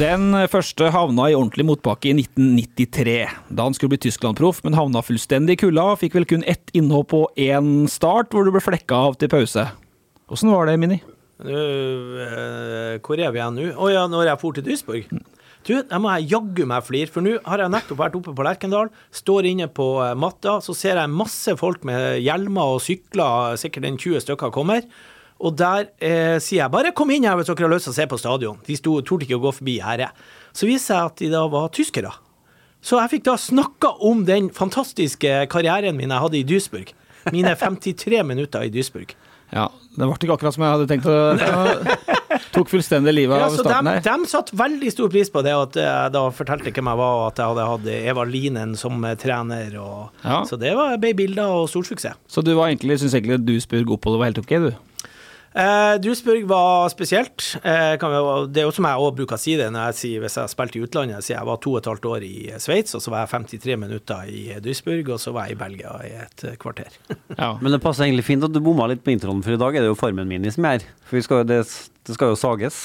Den 0.00 0.32
første 0.48 0.86
havna 0.88 1.26
i 1.28 1.34
ordentlig 1.36 1.66
motbakke 1.68 2.08
i 2.08 2.14
1993, 2.16 3.16
da 3.52 3.66
han 3.66 3.74
skulle 3.76 3.92
bli 3.92 3.98
Tyskland-proff, 4.06 4.62
men 4.64 4.72
havna 4.72 5.02
fullstendig 5.04 5.58
i 5.58 5.60
kulda 5.60 5.84
fikk 6.00 6.16
vel 6.16 6.26
kun 6.30 6.46
ett 6.48 6.72
innhopp 6.72 7.12
og 7.18 7.36
én 7.36 7.84
start, 7.92 8.32
hvor 8.32 8.48
du 8.48 8.54
ble 8.54 8.62
flekka 8.64 9.02
av 9.10 9.18
til 9.20 9.28
pause. 9.32 9.66
Åssen 10.32 10.48
var 10.48 10.70
det, 10.70 10.78
Mini? 10.80 10.96
Nå, 11.44 11.60
eh, 12.24 12.96
hvor 13.04 13.20
er 13.20 13.34
vi 13.34 13.42
igjen 13.42 13.58
nå? 13.58 13.68
Å 13.76 13.92
ja, 13.92 14.06
når 14.08 14.30
jeg 14.30 14.40
for 14.40 14.56
til 14.56 14.64
Duisburg. 14.70 15.12
Du, 15.68 15.74
jeg 15.76 16.00
må 16.02 16.16
jaggu 16.24 16.64
meg 16.72 16.88
flire, 16.88 17.12
for 17.12 17.28
nå 17.28 17.36
har 17.44 17.60
jeg 17.60 17.76
nettopp 17.76 18.00
vært 18.00 18.16
oppe 18.18 18.32
på 18.34 18.48
Lerkendal, 18.48 18.88
står 19.12 19.52
inne 19.52 19.68
på 19.68 19.92
eh, 20.06 20.16
matta, 20.16 20.56
så 20.64 20.72
ser 20.78 21.02
jeg 21.02 21.12
masse 21.12 21.52
folk 21.60 21.84
med 21.84 22.16
hjelmer 22.24 22.78
og 22.78 22.82
sykler, 22.82 23.60
sikkert 23.60 23.90
en 23.90 24.00
20 24.00 24.24
stykker 24.24 24.56
kommer. 24.56 24.88
Og 25.42 25.56
der 25.58 25.88
eh, 25.98 26.36
sier 26.42 26.62
jeg 26.62 26.70
bare 26.70 26.92
kom 26.94 27.10
inn 27.10 27.24
her 27.26 27.34
hvis 27.40 27.48
dere 27.50 27.66
har 27.66 27.72
lyst 27.74 27.88
til 27.88 27.94
å 27.94 27.98
se 27.98 28.06
på 28.12 28.18
stadion. 28.20 28.60
De 28.66 28.76
torde 28.78 29.26
ikke 29.26 29.38
å 29.40 29.42
gå 29.42 29.52
forbi 29.58 29.78
gjerdet. 29.80 30.12
Så 30.54 30.68
viser 30.68 30.94
jeg 30.94 31.10
at 31.10 31.22
de 31.24 31.30
da 31.32 31.42
var 31.50 31.72
tyskere. 31.74 32.12
Så 32.82 32.98
jeg 32.98 33.10
fikk 33.16 33.26
da 33.28 33.36
snakka 33.38 33.92
om 34.06 34.24
den 34.26 34.48
fantastiske 34.54 35.34
karrieren 35.50 35.98
min 35.98 36.10
jeg 36.14 36.22
hadde 36.24 36.38
i 36.40 36.46
Duisburg. 36.46 36.94
Mine 37.34 37.52
53 37.58 38.22
minutter 38.26 38.66
i 38.66 38.72
Duisburg. 38.74 39.14
Ja, 39.52 39.66
det 39.68 40.06
ble 40.08 40.14
ikke 40.16 40.32
akkurat 40.32 40.54
som 40.56 40.62
jeg 40.64 40.72
hadde 40.72 40.86
tenkt 40.88 41.04
å 41.12 41.14
Tok 42.54 42.70
fullstendig 42.72 43.12
livet 43.12 43.36
Ja, 43.36 43.50
av 43.50 43.52
så 43.58 43.66
starten 43.66 43.84
de, 43.90 43.92
her. 43.98 44.06
de 44.06 44.30
satte 44.30 44.56
veldig 44.56 44.92
stor 44.94 45.10
pris 45.12 45.28
på 45.28 45.42
det 45.44 45.52
at 45.52 45.76
jeg 45.76 46.12
da 46.14 46.22
fortalte 46.32 46.72
hvem 46.72 46.88
jeg 46.88 46.98
var, 47.02 47.18
og 47.18 47.26
at 47.26 47.42
jeg 47.42 47.50
hadde 47.50 47.66
hatt 47.68 47.90
Eva 48.14 48.24
Linen 48.24 48.72
som 48.80 49.04
eh, 49.04 49.12
trener. 49.20 49.76
Og, 49.82 50.06
Ja. 50.24 50.38
Så 50.48 50.56
det 50.56 50.72
var, 50.78 50.96
ble 51.02 51.12
bilder 51.18 51.52
og 51.52 51.68
storsuksess. 51.68 52.16
Så 52.32 52.40
du 52.46 52.54
var 52.56 52.70
egentlig, 52.72 52.96
syns 53.02 53.12
egentlig 53.18 53.42
Duisburg-oppholdet 53.44 54.22
var 54.22 54.30
helt 54.30 54.40
ok, 54.40 54.54
du? 54.64 54.70
Eh, 55.54 55.94
Duisburg 56.00 56.46
var 56.48 56.88
spesielt. 56.88 57.56
Eh, 57.62 57.98
kan 58.00 58.12
vi, 58.12 58.20
det 58.52 58.62
er 58.62 58.68
jo 58.68 58.72
som 58.72 58.88
jeg 58.88 59.02
også 59.04 59.16
bruker 59.18 59.36
å 59.36 59.42
si 59.42 59.56
det 59.60 59.68
når 59.74 59.90
jeg 59.90 59.98
sier 59.98 60.24
hvis 60.24 60.38
jeg 60.38 60.46
har 60.46 60.52
spilt 60.52 60.78
i 60.78 60.84
utlandet. 60.86 61.18
Jeg 61.18 61.28
sier 61.28 61.38
jeg 61.38 61.48
var 61.50 61.60
to 61.64 61.74
og 61.74 61.80
et 61.82 61.90
halvt 61.90 62.08
år 62.12 62.26
i 62.26 62.34
Sveits, 62.62 62.96
og 62.96 63.04
så 63.04 63.12
var 63.12 63.24
jeg 63.26 63.32
53 63.34 63.78
minutter 63.84 64.32
i 64.32 64.42
Duisburg, 64.64 65.12
og 65.12 65.20
så 65.22 65.34
var 65.36 65.48
jeg 65.50 65.58
i 65.58 65.60
Belgia 65.60 65.94
i 66.08 66.14
et 66.24 66.46
eh, 66.48 66.58
kvarter. 66.60 66.98
Ja. 67.42 67.54
Men 67.64 67.72
det 67.72 67.80
passer 67.82 68.04
egentlig 68.04 68.26
fint 68.26 68.44
at 68.44 68.52
du 68.52 68.60
bomma 68.62 68.84
litt 68.90 69.00
på 69.02 69.10
introen, 69.10 69.40
for 69.42 69.54
i 69.54 69.58
dag 69.58 69.74
er 69.74 69.82
det 69.82 69.88
jo 69.88 69.96
Farmen 69.98 70.28
min 70.28 70.44
som 70.52 70.66
er 70.68 70.76
her. 70.76 70.84
For 71.08 71.16
vi 71.16 71.22
skal, 71.24 71.40
det, 71.48 71.62
det 72.06 72.14
skal 72.14 72.30
jo 72.30 72.38
sages. 72.38 72.76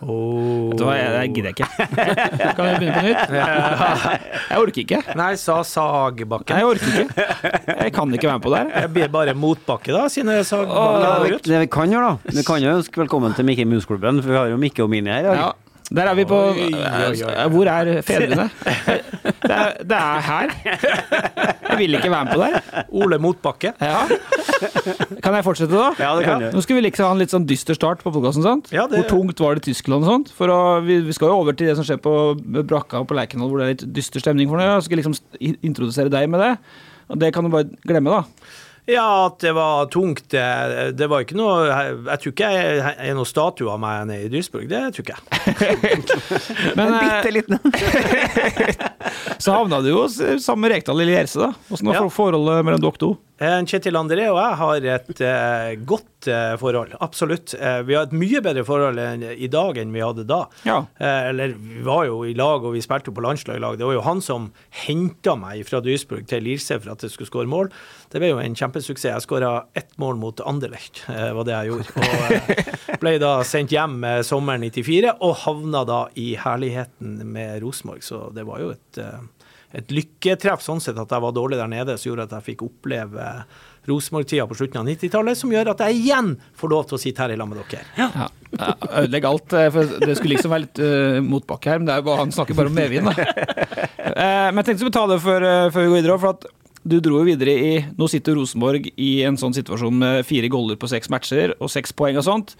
Vet 0.00 0.78
du 0.80 0.84
hva, 0.86 0.94
jeg, 0.96 1.08
jeg 1.12 1.32
gidder 1.36 1.50
ikke. 1.52 1.66
Kan 2.56 2.62
vi 2.64 2.72
begynne 2.80 2.94
på 2.96 3.02
nytt? 3.04 3.34
Jeg 3.36 4.60
orker 4.62 4.80
ikke. 4.84 5.00
Nei, 5.20 5.30
sa 5.40 5.58
Sagbakken. 5.66 6.54
Nei, 6.54 6.62
jeg 6.62 6.70
orker 6.70 7.02
ikke. 7.04 7.26
Jeg 7.84 7.92
kan 7.96 8.14
ikke 8.16 8.30
være 8.30 8.38
med 8.38 8.44
på 8.46 8.52
det 8.54 8.62
her. 8.62 8.70
Jeg 8.86 8.92
blir 8.96 9.12
bare 9.12 9.34
motbakke, 9.36 9.92
da, 9.92 10.06
siden 10.12 10.32
Sagbakken 10.48 11.04
går 11.04 11.26
vi, 11.26 11.34
det 11.50 11.60
vi 11.66 11.70
kan 11.76 11.92
gjøre, 11.92 12.14
da 12.16 12.38
Vi 12.40 12.46
kan 12.48 12.64
jo 12.64 12.76
ønske 12.78 13.02
velkommen 13.04 13.36
til 13.36 13.44
Mikke 13.50 13.66
Mus-klubben, 13.68 14.22
for 14.24 14.32
vi 14.32 14.40
har 14.40 14.48
jo 14.54 14.60
Mikke 14.60 14.86
og 14.86 14.90
Mini 14.92 15.12
her. 15.12 15.20
i 15.20 15.28
dag. 15.28 15.36
Ja, 15.44 15.50
der 15.90 16.06
er 16.06 16.14
vi 16.14 16.24
på 16.30 16.36
Oi, 16.52 16.68
oi, 16.70 17.22
oi. 17.26 17.46
Hvor 17.50 17.66
er 17.72 17.88
fedrene? 18.06 18.48
Det 19.40 19.56
er, 19.56 19.70
det 19.88 19.96
er 19.96 20.20
her. 20.22 20.50
Jeg 20.62 21.76
vil 21.80 21.94
ikke 21.96 22.10
være 22.12 22.26
med 22.28 22.34
på 22.34 22.40
det. 22.44 22.84
Ole 23.02 23.16
Motbakke. 23.18 23.72
Ja. 23.82 24.02
Kan 25.24 25.34
jeg 25.34 25.44
fortsette, 25.46 25.72
da? 25.74 25.88
Ja, 25.98 26.10
det 26.18 26.26
kan 26.28 26.44
Nå 26.44 26.50
du. 26.54 26.60
skal 26.62 26.76
vi 26.78 26.82
liksom 26.84 27.08
ha 27.08 27.14
en 27.16 27.22
litt 27.22 27.32
sånn 27.34 27.46
dyster 27.48 27.74
start 27.74 28.04
på 28.04 28.12
podkasten. 28.14 28.62
Ja, 28.70 28.84
det- 28.86 29.00
Hvor 29.00 29.08
tungt 29.10 29.40
var 29.42 29.56
det 29.58 29.64
i 29.64 29.72
Tyskland 29.72 30.04
og 30.04 30.10
sånt? 30.12 30.30
For 30.36 30.52
å, 30.52 30.60
vi, 30.86 31.00
vi 31.08 31.16
skal 31.16 31.32
jo 31.32 31.40
over 31.40 31.56
til 31.56 31.66
det 31.72 31.76
som 31.80 31.88
skjer 31.88 31.98
på 32.04 32.14
brakka 32.68 33.02
på 33.08 33.16
Lerkendal, 33.18 33.50
hvor 33.50 33.58
det 33.58 33.66
er 33.66 33.72
litt 33.74 33.86
dyster 33.96 34.22
stemning 34.22 34.48
for 34.52 34.60
noe. 34.60 34.68
Jeg 34.76 34.86
skal 34.86 35.02
liksom 35.02 35.18
introdusere 35.66 36.12
deg 36.12 36.28
med 36.30 36.44
det. 36.44 36.52
Og 37.10 37.18
det 37.18 37.32
kan 37.34 37.42
du 37.42 37.50
bare 37.50 37.66
glemme, 37.82 38.12
da. 38.20 38.39
Ja, 38.90 39.26
at 39.28 39.38
det 39.44 39.52
var 39.54 39.86
tungt, 39.92 40.24
det, 40.32 40.44
det 40.98 41.06
var 41.10 41.22
ikke 41.24 41.36
noe 41.38 41.68
Jeg, 41.68 42.18
tror 42.22 42.32
ikke 42.34 42.50
jeg 42.54 42.80
er 42.96 43.14
noen 43.14 43.28
statue 43.28 43.70
av 43.70 43.78
meg 43.82 44.06
nede 44.10 44.26
i 44.26 44.30
Duisburg, 44.32 44.66
det 44.70 44.80
tror 44.96 45.04
ikke 45.06 45.16
jeg. 45.16 45.22
Men 46.78 46.94
eh, 46.96 47.00
Bitte 47.04 47.34
liten. 47.34 47.58
så 49.42 49.54
havna 49.54 49.80
du 49.84 49.90
jo 49.92 50.04
sammen 50.10 50.64
med 50.66 50.74
Rekdal 50.74 51.02
i 51.04 51.08
Lierse, 51.10 51.40
da. 51.40 51.52
Åssen 51.70 51.90
var 51.90 52.00
Ja. 52.00 52.06
forholdet 52.12 52.64
mellom 52.66 52.82
dere 52.84 53.00
to? 53.00 53.12
Eh, 53.40 53.56
Kjetil 53.64 53.96
André 53.96 54.26
og 54.28 54.36
jeg 54.36 54.56
har 54.60 54.86
et 54.98 55.20
eh, 55.24 55.70
godt 55.88 56.26
eh, 56.28 56.52
forhold, 56.60 56.90
absolutt. 57.00 57.54
Eh, 57.56 57.78
vi 57.88 57.94
har 57.96 58.04
et 58.04 58.12
mye 58.12 58.42
bedre 58.44 58.66
forhold 58.68 59.00
enn, 59.00 59.24
i 59.32 59.48
dag 59.48 59.78
enn 59.80 59.94
vi 59.94 60.02
hadde 60.04 60.26
da. 60.28 60.42
Ja. 60.68 60.82
Eh, 61.00 61.30
eller 61.30 61.54
vi 61.56 61.80
var 61.86 62.04
jo 62.10 62.18
i 62.28 62.34
lag, 62.36 62.66
og 62.68 62.74
vi 62.76 62.82
spilte 62.84 63.14
på 63.16 63.24
landslag 63.24 63.56
i 63.56 63.62
lag. 63.64 63.78
Det 63.80 63.88
var 63.88 63.96
jo 63.96 64.04
han 64.04 64.20
som 64.20 64.50
henta 64.82 65.38
meg 65.40 65.64
fra 65.64 65.80
Duisburg 65.80 66.28
til 66.28 66.44
Lierse 66.44 66.76
for 66.82 66.92
at 66.92 67.06
jeg 67.06 67.14
skulle 67.14 67.30
skåre 67.32 67.48
mål. 67.48 67.72
Det 68.12 68.20
ble 68.20 68.34
jo 68.34 68.42
en 68.44 68.58
kjempesuksess. 68.60 69.08
Jeg 69.14 69.24
skåra 69.24 69.54
ett 69.72 69.96
mål 70.02 70.20
mot 70.20 70.44
Anderlecht, 70.44 71.06
eh, 71.08 71.30
var 71.32 71.48
det 71.48 71.56
jeg 71.56 71.72
gjorde. 71.72 72.04
Og 72.92 73.00
ble 73.00 73.16
da 73.24 73.32
sendt 73.48 73.72
hjem 73.72 74.02
sommeren 74.26 74.68
94, 74.68 75.16
og 75.16 75.38
havna 75.46 75.86
da 75.88 76.02
i 76.20 76.34
herligheten 76.36 77.22
med 77.24 77.62
Rosenborg. 77.64 78.04
Så 78.04 78.26
det 78.36 78.44
var 78.44 78.60
jo 78.60 78.74
et 78.76 79.00
et 79.76 79.92
lykketreff 79.94 80.62
sånn 80.64 80.80
sett 80.82 80.98
at 80.98 81.12
jeg 81.12 81.22
var 81.22 81.34
dårlig 81.34 81.58
der 81.60 81.70
nede, 81.70 81.94
som 81.98 82.10
gjorde 82.10 82.26
at 82.26 82.38
jeg 82.38 82.48
fikk 82.52 82.64
oppleve 82.66 83.26
Rosenborg-tida 83.88 84.44
på 84.50 84.56
slutten 84.58 84.82
av 84.82 84.88
90-tallet, 84.90 85.38
som 85.38 85.52
gjør 85.54 85.72
at 85.72 85.82
jeg 85.86 86.00
igjen 86.02 86.34
får 86.58 86.72
lov 86.72 86.88
til 86.90 86.98
å 86.98 87.00
sitte 87.00 87.24
her 87.24 87.32
i 87.32 87.38
lag 87.38 87.48
med 87.48 87.62
dere. 87.62 87.84
Ja. 87.96 88.28
Ja, 88.50 88.72
Ødelegg 89.00 89.28
alt. 89.30 89.54
eh, 89.54 89.70
For 89.72 89.92
det 90.02 90.16
skulle 90.18 90.34
liksom 90.34 90.52
være 90.52 90.66
litt 90.66 90.80
uh, 90.82 91.20
motbakke 91.24 91.70
her, 91.70 91.80
men 91.80 91.88
det 91.88 91.94
er 91.94 92.02
jo 92.02 92.08
bare, 92.10 92.24
han 92.24 92.34
snakker 92.34 92.58
bare 92.58 92.72
om 92.72 92.76
medvind. 92.76 93.08
Da. 93.08 93.28
Uh, 94.10 94.48
men 94.50 94.60
jeg 94.60 94.72
tenkte 94.72 94.90
å 94.90 94.96
ta 94.98 95.06
det 95.14 95.20
før, 95.24 95.46
uh, 95.46 95.70
før 95.72 95.86
vi 95.86 95.92
går 95.92 96.00
videre. 96.02 96.18
For 96.20 96.34
at 96.34 96.48
du 96.90 96.96
dro 97.04 97.20
jo 97.20 97.28
videre 97.28 97.52
i 97.54 97.72
Nå 97.96 98.08
sitter 98.08 98.38
Rosenborg 98.38 98.86
i 98.96 99.10
en 99.28 99.36
sånn 99.40 99.54
situasjon 99.56 99.98
med 100.00 100.26
fire 100.28 100.48
goller 100.52 100.78
på 100.80 100.88
seks 100.90 101.12
matcher 101.12 101.54
og 101.60 101.72
seks 101.72 101.94
poeng 101.96 102.18
og 102.20 102.26
sånt. 102.26 102.56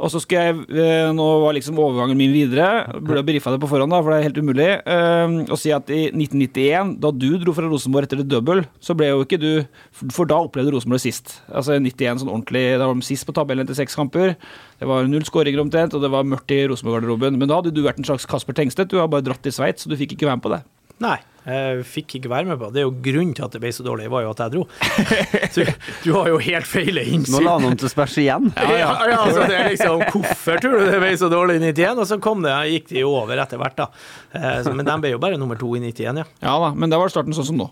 Og 0.00 0.08
så 0.08 0.20
skulle 0.22 0.42
jeg, 0.48 0.60
eh, 0.72 1.10
Nå 1.12 1.26
var 1.42 1.52
liksom 1.52 1.76
overgangen 1.76 2.16
min 2.16 2.32
videre. 2.32 2.88
Burde 3.00 3.20
ha 3.20 3.26
briefa 3.26 3.52
det 3.52 3.60
på 3.60 3.68
forhånd, 3.68 3.92
da, 3.92 4.00
for 4.00 4.10
det 4.10 4.18
er 4.20 4.28
helt 4.30 4.40
umulig. 4.40 4.68
Å 5.52 5.58
si 5.60 5.72
at 5.76 5.90
i 5.92 6.08
1991, 6.08 6.94
da 7.02 7.10
du 7.12 7.28
dro 7.38 7.52
fra 7.56 7.68
Rosenborg 7.68 8.08
etter 8.08 8.22
det 8.22 8.30
double, 8.32 8.64
så 8.80 8.96
ble 8.96 9.10
jo 9.10 9.24
ikke 9.24 9.40
du 9.40 9.50
For 9.92 10.24
da 10.24 10.40
opplevde 10.40 10.72
Rosenborg 10.72 11.02
sist. 11.02 11.42
Altså 11.52 11.76
i 11.76 11.82
91 11.84 12.22
sånn 12.22 12.32
ordentlig 12.32 12.78
Da 12.80 12.86
var 12.88 12.96
de 12.96 13.04
sist 13.04 13.26
på 13.28 13.34
tabellen 13.36 13.66
etter 13.66 13.76
seks 13.76 13.96
kamper. 13.98 14.36
Det 14.80 14.88
var 14.88 15.08
null 15.10 15.26
skåringer 15.28 15.60
omtrent, 15.60 15.94
og 15.94 16.00
det 16.00 16.10
var 16.12 16.24
mørkt 16.24 16.54
i 16.56 16.62
Rosenborg-garderoben. 16.70 17.36
Men 17.36 17.50
da 17.50 17.60
hadde 17.60 17.74
du 17.74 17.82
vært 17.84 18.00
en 18.00 18.08
slags 18.08 18.28
Kasper 18.28 18.56
Tengstedt. 18.56 18.88
Du 18.90 19.00
har 19.02 19.10
bare 19.12 19.26
dratt 19.26 19.42
til 19.44 19.52
Sveits, 19.52 19.84
så 19.84 19.92
du 19.92 19.98
fikk 20.00 20.16
ikke 20.16 20.30
være 20.30 20.40
med 20.40 20.48
på 20.48 20.54
det. 20.56 20.62
Nei. 21.04 21.18
Jeg 21.46 21.84
fikk 21.88 22.16
ikke 22.18 22.30
være 22.30 22.48
med 22.50 22.58
på. 22.60 22.68
Det 22.74 22.82
er 22.82 22.84
jo 22.84 22.92
grunnen 23.04 23.32
til 23.36 23.46
at 23.46 23.54
det 23.54 23.60
ble 23.62 23.70
så 23.72 23.84
dårlig, 23.86 24.10
var 24.12 24.26
jo 24.26 24.32
at 24.34 24.42
jeg 24.44 24.52
dro. 24.54 24.64
Så 25.54 25.64
du 26.04 26.10
har 26.12 26.28
jo 26.28 26.38
helt 26.44 26.68
feil 26.68 27.00
innsyn. 27.00 27.32
Nå 27.32 27.40
la 27.46 27.54
han 27.56 27.68
om 27.70 27.76
til 27.80 27.90
spørs 27.92 28.18
igjen. 28.20 28.50
Ja, 28.60 28.68
ja, 28.76 28.90
ja, 29.08 29.16
altså 29.24 29.46
det 29.48 29.56
er 29.56 29.70
liksom 29.72 30.04
Hvorfor 30.12 30.60
tror 30.62 30.76
du 30.78 30.84
det 30.90 31.00
ble 31.02 31.10
så 31.18 31.30
dårlig 31.32 31.56
i 31.58 31.64
91? 31.72 32.02
Og 32.04 32.06
så 32.12 32.20
kom 32.22 32.44
det, 32.44 32.52
gikk 32.74 32.90
de 32.92 33.02
jo 33.02 33.14
over 33.22 33.40
etter 33.40 33.60
hvert, 33.60 33.76
da. 33.80 33.88
Eh, 34.36 34.68
Men 34.76 34.86
de 34.86 34.98
ble 35.02 35.14
jo 35.16 35.22
bare 35.22 35.40
nummer 35.40 35.58
to 35.60 35.72
i 35.78 35.82
91, 35.82 36.20
ja. 36.22 36.26
Ja 36.44 36.56
da, 36.62 36.70
men 36.76 36.92
det 36.92 37.00
var 37.00 37.10
starten 37.12 37.34
sånn 37.36 37.48
som 37.50 37.58
nå. 37.60 37.70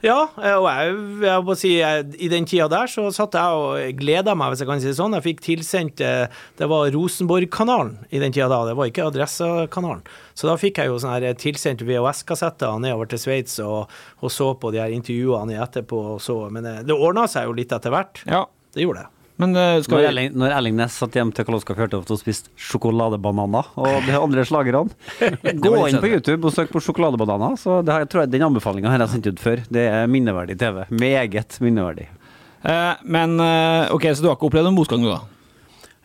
Ja, 0.00 0.30
og 0.32 0.64
jeg, 0.64 0.92
jeg 1.26 1.44
må 1.44 1.54
si, 1.60 1.74
jeg, 1.76 2.06
i 2.24 2.30
den 2.32 2.46
tida 2.48 2.70
der 2.72 2.88
så 2.88 3.02
satt 3.12 3.36
jeg 3.36 3.58
og 3.60 3.98
gleda 4.00 4.32
meg, 4.38 4.54
hvis 4.54 4.62
jeg 4.64 4.70
kan 4.70 4.80
si 4.80 4.88
det 4.88 4.96
sånn. 4.96 5.16
Jeg 5.18 5.26
fikk 5.26 5.42
tilsendt 5.44 6.00
eh, 6.04 6.24
Det 6.56 6.68
var 6.72 6.88
Rosenborg-kanalen 6.94 7.98
i 8.08 8.22
den 8.22 8.32
tida 8.32 8.48
da, 8.48 8.62
det 8.70 8.78
var 8.78 8.88
ikke 8.88 9.10
Adressa-kanalen. 9.10 10.00
Så 10.32 10.48
da 10.48 10.56
fikk 10.60 10.80
jeg 10.80 10.88
jo 10.88 10.96
sånne 11.02 11.18
her 11.20 11.36
tilsendt 11.36 11.84
VHS-kassetter 11.84 12.80
nedover 12.80 13.12
til 13.12 13.20
Sveits 13.20 13.60
og, 13.60 13.92
og 14.24 14.32
så 14.32 14.54
på 14.56 14.72
de 14.72 14.80
her 14.80 14.96
intervjuene 14.96 15.60
etterpå. 15.60 16.00
Og 16.16 16.24
så, 16.24 16.40
men 16.54 16.64
eh, 16.70 16.82
det 16.88 16.96
ordna 16.96 17.28
seg 17.28 17.50
jo 17.50 17.56
litt 17.60 17.76
etter 17.76 17.92
hvert. 17.92 18.24
Ja, 18.24 18.46
Det 18.72 18.86
gjorde 18.86 19.04
det. 19.04 19.19
Men 19.40 19.56
eh, 19.56 19.80
skal 19.84 19.96
Når 19.98 20.06
Erling, 20.10 20.30
når 20.38 20.52
Erling 20.58 20.76
Næss 20.78 20.98
satt 21.00 21.16
hjem 21.18 21.32
til 21.34 21.46
Karl 21.48 21.56
Oskar 21.58 21.78
Fjørtoft 21.78 22.12
og 22.14 22.20
spiste 22.20 22.52
sjokoladebananer 22.60 23.72
og 23.80 24.06
de 24.06 24.14
andre 24.18 24.44
slagerne 24.48 24.90
Gå 25.64 25.74
inn 25.88 25.98
på. 26.02 26.10
YouTube 26.12 26.46
og 26.50 26.54
søk 26.54 26.70
på 26.74 26.82
sjokoladebananer. 26.84 27.56
Så 27.60 27.80
det 27.84 27.94
har, 27.94 28.04
jeg 28.04 28.12
tror 28.12 28.24
jeg, 28.26 28.32
Den 28.36 28.46
anbefalinga 28.50 28.92
har 28.92 29.02
jeg 29.06 29.14
sendt 29.16 29.30
ut 29.32 29.42
før. 29.42 29.64
Det 29.72 29.84
er 29.90 30.06
minneverdig 30.10 30.58
TV. 30.60 30.84
Meget 30.92 31.58
minneverdig. 31.64 32.08
eh, 32.64 32.94
Men 33.04 33.38
eh, 33.40 33.90
OK, 33.96 34.08
så 34.14 34.22
du 34.24 34.28
har 34.30 34.36
ikke 34.38 34.50
opplevd 34.52 34.70
noen 34.70 34.78
motgang, 34.78 35.04
du, 35.04 35.10
da? 35.16 35.20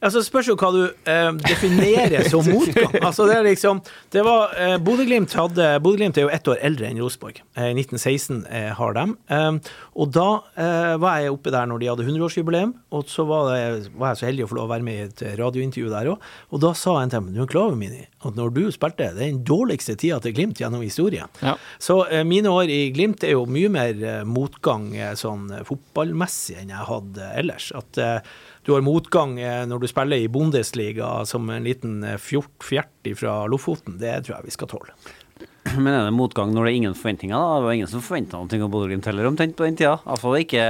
Altså, 0.05 0.21
spørs 0.25 0.49
jo 0.51 0.55
hva 0.59 0.69
du 0.73 0.81
eh, 0.85 1.31
definerer 1.41 2.27
som 2.29 2.45
motgang. 2.53 2.93
Altså, 3.01 3.25
det 3.29 3.39
er 3.39 3.47
liksom 3.47 3.81
Det 4.13 4.21
var 4.25 4.53
eh, 4.61 4.75
Bodø-Glimt 4.83 5.33
hadde 5.37 5.69
Bodø-Glimt 5.83 6.19
er 6.19 6.27
jo 6.27 6.33
ett 6.33 6.49
år 6.51 6.61
eldre 6.65 6.89
enn 6.89 7.01
Rosenborg. 7.01 7.41
Eh, 7.57 7.71
1916 7.73 8.43
eh, 8.45 8.69
har 8.77 8.95
dem. 8.97 9.15
Eh, 9.27 9.73
og 9.95 10.11
da 10.13 10.27
eh, 10.61 10.93
var 11.01 11.23
jeg 11.23 11.33
oppe 11.33 11.53
der 11.55 11.69
når 11.71 11.81
de 11.81 11.89
hadde 11.91 12.05
100-årsjubileum, 12.05 12.75
og 12.95 13.09
så 13.09 13.25
var, 13.27 13.49
det, 13.51 13.91
var 13.97 14.13
jeg 14.13 14.21
så 14.21 14.29
heldig 14.29 14.45
å 14.45 14.51
få 14.51 14.59
lov 14.59 14.69
å 14.69 14.73
være 14.75 14.87
med 14.87 14.99
i 14.99 15.05
et 15.07 15.25
radiointervju 15.39 15.91
der 15.93 16.11
òg. 16.13 16.29
Og 16.53 16.63
da 16.63 16.73
sa 16.77 16.97
en 17.01 17.13
til 17.13 17.25
meg, 17.25 17.35
du 17.35 17.43
er 17.45 17.51
klar 17.51 17.69
over, 17.71 17.79
Mini, 17.79 18.05
at 18.25 18.37
når 18.37 18.53
du 18.55 18.63
spilte, 18.73 19.09
det 19.15 19.23
er 19.23 19.33
den 19.33 19.43
dårligste 19.47 19.97
tida 19.99 20.21
til 20.23 20.35
Glimt 20.37 20.61
gjennom 20.61 20.83
historien. 20.85 21.31
Ja. 21.41 21.55
Så 21.81 22.03
eh, 22.09 22.25
mine 22.27 22.53
år 22.53 22.71
i 22.71 22.81
Glimt 22.95 23.25
er 23.25 23.35
jo 23.35 23.45
mye 23.49 23.71
mer 23.73 24.05
eh, 24.05 24.23
motgang 24.27 24.91
sånn 25.17 25.49
fotballmessig 25.65 26.59
enn 26.61 26.73
jeg 26.73 26.89
hadde 26.89 27.31
ellers. 27.41 27.71
At 27.77 28.01
eh, 28.01 28.35
du 28.65 28.73
har 28.73 28.81
motgang 28.81 29.37
eh, 29.39 29.61
når 29.69 29.83
du 29.83 29.89
spiller 29.89 30.23
i 30.23 30.31
Bundesliga 30.31 31.19
som 31.29 31.45
en 31.53 31.65
liten 31.67 31.99
eh, 32.03 32.17
fjort, 32.17 32.55
fjert 32.65 33.11
fra 33.19 33.43
Lofoten. 33.51 33.99
Det 34.01 34.17
tror 34.25 34.39
jeg 34.39 34.47
vi 34.47 34.53
skal 34.55 34.69
tåle. 34.71 34.95
Men 35.83 35.91
er 35.91 36.07
det 36.07 36.15
motgang 36.17 36.49
når 36.53 36.65
det 36.65 36.71
er 36.71 36.77
ingen 36.79 36.95
forventninger? 36.97 37.35
da? 37.37 37.59
Det 37.59 37.67
var 37.67 37.75
ingen 37.77 37.91
som 37.91 38.01
forventa 38.05 38.39
noe 38.41 38.65
av 38.65 38.71
Bodø-Glimt 38.73 39.09
heller, 39.09 39.27
omtrent 39.29 39.53
på 39.57 39.67
den 39.67 39.77
tida. 39.77 39.99
Iallfall 40.01 40.39
ikke 40.39 40.63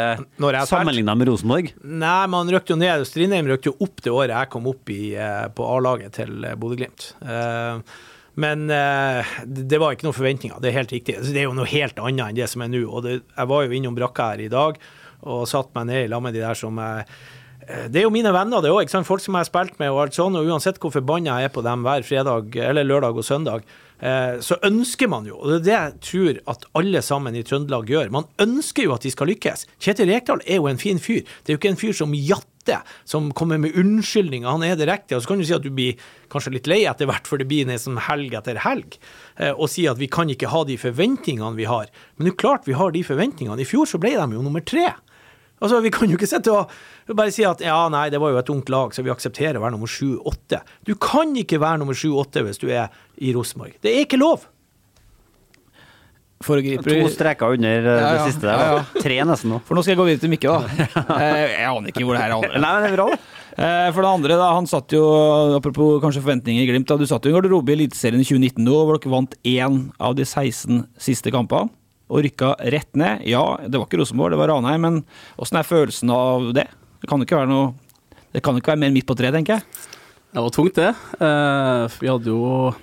sammenligna 0.68 1.16
med 1.16 1.32
Rosenborg. 1.32 1.72
Nei, 1.88 2.18
man 2.34 2.52
røkte 2.52 2.76
jo 2.76 2.82
ned. 2.82 3.06
Strindheim 3.08 3.48
røkte 3.54 3.72
jo 3.72 3.78
opp 3.88 4.04
det 4.04 4.12
året 4.12 4.36
jeg 4.36 4.52
kom 4.58 4.68
opp 4.74 4.92
i, 4.92 5.00
eh, 5.16 5.46
på 5.56 5.70
A-laget 5.78 6.20
til 6.20 6.50
Bodø-Glimt. 6.60 7.14
Men 8.36 8.68
det 8.68 9.78
var 9.80 9.96
ikke 9.96 10.10
noen 10.10 10.18
forventninger, 10.18 10.60
det 10.60 10.68
er 10.68 10.82
helt 10.82 10.92
riktig. 10.92 11.14
Det 11.24 11.40
er 11.40 11.48
jo 11.48 11.56
noe 11.56 11.70
helt 11.72 11.96
annet 12.04 12.26
enn 12.34 12.40
det 12.42 12.50
som 12.52 12.66
er 12.66 12.74
nå. 12.74 12.82
Og 12.90 13.06
det, 13.06 13.14
jeg 13.24 13.48
var 13.48 13.64
jo 13.64 13.78
innom 13.78 13.96
brakka 13.96 14.34
her 14.34 14.44
i 14.44 14.52
dag 14.52 14.76
og 15.24 15.48
satt 15.48 15.72
meg 15.78 15.88
ned 15.88 16.02
i 16.04 16.10
lag 16.12 16.20
med 16.26 16.36
de 16.36 16.44
der 16.44 16.60
som 16.60 16.76
jeg 16.84 17.08
det 17.66 18.00
er 18.00 18.06
jo 18.06 18.14
mine 18.14 18.32
venner, 18.34 18.62
det 18.62 18.70
òg. 18.70 18.92
Folk 19.08 19.24
som 19.24 19.36
jeg 19.36 19.46
har 19.46 19.50
spilt 19.50 19.80
med. 19.82 19.90
og 19.90 20.04
alt 20.04 20.18
sånn, 20.18 20.38
og 20.38 20.46
Uansett 20.46 20.78
hvor 20.82 20.94
forbanna 20.94 21.40
jeg 21.40 21.50
er 21.50 21.54
på 21.56 21.64
dem 21.66 21.86
hver 21.86 22.06
fredag, 22.06 22.56
eller 22.62 22.86
lørdag 22.86 23.18
og 23.18 23.26
søndag, 23.26 23.66
eh, 24.00 24.38
så 24.46 24.60
ønsker 24.66 25.10
man 25.10 25.26
jo, 25.26 25.40
og 25.40 25.50
det 25.50 25.58
er 25.58 25.66
det 25.66 25.76
jeg 25.76 25.94
tror 26.10 26.42
at 26.54 26.66
alle 26.78 27.02
sammen 27.02 27.36
i 27.36 27.44
Trøndelag 27.46 27.90
gjør, 27.90 28.12
man 28.14 28.28
ønsker 28.42 28.86
jo 28.86 28.94
at 28.96 29.06
de 29.06 29.14
skal 29.14 29.32
lykkes. 29.32 29.66
Kjetil 29.82 30.12
Rekdal 30.14 30.44
er 30.46 30.60
jo 30.60 30.68
en 30.70 30.82
fin 30.82 31.02
fyr. 31.02 31.24
Det 31.26 31.54
er 31.54 31.58
jo 31.58 31.62
ikke 31.62 31.74
en 31.74 31.82
fyr 31.82 31.96
som 31.98 32.14
jatter, 32.14 32.86
som 33.06 33.32
kommer 33.38 33.58
med 33.62 33.78
unnskyldninger. 33.78 34.50
Han 34.50 34.66
er 34.66 34.78
direkte. 34.78 35.18
Og 35.18 35.22
så 35.22 35.30
kan 35.30 35.42
du 35.42 35.46
si 35.46 35.54
at 35.54 35.66
du 35.66 35.70
blir 35.74 36.00
kanskje 36.34 36.54
litt 36.56 36.70
lei 36.70 36.84
etter 36.90 37.10
hvert, 37.10 37.30
for 37.30 37.42
det 37.42 37.50
blir 37.50 37.66
nesten 37.70 37.98
helg 38.08 38.34
etter 38.38 38.62
helg, 38.62 39.00
eh, 39.38 39.54
og 39.54 39.70
si 39.74 39.90
at 39.90 40.02
vi 40.02 40.10
kan 40.10 40.30
ikke 40.30 40.54
ha 40.54 40.64
de 40.70 40.78
forventningene 40.82 41.58
vi 41.58 41.70
har. 41.70 41.90
Men 42.18 42.30
det 42.30 42.36
er 42.36 42.42
klart 42.46 42.70
vi 42.70 42.78
har 42.78 42.94
de 42.94 43.06
forventningene. 43.06 43.62
I 43.62 43.70
fjor 43.70 43.90
så 43.90 44.02
ble 44.02 44.14
de 44.18 44.30
jo 44.38 44.46
nummer 44.46 44.66
tre. 44.66 44.94
Altså, 45.62 45.80
Vi 45.82 45.92
kan 45.96 46.10
jo 46.12 46.18
ikke 46.20 46.28
sitte 46.28 46.52
og 46.52 46.72
bare 47.16 47.32
si 47.32 47.46
at 47.48 47.62
ja, 47.64 47.78
nei, 47.94 48.10
det 48.12 48.20
var 48.20 48.34
jo 48.34 48.40
et 48.42 48.50
ungt 48.52 48.70
lag, 48.74 48.92
så 48.94 49.04
vi 49.06 49.14
aksepterer 49.14 49.58
å 49.60 49.64
være 49.64 49.76
nummer 49.78 49.88
sju-åtte. 49.90 50.60
Du 50.86 50.96
kan 51.00 51.32
ikke 51.40 51.60
være 51.62 51.80
nummer 51.84 51.96
sju-åtte 51.98 52.44
hvis 52.48 52.60
du 52.62 52.68
er 52.74 52.90
i 53.24 53.32
Rosenborg. 53.36 53.78
Det 53.82 53.94
er 53.94 54.04
ikke 54.08 54.20
lov. 54.20 54.44
Foregriper 56.46 56.92
To 57.00 57.08
streker 57.10 57.54
under 57.56 57.86
eh, 57.88 57.96
Ja, 57.96 58.10
det 58.12 58.18
ja. 58.20 58.26
siste 58.28 58.44
der. 58.44 58.60
Ja. 58.60 59.02
Tre 59.02 59.20
nesten 59.30 59.54
nå. 59.54 59.62
For 59.66 59.78
nå 59.78 59.82
skal 59.86 59.94
jeg 59.96 60.00
gå 60.02 60.08
videre 60.10 60.24
til 60.26 60.34
Mikke, 60.34 60.52
da. 60.52 60.90
Eh, 61.24 61.46
Jeg 61.56 61.70
aner 61.70 61.94
ikke 61.94 62.04
hvor 62.06 62.18
det 62.18 62.26
her 62.26 62.36
er. 62.36 62.58
Nei, 62.60 62.74
men 62.76 62.84
det 62.84 62.90
er 62.92 62.98
bra. 62.98 63.06
Eh, 63.56 63.88
For 63.96 64.04
det 64.04 64.12
andre, 64.12 64.38
da, 64.42 64.50
han 64.58 64.68
satt 64.70 64.92
jo, 64.98 65.06
apropos 65.56 66.02
kanskje 66.04 66.26
forventninger 66.26 66.66
i 66.66 66.68
Glimt, 66.70 66.90
da, 66.92 67.00
du 67.00 67.08
satt 67.10 67.24
jo 67.26 67.32
i 67.32 67.38
garderobe 67.38 67.72
i 67.72 67.78
Eliteserien 67.80 68.20
i 68.22 68.28
2019 68.28 68.68
nå, 68.68 68.76
hvor 68.84 69.00
dere 69.00 69.14
vant 69.16 69.38
én 69.48 69.80
av 70.04 70.18
de 70.20 70.28
16 70.28 70.84
siste 71.08 71.32
kampene. 71.34 71.72
Og 72.12 72.22
rykka 72.22 72.54
rett 72.74 72.92
ned. 72.98 73.24
Ja, 73.26 73.44
det 73.66 73.80
var 73.80 73.88
ikke 73.88 74.00
Rosenborg, 74.02 74.36
det 74.36 74.40
var 74.42 74.52
Ranheim, 74.54 74.84
men 74.86 75.00
åssen 75.42 75.58
er 75.58 75.66
følelsen 75.66 76.12
av 76.14 76.52
det? 76.54 76.68
Det 77.02 77.10
kan 77.10 77.22
jo 77.22 77.28
ikke 77.28 77.40
være 77.42 77.52
noe 77.52 77.74
Det 78.36 78.42
kan 78.44 78.56
jo 78.56 78.62
ikke 78.62 78.74
være 78.74 78.84
mer 78.84 78.94
midt 78.94 79.08
på 79.08 79.16
treet, 79.18 79.34
tenker 79.34 79.58
jeg. 79.58 79.92
Det 80.36 80.44
var 80.44 80.52
tungt, 80.52 80.76
det. 80.76 80.92
Eh, 81.24 81.98
vi 82.02 82.12
hadde 82.12 82.28
jo 82.28 82.74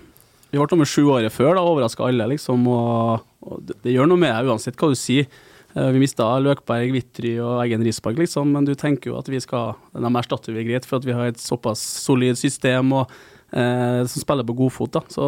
Vi 0.50 0.58
ble 0.58 0.66
nummer 0.72 0.88
sju 0.88 1.04
året 1.12 1.32
før, 1.32 1.54
da, 1.56 1.64
overraska 1.64 2.06
alle, 2.08 2.26
liksom. 2.34 2.66
Og, 2.68 3.24
og 3.44 3.64
det, 3.68 3.78
det 3.84 3.94
gjør 3.94 4.08
noe 4.10 4.20
med 4.20 4.32
deg 4.32 4.52
uansett 4.52 4.78
hva 4.80 4.90
du 4.92 4.98
sier. 4.98 5.28
Eh, 5.72 5.90
vi 5.94 6.02
mista 6.02 6.26
Løkberg, 6.42 6.90
Vitry 6.92 7.36
og 7.40 7.62
Eggen 7.62 7.84
Risberg, 7.84 8.18
liksom, 8.20 8.50
men 8.52 8.66
du 8.68 8.74
tenker 8.76 9.12
jo 9.12 9.18
at 9.20 9.28
vi 9.32 9.40
skal 9.40 9.76
De 9.94 10.10
erstatter 10.20 10.56
vi 10.56 10.66
greit, 10.68 10.88
for 10.88 11.00
at 11.00 11.06
vi 11.08 11.14
har 11.16 11.30
et 11.30 11.40
såpass 11.40 11.80
solid 12.02 12.36
system 12.40 12.92
og, 13.00 13.12
eh, 13.52 14.02
som 14.04 14.24
spiller 14.24 14.44
på 14.44 14.56
godfot. 14.56 14.92
da. 14.92 15.00
Så 15.08 15.26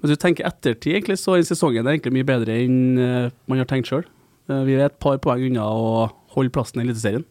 hvis 0.00 0.12
du 0.12 0.20
tenker 0.20 0.46
ettertid, 0.48 0.92
egentlig, 0.94 1.18
så 1.20 1.36
er 1.36 1.46
sesongen 1.46 1.88
egentlig 1.88 2.12
mye 2.14 2.28
bedre 2.28 2.58
enn 2.64 3.00
eh, 3.00 3.32
man 3.48 3.62
har 3.62 3.68
tenkt 3.70 3.90
sjøl. 3.90 4.04
vi 4.46 4.76
er 4.76 4.86
et 4.86 5.00
par 5.02 5.18
poeng 5.18 5.42
unna 5.48 5.64
å 5.66 6.06
holde 6.36 6.52
plassen 6.54 6.82
i 6.82 6.84
Eliteserien. 6.84 7.24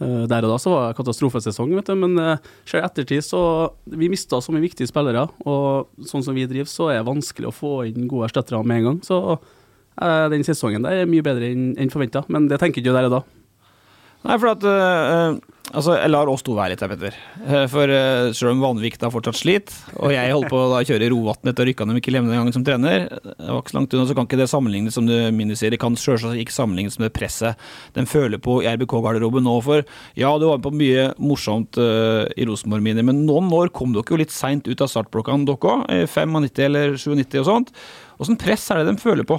Eh, 0.00 0.24
der 0.30 0.46
og 0.46 0.54
da 0.54 0.58
så 0.60 0.72
var 0.72 0.86
det 0.88 0.98
katastrofesesong, 1.00 1.74
vet 1.76 1.90
du, 1.90 1.96
men 1.98 2.38
ser 2.64 2.86
ettertid 2.86 3.24
så 3.26 3.42
Vi 3.84 4.08
mista 4.08 4.38
så 4.40 4.54
mye 4.54 4.64
viktige 4.64 4.88
spillere, 4.88 5.26
og 5.44 5.90
sånn 6.08 6.24
som 6.24 6.36
vi 6.36 6.46
driver, 6.48 6.70
så 6.70 6.88
er 6.92 7.00
det 7.00 7.10
vanskelig 7.10 7.50
å 7.50 7.56
få 7.56 7.74
inn 7.90 8.08
gode 8.08 8.30
erstattere 8.30 8.62
med 8.64 8.80
en 8.80 8.88
gang. 8.88 9.02
Så 9.04 9.20
eh, 9.34 10.26
den 10.32 10.46
sesongen 10.46 10.86
der 10.86 11.02
er 11.02 11.10
mye 11.10 11.26
bedre 11.26 11.50
enn 11.52 11.92
forventa, 11.92 12.24
men 12.32 12.48
det 12.48 12.62
tenker 12.62 12.80
ikke 12.80 12.88
du 12.88 12.96
der 12.96 13.10
og 13.10 13.18
da. 13.18 13.22
Nei, 14.26 14.36
for 14.36 14.52
at 14.52 14.66
uh, 14.68 15.38
Altså, 15.70 15.92
jeg 15.94 16.10
lar 16.10 16.26
oss 16.26 16.42
to 16.42 16.56
være 16.56 16.72
litt 16.72 16.80
her, 16.82 16.90
Petter. 16.90 17.16
Eh, 17.44 17.66
For 17.70 17.86
uh, 17.94 18.32
selv 18.34 18.56
om 18.56 18.62
Vanvik 18.64 18.96
da 18.98 19.06
fortsatt 19.12 19.38
sliter, 19.38 19.76
og 20.02 20.10
jeg 20.10 20.32
holder 20.32 20.50
på 20.50 20.58
å 20.58 20.70
da 20.72 20.80
kjøre 20.88 21.10
Rovatn 21.12 21.52
etter 21.52 21.62
å 21.62 21.68
rykke 21.68 21.86
ned 21.86 21.98
Mikkel 22.00 22.18
Hemne 22.18 22.32
den 22.32 22.40
gangen 22.40 22.56
som 22.56 22.64
trener, 22.66 23.04
det 23.06 23.46
var 23.46 23.60
ikke 23.60 23.70
så 23.70 23.78
langt 23.78 23.94
unna, 23.94 24.06
så 24.08 24.16
kan 24.18 24.26
ikke 24.26 24.40
det 24.40 24.48
sammenlignes 24.50 24.98
som. 24.98 25.06
Det 25.06 25.78
kan 25.78 25.98
selvsagt 26.00 26.42
ikke 26.42 26.56
sammenlignes 26.56 26.98
med 26.98 27.14
presset 27.14 27.70
den 27.94 28.10
føler 28.10 28.42
på 28.42 28.58
i 28.64 28.66
RBK-garderoben 28.72 29.46
nå. 29.46 29.54
For 29.62 29.86
ja, 30.18 30.32
du 30.42 30.48
var 30.48 30.58
med 30.58 30.66
på 30.66 30.74
mye 30.80 31.06
morsomt 31.22 31.78
uh, 31.78 32.26
i 32.34 32.48
Rosenborg, 32.50 32.82
Mini, 32.88 33.06
men 33.06 33.22
noen 33.28 33.52
år 33.54 33.70
kom 33.70 33.94
dere 33.94 34.10
jo 34.10 34.18
litt 34.18 34.34
seint 34.34 34.66
ut 34.66 34.82
av 34.82 34.90
startblokkene, 34.90 35.46
dere 35.46 35.76
òg. 35.76 35.86
95 36.10 36.66
eller 36.66 36.98
97 36.98 37.40
og 37.44 37.46
sånt. 37.52 37.74
Åssen 38.18 38.40
press 38.42 38.66
er 38.74 38.82
det 38.82 38.90
de 38.90 39.06
føler 39.06 39.28
på? 39.28 39.38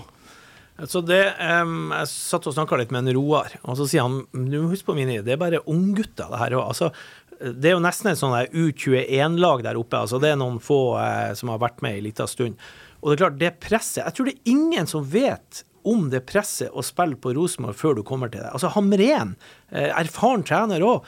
Så 0.90 1.02
det, 1.06 1.22
um, 1.38 1.92
Jeg 1.94 2.10
satt 2.10 2.48
og 2.50 2.56
snakka 2.56 2.80
litt 2.80 2.94
med 2.94 3.06
en 3.06 3.16
Roar, 3.18 3.54
og 3.62 3.78
så 3.78 3.88
sier 3.90 4.06
han 4.08 4.24
du 4.34 4.56
må 4.62 4.72
huske 4.72 4.90
på 4.90 4.96
Mini, 4.98 5.20
det 5.26 5.36
er 5.36 5.42
bare 5.42 5.62
unggutter, 5.70 6.30
det 6.32 6.40
her. 6.42 6.56
Altså, 6.62 6.92
det 7.42 7.72
er 7.72 7.76
jo 7.76 7.84
nesten 7.84 8.12
et 8.12 8.20
sånn 8.20 8.36
U21-lag 8.54 9.66
der 9.66 9.80
oppe. 9.80 10.04
altså 10.04 10.20
Det 10.22 10.32
er 10.32 10.40
noen 10.40 10.62
få 10.62 10.98
eh, 11.02 11.34
som 11.38 11.52
har 11.54 11.62
vært 11.62 11.82
med 11.86 11.98
ei 11.98 12.06
lita 12.06 12.28
stund. 12.30 12.60
Og 13.02 13.10
det 13.10 13.18
er 13.18 13.24
klart, 13.24 13.40
det 13.42 13.52
presset 13.64 14.04
Jeg 14.04 14.16
tror 14.18 14.30
det 14.30 14.36
er 14.36 14.54
ingen 14.54 14.90
som 14.90 15.06
vet 15.10 15.64
om 15.90 16.10
det 16.14 16.22
presset 16.30 16.70
å 16.78 16.84
spille 16.86 17.18
på 17.18 17.34
Rosenborg 17.34 17.78
før 17.78 17.98
du 17.98 18.04
kommer 18.06 18.30
til 18.30 18.44
det. 18.44 18.52
Altså 18.54 18.70
Hamren, 18.76 19.36
eh, 19.74 19.90
erfaren 19.90 20.46
trener 20.46 20.86
òg. 20.86 21.08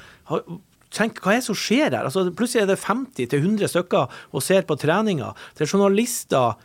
Tenk, 0.93 1.21
hva 1.21 1.33
er 1.33 1.41
det 1.41 1.47
som 1.47 1.57
skjer 1.57 1.91
her? 1.91 2.05
Altså, 2.05 2.27
plutselig 2.33 2.65
er 2.65 2.71
det 2.73 2.81
50-100 2.81 3.69
stykker 3.69 4.09
og 4.33 4.45
ser 4.45 4.65
på 4.69 4.77
treninga. 4.77 5.31
Det 5.57 5.65
er 5.65 5.71
journalister 5.73 6.57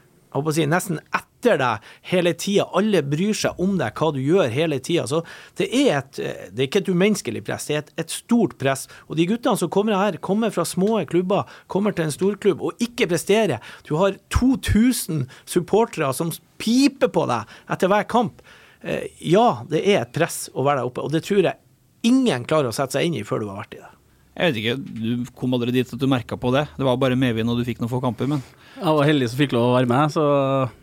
si, 0.55 0.67
nesten 0.69 1.01
etter 1.15 1.59
deg 1.61 1.85
hele 2.11 2.33
tida. 2.35 2.67
Alle 2.77 3.03
bryr 3.07 3.37
seg 3.37 3.61
om 3.63 3.77
deg, 3.79 3.95
hva 3.95 4.11
du 4.15 4.19
gjør 4.21 4.51
hele 4.53 4.79
tida. 4.83 5.07
Så 5.07 5.23
det 5.61 5.69
er, 5.71 6.01
et, 6.01 6.21
det 6.53 6.65
er 6.65 6.67
ikke 6.69 6.83
et 6.83 6.91
umenneskelig 6.93 7.45
press, 7.47 7.69
det 7.69 7.77
er 7.77 7.85
et, 7.85 7.93
et 8.05 8.15
stort 8.15 8.57
press. 8.61 8.87
Og 9.07 9.17
de 9.21 9.27
guttene 9.31 9.57
som 9.61 9.71
kommer 9.73 9.97
her, 9.99 10.19
kommer 10.25 10.51
fra 10.55 10.67
små 10.67 10.99
klubber, 11.11 11.49
kommer 11.71 11.95
til 11.95 12.09
en 12.09 12.15
storklubb 12.15 12.63
og 12.71 12.83
ikke 12.85 13.09
presterer. 13.11 13.63
Du 13.89 13.95
har 14.01 14.19
2000 14.35 15.27
supportere 15.49 16.11
som 16.17 16.33
piper 16.59 17.13
på 17.15 17.27
deg 17.31 17.59
etter 17.71 17.93
hver 17.93 18.09
kamp. 18.11 18.43
Eh, 18.83 19.09
Ja, 19.21 19.63
det 19.71 19.85
er 19.87 20.03
et 20.03 20.13
press 20.15 20.49
å 20.55 20.65
være 20.67 20.83
der 20.83 20.91
oppe, 20.91 21.03
og 21.07 21.15
det 21.15 21.25
tror 21.27 21.43
jeg 21.43 21.59
ingen 22.07 22.45
klarer 22.47 22.71
å 22.71 22.75
sette 22.75 22.99
seg 22.99 23.09
inn 23.09 23.17
i 23.19 23.25
før 23.27 23.43
du 23.43 23.49
har 23.51 23.63
vært 23.63 23.79
i 23.79 23.81
det. 23.83 23.95
Jeg 24.39 24.53
vet 24.53 24.59
ikke, 24.61 24.75
Du 24.79 25.31
kom 25.35 25.55
aldri 25.57 25.73
dit 25.75 25.89
at 25.93 25.99
du 25.99 26.07
merka 26.11 26.37
på 26.39 26.53
det. 26.55 26.69
Det 26.79 26.87
var 26.87 26.99
bare 27.01 27.19
medvind 27.19 27.51
og 27.51 27.59
du 27.59 27.67
fikk 27.67 27.81
noen 27.83 27.91
få 27.91 27.99
kamper, 28.03 28.29
men 28.31 28.45
Jeg 28.77 28.95
var 28.95 29.09
heldig 29.09 29.31
som 29.31 29.41
fikk 29.41 29.57
lov 29.57 29.73
å 29.73 29.75
være 29.75 29.91
med, 29.91 30.15
så 30.15 30.27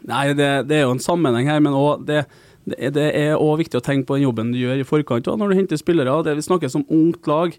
Nei, 0.04 0.26
det, 0.36 0.50
det 0.68 0.82
er 0.82 0.84
jo 0.84 0.98
en 0.98 1.04
sammenheng 1.04 1.48
her, 1.48 1.64
men 1.64 1.78
også 1.78 2.04
det, 2.10 2.26
det, 2.66 3.08
er 3.16 3.40
òg 3.40 3.62
viktig 3.64 3.80
å 3.80 3.86
tenke 3.86 4.10
på 4.10 4.18
den 4.18 4.28
jobben 4.28 4.52
du 4.52 4.60
gjør 4.60 4.82
i 4.82 4.88
forkant 4.88 5.32
når 5.32 5.54
du 5.54 5.60
henter 5.62 5.80
spillere. 5.80 6.18
Det 6.26 6.36
Vi 6.36 6.48
snakker 6.50 6.72
som 6.72 6.86
ungt 6.92 7.28
lag. 7.32 7.56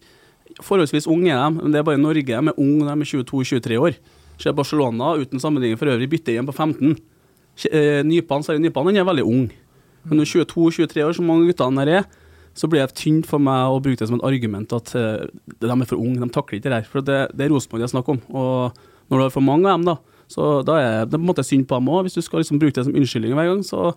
Forholdsvis 0.62 1.08
unge 1.10 1.32
er 1.32 1.40
de, 1.40 1.62
men 1.62 1.72
det 1.72 1.80
er 1.80 1.88
bare 1.88 2.00
Norge 2.00 2.26
de 2.26 2.36
er 2.36 2.60
unge, 2.60 2.84
de 2.84 2.92
er 2.92 3.24
22-23 3.24 3.80
år. 3.80 3.96
Se 4.36 4.52
Barcelona, 4.52 5.14
uten 5.16 5.40
sammenligning 5.40 5.80
for 5.80 5.88
øvrig, 5.88 6.10
bytter 6.12 6.36
igjen 6.36 6.48
på 6.48 6.52
15. 6.52 6.96
Eh, 7.72 8.02
Nypan, 8.04 8.44
Sverre 8.44 8.60
Nypan 8.60 8.90
han 8.90 9.00
er 9.00 9.08
veldig 9.08 9.24
ung. 9.24 9.46
Men 10.04 10.20
når 10.20 10.44
22-23 10.44 11.06
år, 11.06 11.16
som 11.16 11.26
mange 11.28 11.48
guttene 11.48 11.86
der 11.86 12.02
er, 12.02 12.08
så 12.56 12.68
blir 12.72 12.80
det 12.80 12.96
tynt 12.96 13.28
for 13.28 13.42
meg 13.42 13.68
å 13.68 13.80
bruke 13.84 14.00
det 14.00 14.08
som 14.08 14.16
et 14.16 14.26
argument 14.26 14.72
at 14.72 14.92
eh, 14.96 15.26
de 15.60 15.68
er 15.68 15.88
for 15.88 16.00
unge, 16.00 16.22
de 16.22 16.28
takler 16.32 16.58
ikke 16.58 16.70
det 16.70 16.78
her. 16.78 16.88
For 16.88 17.04
det, 17.04 17.18
det 17.36 17.46
er 17.46 17.52
Rosenborg 17.52 17.82
det 17.82 17.88
er 17.90 17.92
snakk 17.92 18.12
om. 18.14 18.20
Og 18.32 18.78
når 19.10 19.18
du 19.18 19.24
har 19.26 19.34
for 19.34 19.44
mange 19.44 19.68
av 19.68 19.76
dem, 19.76 19.90
da, 19.90 20.22
så 20.32 20.46
da 20.66 20.78
er 20.80 20.94
det 21.04 21.18
på 21.18 21.22
en 21.22 21.28
måte 21.28 21.44
synd 21.46 21.68
på 21.68 21.78
dem 21.78 21.90
òg. 21.92 22.06
Hvis 22.06 22.16
du 22.16 22.24
skal 22.24 22.40
liksom 22.42 22.60
bruke 22.62 22.78
det 22.78 22.86
som 22.88 22.96
unnskyldning 22.96 23.36
hver 23.36 23.50
gang, 23.52 23.60
så 23.66 23.90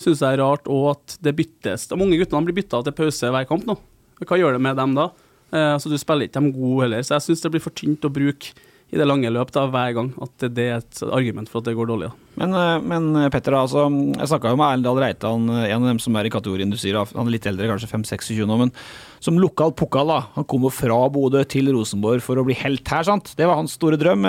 syns 0.00 0.20
jeg 0.20 0.24
det 0.24 0.32
er 0.32 0.42
rart 0.42 0.70
òg 0.72 0.88
at 0.94 1.18
det 1.24 1.36
byttes. 1.36 1.86
De 1.90 1.98
unge 2.00 2.18
guttene 2.20 2.48
blir 2.48 2.56
bytta 2.56 2.82
til 2.86 2.96
pause 2.96 3.32
hver 3.36 3.48
kamp 3.48 3.68
nå. 3.68 3.76
Hva 4.24 4.40
gjør 4.40 4.56
det 4.56 4.62
med 4.64 4.80
dem 4.80 4.96
da? 4.96 5.10
Eh, 5.52 5.74
så 5.82 5.92
du 5.92 5.98
spiller 6.00 6.28
ikke 6.28 6.40
dem 6.40 6.50
gode 6.56 6.86
heller. 6.86 7.04
Så 7.04 7.18
jeg 7.18 7.28
syns 7.28 7.44
det 7.44 7.52
blir 7.54 7.64
for 7.64 7.76
tynt 7.76 8.08
å 8.08 8.12
bruke 8.12 8.56
i 8.94 8.98
det 9.00 9.06
lange 9.08 9.30
løp 9.34 9.50
da, 9.50 9.64
hver 9.66 9.94
gang 9.96 10.12
at 10.22 10.44
det 10.54 10.64
er 10.70 10.76
et 10.78 11.00
argument 11.10 11.50
for 11.50 11.58
at 11.58 11.66
det 11.66 11.74
går 11.74 11.88
dårlig. 11.90 12.10
Da. 12.12 12.26
Men, 12.38 12.52
eh, 12.54 12.84
men 12.86 13.30
Petter, 13.34 13.56
altså, 13.58 13.88
jeg 13.90 14.28
snakka 14.30 14.52
jo 14.52 14.58
med 14.60 14.66
Erlend 14.68 14.86
Dahl 14.86 15.00
Reitan, 15.02 15.48
en 15.50 15.82
av 15.82 15.88
dem 15.90 15.98
som 16.02 16.14
er 16.16 16.28
i 16.28 16.32
kategorien 16.32 16.70
du 16.70 16.78
sier, 16.78 16.98
han 17.00 17.26
er 17.26 17.34
litt 17.34 17.48
eldre, 17.50 17.66
kanskje 17.72 17.90
5-26 17.90 18.46
nå, 18.46 18.58
men 18.60 18.72
som 19.24 19.40
lokal 19.42 19.72
pokal, 19.74 20.12
da. 20.12 20.20
Han 20.36 20.46
jo 20.46 20.70
fra 20.70 21.00
Bodø 21.10 21.42
til 21.50 21.72
Rosenborg 21.74 22.22
for 22.22 22.38
å 22.38 22.44
bli 22.46 22.54
helt 22.60 22.86
her, 22.86 23.02
sant. 23.08 23.32
Det 23.34 23.48
var 23.48 23.58
hans 23.58 23.74
store 23.74 23.98
drøm. 23.98 24.22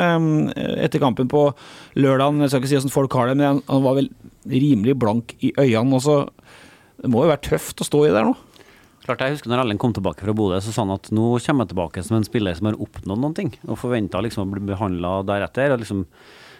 eh, 0.56 0.86
Etter 0.88 1.04
kampen 1.04 1.30
på 1.30 1.52
lørdagen, 2.00 2.42
jeg 2.42 2.50
skal 2.50 2.64
ikke 2.64 2.72
si 2.72 2.80
hvordan 2.80 2.96
folk 2.98 3.14
har 3.20 3.30
det, 3.30 3.38
men 3.38 3.62
han 3.68 3.86
var 3.86 4.00
vel 4.00 4.10
rimelig 4.48 4.98
blank 4.98 5.36
i 5.44 5.54
øynene. 5.54 6.00
Også. 6.02 6.30
Det 6.98 7.12
må 7.14 7.26
jo 7.26 7.30
være 7.30 7.46
tøft 7.52 7.84
å 7.84 7.86
stå 7.86 8.08
i 8.08 8.14
der 8.16 8.26
nå? 8.26 8.34
Klart 9.08 9.22
jeg 9.24 9.38
husker 9.38 9.52
når 9.52 9.64
Ellen 9.64 9.80
kom 9.80 9.94
tilbake 9.96 10.26
fra 10.26 10.36
Bodø, 10.36 10.58
så 10.60 10.74
sa 10.76 10.84
han 10.84 10.98
at 10.98 11.08
nå 11.16 11.38
kommer 11.40 11.64
jeg 11.64 11.72
tilbake 11.72 12.04
som 12.04 12.18
en 12.18 12.28
spiller 12.28 12.58
som 12.58 12.68
har 12.68 12.80
oppnådd 12.84 13.22
noen 13.24 13.36
ting, 13.38 13.54
og 13.64 13.80
forventa 13.80 14.20
liksom 14.24 14.44
å 14.44 14.52
bli 14.52 14.66
behandla 14.68 15.22
deretter. 15.28 15.72
og 15.72 15.80
liksom 15.84 16.04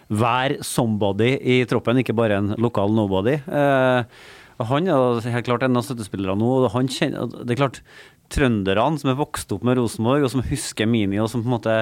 være 0.08 0.64
somebody 0.64 1.34
i 1.44 1.58
troppen, 1.68 2.00
ikke 2.00 2.16
bare 2.16 2.38
en 2.40 2.54
lokal 2.64 2.94
nobody. 2.96 3.34
Eh, 3.44 4.28
han 4.68 4.88
er 4.88 5.28
helt 5.34 5.50
klart 5.50 5.66
en 5.68 5.78
av 5.78 5.84
støttespillerne 5.86 6.40
nå. 6.40 6.54
og 6.64 6.72
han 6.74 6.88
kjenner, 6.88 7.28
det 7.44 7.56
er 7.56 7.66
klart, 7.66 7.82
Trønderne 8.28 9.00
som 9.00 9.08
er 9.08 9.16
vokst 9.16 9.54
opp 9.56 9.62
med 9.64 9.78
Rosenborg, 9.80 10.26
og 10.26 10.32
som 10.34 10.42
husker 10.44 10.88
Mini, 10.90 11.16
og 11.24 11.30
som 11.32 11.40
på 11.40 11.48
en 11.48 11.54
måte 11.54 11.76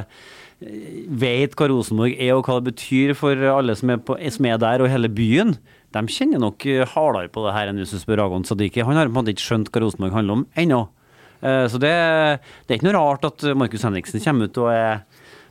vet 0.62 1.55
hva 1.57 1.67
Rosenborg 1.72 2.13
er 2.22 2.36
og 2.36 2.45
hva 2.45 2.60
det 2.60 2.69
betyr 2.69 3.15
for 3.17 3.39
alle 3.50 3.74
som 3.77 3.89
er, 3.89 3.98
på, 3.98 4.13
som 4.29 4.45
er 4.45 4.60
der 4.62 4.84
og 4.84 4.91
hele 4.91 5.10
byen, 5.10 5.55
de 5.94 6.01
kjenner 6.12 6.39
nok 6.42 6.65
hardere 6.96 7.30
på 7.32 7.46
det 7.46 7.54
her 7.56 7.68
enn 7.72 7.77
hvis 7.80 7.92
du 7.96 8.00
spør 8.01 8.25
Agon 8.25 8.44
Sadiki. 8.44 8.82
Han 8.84 8.96
har 8.98 9.06
på 9.08 9.13
en 9.13 9.20
måte 9.22 9.32
ikke 9.36 9.46
skjønt 9.46 9.70
hva 9.72 9.82
Rosenborg 9.86 10.12
handler 10.18 10.34
om 10.42 10.46
ennå. 10.58 10.88
Eh, 11.42 11.68
Så 11.72 11.77
det, 11.80 11.94
det 12.65 12.74
er 12.74 12.80
ikke 12.80 12.89
noe 12.92 12.98
rart 13.00 13.25
at 13.30 13.46
Markus 13.56 13.84
Henriksen 13.86 14.24
kommer 14.24 14.50
ut 14.50 14.58
og 14.58 14.72
er 14.74 15.06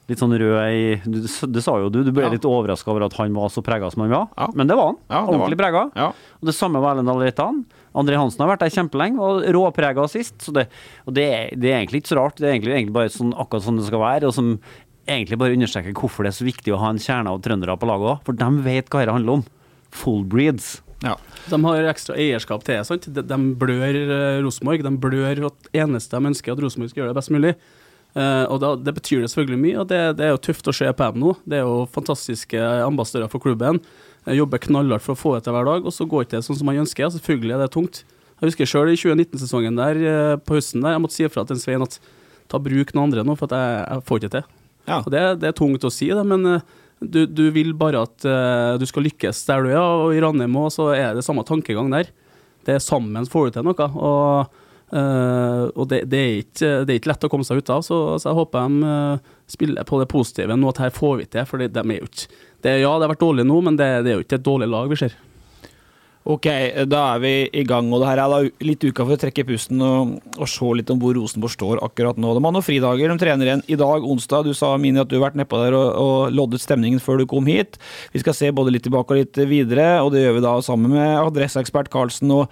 litt 0.05 0.21
sånn 0.21 0.35
rød 0.37 0.59
i 0.69 0.81
Du, 1.09 1.23
det 1.25 1.63
sa 1.65 1.79
jo 1.81 1.89
du, 1.89 2.03
du 2.05 2.11
ble 2.13 2.27
Ja. 2.27 2.33
litt 2.35 2.45
overraska 2.45 2.91
over 2.93 3.07
at 3.07 3.15
han 3.17 3.33
var 3.33 3.49
så 3.49 3.63
prega 3.65 3.89
som 3.91 4.03
han 4.05 4.11
var. 4.13 4.53
Men 4.53 4.69
det 4.69 4.77
var 4.77 4.91
han. 4.93 4.99
Ja, 5.09 5.23
det 5.25 5.33
Ordentlig 5.39 5.59
prega. 5.63 5.87
Ja. 5.97 6.11
Og 6.43 6.45
det 6.51 6.55
samme 6.59 6.83
var 6.85 6.93
Elendal 6.99 7.23
Reitan. 7.25 7.63
André 7.97 8.19
Hansen 8.21 8.43
har 8.45 8.51
vært 8.53 8.67
der 8.67 8.75
kjempelenge 8.75 9.23
og 9.23 9.47
råprega 9.55 10.05
sist. 10.13 10.37
Så 10.45 10.53
det, 10.53 10.67
og 11.07 11.15
det, 11.17 11.29
det 11.57 11.71
er 11.73 11.79
egentlig 11.81 12.03
ikke 12.03 12.13
så 12.13 12.19
rart. 12.21 12.37
Det 12.37 12.51
er 12.51 12.57
egentlig, 12.59 12.75
egentlig 12.77 12.97
bare 12.99 13.09
sånn, 13.15 13.33
akkurat 13.33 13.65
sånn 13.65 13.79
det 13.81 13.87
skal 13.89 14.03
være. 14.05 14.29
Og 14.29 14.35
som 14.37 14.59
egentlig 15.09 15.39
bare 15.41 15.57
understreker 15.57 15.97
hvorfor 15.97 16.25
det 16.25 16.33
er 16.35 16.39
så 16.43 16.49
viktig 16.49 16.73
å 16.75 16.81
ha 16.85 16.91
en 16.93 17.01
kjerne 17.01 17.33
av 17.33 17.41
trøndere 17.45 17.77
på 17.81 17.89
laget 17.89 18.11
òg. 18.13 18.23
For 18.29 18.37
de 18.45 18.51
vet 18.67 18.89
hva 18.93 19.05
dette 19.05 19.15
handler 19.17 19.39
om. 19.41 19.47
Full 19.95 20.25
breeds. 20.29 20.79
De 21.51 21.59
har 21.67 21.89
ekstra 21.91 22.17
eierskap 22.17 22.65
til 22.65 22.81
sant? 22.89 23.07
De, 23.13 23.23
de 23.29 23.39
blør 23.61 23.99
eh, 24.01 24.43
Rosenborg. 24.45 24.85
De 24.87 24.93
blør 25.01 25.47
at 25.51 25.73
eneste 25.85 26.17
de 26.17 26.31
ønsker 26.33 26.55
at 26.55 26.63
Rosenborg 26.65 26.93
skal 26.93 27.05
gjøre 27.05 27.13
det 27.13 27.19
best 27.21 27.35
mulig. 27.35 27.55
Uh, 28.15 28.47
og 28.47 28.61
da, 28.63 28.69
Det 28.79 28.93
betyr 28.95 29.25
det 29.25 29.29
selvfølgelig 29.33 29.59
mye, 29.59 29.79
og 29.83 29.89
det, 29.91 30.01
det 30.21 30.23
er 30.23 30.29
jo 30.31 30.43
tøft 30.47 30.69
å 30.71 30.75
se 30.77 30.87
på 30.87 31.07
dem 31.11 31.25
nå. 31.25 31.33
Det 31.43 31.59
er 31.59 31.65
jo 31.67 31.81
fantastiske 31.91 32.61
ambassadører 32.87 33.33
for 33.33 33.43
klubben. 33.43 33.81
Jeg 34.25 34.39
jobber 34.39 34.63
knallhardt 34.63 35.05
for 35.05 35.17
å 35.17 35.19
få 35.19 35.33
det 35.35 35.45
til 35.45 35.57
hver 35.57 35.67
dag, 35.67 35.85
og 35.85 35.93
så 35.93 36.07
går 36.09 36.25
ikke 36.25 36.39
det 36.39 36.47
sånn 36.47 36.61
som 36.61 36.71
man 36.71 36.79
ønsker. 36.85 37.11
Selvfølgelig 37.17 37.57
er 37.57 37.65
det 37.65 37.73
tungt. 37.75 38.05
Jeg 38.39 38.53
husker 38.53 38.71
sjøl 38.71 38.93
i 38.93 38.99
2019-sesongen 38.99 39.81
der 39.81 39.99
eh, 40.01 40.37
på 40.43 40.57
høsten 40.57 40.83
der, 40.85 40.97
jeg 40.97 41.03
måtte 41.05 41.17
si 41.17 41.27
ifra 41.27 41.45
til 41.49 41.59
Svein 41.61 41.85
at 41.85 41.99
ta 42.51 42.61
bruk 42.63 42.95
noen 42.95 43.09
andre 43.09 43.25
nå, 43.27 43.37
for 43.41 43.53
jeg, 43.53 43.83
jeg 43.83 44.07
får 44.09 44.23
ikke 44.23 44.33
til. 44.37 44.49
Og 45.01 45.11
det, 45.13 45.23
det 45.43 45.51
er 45.51 45.59
tungt 45.59 45.87
å 45.87 45.93
si, 45.93 46.09
det, 46.15 46.25
men 46.29 46.49
eh, 46.51 46.65
du, 47.11 47.25
du 47.27 47.47
vil 47.55 47.73
bare 47.79 48.05
at 48.07 48.27
uh, 48.29 48.75
du 48.81 48.85
skal 48.89 49.07
lykkes 49.07 49.45
der 49.49 49.65
du 49.65 49.73
er, 49.73 49.81
og 49.81 50.15
i 50.15 50.21
Ranheim 50.23 50.61
òg, 50.61 50.71
så 50.75 50.91
er 50.97 51.17
det 51.17 51.25
samme 51.27 51.45
tankegang 51.47 51.93
der. 51.93 52.13
Det 52.65 52.77
er 52.77 52.85
sammen 52.85 53.29
får 53.29 53.51
du 53.51 53.59
til 53.59 53.67
noe. 53.71 53.91
Og, 53.95 54.61
Uh, 54.95 55.73
og 55.75 55.89
det, 55.91 56.05
det, 56.13 56.19
er 56.21 56.37
ikke, 56.39 56.69
det 56.87 56.93
er 56.93 56.99
ikke 57.01 57.09
lett 57.11 57.25
å 57.27 57.31
komme 57.33 57.47
seg 57.47 57.59
ut 57.59 57.71
av, 57.73 57.81
så, 57.83 57.97
så 58.21 58.29
jeg 58.29 58.37
håper 58.37 58.69
de 58.69 58.91
uh, 58.93 59.33
spiller 59.51 59.87
på 59.89 59.99
det 59.99 60.07
positive 60.13 60.55
nå, 60.55 60.69
at 60.71 60.83
her 60.85 60.93
får 60.95 61.17
vi 61.19 61.25
til. 61.33 61.49
For 61.51 61.59
de 61.59 61.67
er 61.67 61.97
jo 61.97 62.07
ikke 62.07 62.29
det, 62.63 62.75
Ja, 62.85 62.93
det 62.93 63.09
har 63.09 63.11
vært 63.11 63.25
dårlig 63.25 63.47
nå, 63.49 63.57
men 63.65 63.81
det, 63.81 63.89
det 64.05 64.13
er 64.13 64.21
jo 64.21 64.27
ikke 64.27 64.39
et 64.39 64.47
dårlig 64.47 64.69
lag 64.71 64.93
vi 64.93 65.01
ser. 65.01 65.17
Ok, 66.25 66.47
da 66.89 67.01
er 67.15 67.19
vi 67.21 67.31
i 67.53 67.65
gang, 67.69 67.91
og 67.93 68.01
det 68.01 68.07
her 68.09 68.21
er 68.23 68.31
da 68.33 68.39
litt 68.65 68.85
uka 68.87 69.05
for 69.05 69.13
å 69.13 69.21
trekke 69.21 69.45
pusten 69.45 69.83
og, 69.85 70.15
og 70.41 70.49
se 70.49 70.69
litt 70.79 70.89
om 70.95 71.01
hvor 71.03 71.13
Rosenborg 71.19 71.53
står 71.53 71.83
akkurat 71.85 72.17
nå. 72.17 72.31
De 72.33 72.41
har 72.47 72.55
noen 72.57 72.65
fridager, 72.65 73.13
de 73.13 73.21
trener 73.21 73.51
igjen 73.51 73.65
i 73.69 73.77
dag, 73.77 74.07
onsdag. 74.09 74.49
Du 74.49 74.57
sa 74.57 74.71
Mini 74.81 75.03
at 75.03 75.11
du 75.11 75.19
har 75.19 75.27
vært 75.27 75.37
nedpå 75.43 75.61
der 75.61 75.77
og, 75.77 75.91
og 76.01 76.33
loddet 76.33 76.65
stemningen 76.65 77.03
før 77.05 77.21
du 77.21 77.27
kom 77.29 77.45
hit. 77.53 77.77
Vi 78.17 78.25
skal 78.25 78.39
se 78.39 78.49
både 78.57 78.73
litt 78.73 78.87
tilbake 78.89 79.13
og 79.13 79.21
litt 79.21 79.43
videre, 79.53 79.99
og 80.01 80.15
det 80.17 80.25
gjør 80.25 80.39
vi 80.39 80.47
da 80.49 80.55
sammen 80.65 80.97
med 80.97 81.13
adresseekspert 81.27 81.93
Karlsen 81.93 82.33
og 82.33 82.47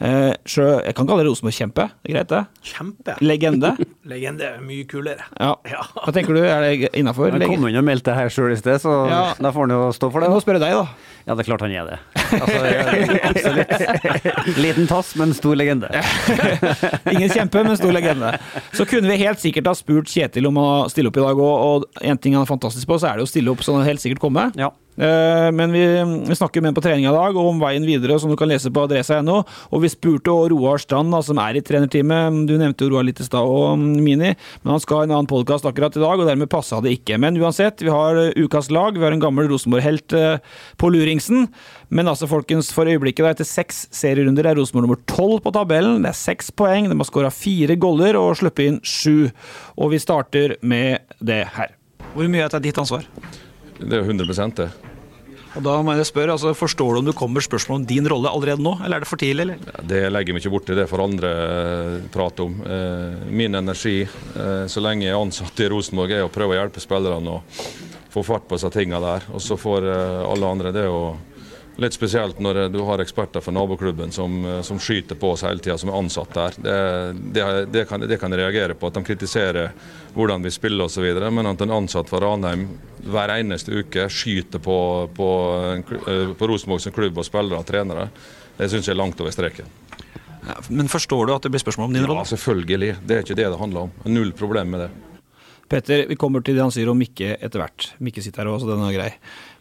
eh, 0.00 0.32
sjø, 0.48 0.64
Jeg 0.88 0.96
kan 0.96 1.04
kalle 1.12 1.20
det 1.20 1.28
Rosenborg-kjempe, 1.28 1.90
det 2.00 2.08
er 2.08 2.16
greit 2.16 2.32
det? 2.32 2.40
Kjempe. 2.72 3.18
Legende. 3.20 3.74
Legende 4.14 4.48
er 4.54 4.64
mye 4.64 4.88
kulere. 4.88 5.28
Ja. 5.36 5.52
Hva 6.00 6.16
tenker 6.16 6.40
du, 6.40 6.40
er 6.48 6.64
det 6.64 6.94
innafor? 6.96 7.36
Han 7.36 7.44
kom 7.52 7.68
inn 7.68 7.82
og 7.84 7.88
meldte 7.92 8.16
her 8.16 8.32
sjøl 8.32 8.56
i 8.56 8.58
sted, 8.64 8.80
så 8.80 8.96
Ja. 9.12 9.22
da 9.36 9.52
får 9.52 9.68
han 9.68 9.76
jo 9.76 9.92
stå 10.00 10.08
for 10.08 10.24
det. 10.24 10.32
Nå 10.32 10.40
spør 10.40 10.56
jeg 10.56 10.64
deg, 10.70 10.80
da. 10.80 11.10
Ja, 11.30 11.36
det 11.38 11.44
er 11.44 11.46
klart 11.46 11.62
han 11.62 11.70
er 11.70 11.84
det. 11.86 11.98
Altså, 12.34 12.56
absolutt. 13.28 14.56
Liten 14.64 14.88
tass, 14.90 15.12
men 15.14 15.30
stor 15.38 15.54
legende. 15.54 15.86
Ingen 17.14 17.30
kjempe, 17.30 17.62
men 17.62 17.78
stor 17.78 17.94
legende. 17.94 18.34
Så 18.74 18.88
kunne 18.90 19.12
vi 19.12 19.22
helt 19.22 19.38
sikkert 19.38 19.70
ha 19.70 19.76
spurt 19.78 20.10
Kjetil 20.10 20.50
om 20.50 20.58
å 20.58 20.68
stille 20.90 21.12
opp 21.12 21.22
i 21.22 21.22
dag 21.22 21.38
òg, 21.46 21.54
og 21.70 22.02
en 22.02 22.18
ting 22.18 22.34
han 22.34 22.42
er 22.42 22.50
fantastisk 22.50 22.90
på, 22.90 22.98
så 22.98 23.12
er 23.12 23.20
det 23.20 23.28
å 23.28 23.30
stille 23.30 23.54
opp 23.54 23.62
så 23.62 23.78
han 23.78 23.86
helt 23.86 24.02
sikkert 24.02 24.26
komme. 24.26 24.50
Ja. 24.58 24.74
Men 25.00 25.72
vi, 25.72 25.80
vi 26.28 26.34
snakker 26.36 26.60
med 26.60 26.74
ham 26.74 26.76
på 26.76 26.82
trening 26.84 27.06
i 27.08 27.12
dag, 27.14 27.36
og 27.38 27.46
om 27.54 27.60
veien 27.62 27.86
videre, 27.88 28.18
som 28.20 28.28
du 28.28 28.36
kan 28.36 28.50
lese 28.50 28.68
på 28.74 28.82
adressa.no. 28.84 29.38
Og 29.70 29.80
vi 29.80 29.88
spurte 29.88 30.34
Roar 30.52 30.82
Strand, 30.82 31.14
da, 31.14 31.22
som 31.24 31.38
er 31.40 31.56
i 31.56 31.62
trenerteamet. 31.64 32.42
Du 32.50 32.52
nevnte 32.60 32.84
jo 32.84 32.90
Roar 32.92 33.06
litt 33.06 33.22
i 33.22 33.24
stad, 33.24 33.48
og 33.48 33.78
mm, 33.80 33.94
Mini, 34.04 34.34
men 34.34 34.72
han 34.74 34.82
skal 34.82 34.98
ha 34.98 35.06
en 35.06 35.14
annen 35.14 35.30
podkast 35.30 35.64
akkurat 35.64 35.96
i 35.96 36.02
dag, 36.02 36.20
og 36.20 36.28
dermed 36.28 36.50
passa 36.52 36.82
det 36.84 36.92
ikke. 36.98 37.16
Men 37.22 37.38
uansett, 37.40 37.80
vi 37.86 37.94
har 37.94 38.18
eh, 38.26 38.34
ukas 38.44 38.68
lag. 38.74 38.98
Vi 38.98 39.06
har 39.06 39.16
en 39.16 39.22
gammel 39.22 39.48
Rosenborg-helt 39.48 40.10
på 40.10 40.80
på 40.80 40.88
luringsen. 41.20 41.48
Men 41.88 42.08
altså, 42.08 42.28
folkens, 42.28 42.72
for 42.72 42.86
øyeblikket, 42.86 43.24
da, 43.24 43.30
etter 43.34 43.44
seks 43.44 43.88
serierunder, 43.92 44.46
er 44.46 44.56
Rosenborg 44.56 44.86
nummer 44.88 45.00
tolv 45.06 45.40
på 45.42 45.52
tabellen. 45.52 46.02
Det 46.02 46.10
er 46.10 46.18
seks 46.18 46.50
poeng. 46.50 46.88
De 46.88 46.96
har 46.96 47.08
skåra 47.08 47.30
fire 47.30 47.76
goller 47.76 48.16
og 48.16 48.36
sluppet 48.36 48.66
inn 48.66 48.80
sju. 48.82 49.30
Og 49.76 49.92
vi 49.92 49.98
starter 50.00 50.56
med 50.62 51.00
det 51.20 51.44
her. 51.56 51.74
Hvor 52.14 52.28
mye 52.28 52.44
er 52.44 52.48
det 52.48 52.62
ditt 52.68 52.78
ansvar? 52.78 53.04
Det 53.80 53.92
er 53.92 54.02
jo 54.02 54.10
100 54.10 54.54
det. 54.56 54.70
Og 55.50 55.64
da 55.66 55.80
må 55.82 55.96
jeg 55.98 56.06
spørre, 56.06 56.36
altså, 56.36 56.52
Forstår 56.54 56.94
du 56.94 56.98
om 57.00 57.06
du 57.08 57.12
kommer 57.16 57.42
spørsmål 57.42 57.80
om 57.80 57.86
din 57.86 58.06
rolle 58.06 58.30
allerede 58.30 58.62
nå, 58.62 58.76
eller 58.84 59.00
er 59.00 59.02
det 59.02 59.08
for 59.10 59.18
tidlig? 59.18 59.42
eller? 59.42 59.82
Det 59.82 60.04
legger 60.12 60.36
vi 60.36 60.38
ikke 60.44 60.52
borti, 60.54 60.76
det 60.78 60.86
får 60.86 61.02
andre 61.02 61.30
eh, 61.34 61.96
prate 62.14 62.44
om. 62.46 62.54
Eh, 62.62 63.24
Min 63.34 63.58
energi 63.58 64.04
eh, 64.04 64.66
så 64.70 64.82
lenge 64.84 65.08
jeg 65.08 65.16
er 65.16 65.18
ansatt 65.18 65.64
i 65.64 65.70
Rosenborg, 65.72 66.14
er 66.14 66.22
å 66.22 66.30
prøve 66.30 66.54
å 66.54 66.60
hjelpe 66.60 66.82
spillerne 66.82 67.34
å 67.34 67.42
få 68.10 68.22
fart 68.22 68.48
på 68.48 68.58
disse 68.58 68.70
tingene 68.70 69.00
der. 69.00 69.26
Og 69.34 69.42
så 69.42 69.56
får 69.56 69.86
eh, 69.86 70.22
alle 70.26 70.46
andre 70.46 70.72
det 70.74 70.86
jo 70.86 71.16
litt 71.80 71.94
spesielt 71.96 72.40
når 72.42 72.64
eh, 72.64 72.68
du 72.72 72.80
har 72.84 73.02
eksperter 73.02 73.42
fra 73.44 73.54
naboklubben 73.54 74.12
som, 74.12 74.40
eh, 74.44 74.60
som 74.66 74.80
skyter 74.82 75.18
på 75.20 75.32
oss 75.34 75.44
hele 75.46 75.62
tida, 75.62 75.78
som 75.78 75.92
er 75.92 75.98
ansatt 76.00 76.34
der. 76.34 76.58
Det, 76.58 76.76
det, 77.36 77.48
det, 77.72 77.84
kan, 77.88 78.02
det 78.02 78.18
kan 78.20 78.34
jeg 78.34 78.42
reagere 78.42 78.76
på, 78.78 78.90
at 78.90 78.98
de 78.98 79.04
kritiserer 79.06 79.72
hvordan 80.14 80.42
vi 80.42 80.52
spiller 80.54 80.90
osv. 80.90 81.06
Men 81.30 81.52
at 81.52 81.62
en 81.64 81.76
ansatt 81.80 82.10
fra 82.10 82.22
Ranheim 82.24 82.66
hver 83.06 83.36
eneste 83.38 83.82
uke 83.82 84.08
skyter 84.12 84.62
på, 84.62 84.78
på, 85.16 85.30
på 86.36 86.50
Rosenborg 86.50 86.82
som 86.82 86.94
klubb 86.94 87.18
og 87.18 87.26
spillere 87.26 87.62
og 87.62 87.68
trenere, 87.68 88.10
det 88.58 88.68
syns 88.68 88.90
jeg 88.90 88.96
er 88.96 89.00
langt 89.00 89.20
over 89.22 89.32
streken. 89.32 89.70
Men 90.68 90.88
forstår 90.90 91.28
du 91.28 91.32
at 91.34 91.44
det 91.46 91.52
blir 91.52 91.62
spørsmål 91.62 91.88
om 91.88 91.94
din 91.94 92.04
rolle? 92.08 92.24
Ja, 92.24 92.32
selvfølgelig. 92.32 92.96
Det 93.06 93.16
er 93.16 93.24
ikke 93.24 93.38
det 93.38 93.46
det 93.52 93.60
handler 93.60 93.86
om. 93.86 93.94
Null 94.10 94.32
problem 94.36 94.74
med 94.74 94.84
det. 94.84 94.90
Petter, 95.70 96.04
vi 96.10 96.18
kommer 96.18 96.42
til 96.42 96.56
det 96.58 96.64
han 96.64 96.72
sier 96.74 96.90
om 96.90 96.98
Mikke 96.98 97.36
etter 97.38 97.62
hvert. 97.62 97.92
Mikke 98.02 98.22
sitter 98.24 98.42
her 98.42 98.50
også, 98.50 98.66
så 98.66 98.74
den 98.74 98.86
er 98.88 98.96
grei. 98.96 99.10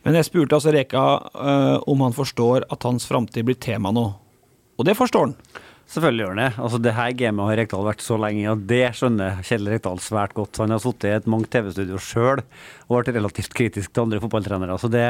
Men 0.07 0.17
jeg 0.17 0.25
spurte 0.25 0.57
altså 0.57 0.73
Reka 0.73 1.05
uh, 1.35 1.77
om 1.91 2.05
han 2.05 2.15
forstår 2.17 2.65
at 2.73 2.87
hans 2.87 3.05
framtid 3.05 3.45
blir 3.45 3.59
tema 3.61 3.91
nå. 3.93 4.07
Og 4.79 4.87
det 4.87 4.97
forstår 4.97 5.27
han. 5.27 5.35
Selvfølgelig 5.89 6.23
gjør 6.23 6.33
han 6.33 6.41
det. 6.41 6.49
Altså, 6.65 6.79
det 6.85 6.95
her 6.97 7.13
gamet 7.17 7.49
har 7.49 7.59
Rekdal 7.61 7.85
vært 7.87 8.03
så 8.05 8.17
lenge, 8.21 8.45
og 8.51 8.65
det 8.69 8.83
skjønner 8.97 9.39
Kjell 9.45 9.69
Rekdal 9.69 10.01
svært 10.05 10.35
godt. 10.37 10.61
Han 10.61 10.73
har 10.73 10.81
sittet 10.81 11.09
i 11.09 11.15
et 11.17 11.29
mange 11.29 11.49
TV-studio 11.49 12.01
sjøl 12.01 12.41
og 12.41 12.93
vært 12.93 13.13
relativt 13.15 13.53
kritisk 13.57 13.93
til 13.93 14.05
andre 14.05 14.21
fotballtrenere. 14.21 14.77
Så 14.81 14.89
det 14.93 15.05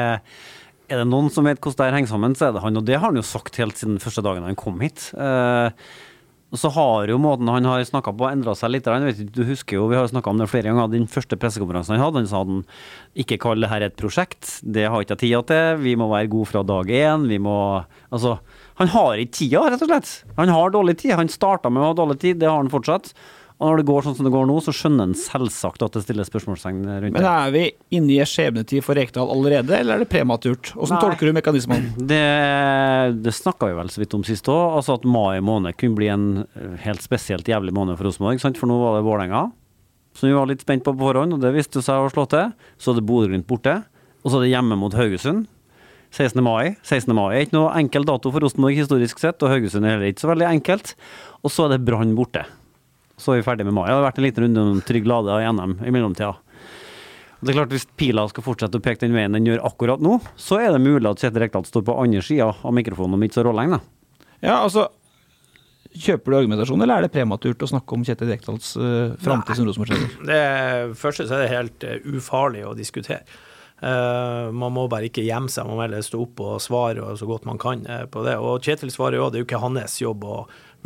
er 0.90 1.02
det 1.02 1.08
noen 1.08 1.28
som 1.32 1.46
vet 1.46 1.60
hvordan 1.60 1.92
det 1.92 1.98
henger 1.98 2.12
sammen, 2.14 2.36
så 2.36 2.48
er 2.48 2.56
det 2.56 2.64
han. 2.64 2.80
Og 2.80 2.88
det 2.88 2.96
har 2.96 3.08
han 3.08 3.20
jo 3.20 3.26
sagt 3.26 3.60
helt 3.60 3.80
siden 3.80 4.00
første 4.02 4.24
dagen 4.26 4.48
han 4.48 4.58
kom 4.58 4.80
hit. 4.82 5.10
Eh, 5.14 5.70
og 6.50 6.58
så 6.58 6.70
har 6.74 7.10
jo 7.12 7.18
måten 7.22 7.48
han 7.50 7.66
har 7.68 7.82
snakka 7.86 8.10
på 8.18 8.26
endra 8.26 8.56
seg 8.58 8.72
litt. 8.74 8.88
Vet 8.90 9.20
du 9.34 9.44
husker 9.46 9.78
jo, 9.78 9.86
Vi 9.90 9.98
har 9.98 10.08
snakka 10.10 10.32
om 10.32 10.40
det 10.40 10.48
flere 10.50 10.72
ganger. 10.72 10.90
Den 10.90 11.06
første 11.06 11.38
pressekonferansen 11.38 11.94
han 11.94 12.02
hadde, 12.02 12.24
han 12.24 12.30
sa 12.30 12.42
han 12.42 12.64
ikke 13.14 13.38
kall 13.38 13.62
det 13.62 13.70
her 13.70 13.86
et 13.86 13.94
prosjekt. 14.00 14.56
Det 14.62 14.88
har 14.90 15.04
ikke 15.04 15.14
jeg 15.14 15.22
tida 15.22 15.42
til. 15.46 15.82
Vi 15.84 15.94
må 15.94 16.10
være 16.10 16.30
gode 16.32 16.50
fra 16.50 16.64
dag 16.66 16.90
én. 16.90 17.28
Vi 17.30 17.38
må 17.38 17.84
Altså, 18.10 18.40
han 18.80 18.90
har 18.90 19.20
ikke 19.22 19.36
tida, 19.38 19.62
rett 19.70 19.82
og 19.86 19.92
slett. 19.92 20.10
Han 20.40 20.50
har 20.50 20.72
dårlig 20.74 20.96
tid. 20.98 21.14
Han 21.14 21.30
starta 21.30 21.70
med 21.70 21.84
å 21.84 21.92
ha 21.92 21.94
dårlig 21.94 22.18
tid, 22.18 22.40
det 22.42 22.50
har 22.50 22.58
han 22.58 22.72
fortsatt. 22.72 23.12
Og 23.60 23.68
når 23.68 23.82
det 23.82 23.88
går 23.90 24.04
sånn 24.06 24.14
som 24.16 24.24
det 24.24 24.32
går 24.32 24.46
nå, 24.48 24.54
så 24.64 24.72
skjønner 24.72 25.10
en 25.10 25.18
selvsagt 25.20 25.82
at 25.84 25.92
det 25.92 26.00
stilles 26.06 26.30
spørsmålstegn 26.30 26.78
rundt 27.04 27.16
Men 27.18 27.26
er 27.28 27.50
vi 27.52 27.64
inne 27.92 28.14
i 28.14 28.16
en 28.24 28.28
skjebnetid 28.28 28.80
for 28.86 28.96
Rekdal 28.96 29.28
allerede, 29.28 29.74
eller 29.76 29.98
er 29.98 30.04
det 30.04 30.08
prematurt? 30.08 30.70
Hvordan 30.72 30.96
Nei. 30.96 31.00
tolker 31.04 31.28
du 31.28 31.36
mekanismene? 31.36 31.92
Det, 32.10 32.22
det 33.20 33.34
snakka 33.36 33.68
vi 33.68 33.76
vel 33.76 33.90
så 33.92 34.00
vidt 34.00 34.16
om 34.16 34.24
sist 34.24 34.48
òg. 34.48 34.78
Altså 34.78 34.96
at 34.96 35.04
mai 35.04 35.42
måned 35.44 35.76
kunne 35.76 35.98
bli 35.98 36.08
en 36.08 36.26
helt 36.86 37.04
spesielt 37.04 37.48
jævlig 37.52 37.74
måned 37.76 37.98
for 38.00 38.08
Rosenborg. 38.08 38.40
For 38.40 38.70
nå 38.70 38.78
var 38.80 38.96
det 38.96 39.04
Vålerenga, 39.04 39.42
som 40.16 40.30
vi 40.30 40.34
var 40.34 40.48
litt 40.48 40.64
spent 40.64 40.86
på 40.86 40.94
på 40.96 41.10
forhånd, 41.10 41.36
og 41.36 41.44
det 41.44 41.52
viste 41.54 41.84
seg 41.84 42.00
å 42.00 42.08
slå 42.12 42.24
til. 42.32 42.54
Så 42.80 42.94
er 42.94 42.98
det 42.98 43.06
Bodø-Glimt 43.10 43.48
borte, 43.50 43.82
og 44.24 44.32
så 44.32 44.40
er 44.40 44.46
det 44.46 44.54
hjemme 44.54 44.78
mot 44.80 44.96
Haugesund. 44.96 45.44
16. 46.10 46.40
mai. 46.42 46.78
16. 46.82 47.12
mai 47.14 47.28
er 47.28 47.44
ikke 47.44 47.58
noe 47.58 47.74
enkel 47.78 48.08
dato 48.08 48.32
for 48.32 48.42
Rosenborg 48.42 48.80
historisk 48.80 49.20
sett, 49.22 49.44
og 49.44 49.52
Haugesund 49.52 49.84
er 49.84 49.98
heller 49.98 50.10
ikke 50.10 50.24
så 50.24 50.32
veldig 50.32 50.48
enkelt. 50.48 50.96
Og 51.44 51.52
så 51.52 51.68
er 51.68 51.76
det 51.76 51.84
Brann 51.86 52.16
borte. 52.18 52.48
Så 53.20 53.34
er 53.34 53.42
vi 53.42 53.46
ferdig 53.46 53.66
med 53.68 53.76
mai. 53.76 53.86
Det 53.88 53.96
har 53.98 54.06
vært 54.06 54.20
en 54.20 54.26
liten 54.26 54.46
runde 54.46 54.66
om 54.74 54.84
Trygg 54.86 55.08
Lade 55.08 55.34
og 55.36 55.56
NM 55.56 55.74
i 55.84 55.92
mellomtida. 55.94 56.34
Det 57.40 57.52
er 57.52 57.56
klart 57.56 57.72
Hvis 57.72 57.88
pila 57.96 58.26
skal 58.28 58.44
fortsette 58.44 58.76
å 58.76 58.84
peke 58.84 59.00
den 59.06 59.16
veien 59.16 59.32
den 59.36 59.48
gjør 59.48 59.62
akkurat 59.70 60.02
nå, 60.04 60.18
så 60.36 60.60
er 60.60 60.74
det 60.74 60.82
mulig 60.84 61.08
at 61.08 61.22
Kjetil 61.22 61.44
Rekdal 61.44 61.68
står 61.68 61.84
på 61.88 61.96
andre 62.02 62.24
sida 62.24 62.50
av 62.52 62.74
mikrofonen 62.76 63.16
om 63.16 63.24
ikke 63.24 63.38
så 63.38 63.46
rålenge. 63.48 63.80
Ja, 64.40 64.60
altså 64.60 64.90
Kjøper 65.90 66.30
du 66.30 66.36
argumentasjon, 66.38 66.82
eller 66.84 67.00
er 67.00 67.06
det 67.06 67.14
prematurt 67.16 67.64
å 67.64 67.68
snakke 67.72 67.96
om 67.96 68.04
Kjetil 68.06 68.28
Rekdals 68.30 68.76
uh, 68.78 69.16
framtid 69.18 69.58
som 69.58 69.66
Rosenborg-trener? 69.66 70.12
Det 70.30 70.98
første 71.00 71.26
så 71.26 71.34
er 71.34 71.42
det 71.42 71.48
helt 71.50 71.86
uh, 71.86 71.96
ufarlig 72.14 72.62
å 72.68 72.76
diskutere. 72.78 73.24
Uh, 73.80 74.52
man 74.54 74.74
må 74.76 74.84
bare 74.92 75.08
ikke 75.08 75.24
gjemme 75.24 75.50
seg, 75.50 75.66
man 75.66 75.80
må 75.80 75.82
heller 75.86 76.04
stå 76.04 76.20
opp 76.22 76.42
og 76.44 76.60
svare 76.62 77.16
så 77.18 77.26
godt 77.26 77.48
man 77.48 77.58
kan 77.58 77.82
uh, 77.88 78.04
på 78.12 78.22
det. 78.22 78.36
Og 78.38 78.62
Kjetil 78.62 78.92
svarer 78.94 79.18
jo, 79.18 79.26
det 79.32 79.40
er 79.40 79.42
jo 79.42 79.48
ikke 79.48 79.64
hans 79.64 79.98
jobb 79.98 80.28
å 80.28 80.36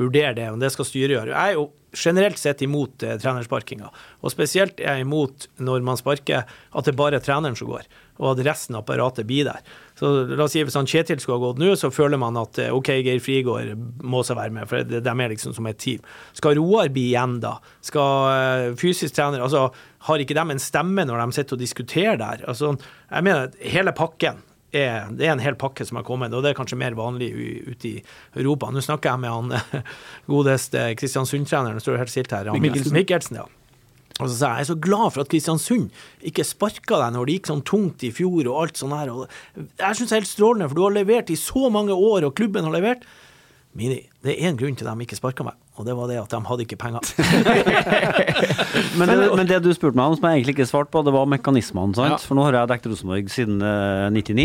vurdere 0.01 0.35
det, 0.37 0.51
men 0.51 0.63
det 0.63 0.73
skal 0.75 0.89
styret 0.89 1.17
gjøre. 1.17 1.33
Jeg 1.35 1.55
er 1.55 1.59
jo 1.59 1.71
generelt 1.95 2.41
sett 2.41 2.63
imot 2.67 3.05
eh, 3.07 3.17
trenersparkinga, 3.23 3.91
og 4.21 4.33
spesielt 4.33 4.81
er 4.83 4.99
jeg 4.99 5.07
imot 5.07 5.47
når 5.63 5.85
man 5.87 5.99
sparker 6.01 6.49
at 6.49 6.89
det 6.89 6.97
bare 6.99 7.21
er 7.21 7.25
treneren 7.25 7.57
som 7.59 7.71
går, 7.71 7.87
og 8.19 8.33
at 8.33 8.45
resten 8.47 8.77
av 8.77 8.85
apparatet 8.85 9.27
blir 9.29 9.47
der. 9.47 9.63
Så 9.99 10.11
la 10.31 10.47
oss 10.47 10.55
si 10.55 10.63
Hvis 10.63 10.77
han 10.79 10.89
Kjetil 10.91 11.21
skulle 11.23 11.39
ha 11.39 11.45
gått 11.49 11.61
nå, 11.63 11.73
så 11.79 11.91
føler 11.95 12.19
man 12.21 12.39
at 12.41 12.59
eh, 12.63 12.75
OK, 12.75 12.91
Geir 13.07 13.23
Frigård 13.23 13.75
må 14.03 14.23
også 14.23 14.39
være 14.39 14.55
med, 14.55 14.71
for 14.71 14.87
de 14.87 15.03
er 15.03 15.35
liksom 15.35 15.55
som 15.57 15.71
et 15.71 15.79
team. 15.83 16.03
Skal 16.35 16.59
Roar 16.59 16.91
bli 16.95 17.09
igjen 17.13 17.39
da? 17.45 17.57
Skal 17.85 18.33
eh, 18.33 18.73
fysisk 18.81 19.15
trener 19.15 19.45
altså 19.45 19.69
Har 20.09 20.21
ikke 20.21 20.37
de 20.37 20.45
en 20.53 20.63
stemme 20.63 21.07
når 21.07 21.23
de 21.23 21.39
sitter 21.39 21.57
og 21.57 21.63
diskuterer 21.63 22.19
der? 22.21 22.43
Altså, 22.51 22.75
jeg 23.11 23.27
mener, 23.27 23.55
hele 23.63 23.95
pakken 23.97 24.43
er, 24.79 25.11
det 25.15 25.29
er 25.29 25.35
en 25.35 25.43
hel 25.43 25.57
pakke 25.61 25.87
som 25.87 25.99
har 26.01 26.07
kommet, 26.07 26.35
og 26.35 26.45
det 26.45 26.53
er 26.53 26.59
kanskje 26.59 26.79
mer 26.81 26.97
vanlig 26.99 27.31
ute 27.71 27.91
i 27.91 27.97
Europa. 28.37 28.71
Nå 28.75 28.83
snakker 28.85 29.13
jeg 29.13 29.23
med 29.25 29.35
han 29.35 29.85
godeste 30.31 30.89
Kristiansund-treneren, 31.01 31.83
står 31.83 32.01
helt 32.03 32.13
stilt 32.13 32.35
her. 32.35 32.51
Mikkelsen. 32.55 32.97
Mikkelsen, 32.97 33.43
ja. 33.43 33.47
Og 34.23 34.29
så 34.29 34.35
sa 34.37 34.49
jeg 34.53 34.55
jeg 34.55 34.65
er 34.65 34.69
så 34.69 34.79
glad 34.79 35.09
for 35.11 35.25
at 35.25 35.31
Kristiansund 35.33 36.03
ikke 36.31 36.47
sparka 36.47 37.01
deg 37.03 37.17
når 37.17 37.27
det 37.27 37.35
gikk 37.39 37.49
sånn 37.51 37.65
tungt 37.67 38.05
i 38.07 38.13
fjor 38.15 38.47
og 38.47 38.59
alt 38.61 38.79
sånn 38.79 38.95
her. 38.95 39.11
Jeg 39.59 39.99
syns 39.99 40.07
det 40.07 40.15
er 40.15 40.23
helt 40.23 40.31
strålende, 40.31 40.69
for 40.71 40.79
du 40.79 40.85
har 40.87 40.95
levert 40.95 41.33
i 41.35 41.39
så 41.41 41.67
mange 41.75 41.97
år, 41.97 42.29
og 42.29 42.37
klubben 42.39 42.69
har 42.69 42.77
levert. 42.77 43.03
Mini, 43.75 43.97
det 44.23 44.37
er 44.37 44.47
én 44.47 44.55
grunn 44.55 44.77
til 44.79 44.87
at 44.87 44.95
de 44.95 45.03
ikke 45.03 45.17
sparka 45.19 45.43
meg, 45.43 45.57
og 45.75 45.87
det 45.89 45.97
var 45.99 46.07
det 46.07 46.21
at 46.21 46.31
de 46.31 46.39
hadde 46.47 46.63
ikke 46.63 46.77
penger. 46.79 47.09
Men 48.99 49.11
det, 49.11 49.17
men 49.35 49.49
det 49.51 49.59
du 49.65 49.73
spurte 49.75 49.99
meg 49.99 50.13
om, 50.13 50.15
som 50.15 50.29
jeg 50.29 50.39
egentlig 50.39 50.55
ikke 50.55 50.69
svarte 50.71 50.93
på, 50.95 51.03
det 51.03 51.15
var 51.15 51.27
mekanismene. 51.27 51.97
sant? 51.99 52.15
Ja. 52.15 52.19
For 52.23 52.39
nå 52.39 52.45
har 52.47 52.55
jeg 52.55 52.71
dekket 52.71 52.93
Rosenborg 52.93 53.33
siden 53.35 53.59
uh, 53.67 54.07
99. 54.15 54.45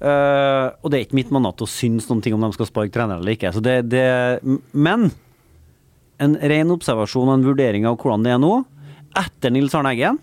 uh, 0.00 0.72
og 0.80 0.88
det 0.88 0.96
er 0.96 1.04
ikke 1.04 1.18
mitt 1.20 1.34
mandat 1.34 1.60
å 1.60 1.68
synes 1.68 2.08
noen 2.08 2.24
ting 2.24 2.36
om 2.36 2.46
de 2.46 2.50
skal 2.56 2.70
sparke 2.70 2.94
trener 2.96 3.20
eller 3.20 3.36
ikke. 3.36 3.52
Så 3.52 3.60
det, 3.64 3.76
det, 3.92 4.06
men 4.72 5.10
en 6.24 6.38
ren 6.40 6.72
observasjon 6.72 7.28
og 7.28 7.36
en 7.36 7.46
vurdering 7.50 7.84
av 7.90 8.00
hvordan 8.00 8.24
det 8.24 8.32
er 8.32 8.40
nå. 8.40 8.54
Etter 9.20 9.52
Nils 9.52 9.76
Arne 9.76 9.92
Eggen 9.92 10.22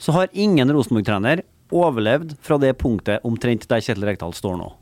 så 0.00 0.16
har 0.16 0.32
ingen 0.32 0.72
Rosenborg-trener 0.72 1.44
overlevd 1.76 2.38
fra 2.40 2.56
det 2.62 2.72
punktet 2.80 3.24
omtrent 3.26 3.68
der 3.68 3.84
Kjetil 3.84 4.08
Rekdal 4.08 4.32
står 4.36 4.60
nå. 4.64 4.72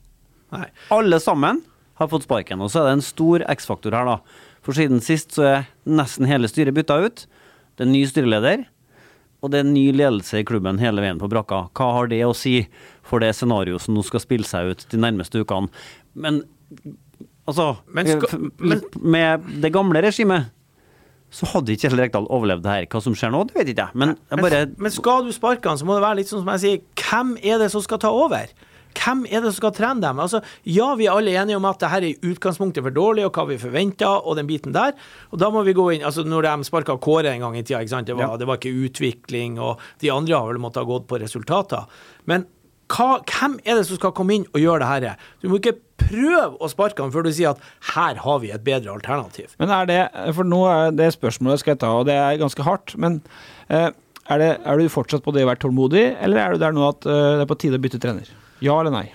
Nei. 0.54 0.68
Alle 0.94 1.18
sammen 1.22 1.64
har 2.00 2.08
fått 2.10 2.26
sparken. 2.26 2.60
Og 2.64 2.70
så 2.72 2.80
er 2.82 2.88
det 2.90 2.96
en 2.98 3.06
stor 3.06 3.44
X-faktor 3.54 3.94
her, 3.94 4.04
da. 4.04 4.18
For 4.64 4.72
siden 4.76 5.02
sist 5.04 5.34
så 5.36 5.44
er 5.50 5.66
nesten 5.86 6.26
hele 6.26 6.48
styret 6.50 6.74
bytta 6.74 6.96
ut. 7.04 7.26
Det 7.76 7.84
er 7.86 7.90
ny 7.92 8.04
styreleder. 8.08 8.64
Og 9.44 9.50
det 9.52 9.60
er 9.60 9.68
ny 9.68 9.90
ledelse 9.92 10.40
i 10.40 10.44
klubben 10.48 10.78
hele 10.80 11.02
veien 11.04 11.18
på 11.20 11.28
brakka. 11.28 11.66
Hva 11.76 11.90
har 11.98 12.06
det 12.08 12.22
å 12.24 12.32
si 12.34 12.62
for 13.04 13.20
det 13.20 13.34
scenarioet 13.36 13.84
som 13.84 13.94
nå 13.94 14.02
skal 14.06 14.22
spille 14.24 14.48
seg 14.48 14.72
ut 14.72 14.86
de 14.88 15.00
nærmeste 15.04 15.42
ukene? 15.44 15.68
Men 16.16 16.42
altså 17.46 17.76
Men 17.92 18.06
skal- 18.06 18.50
men- 18.58 18.82
Med 19.02 19.60
det 19.60 19.72
gamle 19.72 20.00
regimet 20.00 20.46
så 21.30 21.46
hadde 21.50 21.74
ikke 21.74 21.90
Kjell 21.90 21.98
Rekdal 21.98 22.26
overlevd 22.30 22.62
det 22.62 22.70
her. 22.72 22.86
Hva 22.86 23.02
som 23.02 23.12
skjer 23.14 23.32
nå, 23.34 23.44
det 23.48 23.54
vet 23.58 23.66
ikke 23.74 23.88
jeg. 23.88 23.94
Men 23.94 24.16
jeg 24.30 24.38
bare 24.40 24.66
Men, 24.78 24.90
skal 24.90 25.24
du 25.24 25.32
sparke 25.32 25.66
han, 25.68 25.76
så 25.76 25.84
må 25.84 25.94
det 25.98 26.02
være 26.06 26.16
litt 26.16 26.28
sånn 26.28 26.44
som 26.44 26.52
jeg 26.54 26.60
sier, 26.60 26.80
hvem 26.94 27.36
er 27.44 27.58
det 27.58 27.70
som 27.72 27.82
skal 27.82 27.98
ta 27.98 28.08
over? 28.08 28.46
Hvem 28.94 29.24
er 29.28 29.42
det 29.42 29.52
som 29.52 29.58
skal 29.58 29.74
trene 29.76 30.04
dem? 30.04 30.22
Altså, 30.22 30.40
ja, 30.68 30.88
vi 30.98 31.08
er 31.08 31.18
alle 31.18 31.34
enige 31.34 31.58
om 31.58 31.68
at 31.68 31.80
det 31.82 31.90
her 31.92 32.04
er 32.04 32.10
i 32.12 32.32
utgangspunktet 32.32 32.84
for 32.86 32.94
dårlig, 32.94 33.26
og 33.26 33.34
hva 33.36 33.46
vi 33.50 33.60
forventer, 33.60 34.24
og 34.24 34.38
den 34.38 34.48
biten 34.48 34.74
der. 34.76 34.94
Og 35.32 35.40
da 35.42 35.50
må 35.52 35.64
vi 35.66 35.76
gå 35.76 35.90
inn 35.94 36.06
altså 36.06 36.24
Når 36.24 36.46
de 36.46 36.68
sparka 36.68 36.96
Kåre 37.02 37.34
en 37.34 37.44
gang 37.44 37.56
i 37.58 37.64
tida? 37.66 38.02
Det, 38.02 38.16
var, 38.16 38.36
det 38.40 38.48
var 38.48 38.60
ikke 38.60 38.74
utvikling, 38.88 39.58
og 39.60 39.82
de 40.00 40.12
andre 40.14 40.38
har 40.38 40.52
vel 40.52 40.62
måttet 40.62 40.84
ha 40.84 40.88
gått 40.88 41.08
på 41.10 41.20
resultater. 41.20 41.88
Men 42.30 42.46
hva, 42.92 43.18
hvem 43.24 43.56
er 43.64 43.78
det 43.78 43.86
som 43.88 43.98
skal 43.98 44.12
komme 44.16 44.36
inn 44.36 44.46
og 44.52 44.60
gjøre 44.60 44.84
det 44.84 44.90
her? 44.90 45.26
Du 45.40 45.48
må 45.50 45.58
ikke 45.58 45.78
prøve 46.00 46.58
å 46.60 46.68
sparke 46.70 47.04
ham 47.04 47.12
før 47.14 47.26
du 47.26 47.32
sier 47.32 47.54
at 47.54 47.92
her 47.94 48.20
har 48.20 48.40
vi 48.42 48.52
et 48.54 48.64
bedre 48.64 48.92
alternativ. 48.92 49.54
Men 49.60 49.72
er 49.72 49.88
det 49.88 50.00
For 50.36 50.46
nå 50.46 50.60
er 50.68 50.96
det 50.96 51.12
spørsmålet 51.16 51.62
skal 51.62 51.74
jeg 51.74 51.82
ta, 51.84 51.92
og 52.00 52.08
det 52.10 52.16
er 52.20 52.40
ganske 52.42 52.66
hardt. 52.66 52.96
Men 53.00 53.20
eh, 53.68 53.90
er, 53.90 54.40
det, 54.40 54.50
er 54.60 54.80
du 54.80 54.92
fortsatt 54.92 55.24
på 55.24 55.34
det 55.36 55.46
å 55.46 55.50
være 55.52 55.64
tålmodig, 55.64 56.06
eller 56.24 56.42
er 56.42 56.54
du 56.54 56.64
der 56.64 56.76
nå 56.76 56.88
at 56.90 57.08
eh, 57.08 57.36
det 57.38 57.46
er 57.46 57.50
på 57.50 57.60
tide 57.64 57.80
å 57.80 57.84
bytte 57.84 58.02
trener? 58.02 58.30
Ja 58.64 58.78
eller 58.80 58.94
nei? 58.94 59.06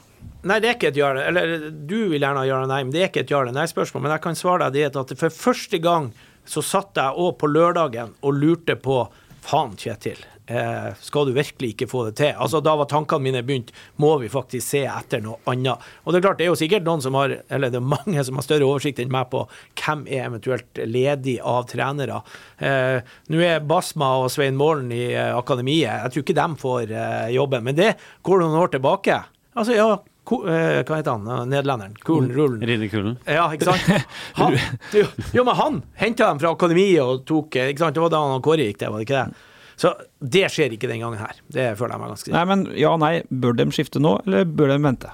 Nei, 0.48 0.60
det 0.64 0.70
er 0.70 0.76
ikke 0.78 0.92
et 0.94 0.98
ja 1.00 1.10
eller 1.12 1.28
Eller 1.32 1.70
du 1.70 1.98
vil 2.14 2.22
gjerne 2.22 2.40
ha 2.40 2.48
ja 2.48 2.58
eller 2.62 2.72
nei, 2.72 2.84
men 2.86 2.96
det 2.96 3.02
er 3.04 3.10
ikke 3.12 3.26
et 3.26 3.32
ja 3.34 3.42
eller 3.44 3.56
nei-spørsmål. 3.56 4.06
Men 4.06 4.16
jeg 4.16 4.24
kan 4.24 4.38
svare 4.40 4.70
deg 4.70 4.94
det 4.94 5.02
at 5.02 5.16
for 5.20 5.36
første 5.36 5.82
gang 5.84 6.12
så 6.50 6.64
satt 6.66 6.98
jeg 6.98 7.20
òg 7.22 7.36
på 7.42 7.50
lørdagen 7.52 8.16
og 8.26 8.38
lurte 8.40 8.78
på 8.80 9.04
Faen, 9.46 9.76
Kjetil. 9.80 10.20
Eh, 10.50 10.88
skal 11.06 11.28
du 11.28 11.36
virkelig 11.36 11.76
ikke 11.76 11.88
få 11.92 12.08
det 12.08 12.16
til? 12.18 12.32
Altså, 12.34 12.58
Da 12.66 12.74
var 12.76 12.88
tankene 12.90 13.22
mine 13.22 13.44
begynt. 13.46 13.70
Må 14.02 14.16
vi 14.22 14.32
faktisk 14.32 14.66
se 14.66 14.82
etter 14.90 15.22
noe 15.22 15.38
annet? 15.50 15.78
Og 16.04 16.12
det 16.12 16.20
er 16.20 16.26
klart, 16.26 16.40
det 16.40 16.48
er 16.48 16.50
jo 16.50 16.58
sikkert 16.58 16.88
noen 16.88 17.04
som 17.06 17.14
har, 17.20 17.36
eller 17.54 17.70
det 17.70 17.78
er 17.78 17.86
mange 17.86 18.24
som 18.26 18.40
har 18.40 18.48
større 18.48 18.66
oversikt 18.66 19.00
enn 19.04 19.14
meg 19.14 19.30
på 19.30 19.44
hvem 19.78 20.08
er 20.10 20.26
eventuelt 20.26 20.82
ledig 20.90 21.38
av 21.46 21.68
trenere. 21.70 22.22
Eh, 22.58 23.00
Nå 23.30 23.44
er 23.46 23.62
Basma 23.62 24.16
og 24.24 24.32
Svein 24.34 24.58
Målen 24.58 24.90
i 24.96 25.12
eh, 25.14 25.36
akademiet. 25.38 26.02
Jeg 26.08 26.16
tror 26.16 26.26
ikke 26.26 26.40
de 26.42 26.64
får 26.66 26.96
eh, 26.98 27.28
jobben, 27.38 27.68
men 27.70 27.78
det 27.78 27.92
går 28.26 28.42
noen 28.42 28.58
år 28.64 28.74
tilbake. 28.74 29.22
Altså, 29.60 29.76
ja, 29.76 29.88
ko, 30.30 30.40
eh, 30.48 30.80
hva 30.88 31.00
heter 31.02 31.12
han, 31.18 31.28
eh, 31.28 31.46
nederlenderen? 31.52 31.98
Kulen, 32.06 32.32
rullen. 32.36 32.64
Rine 32.70 32.88
Kulen. 32.92 33.18
Ja, 33.28 33.50
ikke 33.52 33.68
sant? 33.68 34.08
Han, 34.40 34.56
jo, 34.96 35.04
jo, 35.36 35.44
men 35.44 35.58
han 35.60 35.80
henta 36.00 36.30
dem 36.30 36.40
fra 36.40 36.54
akademiet 36.56 37.02
og 37.04 37.26
tok 37.28 37.58
eh, 37.60 37.72
ikke 37.74 37.84
sant? 37.84 37.98
Det 37.98 38.04
var 38.06 38.14
da 38.14 38.22
han 38.24 38.38
og 38.38 38.46
Kåre 38.46 38.70
gikk 38.70 38.80
det, 38.80 38.92
var 38.94 39.02
det 39.02 39.08
ikke 39.10 39.24
det? 39.26 39.46
Så 39.80 39.92
det 40.36 40.46
skjer 40.52 40.76
ikke 40.76 40.90
den 40.92 41.04
gangen 41.04 41.20
her. 41.20 41.38
Det 41.48 41.66
føler 41.80 41.96
jeg 41.96 42.04
meg 42.04 42.14
ganske 42.14 42.34
Nei, 42.36 42.46
men 42.52 42.64
ja 42.76 42.94
nei. 43.00 43.14
Bør 43.32 43.56
de 43.56 43.68
skifte 43.76 44.02
nå, 44.04 44.18
eller 44.28 44.48
bør 44.48 44.74
de 44.74 44.80
vente? 44.84 45.12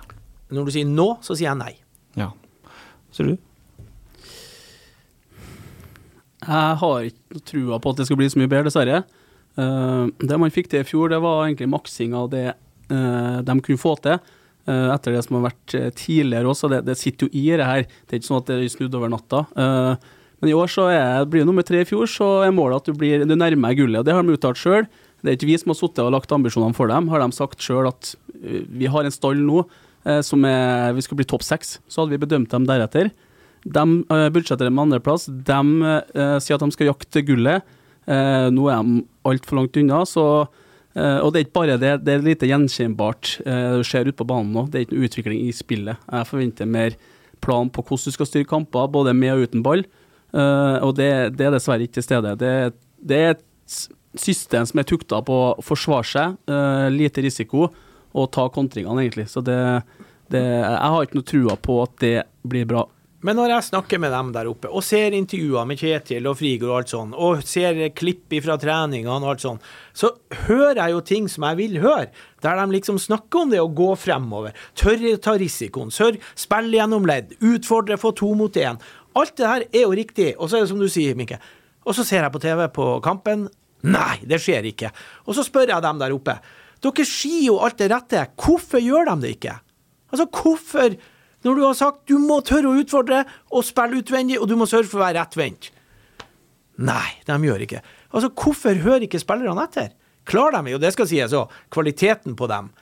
Når 0.53 0.65
du 0.67 0.73
sier 0.73 0.89
nå, 0.89 1.07
så 1.25 1.37
sier 1.37 1.51
jeg 1.51 1.59
nei. 1.59 1.73
Ja. 2.17 2.31
Ser 3.13 3.29
du? 3.29 3.35
Jeg 6.45 6.79
har 6.81 7.05
ikke 7.09 7.41
trua 7.49 7.77
på 7.81 7.93
at 7.93 8.01
det 8.01 8.07
skal 8.09 8.19
bli 8.19 8.29
så 8.29 8.41
mye 8.41 8.49
bedre, 8.51 8.69
dessverre. 8.69 9.03
Eh, 9.55 10.03
det 10.21 10.41
man 10.41 10.53
fikk 10.53 10.69
til 10.73 10.81
i 10.83 10.87
fjor, 10.87 11.13
det 11.13 11.21
var 11.23 11.45
egentlig 11.45 11.69
maksing 11.71 12.17
av 12.17 12.29
det 12.33 12.47
de 12.89 13.55
kunne 13.65 13.81
få 13.81 13.95
til. 14.03 14.19
eh, 14.67 14.89
etter 14.93 15.15
det 15.15 15.23
som 15.25 15.39
har 15.39 15.47
vært 15.49 15.75
eh, 15.77 15.89
tidligere 15.95 16.51
også. 16.51 16.69
Det, 16.71 16.83
det 16.87 16.97
sitter 16.99 17.27
jo 17.27 17.37
i 17.37 17.45
det 17.53 17.65
her. 17.67 17.87
Det 18.05 18.15
er 18.15 18.21
ikke 18.21 18.29
sånn 18.31 18.41
at 18.43 18.51
det 18.51 18.59
er 18.59 18.71
snudd 18.73 18.97
over 18.97 19.11
natta. 19.13 19.45
Eh, 19.55 20.13
men 20.41 20.51
i 20.51 20.55
år 20.57 20.71
så 20.71 20.87
er, 20.91 21.25
blir 21.31 21.45
du 21.45 21.49
nummer 21.49 21.65
tre 21.65 21.81
i 21.83 21.87
fjor, 21.87 22.09
så 22.11 22.29
er 22.45 22.53
målet 22.55 22.83
at 22.83 22.89
du, 22.91 22.97
blir, 22.99 23.23
du 23.25 23.35
nærmer 23.37 23.75
gullet. 23.77 24.01
og 24.01 24.07
Det 24.07 24.15
har 24.15 24.25
de 24.25 24.35
uttalt 24.35 24.59
sjøl. 24.61 24.89
Det 25.21 25.31
er 25.31 25.37
ikke 25.39 25.49
vi 25.49 25.57
som 25.61 25.71
har 25.71 25.79
sittet 25.79 26.03
og 26.03 26.13
lagt 26.13 26.33
ambisjonene 26.35 26.77
for 26.77 26.91
dem. 26.91 27.07
Har 27.13 27.23
de 27.23 27.29
sagt 27.37 27.63
sjøl 27.63 27.89
at 27.89 28.13
eh, 28.41 28.65
vi 28.69 28.89
har 28.91 29.07
en 29.07 29.15
stall 29.15 29.39
nå 29.41 29.63
eh, 30.05 30.21
som 30.25 30.43
er, 30.49 30.91
vi 30.97 31.05
skal 31.05 31.21
bli 31.21 31.29
topp 31.29 31.45
seks, 31.45 31.79
så 31.89 32.03
hadde 32.03 32.17
vi 32.17 32.23
bedømt 32.25 32.51
dem 32.53 32.67
deretter. 32.69 33.13
De 33.65 33.83
budsjetterer 34.29 34.69
med 34.69 34.83
andreplass. 34.83 35.25
De 35.25 35.61
eh, 35.89 36.37
sier 36.43 36.59
at 36.59 36.61
de 36.61 36.75
skal 36.75 36.91
jakte 36.91 37.23
gullet. 37.25 37.65
Eh, 38.05 38.47
nå 38.53 38.67
er 38.69 38.83
de 38.85 38.99
altfor 39.25 39.57
langt 39.57 39.79
unna, 39.81 40.03
så 40.05 40.25
eh, 40.43 40.61
Og 40.95 41.33
det 41.33 41.39
er 41.39 41.43
ikke 41.43 41.57
bare 41.57 41.75
det, 41.75 41.89
det 42.07 42.13
er 42.13 42.21
lite 42.23 42.47
gjenkjennbart. 42.47 43.33
Uh, 43.43 43.81
det 43.81 43.87
skjer 43.89 44.07
ute 44.07 44.19
på 44.21 44.27
banen 44.29 44.53
nå. 44.55 44.61
Det 44.71 44.77
er 44.79 44.85
ikke 44.85 44.95
noe 44.95 45.09
utvikling 45.09 45.41
i 45.43 45.49
spillet. 45.51 45.99
Jeg 46.07 46.29
forventer 46.29 46.69
mer 46.71 46.95
plan 47.43 47.69
på 47.69 47.83
hvordan 47.83 48.09
du 48.09 48.15
skal 48.15 48.29
styre 48.29 48.47
kamper, 48.49 48.87
både 48.91 49.13
med 49.17 49.33
og 49.35 49.49
uten 49.49 49.63
ball. 49.65 49.83
Eh, 50.35 50.77
og 50.83 50.95
det, 50.99 51.11
det 51.39 51.47
er 51.47 51.55
dessverre 51.55 51.85
ikke 51.85 51.99
til 51.99 52.07
stede. 52.07 52.33
Det, 52.41 52.53
det 52.99 53.19
er 53.21 53.35
et 53.35 53.45
system 54.19 54.67
som 54.67 54.81
er 54.81 54.87
tukta 54.87 55.21
på 55.25 55.37
å 55.45 55.63
forsvare 55.65 56.07
seg, 56.09 56.35
eh, 56.51 56.87
lite 56.93 57.23
risiko, 57.25 57.69
og 58.15 58.31
ta 58.31 58.47
kontringene, 58.51 59.03
egentlig. 59.03 59.27
Så 59.31 59.43
det, 59.43 59.59
det 60.31 60.43
Jeg 60.43 60.91
har 60.93 61.03
ikke 61.03 61.19
noe 61.19 61.31
trua 61.31 61.57
på 61.59 61.81
at 61.83 61.97
det 62.03 62.17
blir 62.47 62.67
bra. 62.69 62.85
Men 63.25 63.39
når 63.39 63.55
jeg 63.55 63.65
snakker 63.71 63.97
med 64.01 64.11
dem 64.13 64.27
der 64.35 64.47
oppe, 64.51 64.69
og 64.69 64.83
ser 64.85 65.15
intervjuer 65.17 65.65
med 65.65 65.79
Kjetil 65.81 66.27
og 66.29 66.35
Frigård 66.37 66.69
og 66.69 66.75
alt 66.77 66.91
sånn, 66.91 67.13
og 67.17 67.39
ser 67.47 67.79
klipp 67.97 68.35
fra 68.45 68.57
treningene 68.61 69.15
og 69.15 69.31
alt 69.31 69.41
sånn, 69.41 69.61
så 69.97 70.11
hører 70.45 70.83
jeg 70.83 70.93
jo 70.93 70.99
ting 71.09 71.29
som 71.31 71.47
jeg 71.47 71.57
vil 71.57 71.79
høre. 71.81 72.11
Der 72.45 72.59
de 72.61 72.75
liksom 72.75 72.99
snakker 73.01 73.45
om 73.45 73.53
det 73.53 73.63
å 73.63 73.71
gå 73.73 73.87
fremover. 73.97 74.53
Tørre 74.77 75.15
å 75.17 75.21
ta 75.25 75.33
risikoen. 75.41 75.89
Sør, 75.93 76.19
spille 76.37 76.77
gjennom 76.77 77.07
ledd. 77.09 77.33
Utfordre, 77.41 77.97
få 77.97 78.13
to 78.19 78.29
mot 78.37 78.61
én. 78.61 78.77
Alt 79.17 79.33
det 79.39 79.49
her 79.49 79.65
er 79.71 79.87
jo 79.87 79.97
riktig. 79.97 80.29
Og 80.37 80.51
så 80.51 80.59
er 80.59 80.67
det 80.67 80.73
som 80.75 80.83
du 80.83 80.89
sier, 80.91 81.17
Mikke. 81.17 81.41
Og 81.85 81.97
så 81.97 82.05
ser 82.05 82.21
jeg 82.21 82.33
på 82.35 82.43
TV 82.43 82.61
på 82.75 82.91
kampen. 83.05 83.47
Nei, 83.89 84.19
det 84.27 84.37
skjer 84.43 84.69
ikke. 84.69 84.93
Og 85.25 85.37
så 85.37 85.45
spør 85.45 85.73
jeg 85.73 85.85
dem 85.85 86.01
der 86.01 86.13
oppe. 86.13 86.37
Dere 86.85 87.09
sier 87.09 87.47
jo 87.47 87.57
alt 87.65 87.81
det 87.81 87.89
rette. 87.89 88.27
Hvorfor 88.37 88.83
gjør 88.83 89.09
de 89.09 89.17
det 89.23 89.35
ikke? 89.39 89.57
Altså, 90.13 90.29
hvorfor 90.29 90.99
Når 91.45 91.57
du 91.57 91.63
har 91.63 91.75
sagt 91.77 92.07
du 92.09 92.17
må 92.21 92.39
tørre 92.45 92.71
å 92.71 92.79
utfordre 92.81 93.23
og 93.53 93.65
spille 93.67 94.01
utvendig, 94.01 94.39
og 94.41 94.49
du 94.49 94.55
må 94.59 94.67
sørge 94.69 94.89
for 94.89 95.01
å 95.01 95.05
være 95.05 95.19
rettvendt. 95.21 95.69
Nei, 96.85 97.21
de 97.27 97.35
gjør 97.47 97.63
ikke. 97.63 97.83
Altså, 98.11 98.31
hvorfor 98.33 98.81
hører 98.83 99.05
ikke 99.05 99.21
spillerne 99.21 99.67
etter? 99.69 99.93
Klarer 100.25 100.65
de 100.65 100.73
jo, 100.73 100.81
det 100.81 100.91
skal 100.95 101.07
sies 101.07 101.35
òg, 101.37 101.53
kvaliteten 101.71 102.33
på 102.35 102.49
dem 102.49 102.73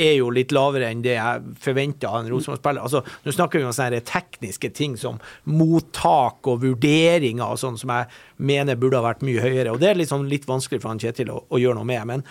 er 0.00 0.14
jo 0.16 0.30
litt 0.32 0.52
lavere 0.54 0.90
enn 0.90 1.02
det 1.04 1.16
jeg 1.16 1.54
forventa 1.60 2.10
av 2.10 2.20
en 2.22 2.30
Rosenborg-spiller. 2.30 2.84
Altså, 2.86 3.02
Nå 3.24 3.34
snakker 3.34 3.60
vi 3.60 3.66
om 3.68 3.74
sånne 3.74 4.02
tekniske 4.06 4.70
ting 4.76 4.96
som 5.00 5.18
mottak 5.50 6.46
og 6.50 6.62
vurderinger 6.64 7.44
og 7.44 7.60
sånn, 7.60 7.78
som 7.80 7.92
jeg 7.94 8.08
mener 8.50 8.78
burde 8.80 9.00
ha 9.00 9.06
vært 9.10 9.24
mye 9.26 9.42
høyere. 9.42 9.74
Og 9.74 9.80
det 9.82 9.90
er 9.90 10.00
liksom 10.00 10.28
litt 10.30 10.48
vanskelig 10.48 10.82
for 10.82 10.92
han 10.92 11.02
Kjetil 11.02 11.32
å, 11.34 11.42
å 11.48 11.60
gjøre 11.60 11.80
noe 11.80 11.90
med. 11.90 12.06
Men 12.08 12.26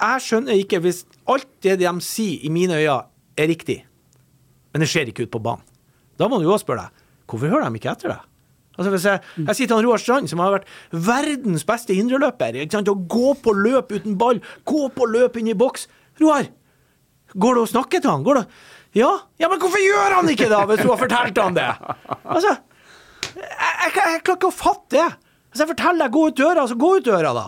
jeg 0.00 0.26
skjønner 0.26 0.60
ikke 0.60 0.82
hvis 0.84 1.04
alt 1.30 1.50
det 1.64 1.80
de 1.82 1.94
sier, 2.04 2.44
i 2.46 2.52
mine 2.52 2.78
øyne, 2.78 3.02
er 3.40 3.48
riktig, 3.48 3.80
men 4.72 4.82
det 4.84 4.88
skjer 4.90 5.10
ikke 5.10 5.26
ute 5.26 5.34
på 5.34 5.42
banen. 5.42 5.64
Da 6.20 6.28
må 6.28 6.38
du 6.40 6.46
jo 6.48 6.58
spørre 6.60 6.88
deg, 6.88 7.06
hvorfor 7.30 7.52
hører 7.52 7.68
de 7.68 7.80
ikke 7.80 7.92
etter 7.94 8.12
deg? 8.12 8.26
Altså 8.80 8.92
hvis 8.94 9.04
jeg, 9.04 9.20
jeg 9.44 9.56
sier 9.58 9.68
til 9.68 9.76
han 9.76 9.84
Roar 9.84 10.00
Strand, 10.00 10.30
som 10.30 10.40
har 10.40 10.54
vært 10.54 10.68
verdens 10.94 11.66
beste 11.68 11.96
indreløper, 11.96 12.56
å 12.64 12.96
gå 13.12 13.32
på 13.44 13.54
løp 13.56 13.92
uten 13.92 14.16
ball, 14.20 14.40
gå 14.64 14.86
på 14.94 15.08
løp 15.10 15.36
inn 15.40 15.50
i 15.52 15.56
boks. 15.58 15.88
Roar, 16.22 16.48
går 17.34 17.58
det 17.58 17.64
å 17.66 17.70
snakke 17.74 18.00
til 18.00 18.12
han? 18.12 18.24
Går 18.24 18.40
det? 18.40 18.44
Ja? 19.00 19.10
Ja, 19.42 19.50
men 19.50 19.60
hvorfor 19.62 19.82
gjør 19.82 20.16
han 20.16 20.30
ikke 20.32 20.48
det, 20.50 20.60
hvis 20.70 20.84
du 20.84 20.88
har 20.90 21.00
fortalt 21.00 21.42
han 21.42 21.58
det? 21.58 21.68
Altså, 22.24 22.54
jeg, 23.36 23.50
jeg, 23.50 23.90
jeg 23.90 24.22
klarer 24.24 24.38
ikke 24.38 24.48
å 24.50 24.54
fatte 24.54 24.96
det. 24.96 25.08
Hvis 25.50 25.64
jeg 25.64 25.70
forteller 25.72 26.06
deg 26.06 26.14
gå 26.14 26.24
ut 26.30 26.40
døra, 26.40 26.66
så 26.70 26.78
gå 26.78 26.92
ut 26.98 27.06
døra, 27.10 27.34
da. 27.36 27.46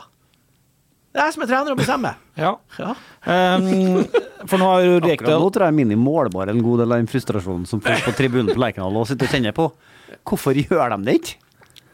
Det 1.12 1.20
er 1.20 1.28
jeg 1.28 1.34
som 1.34 1.42
er 1.44 1.48
trener 1.50 1.74
og 1.74 1.76
bestemmer. 1.80 2.20
Ja. 2.40 2.54
Ja. 2.80 2.94
Um, 3.28 4.04
for 4.48 4.56
nå 4.56 4.68
har 4.70 4.84
jo 4.86 4.94
Akkurat 4.96 5.08
Rekdal 5.10 5.42
nå 5.42 5.50
tror 5.52 5.66
jeg 5.68 5.76
Mini 5.76 5.98
målbar 6.00 6.48
en 6.48 6.62
god 6.64 6.82
del 6.82 6.94
av 6.94 7.02
den 7.02 7.10
frustrasjonen 7.10 7.66
som 7.68 7.82
folk 7.84 8.06
på 8.06 8.14
tribunen 8.16 8.48
på 8.48 8.60
Lerkendal 8.62 8.96
og 8.96 9.08
sitter 9.10 9.28
og 9.28 9.36
kjenner 9.36 9.56
på. 9.56 9.68
Hvorfor 10.28 10.56
gjør 10.56 10.94
de 10.96 10.98
det 11.10 11.16
ikke? 11.20 11.36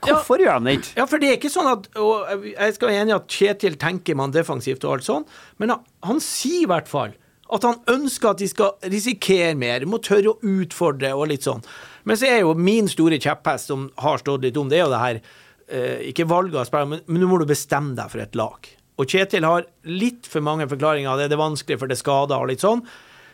Hvorfor 0.07 0.45
gjør 0.45 0.61
de 0.63 0.71
det 0.71 0.77
ikke? 0.79 0.93
Ja, 1.01 1.07
for 1.11 1.23
det 1.23 1.33
er 1.33 1.41
ikke 1.41 1.51
sånn 1.51 1.71
at 1.73 1.89
og 1.99 2.45
Jeg 2.47 2.77
skal 2.77 2.93
være 2.93 3.01
enig 3.03 3.15
i 3.15 3.17
at 3.17 3.35
Kjetil 3.35 3.79
tenker 3.83 4.19
man 4.21 4.35
defensivt 4.35 4.87
og 4.87 4.97
alt 4.97 5.09
sånn, 5.09 5.27
men 5.59 5.75
han, 5.75 5.83
han 6.07 6.23
sier 6.23 6.69
i 6.69 6.71
hvert 6.71 6.91
fall 6.91 7.17
at 7.49 7.65
han 7.65 7.79
ønsker 7.89 8.31
at 8.31 8.43
de 8.43 8.49
skal 8.51 8.89
risikere 8.93 9.55
mer, 9.59 9.87
må 9.89 9.99
tørre 10.05 10.35
å 10.35 10.55
utfordre 10.61 11.15
og 11.17 11.31
litt 11.31 11.47
sånn. 11.47 11.63
Men 12.07 12.19
så 12.21 12.29
er 12.29 12.43
jo 12.43 12.55
min 12.55 12.91
store 12.93 13.19
kjepphest 13.25 13.73
som 13.73 13.87
har 14.05 14.21
stått 14.21 14.45
litt 14.45 14.59
om, 14.61 14.69
det 14.69 14.79
er 14.79 14.85
jo 14.85 14.93
det 14.93 15.01
her 15.01 15.21
eh, 15.21 16.11
Ikke 16.11 16.29
valget 16.29 16.61
av 16.61 16.69
spillere, 16.69 16.93
men, 16.93 17.07
men 17.09 17.25
nå 17.25 17.31
må 17.31 17.41
du 17.41 17.49
bestemme 17.49 17.97
deg 17.99 18.13
for 18.13 18.23
et 18.23 18.37
lag. 18.39 18.69
Og 18.99 19.07
Kjetil 19.07 19.47
har 19.47 19.67
litt 19.87 20.27
for 20.27 20.43
mange 20.45 20.67
forklaringer. 20.71 21.17
Det 21.17 21.29
er 21.29 21.35
det 21.35 21.39
vanskelig, 21.39 21.79
for 21.79 21.91
det 21.91 21.99
er 21.99 22.03
skader 22.03 22.43
og 22.43 22.51
litt 22.51 22.65
sånn. 22.65 22.83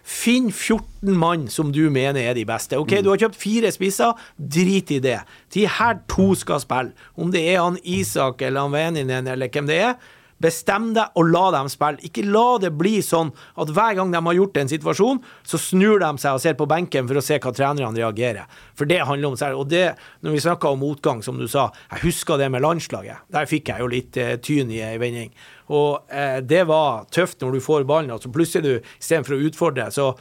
Finn 0.05 0.51
14 0.53 1.15
mann 1.17 1.47
som 1.49 1.71
du 1.73 1.87
mener 1.89 2.21
er 2.21 2.35
de 2.37 2.45
beste. 2.45 2.77
Ok, 2.77 2.99
Du 3.01 3.09
har 3.09 3.23
kjøpt 3.23 3.41
fire 3.41 3.71
spisser, 3.73 4.13
drit 4.37 4.93
i 4.93 4.99
det. 5.01 5.23
De 5.57 5.65
her 5.65 6.03
to 6.13 6.35
skal 6.37 6.61
spille. 6.61 6.93
Om 7.17 7.33
det 7.33 7.41
er 7.55 7.63
han 7.63 7.79
Isak 7.83 8.45
eller 8.45 8.67
han 8.67 8.77
Veninen 8.77 9.31
eller 9.33 9.49
hvem 9.49 9.71
det 9.71 9.81
er, 9.81 9.97
bestem 10.43 10.91
deg 10.97 11.15
og 11.19 11.31
la 11.31 11.45
dem 11.55 11.71
spille. 11.73 12.03
Ikke 12.07 12.25
la 12.27 12.59
det 12.63 12.73
bli 12.77 12.99
sånn 13.05 13.33
at 13.61 13.71
hver 13.75 13.97
gang 13.99 14.13
de 14.13 14.21
har 14.27 14.39
gjort 14.39 14.61
en 14.61 14.73
situasjon, 14.73 15.23
så 15.47 15.61
snur 15.61 16.03
de 16.03 16.11
seg 16.23 16.37
og 16.37 16.43
ser 16.45 16.59
på 16.59 16.69
benken 16.71 17.09
for 17.11 17.21
å 17.21 17.25
se 17.25 17.39
hva 17.39 17.55
trenerne 17.55 17.99
reagerer. 17.99 18.51
For 18.79 18.91
det 18.91 19.03
handler 19.07 19.33
om 19.33 19.39
seg. 19.41 19.57
Og 19.59 19.71
det, 19.71 19.87
når 20.25 20.37
vi 20.37 20.45
snakka 20.45 20.75
om 20.75 20.83
motgang, 20.85 21.23
som 21.25 21.41
du 21.41 21.47
sa, 21.51 21.71
jeg 21.95 22.07
husker 22.09 22.41
det 22.41 22.51
med 22.53 22.65
landslaget. 22.65 23.25
Der 23.35 23.51
fikk 23.51 23.73
jeg 23.73 23.85
jo 23.85 23.91
litt 23.91 24.21
eh, 24.21 24.37
tyn 24.43 24.73
i 24.75 24.83
ei 24.85 24.99
vending. 25.03 25.33
Og 25.73 26.13
eh, 26.13 26.41
det 26.45 26.65
var 26.69 27.09
tøft 27.15 27.43
når 27.43 27.57
du 27.57 27.65
får 27.65 27.89
ballen, 27.89 28.13
og 28.15 28.23
så 28.23 28.33
plutselig 28.33 28.65
du, 28.65 28.93
istedenfor 29.01 29.37
å 29.37 29.43
utfordre, 29.49 29.89
så 29.95 30.13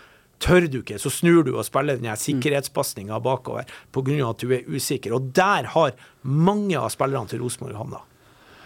tør 0.43 0.67
du 0.67 0.79
ikke, 0.81 0.99
så 0.99 1.11
snur 1.13 1.43
du 1.47 1.53
og 1.53 1.65
spiller 1.67 1.99
den 1.99 2.09
her 2.11 2.19
sikkerhetspasninga 2.19 3.19
bakover 3.23 3.67
pga. 3.95 4.17
at 4.29 4.43
du 4.43 4.51
er 4.51 4.67
usikker. 4.67 5.15
Og 5.15 5.31
der 5.35 5.69
har 5.75 5.93
mange 6.23 6.79
av 6.79 6.91
spillerne 6.91 7.31
til 7.31 7.43
Rosenborg 7.43 7.79
havna. 7.79 8.03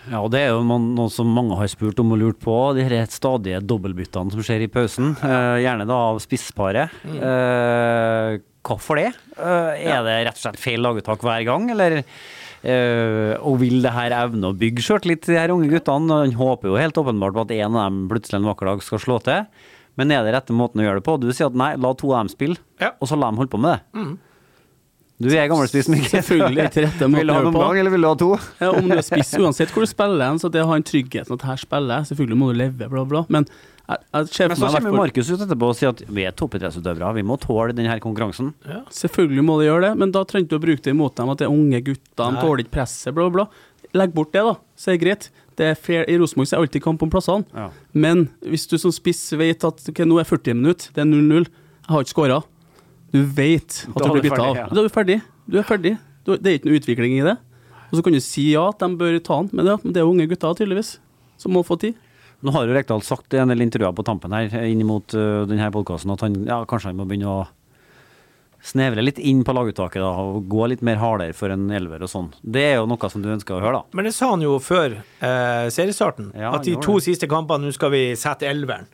Ja, 0.07 0.21
og 0.23 0.31
Det 0.31 0.41
er 0.41 0.53
jo 0.53 0.63
noe 0.63 1.09
som 1.11 1.29
mange 1.35 1.57
har 1.59 1.69
spurt 1.71 1.99
om 1.99 2.13
og 2.15 2.21
lurt 2.21 2.39
på. 2.43 2.55
De 2.77 2.85
her 2.85 2.95
stadige 3.11 3.59
dobbeltbyttene 3.65 4.33
som 4.33 4.43
skjer 4.45 4.63
i 4.65 4.71
pausen. 4.71 5.13
Eh, 5.19 5.61
gjerne 5.65 5.87
da 5.89 5.97
av 6.13 6.21
spissparet. 6.23 6.93
Eh, 7.03 8.39
hvorfor 8.67 9.01
det? 9.01 9.11
Eh, 9.35 9.87
er 9.91 10.03
det 10.05 10.17
rett 10.27 10.39
og 10.39 10.43
slett 10.45 10.59
feil 10.61 10.83
laguttak 10.83 11.23
hver 11.25 11.45
gang, 11.47 11.69
eller? 11.75 11.99
Eh, 12.67 13.33
og 13.37 13.59
vil 13.61 13.81
det 13.83 13.93
her 13.93 14.15
evne 14.23 14.49
å 14.51 14.57
bygge 14.57 14.83
sjøltillit 14.83 15.25
til 15.25 15.35
de 15.35 15.41
her 15.41 15.53
unge 15.53 15.69
guttene? 15.71 16.21
Han 16.23 16.37
håper 16.39 16.71
jo 16.71 16.79
helt 16.79 16.97
åpenbart 16.99 17.35
på 17.35 17.45
at 17.45 17.55
en 17.59 17.75
av 17.75 17.89
dem 17.89 18.05
plutselig 18.11 18.39
en 18.39 18.49
vakker 18.49 18.71
dag 18.71 18.85
skal 18.85 19.03
slå 19.03 19.19
til. 19.27 19.43
Men 19.97 20.13
er 20.13 20.23
det 20.23 20.33
rette 20.35 20.53
måten 20.55 20.81
å 20.81 20.85
gjøre 20.85 21.01
det 21.01 21.07
på? 21.07 21.17
Du 21.19 21.29
sier 21.33 21.49
at 21.49 21.57
nei, 21.57 21.71
la 21.75 21.91
to 21.97 22.11
av 22.13 22.23
dem 22.23 22.31
spille, 22.31 22.59
og 22.87 23.09
så 23.09 23.17
la 23.17 23.31
dem 23.31 23.39
holde 23.41 23.53
på 23.53 23.59
med 23.61 23.75
det. 23.75 23.81
Mm. 23.97 24.11
Du 25.17 25.31
er 25.33 25.47
gammelspiss, 25.49 25.87
Mikkel. 25.89 26.11
Selvfølgelig 26.19 26.67
til 26.75 26.85
rette 26.85 27.07
Vil 27.09 27.25
du 27.25 27.33
ha 27.33 27.39
noen 27.41 27.55
gang, 27.57 27.79
eller 27.81 27.93
vil 27.95 28.03
du 28.05 28.07
ha 28.09 28.17
to? 28.19 28.27
Ja, 28.61 28.69
om 28.69 28.85
du 28.85 28.93
er 28.93 29.05
spiss, 29.05 29.31
uansett 29.39 29.71
hvor 29.73 29.81
du 29.85 29.89
spiller 29.89 30.21
hen, 30.27 30.37
så 30.41 30.51
det 30.53 30.61
å 30.61 30.67
ha 30.69 30.77
en 30.77 30.85
tryggheten 30.85 31.33
at 31.33 31.45
her 31.47 31.57
spiller 31.61 31.99
jeg, 32.03 32.11
selvfølgelig 32.11 32.37
må 32.37 32.51
du 32.51 32.59
leve, 32.61 32.89
bla, 32.91 33.01
bla. 33.09 33.23
Men 33.33 33.47
jeg, 33.49 34.03
jeg 34.13 34.51
Men 34.51 34.59
så 34.59 34.69
kommer 34.75 34.97
Markus 34.99 35.31
ut 35.31 35.41
etterpå 35.41 35.71
og 35.71 35.79
sier 35.79 35.93
at 35.95 36.03
vi 36.05 36.25
er 36.27 36.35
toppidrettsutøvere, 36.37 37.15
vi 37.17 37.23
må 37.25 37.39
tåle 37.41 37.73
denne 37.73 37.97
konkurransen. 38.03 38.51
Selvfølgelig 38.93 39.45
må 39.47 39.57
de 39.61 39.69
gjøre 39.71 39.87
det, 39.87 39.91
men 40.03 40.13
da 40.13 40.21
trenger 40.27 40.51
du 40.51 40.57
å 40.59 40.63
bruke 40.67 40.85
det 40.85 40.93
imot 40.93 41.17
dem 41.17 41.33
at 41.33 41.41
det 41.41 41.47
er 41.47 41.55
unge 41.55 41.81
gutter, 41.87 42.21
de 42.21 42.43
tåler 42.43 42.65
ikke 42.65 42.75
presset, 42.77 43.15
bla, 43.17 43.29
bla. 43.33 43.47
Legg 43.97 44.13
bort 44.13 44.35
det, 44.35 44.43
da, 44.45 44.53
så 44.77 44.91
er 44.91 44.97
det 44.99 45.05
greit. 45.05 45.29
Det 45.57 45.71
er 45.71 45.79
fair. 45.79 46.03
I 46.05 46.19
Rosenborg 46.21 46.51
er 46.51 46.59
alltid 46.61 46.83
kamp 46.85 47.01
om 47.01 47.09
plassene. 47.09 47.47
Ja. 47.55 47.71
Men 47.97 48.27
hvis 48.45 48.67
du 48.69 48.75
som 48.77 48.93
spiss 48.93 49.23
vet 49.39 49.65
at 49.65 49.81
ok, 49.89 50.03
nå 50.05 50.19
er 50.21 50.27
40 50.29 50.59
minutter, 50.59 50.91
det 50.93 51.01
er 51.01 51.09
0-0, 51.09 51.47
jeg 51.47 51.95
har 51.95 52.05
ikke 52.05 52.13
skåra. 52.13 52.41
Du 53.17 53.25
vet 53.37 53.81
at 53.89 53.97
Da 53.97 54.07
du 54.07 54.13
blir 54.17 54.27
bitt 54.29 54.37
av. 54.39 54.55
ja. 54.55 54.67
Da 54.69 54.81
er 54.83 54.87
du 54.87 54.93
ferdig. 54.93 55.19
Du 55.49 55.57
er 55.59 55.65
ferdig. 55.67 55.97
Du, 56.27 56.35
det 56.37 56.51
er 56.51 56.59
ikke 56.59 56.69
noe 56.71 56.81
utvikling 56.81 57.17
i 57.17 57.25
det. 57.25 57.37
Og 57.87 57.97
så 57.97 58.03
kan 58.03 58.15
du 58.17 58.19
si 58.23 58.49
ja, 58.51 58.65
at 58.69 58.81
de 58.83 58.89
bør 58.99 59.17
ta 59.23 59.37
han, 59.41 59.47
men 59.55 59.65
det, 59.65 59.77
det 59.87 60.01
er 60.01 60.05
jo 60.05 60.11
unge 60.11 60.27
gutter 60.27 60.57
tydeligvis, 60.59 60.97
som 61.39 61.53
må 61.55 61.61
få 61.63 61.77
tid. 61.79 61.95
Nå 62.43 62.51
har 62.53 62.67
jo 62.67 62.73
Rekdal 62.75 63.01
sagt 63.01 63.33
i 63.33 63.39
en 63.41 63.49
del 63.49 63.63
intervjuer 63.63 63.95
på 63.97 64.03
tampen 64.05 64.35
her, 64.35 64.51
inn 64.67 64.83
mot 64.85 65.15
uh, 65.17 65.45
denne 65.49 65.69
podkasten, 65.73 66.11
at 66.13 66.21
han 66.25 66.35
ja, 66.45 66.59
kanskje 66.69 66.91
han 66.91 66.99
må 66.99 67.07
begynne 67.09 67.31
å 67.31 67.45
snevre 68.67 69.01
litt 69.05 69.19
inn 69.23 69.43
på 69.47 69.53
laguttaket 69.55 70.01
da, 70.03 70.09
og 70.19 70.47
gå 70.51 70.67
litt 70.69 70.83
mer 70.85 70.99
hardere 70.99 71.33
for 71.37 71.53
en 71.53 71.69
elver 71.71 72.03
og 72.03 72.11
sånn. 72.11 72.29
Det 72.43 72.63
er 72.73 72.75
jo 72.81 72.87
noe 72.89 73.09
som 73.13 73.23
du 73.23 73.29
ønsker 73.31 73.55
å 73.55 73.61
høre, 73.63 73.79
da. 73.79 73.97
Men 73.97 74.09
det 74.09 74.13
sa 74.17 74.31
han 74.33 74.43
jo 74.43 74.57
før 74.61 74.97
eh, 74.99 75.67
seriestarten, 75.73 76.31
Ja, 76.35 76.51
at 76.57 76.65
de 76.67 76.75
to 76.83 76.97
det. 76.99 77.05
siste 77.07 77.29
kampene, 77.31 77.69
nå 77.69 77.75
skal 77.77 77.93
vi 77.93 78.01
sette 78.19 78.49
elveren. 78.49 78.89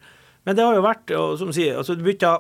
Men 0.45 0.59
det 0.59 0.65
har 0.67 0.75
jo 0.77 0.83
vært, 0.85 1.13
og 1.17 1.37
som 1.39 1.49
du 1.49 1.55
sier, 1.55 1.79
altså 1.79 1.95
du 1.97 2.03
bytta 2.05 2.35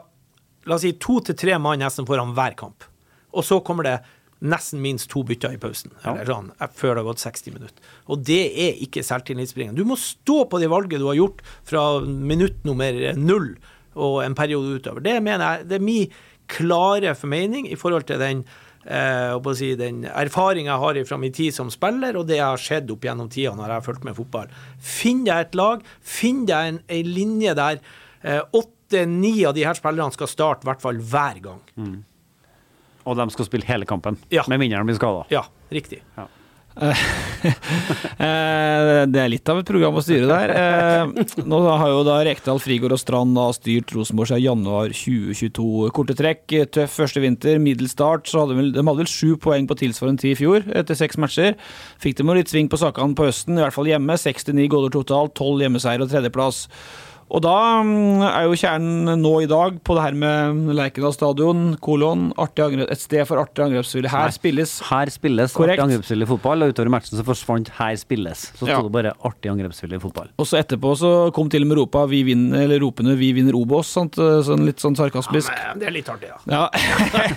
la 0.65 0.77
oss 0.77 0.85
si 0.85 0.93
to 1.01 1.19
til 1.25 1.37
tre 1.39 1.59
mann 1.61 1.81
nesten 1.83 2.07
foran 2.07 2.35
hver 2.37 2.57
kamp. 2.59 2.85
Og 3.33 3.45
så 3.45 3.59
kommer 3.65 3.87
det 3.87 3.97
nesten 4.43 4.81
minst 4.83 5.07
to 5.11 5.23
bytter 5.23 5.55
i 5.55 5.59
pausen, 5.61 5.93
eller 6.03 6.27
sånn, 6.27 6.49
eh, 6.59 6.71
før 6.75 6.95
det 6.95 7.03
har 7.03 7.09
gått 7.13 7.23
60 7.23 7.53
minutter. 7.55 7.93
Og 8.11 8.25
det 8.27 8.41
er 8.51 8.81
ikke 8.83 9.05
selvtillitsbringende. 9.05 9.79
Du 9.79 9.87
må 9.87 9.95
stå 9.99 10.43
på 10.51 10.59
det 10.59 10.69
valget 10.71 10.99
du 10.99 11.07
har 11.07 11.15
gjort 11.19 11.39
fra 11.63 12.01
minutt 12.03 12.63
nummer 12.67 12.91
null 13.15 13.55
og 13.95 14.23
en 14.23 14.35
periode 14.35 14.81
utover. 14.81 15.03
Det 15.05 15.21
mener 15.23 15.45
jeg, 15.45 15.67
det 15.69 15.79
er 15.79 15.87
min 15.87 16.11
klare 16.51 17.15
formening 17.15 17.71
i 17.71 17.79
forhold 17.79 18.03
til 18.09 18.19
den 18.19 18.43
eh, 18.85 19.53
si, 19.55 19.75
den 19.79 20.03
erfaringa 20.05 20.73
jeg 20.73 20.83
har 20.83 21.01
fra 21.07 21.17
min 21.17 21.33
tid 21.33 21.55
som 21.55 21.71
spiller, 21.71 22.17
og 22.17 22.27
det 22.27 22.39
jeg 22.41 22.45
har 22.45 22.57
sett 22.61 22.91
opp 22.91 23.07
gjennom 23.07 23.29
tida 23.31 23.55
når 23.55 23.69
jeg 23.69 23.77
har 23.79 23.87
fulgt 23.87 24.03
med 24.03 24.17
fotball. 24.17 24.51
Finn 24.79 25.23
deg 25.23 25.47
et 25.47 25.55
lag, 25.55 25.83
finn 26.01 26.43
deg 26.49 26.73
en, 26.73 26.81
en 26.87 27.13
linje 27.15 27.55
der 27.55 27.79
eh, 28.23 28.41
åtte-ni 28.93 29.45
av 29.49 29.53
de 29.57 29.65
her 29.65 29.73
spillerne 29.77 30.13
skal 30.13 30.27
starte, 30.29 30.63
i 30.63 30.69
hvert 30.71 30.81
fall 30.83 30.97
hver 31.01 31.41
gang. 31.43 31.61
Og 33.03 33.17
de 33.19 33.25
skal 33.33 33.45
spille 33.49 33.65
hele 33.67 33.85
kampen, 33.89 34.17
Ja. 34.31 34.43
med 34.47 34.59
mindre 34.61 34.79
de 34.79 34.85
blir 34.93 34.95
skada. 35.01 35.25
Ja, 35.29 35.43
riktig. 35.71 36.01
Ja. 36.17 36.27
Det 38.23 39.19
er 39.19 39.29
litt 39.29 39.49
av 39.51 39.59
et 39.59 39.67
program 39.67 39.93
å 39.93 40.01
styre 40.01 40.25
der. 40.25 40.53
Eh, 40.57 41.43
Nå 41.45 41.59
har 41.69 41.89
jo 41.91 41.99
da 42.07 42.15
Rekdal, 42.25 42.57
Frigård 42.63 42.95
og 42.95 43.01
Strand 43.01 43.35
da 43.37 43.49
styrt 43.53 43.91
Rosenborg 43.93 44.31
siden 44.31 44.41
januar 44.41 44.89
2022. 44.95 45.91
Korte 45.93 46.15
trekk, 46.17 46.47
tøff 46.73 46.95
første 46.97 47.21
vinter, 47.21 47.59
middels 47.61 47.93
start. 47.93 48.25
Så 48.31 48.41
hadde 48.41 48.57
de 48.73 48.81
hadde 48.81 48.97
vel 49.03 49.11
sju 49.11 49.35
poeng 49.37 49.67
på 49.69 49.77
tilsvarende 49.83 50.23
tid 50.23 50.33
i 50.33 50.39
fjor, 50.39 50.65
etter 50.73 50.97
seks 50.97 51.19
matcher. 51.21 51.53
Fikk 52.01 52.17
de 52.17 52.25
jo 52.25 52.33
litt 52.39 52.49
sving 52.49 52.69
på 52.71 52.79
sakene 52.81 53.13
på 53.17 53.27
høsten, 53.29 53.59
i 53.59 53.61
hvert 53.65 53.75
fall 53.75 53.85
hjemme. 53.91 54.17
69 54.17 54.65
goller 54.73 54.89
totalt, 54.93 55.35
12 55.37 55.61
hjemmeseier 55.67 56.01
og 56.01 56.09
tredjeplass. 56.09 56.67
Og 57.33 57.41
da 57.41 57.53
mm, 57.81 58.21
er 58.27 58.43
jo 58.45 58.57
kjernen 58.61 59.17
nå 59.23 59.31
i 59.41 59.47
dag 59.49 59.79
på 59.81 59.95
det 59.97 60.03
her 60.05 60.13
med 60.21 60.67
Lerkendal 60.77 61.15
stadion, 61.15 61.63
kolon, 61.81 62.27
artig 62.37 62.61
angrep, 62.67 62.91
et 62.93 63.01
sted 63.01 63.25
for 63.25 63.41
artig 63.41 63.63
angrepsvilje. 63.65 64.11
Her 64.13 64.27
Nei. 64.29 64.35
spilles 64.35 64.73
Her 64.91 65.09
spilles 65.09 65.55
Korrekt. 65.57 65.79
artig 65.81 65.87
angrepsspill 65.87 66.21
i 66.21 66.27
fotball, 66.29 66.61
og 66.67 66.75
utover 66.75 66.91
i 66.91 66.93
matchen 66.93 67.17
så 67.17 67.25
forsvant 67.25 67.71
'her 67.73 67.95
spilles'. 67.97 68.43
Så 68.53 68.67
sto 68.67 68.67
Ja. 68.69 68.81
det 68.85 68.91
bare 68.93 69.13
'artig 69.25 69.49
angrepsspill 69.49 69.93
i 69.97 69.97
fotball'. 69.97 70.29
Og 70.37 70.45
så 70.45 70.61
etterpå 70.61 70.93
så 70.95 71.33
kom 71.33 71.49
til 71.49 71.63
og 71.63 71.67
med 71.69 71.77
ropa 71.77 72.05
vi 72.07 72.21
vinner, 72.23 72.61
eller 72.63 72.79
ropene 72.79 73.17
'vi 73.17 73.33
vinner 73.33 73.53
Obos', 73.57 73.85
sant? 73.89 74.13
sånn 74.13 74.63
litt 74.65 74.77
sånn 74.77 74.95
sarkasmisk. 74.95 75.49
Men 75.49 75.79
Det 75.79 75.87
er 75.87 75.91
litt 75.91 76.09
artig, 76.09 76.29
ja. 76.29 76.37
Ja. 76.47 76.69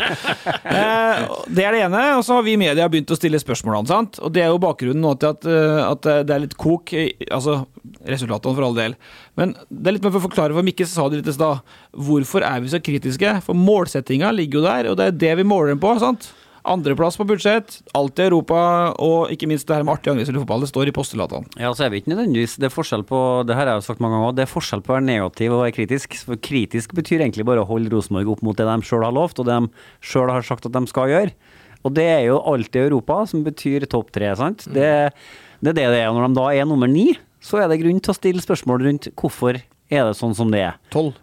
Eh, 0.66 1.28
det 1.48 1.64
er 1.64 1.72
det 1.72 1.80
ene. 1.86 2.00
Og 2.18 2.24
så 2.26 2.34
har 2.36 2.42
vi 2.42 2.52
i 2.52 2.56
media 2.60 2.88
begynt 2.88 3.10
å 3.10 3.16
stille 3.18 3.38
spørsmålene. 3.40 3.86
sant? 3.86 4.18
Og 4.22 4.32
det 4.32 4.42
er 4.42 4.48
jo 4.52 4.58
bakgrunnen 4.58 5.00
nå 5.00 5.14
til 5.18 5.28
at, 5.30 5.46
eh, 5.46 5.90
at 5.90 6.02
det 6.26 6.30
er 6.34 6.40
litt 6.42 6.56
kok. 6.56 6.92
Altså 7.30 7.66
resultatene, 8.06 8.56
for 8.56 8.66
all 8.66 8.78
del. 8.78 8.96
Men 9.38 9.54
det 9.68 9.90
er 9.90 9.96
litt 9.98 10.06
mer 10.06 10.14
for 10.14 10.22
å 10.22 10.28
forklare, 10.28 10.56
for 10.56 10.66
Mikke 10.66 10.88
sa 10.88 11.08
det 11.10 11.20
litt 11.20 11.30
i 11.30 11.36
stad. 11.36 11.62
Hvorfor 11.92 12.46
er 12.46 12.64
vi 12.64 12.72
så 12.72 12.82
kritiske? 12.82 13.38
For 13.46 13.58
målsettinga 13.58 14.32
ligger 14.34 14.60
jo 14.60 14.66
der, 14.66 14.90
og 14.90 14.98
det 15.00 15.10
er 15.10 15.22
det 15.26 15.38
vi 15.42 15.48
måler 15.48 15.74
dem 15.74 15.82
på. 15.82 15.94
sant? 16.02 16.30
Andreplass 16.66 17.14
på 17.14 17.24
budsjett, 17.28 17.76
alt 17.94 18.18
i 18.18 18.24
Europa, 18.26 18.58
og 19.02 19.30
ikke 19.30 19.46
minst 19.46 19.68
det 19.68 19.76
her 19.76 19.84
med 19.86 19.94
artig 19.94 20.10
angrepsspill 20.10 20.40
i 20.40 20.42
fotball. 20.42 20.64
Det 20.64 20.70
står 20.72 20.90
i 20.90 20.94
postulatene. 20.96 21.50
Ja, 21.62 21.70
så 21.70 21.86
er 21.86 21.92
vi 21.92 22.00
ikke 22.02 22.10
nødvendigvis 22.10 22.56
Det 22.58 22.66
er 22.66 22.74
forskjell 22.74 23.04
på 23.06 23.20
Det 23.46 23.54
her 23.54 23.68
har 23.68 23.76
jeg 23.76 23.84
jo 23.84 23.86
sagt 23.86 24.02
mange 24.02 24.18
ganger 24.18 24.34
Det 24.34 24.42
er 24.42 24.50
forskjell 24.50 24.82
på 24.82 24.90
å 24.90 24.96
være 24.96 25.06
negativ 25.06 25.54
og 25.54 25.62
være 25.62 25.76
kritisk. 25.76 26.16
For 26.26 26.40
kritisk 26.42 26.96
betyr 26.98 27.22
egentlig 27.22 27.46
bare 27.46 27.62
å 27.62 27.68
holde 27.68 27.92
Rosenborg 27.94 28.32
opp 28.34 28.42
mot 28.46 28.58
det 28.58 28.66
de 28.66 28.88
sjøl 28.88 29.06
har 29.06 29.14
lovt, 29.14 29.38
og 29.38 29.46
det 29.46 29.60
de 29.60 29.86
sjøl 30.10 30.32
har 30.32 30.46
sagt 30.48 30.66
at 30.66 30.74
de 30.74 30.82
skal 30.90 31.12
gjøre. 31.12 31.34
Og 31.86 31.94
det 31.94 32.08
er 32.16 32.24
jo 32.26 32.40
alt 32.50 32.74
i 32.74 32.82
Europa 32.82 33.20
som 33.30 33.46
betyr 33.46 33.86
topp 33.90 34.10
tre, 34.14 34.32
sant. 34.38 34.66
Det, 34.66 34.90
det 35.62 35.70
er 35.70 35.78
det 35.78 35.86
det 35.94 36.02
er. 36.02 36.10
Når 36.10 36.26
de 36.26 36.40
da 36.40 36.48
er 36.50 36.66
nummer 36.66 36.90
ni, 36.90 37.12
så 37.46 37.60
er 37.62 37.70
det 37.70 37.78
grunn 37.82 38.02
til 38.02 38.12
å 38.12 38.16
stille 38.18 38.42
spørsmål 38.42 38.84
rundt 38.88 39.08
hvorfor 39.14 39.60
er 39.60 40.02
det 40.08 40.16
sånn 40.18 40.34
som 40.34 40.50
det 40.50 40.64
er. 40.66 40.78
Tolv. 40.90 41.14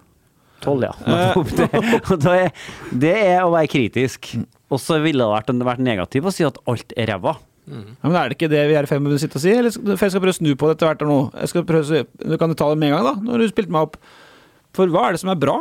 Tolv, 0.63 0.85
ja. 0.87 0.93
Det, 2.23 2.31
er, 2.31 2.51
det 2.95 3.15
er 3.19 3.41
å 3.43 3.51
være 3.51 3.67
kritisk. 3.71 4.29
Og 4.71 4.79
så 4.81 5.01
ville 5.03 5.19
det 5.19 5.33
vært, 5.33 5.51
vært 5.67 5.83
negativ 5.83 6.29
å 6.29 6.31
si 6.33 6.45
at 6.47 6.59
alt 6.71 6.95
er 6.95 7.11
ræva. 7.11 7.35
Ja, 7.67 8.07
men 8.07 8.15
Er 8.19 8.31
det 8.31 8.35
ikke 8.37 8.51
det 8.51 8.63
vi 8.67 8.75
er 8.75 8.87
i 8.87 8.89
ferd 8.89 9.03
med 9.03 9.15
å 9.15 9.19
sitte 9.21 9.39
og 9.39 9.43
si, 9.43 9.51
eller 9.55 9.71
skal, 9.71 9.93
jeg 9.95 10.11
skal 10.11 10.23
prøve 10.23 10.33
å 10.33 10.39
snu 10.39 10.49
på 10.59 10.67
det 10.67 10.75
etter 10.77 10.89
hvert? 10.89 11.05
noe? 11.07 11.27
Jeg 11.43 11.51
skal 11.51 11.65
prøve 11.67 11.85
å 11.85 11.89
si, 11.91 12.01
Du 12.23 12.35
kan 12.39 12.55
ta 12.59 12.67
det 12.71 12.79
med 12.81 12.89
en 12.91 12.95
gang, 12.97 13.05
da, 13.07 13.13
når 13.27 13.43
du 13.43 13.51
spilte 13.51 13.75
meg 13.75 13.87
opp. 13.87 13.99
For 14.75 14.91
hva 14.91 15.05
er 15.07 15.15
det 15.15 15.21
som 15.23 15.31
er 15.31 15.39
bra? 15.39 15.57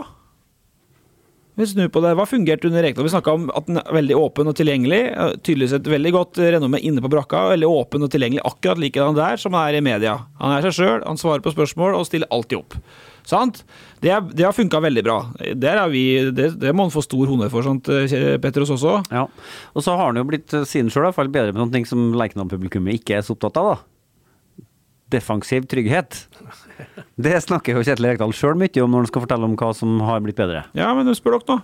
Vi 1.62 1.68
snur 1.70 1.90
på 1.94 2.00
det. 2.02 2.16
Hva 2.18 2.24
fungerte 2.26 2.66
under 2.66 2.82
Rekdal? 2.82 3.06
Vi 3.06 3.12
snakka 3.12 3.34
om 3.36 3.44
at 3.54 3.68
den 3.68 3.78
er 3.78 3.94
veldig 3.94 4.16
åpen 4.18 4.50
og 4.50 4.56
tilgjengelig. 4.58 4.98
Eh, 5.12 5.34
Tydeligvis 5.46 5.76
et 5.76 5.90
veldig 5.92 6.12
godt 6.16 6.40
renommé 6.42 6.80
inne 6.82 7.04
på 7.04 7.10
brakka. 7.12 7.44
Veldig 7.52 7.68
åpen 7.70 8.02
og 8.02 8.10
tilgjengelig, 8.10 8.42
akkurat 8.48 8.82
likedan 8.82 9.14
der 9.14 9.38
som 9.38 9.54
han 9.54 9.68
er 9.70 9.78
i 9.78 9.84
media. 9.84 10.16
Han 10.42 10.56
er 10.56 10.66
seg 10.66 10.74
sjøl, 10.80 11.04
han 11.06 11.20
svarer 11.20 11.44
på 11.44 11.54
spørsmål 11.54 11.94
og 12.00 12.08
stiller 12.08 12.30
alltid 12.34 12.58
opp. 12.58 12.74
Sant? 13.30 13.62
Det, 14.02 14.10
er, 14.10 14.24
det 14.34 14.42
har 14.42 14.56
funka 14.56 14.80
veldig 14.82 15.04
bra. 15.06 15.20
Vi, 15.92 16.04
det, 16.34 16.48
det 16.58 16.74
må 16.74 16.88
han 16.88 16.94
få 16.94 17.04
stor 17.06 17.30
honnør 17.30 17.52
for, 17.52 17.68
sant, 17.68 17.86
eh, 17.94 18.34
Petros 18.42 18.74
også. 18.74 18.98
Ja. 19.14 19.28
Og 19.76 19.86
så 19.86 19.94
har 19.94 20.10
han 20.10 20.18
jo 20.18 20.26
blitt 20.26 20.50
eh, 20.58 20.66
siden 20.66 20.90
sjøl 20.90 21.12
bedre 21.30 21.52
med 21.54 21.62
noen 21.62 21.74
ting 21.76 21.86
som 21.86 22.10
Lerkendal-publikummet 22.18 22.98
ikke 22.98 23.20
er 23.20 23.26
så 23.26 23.36
opptatt 23.36 23.62
av, 23.62 23.70
da. 23.76 23.91
Defensiv 25.12 25.66
trygghet. 25.70 26.24
Det 27.20 27.36
snakker 27.44 27.76
jo 27.76 27.84
Kjetil 27.84 28.08
Rekdal 28.08 28.32
sjøl 28.36 28.56
mye 28.58 28.82
om 28.82 28.90
når 28.94 29.04
han 29.04 29.10
skal 29.12 29.24
fortelle 29.26 29.46
om 29.48 29.56
hva 29.60 29.70
som 29.76 30.00
har 30.08 30.22
blitt 30.24 30.40
bedre. 30.40 30.64
Ja, 30.78 30.90
men 30.96 31.10
spør 31.14 31.38
dere 31.38 31.56
nå. 31.58 31.62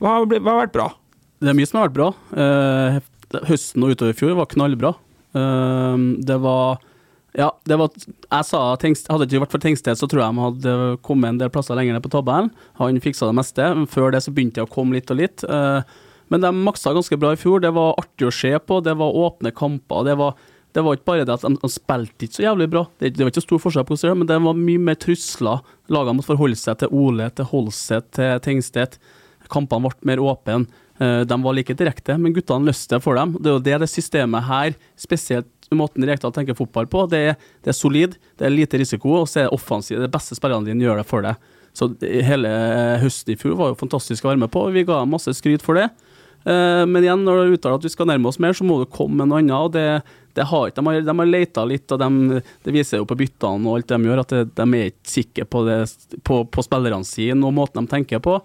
Hva 0.00 0.14
har, 0.16 0.26
blitt- 0.30 0.42
hva 0.42 0.54
har 0.56 0.62
vært 0.66 0.74
bra? 0.78 0.88
Det 1.40 1.52
er 1.52 1.56
mye 1.58 1.68
som 1.68 1.80
har 1.80 1.88
vært 1.90 1.98
bra. 1.98 2.08
Eh, 2.36 3.00
høsten 3.48 3.84
og 3.84 3.92
utover 3.94 4.14
i 4.14 4.18
fjor 4.18 4.34
var 4.38 4.48
knallbra. 4.50 4.94
Eh, 5.36 6.06
det 6.26 6.40
var 6.42 6.80
Ja, 7.38 7.52
det 7.64 7.76
var 7.78 7.90
Jeg 7.94 8.44
sa 8.44 8.74
Tengst, 8.74 9.06
Hadde 9.06 9.22
det 9.28 9.36
ikke 9.36 9.44
vært 9.46 9.52
for 9.54 9.62
Tengsted, 9.62 9.94
så 9.94 10.08
tror 10.10 10.24
jeg 10.24 10.34
de 10.34 10.40
hadde 10.42 10.96
kommet 11.06 11.28
en 11.30 11.38
del 11.38 11.48
plasser 11.54 11.76
lenger 11.78 11.94
ned 11.94 12.02
på 12.02 12.10
tabellen. 12.10 12.50
Han 12.80 12.98
fiksa 12.98 13.28
det 13.30 13.36
meste. 13.38 13.62
men 13.76 13.86
Før 13.86 14.10
det 14.10 14.22
så 14.24 14.32
begynte 14.34 14.58
det 14.58 14.66
å 14.66 14.72
komme 14.72 14.94
litt 14.98 15.10
og 15.12 15.16
litt. 15.20 15.44
Eh, 15.44 15.82
men 16.28 16.40
de 16.42 16.50
maksa 16.50 16.90
ganske 16.92 17.16
bra 17.18 17.30
i 17.32 17.38
fjor. 17.38 17.60
Det 17.62 17.70
var 17.72 17.94
artig 18.02 18.26
å 18.26 18.32
se 18.34 18.50
på. 18.58 18.82
Det 18.82 18.96
var 18.98 19.14
åpne 19.14 19.52
kamper. 19.54 20.04
Det 20.06 20.16
var, 20.18 20.34
det 20.74 20.82
var 20.86 20.96
ikke 20.96 21.08
bare 21.10 21.24
det 21.26 21.34
at 21.34 21.44
de, 21.46 21.70
spilte 21.72 22.26
ikke 22.26 22.38
så 22.38 22.44
jævlig 22.44 22.68
bra. 22.70 22.84
Det, 23.00 23.12
det 23.16 23.24
var 23.26 23.32
ikke 23.32 23.42
stor 23.46 23.62
forskjell 23.62 23.86
på 23.88 23.96
hvordan 23.96 24.12
det 24.12 24.18
men 24.20 24.28
det 24.30 24.38
var 24.44 24.58
mye 24.60 24.82
mer 24.90 24.98
trusler. 25.02 25.64
Lagene 25.90 26.16
måtte 26.18 26.30
forholde 26.30 26.58
seg 26.60 26.78
til 26.82 26.92
Ole, 26.94 27.30
til 27.34 27.48
Holset, 27.50 28.10
til 28.16 28.38
Tengstedt. 28.44 28.98
Kampene 29.50 29.88
ble 29.88 30.10
mer 30.12 30.22
åpne. 30.22 30.60
Eh, 31.00 31.22
De 31.26 31.38
var 31.42 31.56
like 31.56 31.74
direkte, 31.74 32.14
men 32.20 32.34
guttene 32.36 32.68
løste 32.70 33.00
for 33.02 33.18
dem. 33.18 33.32
Det 33.40 33.50
er 33.50 33.56
jo 33.56 33.64
det 33.66 33.78
det 33.82 33.90
systemet 33.90 34.46
her, 34.46 34.76
spesielt 35.00 35.48
måten 35.74 36.02
Rekdal 36.06 36.32
tenker 36.34 36.56
fotball 36.58 36.88
på, 36.90 37.04
det 37.10 37.18
er, 37.30 37.34
det 37.62 37.70
er 37.70 37.76
solid, 37.78 38.16
det 38.38 38.46
er 38.46 38.50
lite 38.50 38.78
risiko, 38.80 39.20
og 39.20 39.28
så 39.30 39.44
er 39.44 39.44
det 39.46 39.54
offensivt. 39.54 40.00
Det 40.02 40.10
beste 40.10 40.34
spillerne 40.34 40.66
dine 40.66 40.82
gjør 40.82 40.98
det 40.98 41.06
for 41.06 41.22
deg. 41.22 41.38
Så 41.78 41.86
hele 42.26 42.50
høsten 42.98 43.30
i 43.34 43.38
fjor 43.38 43.54
var 43.58 43.70
jo 43.70 43.78
fantastisk 43.78 44.24
å 44.26 44.32
være 44.32 44.40
med 44.42 44.50
på, 44.50 44.64
vi 44.74 44.82
ga 44.88 44.96
dem 45.04 45.12
masse 45.14 45.30
skryt 45.38 45.62
for 45.62 45.78
det. 45.78 45.84
Eh, 46.42 46.82
Men 46.90 47.04
igjen, 47.04 47.22
når 47.22 47.44
du 47.46 47.54
uttaler 47.54 47.78
at 47.78 47.86
vi 47.86 47.92
skal 47.92 48.08
nærme 48.10 48.26
oss 48.32 48.40
mer, 48.42 48.56
så 48.56 48.66
må 48.66 48.80
du 48.82 48.90
komme 48.90 49.20
med 49.22 49.30
noe 49.30 49.38
annet. 49.44 49.54
og 49.54 49.70
det, 49.78 50.02
det 50.36 50.46
har 50.50 50.68
ikke, 50.68 50.78
de, 50.78 50.86
har, 50.86 51.02
de 51.06 51.14
har 51.20 51.28
leita 51.28 51.64
litt, 51.66 51.90
og 51.90 52.00
de, 52.00 52.40
det 52.64 52.74
viser 52.74 53.00
jo 53.00 53.08
på 53.08 53.18
byttene 53.18 53.66
og 53.66 53.80
alt 53.80 53.90
de 53.90 54.08
gjør, 54.08 54.22
at 54.22 54.34
de 54.56 54.66
er 54.78 54.90
ikke 54.92 55.12
sikre 55.14 55.46
på, 55.50 55.64
det, 55.66 55.78
på, 56.26 56.42
på 56.46 56.64
spillerne 56.66 57.06
sine 57.08 57.46
og 57.46 57.54
måten 57.56 57.84
de 57.84 57.94
tenker 57.94 58.22
på. 58.24 58.38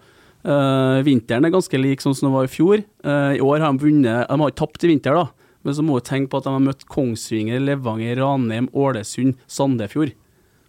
Uh, 0.46 1.02
vinteren 1.02 1.48
er 1.48 1.54
ganske 1.54 1.80
lik 1.80 2.04
sånn 2.04 2.14
som 2.14 2.30
det 2.30 2.36
var 2.36 2.48
i 2.48 2.54
fjor. 2.54 2.84
Uh, 3.06 3.34
I 3.34 3.42
år 3.42 3.64
har 3.64 3.74
de 3.74 3.82
vunnet 3.82 4.28
De 4.30 4.38
har 4.38 4.52
ikke 4.52 4.62
tapt 4.62 4.86
i 4.86 4.92
vinter, 4.92 5.18
da, 5.18 5.56
men 5.66 5.74
så 5.74 5.86
må 5.86 5.98
du 5.98 6.06
tenke 6.06 6.30
på 6.30 6.42
at 6.42 6.46
de 6.46 6.54
har 6.54 6.62
møtt 6.62 6.86
Kongsvinger, 6.92 7.64
Levanger, 7.66 8.20
Ranheim, 8.22 8.70
Ålesund, 8.78 9.40
Sandefjord. 9.50 10.14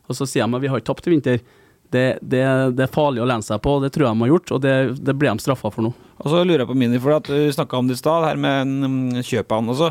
Og 0.08 0.16
så 0.16 0.28
sier 0.28 0.46
de 0.46 0.56
at 0.56 0.64
vi 0.64 0.70
har 0.72 0.80
ikke 0.80 0.92
tapt 0.94 1.08
i 1.10 1.12
vinter. 1.12 1.42
Det, 1.92 2.06
det, 2.22 2.42
det 2.76 2.86
er 2.86 2.92
farlig 2.92 3.22
å 3.22 3.28
lene 3.28 3.46
seg 3.46 3.62
på, 3.64 3.78
det 3.82 3.92
tror 3.94 4.08
jeg 4.08 4.16
de 4.16 4.24
har 4.24 4.34
gjort, 4.34 4.52
og 4.56 4.62
det, 4.64 4.76
det 5.06 5.14
blir 5.16 5.32
de 5.32 5.44
straffa 5.44 5.72
for 5.74 5.86
nå. 5.86 5.94
Og 6.16 6.32
så 6.32 6.40
lurer 6.46 6.62
jeg 6.62 6.70
på 6.70 6.76
Mini, 6.78 7.00
for 7.02 7.12
at 7.16 7.28
Du 7.28 7.52
snakka 7.52 7.76
om 7.76 7.88
det 7.90 7.98
i 7.98 8.00
stad, 8.00 8.24
her 8.24 8.38
med 8.40 8.72
kjøpene 9.20 9.24
kjøpet 9.26 9.52
han 9.52 9.72
også. 9.72 9.90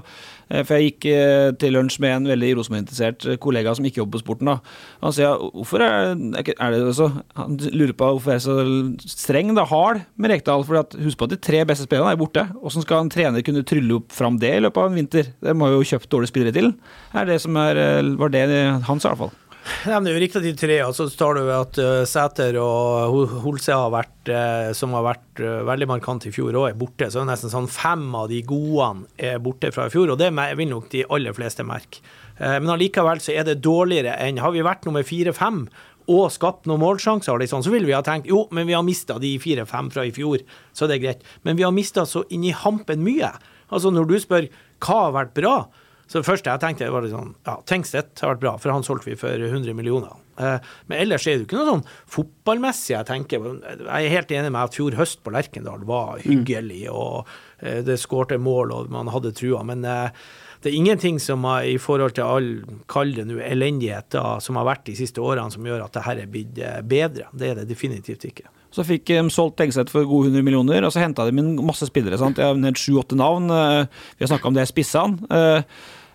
Eh, 0.50 0.64
For 0.66 0.76
jeg 0.78 0.88
gikk 0.90 1.08
eh, 1.12 1.50
til 1.62 1.76
lunsj 1.76 2.00
med 2.02 2.16
en 2.16 2.30
veldig 2.32 2.50
Rosenborg-interessert 2.58 3.28
eh, 3.30 3.38
kollega 3.42 3.76
som 3.78 3.86
ikke 3.86 4.02
jobber 4.02 4.18
på 4.18 4.24
sporten. 4.24 4.50
da. 4.50 4.56
Han 5.04 5.14
sier 5.16 5.38
hvorfor 5.54 5.86
er, 5.86 6.16
er 6.42 6.74
det 6.76 6.96
så 6.98 7.12
Han 7.38 7.60
lurer 7.70 7.94
på 7.98 8.10
hvorfor 8.16 8.34
jeg 8.34 8.42
er 8.42 8.46
så 8.46 9.16
streng, 9.16 9.54
da, 9.58 9.68
hard 9.70 10.02
med 10.18 10.34
Rekdal. 10.34 10.66
For 10.66 10.98
husk 11.06 11.22
på 11.22 11.30
at 11.30 11.36
de 11.36 11.42
tre 11.50 11.62
beste 11.70 11.86
spillerne 11.86 12.16
er 12.16 12.22
borte. 12.22 12.48
Hvordan 12.58 12.88
skal 12.88 13.06
en 13.06 13.14
trener 13.14 13.46
kunne 13.46 13.66
trylle 13.68 14.02
opp 14.02 14.10
fram 14.16 14.42
det 14.42 14.56
i 14.58 14.66
løpet 14.66 14.82
av 14.82 14.90
en 14.90 14.98
vinter? 14.98 15.34
Det 15.46 15.58
må 15.58 15.70
jo 15.76 15.86
kjøpt 15.86 16.10
dårlige 16.10 16.34
spillere 16.34 16.58
til. 16.58 16.74
Er 17.14 17.30
det 17.30 17.42
som 17.46 17.58
er, 17.62 17.82
var 18.18 18.34
det 18.34 18.48
han 18.90 19.02
sa, 19.02 19.14
i 19.14 19.14
hvert 19.14 19.28
fall. 19.28 19.36
Nei, 19.66 19.96
men 19.96 20.06
det 20.06 20.12
er 20.12 20.18
jo 20.18 20.22
riktig 20.22 20.42
de 20.44 20.52
tre, 20.58 20.76
og 20.86 20.94
så 20.94 21.08
tar 21.10 21.38
du 21.38 21.48
at 21.50 21.78
uh, 21.82 22.04
Sæter 22.06 22.58
og 22.62 23.32
Holse 23.42 23.74
har 23.74 23.90
vært, 23.94 24.30
eh, 24.30 24.70
som 24.78 24.94
har 24.94 25.06
vært 25.08 25.42
eh, 25.42 25.64
veldig 25.66 25.88
markant 25.90 26.28
i 26.30 26.34
fjor 26.34 26.54
òg, 26.54 26.68
er 26.70 26.78
borte. 26.78 27.08
Så 27.10 27.24
det 27.24 27.32
nesten 27.32 27.54
sånn 27.54 27.70
fem 27.72 28.04
av 28.18 28.30
de 28.30 28.44
gode 28.46 28.92
er 29.18 29.42
borte 29.42 29.72
fra 29.74 29.88
i 29.90 29.94
fjor, 29.94 30.14
og 30.14 30.22
det 30.22 30.30
vil 30.34 30.70
nok 30.70 30.92
de 30.94 31.02
aller 31.10 31.34
fleste 31.38 31.66
merke. 31.66 32.04
Eh, 32.38 32.60
men 32.60 32.70
allikevel 32.76 33.22
så 33.24 33.34
er 33.34 33.48
det 33.48 33.62
dårligere 33.66 34.18
enn 34.22 34.42
Har 34.44 34.54
vi 34.54 34.66
vært 34.66 34.86
nummer 34.86 35.06
fire-fem 35.06 35.66
og 36.12 36.28
skapt 36.30 36.68
noen 36.70 36.84
målsjanser, 36.84 37.40
liksom, 37.42 37.64
så 37.66 37.74
ville 37.74 37.90
vi 37.90 37.96
ha 37.98 38.04
tenkt 38.06 38.30
jo, 38.30 38.44
men 38.54 38.68
vi 38.70 38.76
har 38.78 38.86
mista 38.86 39.18
de 39.22 39.32
fire-fem 39.42 39.90
fra 39.94 40.06
i 40.06 40.14
fjor, 40.14 40.44
så 40.76 40.86
det 40.86 41.00
er 41.00 41.06
greit. 41.08 41.26
Men 41.42 41.58
vi 41.58 41.66
har 41.66 41.74
mista 41.74 42.06
så 42.06 42.22
inn 42.30 42.46
i 42.46 42.54
hampen 42.54 43.02
mye. 43.06 43.32
Altså 43.74 43.90
Når 43.90 44.12
du 44.12 44.20
spør 44.22 44.50
hva 44.86 45.00
har 45.08 45.16
vært 45.16 45.34
bra, 45.38 45.56
så 46.06 46.22
det 46.22 46.28
første 46.28 46.52
jeg 46.52 46.62
tenkte, 46.62 46.92
var 46.94 47.08
sånn 47.10 47.34
Ja, 47.48 47.58
Tengstedt 47.66 48.22
har 48.22 48.36
vært 48.36 48.44
bra, 48.44 48.54
for 48.62 48.74
han 48.74 48.86
solgte 48.86 49.10
vi 49.10 49.18
for 49.18 49.42
100 49.42 49.74
millioner. 49.78 50.14
Eh, 50.38 50.72
men 50.90 51.02
ellers 51.02 51.26
er 51.26 51.36
det 51.36 51.44
jo 51.44 51.48
ikke 51.48 51.60
noe 51.60 51.72
sånn 51.72 51.86
fotballmessig 52.16 52.94
jeg 52.94 53.10
tenker. 53.10 53.46
Jeg 53.66 53.90
er 53.90 54.14
helt 54.14 54.34
enig 54.38 54.52
med 54.52 54.62
at 54.62 54.78
fjor 54.78 54.98
høst 55.00 55.24
på 55.26 55.34
Lerkendal 55.34 55.86
var 55.90 56.22
hyggelig, 56.24 56.84
og 56.94 57.32
eh, 57.60 57.82
det 57.86 57.98
skårte 58.02 58.38
mål, 58.42 58.76
og 58.76 58.92
man 58.94 59.10
hadde 59.14 59.34
trua. 59.38 59.64
Men 59.66 59.86
eh, 59.90 60.26
det 60.62 60.72
er 60.72 60.78
ingenting 60.78 61.18
som 61.22 61.46
har, 61.50 61.66
i 61.66 61.80
forhold 61.82 62.18
til 62.18 62.30
all, 62.30 62.52
kall 62.92 63.16
det 63.18 63.26
nå, 63.30 63.40
elendighet 63.46 64.18
som 64.42 64.58
har 64.62 64.70
vært 64.70 64.86
de 64.88 64.98
siste 64.98 65.22
årene, 65.22 65.54
som 65.54 65.66
gjør 65.66 65.88
at 65.88 65.98
det 65.98 66.06
her 66.06 66.22
er 66.22 66.32
blitt 66.32 66.62
bedre. 66.90 67.30
Det 67.34 67.52
er 67.52 67.60
det 67.60 67.68
definitivt 67.70 68.26
ikke. 68.30 68.50
Så 68.76 68.84
fikk 68.84 69.06
de 69.08 69.22
solgt 69.32 69.56
Tengstedt 69.62 69.90
for 69.94 70.04
gode 70.10 70.28
100 70.34 70.44
millioner, 70.44 70.84
og 70.84 70.92
så 70.92 71.00
henta 71.04 71.24
de 71.30 71.38
inn 71.40 71.54
masse 71.64 71.88
spillere. 71.88 72.18
sant? 72.20 72.38
Jeg 72.42 72.50
har 72.50 72.58
nevnt 72.60 72.82
sju-åtte 72.82 73.16
navn. 73.16 73.48
eh, 73.50 73.86
Vi 74.20 74.26
har 74.26 74.34
snakka 74.34 74.50
om 74.52 74.58
det 74.58 74.68
spissene. 74.68 75.16
Eh, 75.32 75.62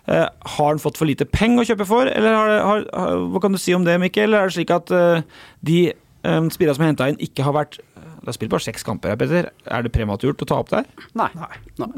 eh, 0.09 0.29
Har 0.57 0.69
han 0.75 0.79
fått 0.83 0.99
for 1.01 1.09
lite 1.09 1.25
penger 1.25 1.65
å 1.65 1.69
kjøpe 1.73 1.87
for, 1.89 2.07
eller 2.07 2.35
har, 2.37 2.53
har, 2.61 2.85
har, 2.93 3.17
hva 3.33 3.41
kan 3.41 3.53
du 3.53 3.59
si 3.59 3.73
om 3.75 3.85
det, 3.89 3.97
Mikkel? 4.03 4.35
Er 4.37 4.49
det 4.51 4.59
slik 4.59 4.71
at 4.77 4.91
eh, 4.93 5.23
de 5.65 5.79
eh, 5.95 6.41
spillerne 6.53 6.77
som 6.77 6.85
er 6.85 6.93
henta 6.93 7.09
inn, 7.09 7.17
ikke 7.25 7.47
har 7.49 7.57
vært 7.57 7.81
det 8.21 8.29
har 8.29 8.35
spilt 8.37 8.51
bare 8.53 8.61
seks 8.61 8.83
kamper 8.85 9.09
her, 9.09 9.17
Petter. 9.17 9.47
Er 9.65 9.81
det 9.87 9.95
prematurt 9.95 10.43
å 10.45 10.45
ta 10.45 10.59
opp 10.61 10.69
der? 10.69 10.85
Nei. 11.17 11.31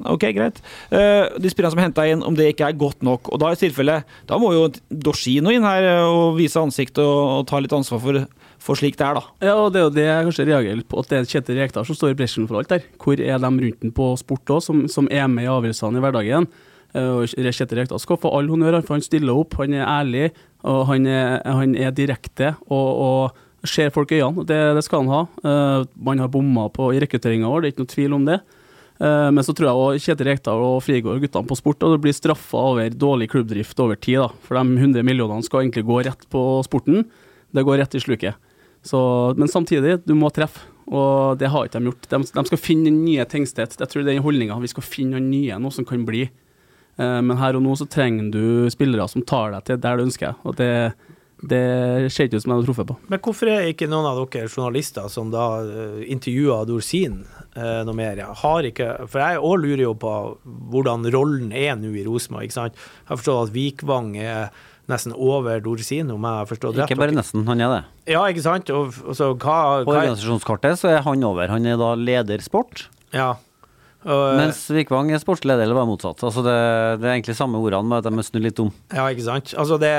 Ok, 0.06 0.22
greit. 0.36 0.60
Eh, 0.94 1.26
de 1.42 1.50
spillerne 1.50 1.74
som 1.74 1.80
er 1.82 1.88
henta 1.88 2.04
inn, 2.06 2.22
om 2.22 2.36
det 2.38 2.52
ikke 2.52 2.68
er 2.68 2.76
godt 2.78 3.02
nok. 3.02 3.26
Og 3.34 3.40
da 3.42 3.48
i 3.50 3.58
tilfelle, 3.58 3.96
da 4.30 4.38
må 4.38 4.52
jo 4.54 4.68
Doshino 5.02 5.50
inn 5.50 5.66
her 5.66 5.82
eh, 5.82 6.04
og 6.06 6.36
vise 6.38 6.62
ansikt 6.62 7.00
og, 7.02 7.40
og 7.40 7.48
ta 7.50 7.58
litt 7.58 7.74
ansvar 7.74 7.98
for, 8.04 8.20
for 8.62 8.78
slik 8.78 8.98
det 8.98 9.06
er, 9.06 9.18
da. 9.18 9.22
Ja, 9.42 9.54
og 9.58 9.72
det 9.74 9.80
er 9.80 9.86
jo 9.88 9.94
det 9.96 10.04
jeg 10.06 10.26
kanskje 10.28 10.46
reagerer 10.46 10.78
litt 10.78 10.90
på, 10.90 11.02
at 11.02 11.10
det 11.10 11.18
er 11.18 11.30
Kjetil 11.32 11.58
Rekdal 11.58 11.86
som 11.88 11.98
står 11.98 12.12
i 12.12 12.18
bresjen 12.20 12.46
for 12.46 12.60
alt 12.60 12.70
der. 12.70 12.84
Hvor 13.02 13.18
er 13.18 13.40
de 13.42 13.50
rundt 13.50 13.80
den 13.82 13.94
på 13.96 14.12
sport 14.20 14.52
òg, 14.54 14.62
som, 14.62 14.84
som 14.92 15.08
er 15.10 15.26
med 15.30 15.48
i 15.48 15.50
avgjørelsene 15.50 15.98
i 15.98 16.04
hverdagen? 16.04 16.46
Eh, 16.94 17.34
Kjetil 17.50 17.80
Rekdal 17.80 18.02
skal 18.02 18.20
få 18.22 18.30
all 18.36 18.50
honnør, 18.52 18.78
for 18.84 18.98
han 18.98 19.04
stiller 19.04 19.34
opp, 19.34 19.56
han 19.58 19.74
er 19.74 19.88
ærlig, 19.88 20.30
og 20.62 20.84
han 20.92 21.08
er, 21.10 21.40
han 21.42 21.74
er 21.74 21.94
direkte 21.96 22.52
og, 22.68 22.90
og 23.02 23.68
ser 23.68 23.92
folk 23.94 24.12
i 24.12 24.20
øynene. 24.20 24.46
Det, 24.46 24.60
det 24.78 24.84
skal 24.86 25.02
han 25.02 25.12
ha. 25.12 25.22
Uh, 25.42 25.90
man 25.94 26.22
har 26.22 26.30
bomma 26.30 26.68
på 26.74 26.92
i 26.94 27.00
rekrutteringa 27.02 27.50
vår, 27.50 27.62
det 27.62 27.70
er 27.70 27.74
ikke 27.74 27.84
noe 27.86 27.94
tvil 27.94 28.16
om 28.18 28.28
det. 28.28 28.38
Uh, 29.02 29.30
Men 29.34 29.42
så 29.46 29.54
tror 29.54 29.68
jeg 29.68 29.82
også 29.82 30.06
Kjetil 30.10 30.30
Rekdal 30.30 30.62
og 30.66 30.80
Frigård, 30.86 31.22
guttene 31.22 31.50
på 31.50 31.58
sport, 31.58 31.82
og 31.82 31.96
det 31.96 32.02
blir 32.04 32.16
straffa 32.16 32.62
over 32.72 32.94
dårlig 32.94 33.30
klubbdrift 33.34 33.82
over 33.82 33.98
tid. 33.98 34.20
da. 34.22 34.30
For 34.46 34.58
de 34.58 34.78
100 34.82 35.06
millionene 35.06 35.46
skal 35.46 35.64
egentlig 35.64 35.86
gå 35.88 36.00
rett 36.06 36.26
på 36.30 36.42
sporten. 36.66 37.06
Det 37.52 37.66
går 37.66 37.82
rett 37.82 37.98
i 37.98 38.02
sluket. 38.02 38.51
Så, 38.82 39.00
men 39.38 39.50
samtidig, 39.50 40.00
du 40.06 40.14
må 40.18 40.30
treffe, 40.34 40.66
og 40.90 41.38
det 41.38 41.52
har 41.52 41.68
ikke 41.68 41.78
de 41.78 41.90
gjort. 41.92 42.08
De, 42.10 42.18
de 42.34 42.44
skal 42.50 42.60
finne 42.60 42.90
nye 42.92 43.24
Tengstedt. 43.30 43.78
Jeg 43.78 43.88
tror 43.88 44.02
det 44.02 44.16
den 44.16 44.24
holdninga. 44.24 44.58
Vi 44.60 44.72
skal 44.72 44.84
finne 44.84 45.20
den 45.20 45.30
nye, 45.30 45.58
noe 45.62 45.74
som 45.74 45.86
kan 45.88 46.02
bli. 46.08 46.26
Eh, 46.98 47.20
Men 47.22 47.38
her 47.40 47.56
og 47.56 47.64
nå 47.64 47.76
så 47.78 47.86
trenger 47.88 48.32
du 48.34 48.44
spillere 48.74 49.06
som 49.08 49.24
tar 49.24 49.54
deg 49.54 49.68
til 49.68 49.82
der 49.82 49.98
du 49.98 50.06
ønsker. 50.08 50.34
Og 50.42 50.58
det, 50.58 50.72
det 51.48 51.62
ser 52.12 52.28
ikke 52.28 52.40
ut 52.40 52.44
som 52.44 52.52
jeg 52.52 52.60
har 52.60 52.66
truffet 52.68 52.90
på. 52.90 52.98
Men 53.14 53.22
hvorfor 53.24 53.52
er 53.52 53.70
ikke 53.70 53.88
noen 53.90 54.10
av 54.10 54.20
dere 54.20 54.50
journalister 54.50 55.08
som 55.12 55.30
da 55.32 55.46
uh, 55.62 56.02
intervjua 56.02 56.60
Dorsin 56.68 57.22
eh, 57.54 57.80
noe 57.86 57.96
mer? 57.96 58.20
Har 58.42 58.68
ikke, 58.68 58.90
for 59.06 59.22
jeg 59.22 59.40
òg 59.40 59.56
lurer 59.62 59.86
jo 59.86 59.94
på 60.02 60.12
hvordan 60.74 61.08
rollen 61.14 61.54
er 61.54 61.78
nå 61.78 61.94
i 61.94 62.04
Rosenborg. 62.06 62.50
Jeg 62.50 62.74
har 62.74 63.16
forstått 63.16 63.48
at 63.48 63.56
Vikvang 63.56 64.14
er 64.20 64.68
nesten 64.90 65.14
over 65.14 65.60
Dorsino, 65.62 66.16
om 66.16 66.26
jeg 66.26 66.40
har 66.40 66.48
forstått 66.50 66.76
rett. 66.78 66.90
Ikke 66.90 67.00
bare 67.00 67.14
nesten, 67.14 67.44
han 67.46 67.62
er 67.62 67.70
det. 67.76 67.80
Ja, 68.14 68.24
ikke 68.30 68.42
sant? 68.44 68.70
Og, 68.74 68.96
og 69.06 69.16
så 69.18 69.30
hva, 69.36 69.58
På 69.86 69.94
organisasjonskartet 69.94 70.80
så 70.80 70.90
er 70.90 71.04
han 71.06 71.22
over. 71.28 71.52
Han 71.52 71.66
er 71.68 71.78
da 71.80 71.92
leder 71.98 72.42
sport. 72.44 72.88
Ja. 73.14 73.34
Og, 74.02 74.22
Mens 74.40 74.64
Vikvang 74.72 75.12
er 75.14 75.20
sportsleder, 75.22 75.62
eller 75.66 75.78
var 75.78 75.86
motsatt. 75.86 76.22
Altså 76.26 76.42
det, 76.46 76.56
det 77.02 77.08
er 77.08 77.16
egentlig 77.16 77.36
samme 77.38 77.60
ordene, 77.62 77.86
med 77.90 78.00
at 78.00 78.08
de 78.08 78.18
er 78.18 78.26
snudd 78.26 78.46
litt 78.48 78.62
om. 78.64 78.72
Ja, 78.94 79.06
ikke 79.12 79.26
sant. 79.28 79.52
Altså 79.58 79.78
det, 79.82 79.92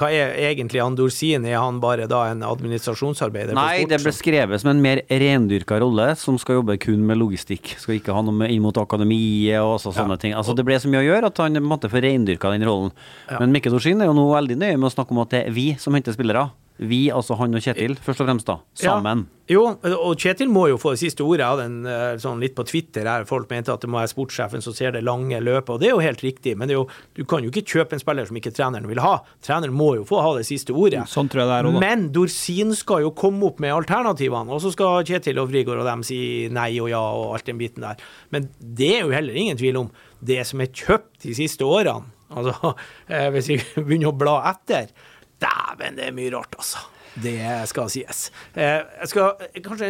hva 0.00 0.10
er 0.10 0.34
egentlig 0.50 0.82
Andorsin? 0.82 1.46
Er 1.46 1.60
han 1.60 1.78
bare 1.82 2.08
da 2.10 2.24
en 2.32 2.42
administrasjonsarbeider 2.46 3.54
Nei, 3.58 3.84
på 3.84 3.92
det 3.92 4.00
ble 4.02 4.14
skrevet 4.16 4.62
som 4.64 4.72
en 4.72 4.82
mer 4.82 5.04
rendyrka 5.06 5.78
rolle, 5.82 6.10
som 6.18 6.38
skal 6.40 6.60
jobbe 6.60 6.78
kun 6.82 7.04
med 7.06 7.20
logistikk. 7.20 7.76
Skal 7.78 8.00
ikke 8.00 8.16
ha 8.16 8.24
noe 8.26 8.34
med 8.42 8.54
inn 8.54 8.64
mot 8.64 8.76
akademiet 8.82 9.60
og 9.62 9.76
også 9.76 9.94
sånne 10.00 10.18
ting. 10.20 10.34
Altså 10.34 10.56
Det 10.58 10.66
ble 10.66 10.80
så 10.82 10.90
mye 10.90 11.04
å 11.04 11.08
gjøre 11.10 11.30
at 11.30 11.44
han 11.44 11.60
måtte 11.62 11.90
få 11.90 12.00
måte 12.00 12.06
rendyrka 12.06 12.50
den 12.50 12.66
rollen. 12.66 12.92
Ja. 13.28 13.38
Men 13.40 13.52
Mikkel 13.52 13.72
Dorsin 13.72 14.00
er 14.00 14.06
jo 14.10 14.16
nå 14.16 14.26
veldig 14.32 14.56
nøye 14.58 14.78
med 14.78 14.90
å 14.90 14.94
snakke 14.94 15.14
om 15.14 15.22
at 15.24 15.30
det 15.30 15.44
er 15.46 15.54
vi 15.54 15.74
som 15.78 15.94
henter 15.94 16.14
spillere. 16.16 16.48
Vi, 16.80 17.10
altså 17.12 17.36
han 17.36 17.52
og 17.52 17.60
Kjetil, 17.60 17.92
først 18.00 18.22
og 18.22 18.28
fremst, 18.28 18.48
da. 18.48 18.56
Sammen. 18.78 19.26
Ja, 19.50 19.50
jo, 19.50 19.64
og 19.98 20.20
Kjetil 20.20 20.48
må 20.48 20.62
jo 20.70 20.78
få 20.80 20.94
det 20.94 21.00
siste 21.02 21.24
ordet. 21.26 21.42
Jeg 21.42 21.52
hadde 21.52 21.66
en 21.68 21.88
eh, 21.90 22.18
sånn 22.22 22.40
litt 22.40 22.54
på 22.56 22.64
Twitter 22.68 23.08
her 23.10 23.26
folk 23.28 23.50
mente 23.50 23.72
at 23.74 23.82
det 23.82 23.90
må 23.90 23.98
være 23.98 24.12
sportssjefen 24.12 24.62
som 24.64 24.76
ser 24.76 24.94
det 24.94 25.02
lange 25.04 25.36
løpet, 25.42 25.74
og 25.74 25.82
det 25.82 25.90
er 25.90 25.92
jo 25.92 26.04
helt 26.04 26.22
riktig. 26.24 26.54
Men 26.56 26.70
det 26.70 26.76
er 26.76 26.78
jo, 26.78 26.86
du 27.18 27.24
kan 27.28 27.44
jo 27.44 27.50
ikke 27.52 27.66
kjøpe 27.74 27.98
en 27.98 28.02
spiller 28.02 28.30
som 28.30 28.38
ikke 28.40 28.54
treneren 28.56 28.88
vil 28.88 29.02
ha. 29.04 29.18
Treneren 29.44 29.76
må 29.76 29.90
jo 29.98 30.06
få 30.08 30.22
ha 30.24 30.32
det 30.38 30.46
siste 30.48 30.72
ordet. 30.72 31.02
Sånn 31.10 31.28
tror 31.28 31.44
jeg 31.44 31.50
det 31.50 31.58
er 31.58 31.68
også, 31.68 31.76
da. 31.76 31.84
Men 31.84 32.06
Dorsin 32.16 32.72
skal 32.78 33.04
jo 33.04 33.12
komme 33.18 33.50
opp 33.50 33.60
med 33.60 33.74
alternativene, 33.76 34.54
og 34.54 34.64
så 34.64 34.72
skal 34.72 35.04
Kjetil 35.10 35.42
og 35.42 35.50
Frigård 35.52 35.82
og 35.82 35.90
dem 35.90 36.06
si 36.06 36.22
nei 36.54 36.70
og 36.80 36.88
ja 36.94 37.02
og 37.02 37.36
alt 37.36 37.50
den 37.50 37.60
biten 37.60 37.84
der. 37.84 38.00
Men 38.32 38.48
det 38.60 38.94
er 38.96 39.04
jo 39.04 39.12
heller 39.18 39.36
ingen 39.36 39.60
tvil 39.60 39.82
om 39.84 39.92
det 40.24 40.40
som 40.48 40.64
er 40.64 40.72
kjøpt 40.72 41.26
de 41.26 41.36
siste 41.36 41.66
årene. 41.66 42.08
Altså, 42.30 42.76
eh, 43.12 43.28
hvis 43.34 43.50
vi 43.50 43.58
begynner 43.82 44.14
å 44.14 44.16
bla 44.16 44.40
etter, 44.54 44.94
dæven, 45.42 45.98
det 45.98 46.08
er 46.08 46.16
mye 46.16 46.32
rart, 46.34 46.54
altså. 46.58 46.86
Det 47.20 47.36
skal 47.66 47.90
sies. 47.90 48.30
Eh, 48.54 48.80
jeg 49.00 49.10
skal 49.10 49.32
kanskje 49.64 49.88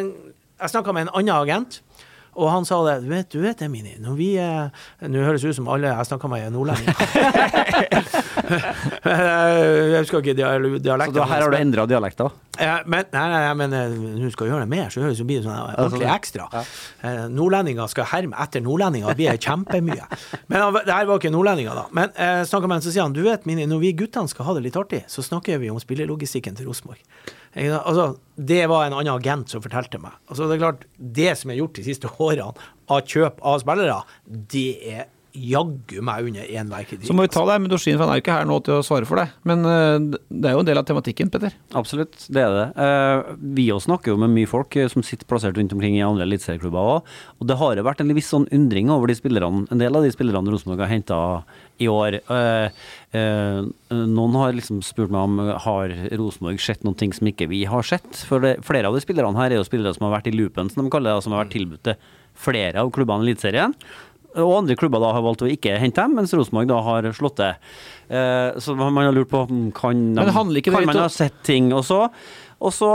Jeg 0.61 0.71
snakka 0.73 0.93
med 0.93 1.09
en 1.09 1.15
annen 1.15 1.37
agent. 1.37 1.81
Og 2.39 2.51
han 2.53 2.65
sa 2.65 2.79
det. 2.87 3.01
Du 3.05 3.09
vet, 3.11 3.29
du 3.33 3.41
vet 3.43 3.59
det, 3.59 3.69
Mini. 3.73 3.97
Når 4.01 4.15
vi 4.17 4.29
eh, 4.39 4.69
Nå 5.09 5.25
høres 5.27 5.43
det 5.43 5.51
ut 5.51 5.59
som 5.59 5.69
alle 5.73 5.91
jeg 5.91 6.07
snakka 6.07 6.29
med, 6.31 6.45
er 6.47 6.53
nordlendinger. 6.55 6.95
jeg 9.91 10.05
husker 10.05 10.23
ikke 10.23 10.37
dialekten. 10.37 11.15
Så 11.15 11.19
da, 11.19 11.27
her 11.33 11.43
har 11.43 11.51
du 11.51 11.59
endra 11.59 11.87
dialekter? 11.91 12.37
Men, 12.87 13.07
nei, 13.13 13.25
nei, 13.33 13.55
men 13.57 13.73
eh, 13.77 13.95
nå 14.21 14.31
skal 14.35 14.51
gjøre 14.51 14.65
det 14.67 14.69
mer, 14.73 14.89
så 14.93 15.01
det 15.03 15.27
blir 15.27 15.41
det 15.41 15.47
sånn 15.47 15.57
ordentlig 15.75 16.09
ekstra. 16.13 16.49
Eh, 17.03 17.23
nordlendinger 17.33 17.89
skal 17.93 18.05
herme 18.13 18.37
etter 18.45 18.61
nordlendinger, 18.65 19.09
det 19.15 19.17
blir 19.23 19.39
kjempemye. 19.41 20.05
Men 20.49 20.61
han- 20.67 20.81
det 20.85 20.93
her 20.93 21.07
var 21.09 21.19
ikke 21.23 21.33
nordlendinger, 21.33 21.75
da. 21.75 21.87
Men 21.97 22.11
snakker 22.11 22.45
snakka 22.51 22.69
med 22.69 22.77
en 22.77 22.83
så 22.87 22.93
sier 22.93 23.03
han 23.07 23.13
du 23.17 23.23
vet, 23.25 23.47
mine, 23.49 23.67
når 23.71 23.81
vi 23.81 23.93
guttene 24.03 24.29
skal 24.29 24.45
ha 24.51 24.55
det 24.55 24.63
litt 24.69 24.77
artig, 24.77 25.05
så 25.09 25.25
snakker 25.25 25.59
vi 25.59 25.71
om 25.73 25.79
spillelogistikken 25.81 26.57
til 26.57 26.67
Rosenborg. 26.69 26.99
Altså, 27.57 28.19
det 28.37 28.69
var 28.71 28.85
en 28.87 28.93
annen 28.93 29.15
agent 29.17 29.49
som 29.51 29.63
fortalte 29.65 29.99
meg. 30.01 30.13
Altså, 30.31 30.47
det 30.47 30.59
er 30.61 30.65
klart, 30.67 30.85
det 31.01 31.33
som 31.39 31.51
er 31.51 31.57
gjort 31.59 31.75
de 31.81 31.83
siste 31.89 32.07
årene 32.21 32.53
av 32.91 33.01
kjøp 33.07 33.41
av 33.43 33.59
spillere, 33.63 34.03
det 34.27 34.69
er 34.93 35.05
jaggu 35.37 36.01
meg 36.05 36.29
under 36.31 36.47
enhver 36.61 36.87
kritikk. 36.89 37.07
Så 37.09 37.15
må 37.17 37.25
vi 37.27 37.33
ta 37.33 37.43
deg 37.49 37.63
med 37.63 37.73
Dorsin, 37.73 37.97
for 37.97 38.05
han 38.05 38.15
er 38.15 38.21
jo 38.21 38.25
ikke 38.25 38.37
her 38.37 38.49
nå 38.49 38.59
til 38.67 38.77
å 38.79 38.85
svare 38.87 39.09
for 39.09 39.21
det. 39.21 39.27
Men 39.49 39.65
eh, 39.69 40.19
det 40.29 40.51
er 40.51 40.57
jo 40.57 40.63
en 40.65 40.69
del 40.69 40.81
av 40.81 40.87
tematikken, 40.89 41.31
Petter. 41.33 41.55
Absolutt, 41.79 42.19
det 42.33 42.43
er 42.43 42.57
det. 42.57 42.67
Eh, 42.87 43.33
vi 43.59 43.69
også 43.75 43.91
snakker 43.91 44.15
jo 44.15 44.21
med 44.21 44.35
mye 44.35 44.51
folk 44.51 44.77
eh, 44.81 44.91
som 44.91 45.05
sitter 45.07 45.29
plassert 45.31 45.59
rundt 45.59 45.75
omkring 45.77 45.97
i 45.99 46.05
andre 46.07 46.27
eliteserieklubber 46.27 46.93
òg. 46.97 47.17
Og 47.39 47.51
det 47.51 47.59
har 47.63 47.79
jo 47.79 47.87
vært 47.87 48.05
en 48.05 48.15
viss 48.17 48.31
sånn 48.35 48.49
undring 48.55 48.93
over 48.93 49.11
de 49.11 49.19
spillerne, 49.19 49.67
en 49.71 49.83
del 49.83 49.97
av 49.97 50.07
de 50.07 50.13
spillerne 50.15 50.55
Rosenborg 50.55 50.85
har 50.85 50.93
henta 50.93 51.21
i 51.81 51.89
år. 51.91 52.21
Eh, 52.21 52.87
eh, 53.17 53.61
noen 53.97 54.39
har 54.39 54.57
liksom 54.57 54.83
spurt 54.85 55.13
meg 55.13 55.27
om 55.27 55.41
har 55.67 55.95
Rosenborg 56.21 56.61
sett 56.63 56.85
noen 56.87 56.99
ting 57.01 57.15
som 57.17 57.31
ikke 57.31 57.49
vi 57.51 57.65
har 57.71 57.87
sett. 57.87 58.25
For 58.29 58.43
det, 58.45 58.59
flere 58.67 58.91
av 58.91 58.97
de 58.97 59.05
spillerne 59.05 59.39
her 59.41 59.55
er 59.55 59.63
jo 59.63 59.69
spillere 59.69 59.97
som 59.97 60.09
har 60.09 60.19
vært 60.19 60.33
i 60.33 60.37
loopen, 60.37 60.73
som 60.73 60.85
de 60.85 60.93
kaller 60.93 61.15
det, 61.15 61.25
som 61.25 61.37
har 61.37 61.47
vært 61.47 61.57
tilbudt 61.57 61.87
til 61.89 62.01
flere 62.41 62.81
av 62.81 62.93
klubbene 62.95 63.27
i 63.27 63.31
Eliteserien. 63.31 63.75
Og 64.39 64.53
andre 64.61 64.77
klubber 64.79 65.03
da 65.03 65.11
har 65.17 65.25
valgt 65.25 65.43
å 65.43 65.49
ikke 65.51 65.79
hente 65.81 66.03
dem, 66.05 66.15
mens 66.19 66.35
Rosenborg 66.37 66.69
da 66.71 66.79
har 66.87 67.09
slått 67.17 67.41
det. 67.41 67.55
Eh, 68.11 68.61
så 68.63 68.77
man 68.79 68.95
har 69.03 69.15
lurt 69.17 69.31
på 69.33 69.43
mm, 69.49 69.73
kan, 69.77 70.05
de, 70.15 70.23
Men 70.23 70.55
det 70.55 70.63
kan 70.67 70.87
man 70.87 71.03
ha 71.03 71.09
sett 71.11 71.43
ting. 71.47 71.73
Og 71.75 71.83
så, 71.87 72.05
og 72.61 72.75
så, 72.77 72.91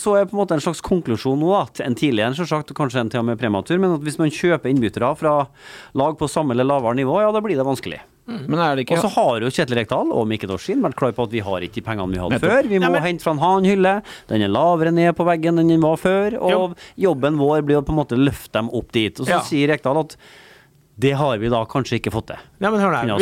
så 0.00 0.16
er 0.16 0.28
på 0.30 0.36
en 0.36 0.42
måte 0.44 0.56
en 0.56 0.64
slags 0.64 0.80
konklusjon 0.84 1.40
nå, 1.40 1.52
da, 1.52 1.84
en 1.84 1.98
tidlig 1.98 2.24
en 2.24 2.38
selvsagt, 2.38 2.72
kanskje 2.76 3.04
en 3.04 3.12
til 3.12 3.20
og 3.24 3.28
med 3.32 3.40
prematur, 3.40 3.76
men 3.82 3.96
at 3.98 4.04
hvis 4.06 4.20
man 4.20 4.32
kjøper 4.32 4.72
innbyttere 4.72 5.12
fra 5.20 5.36
lag 5.98 6.18
på 6.20 6.30
samme 6.30 6.56
eller 6.56 6.68
lavere 6.68 6.96
nivå, 7.00 7.20
ja, 7.24 7.32
da 7.34 7.44
blir 7.44 7.58
det 7.60 7.66
vanskelig. 7.66 8.00
Men 8.24 8.56
er 8.56 8.78
det 8.78 8.86
ikke 8.86 8.96
Og 8.96 9.02
så 9.04 9.10
har 9.18 9.42
jo 9.44 9.50
Kjetil 9.52 9.76
Rekdal 9.76 10.12
og 10.16 10.22
Mikkel 10.30 10.48
Dorsin 10.48 10.80
vært 10.80 10.96
klar 10.96 11.12
på 11.12 11.26
at 11.26 11.32
vi 11.34 11.42
har 11.44 11.64
ikke 11.66 11.76
de 11.76 11.82
pengene 11.84 12.14
vi 12.14 12.22
hadde 12.22 12.38
før. 12.40 12.68
Vi 12.70 12.78
må 12.80 12.92
hente 13.04 13.20
fra 13.20 13.34
en 13.34 13.42
annen 13.50 13.68
hylle. 13.68 13.92
Den 14.30 14.46
er 14.46 14.52
lavere 14.52 14.94
ned 14.96 15.12
på 15.18 15.26
veggen 15.28 15.60
enn 15.60 15.68
den 15.74 15.84
var 15.84 16.00
før. 16.00 16.38
Og 16.40 16.72
jobben 16.96 17.36
vår 17.36 17.66
blir 17.68 17.82
å 17.82 17.84
på 17.84 17.92
en 17.92 18.00
måte 18.00 18.16
løfte 18.16 18.56
dem 18.56 18.70
opp 18.72 18.96
dit. 18.96 19.20
Og 19.20 19.28
så 19.28 19.36
Ja. 19.36 19.42
sier 19.44 19.68
Rekdal 19.68 20.00
at 20.06 20.16
det 20.96 21.12
har 21.18 21.38
vi 21.42 21.50
da 21.50 21.64
kanskje 21.66 21.98
ikke 21.98 22.12
fått 22.14 22.28
til. 22.30 22.42
Nei, 22.62 22.70
men 22.70 22.82
hør 22.82 22.94
der. 22.94 23.08
Nå 23.10 23.18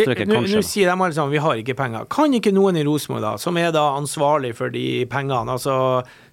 sier 0.61 0.91
de 0.91 0.93
alle 0.93 1.15
sammen 1.17 1.33
vi 1.33 1.41
har 1.41 1.61
ikke 1.61 1.77
penger. 1.79 2.09
Kan 2.13 2.35
ikke 2.37 2.53
noen 2.53 2.77
i 2.77 2.85
Rosenborg, 2.85 3.25
da, 3.25 3.35
som 3.41 3.57
er 3.61 3.73
da 3.73 3.87
ansvarlig 3.97 4.53
for 4.59 4.73
de 4.75 5.05
pengene, 5.13 5.57
altså 5.57 5.75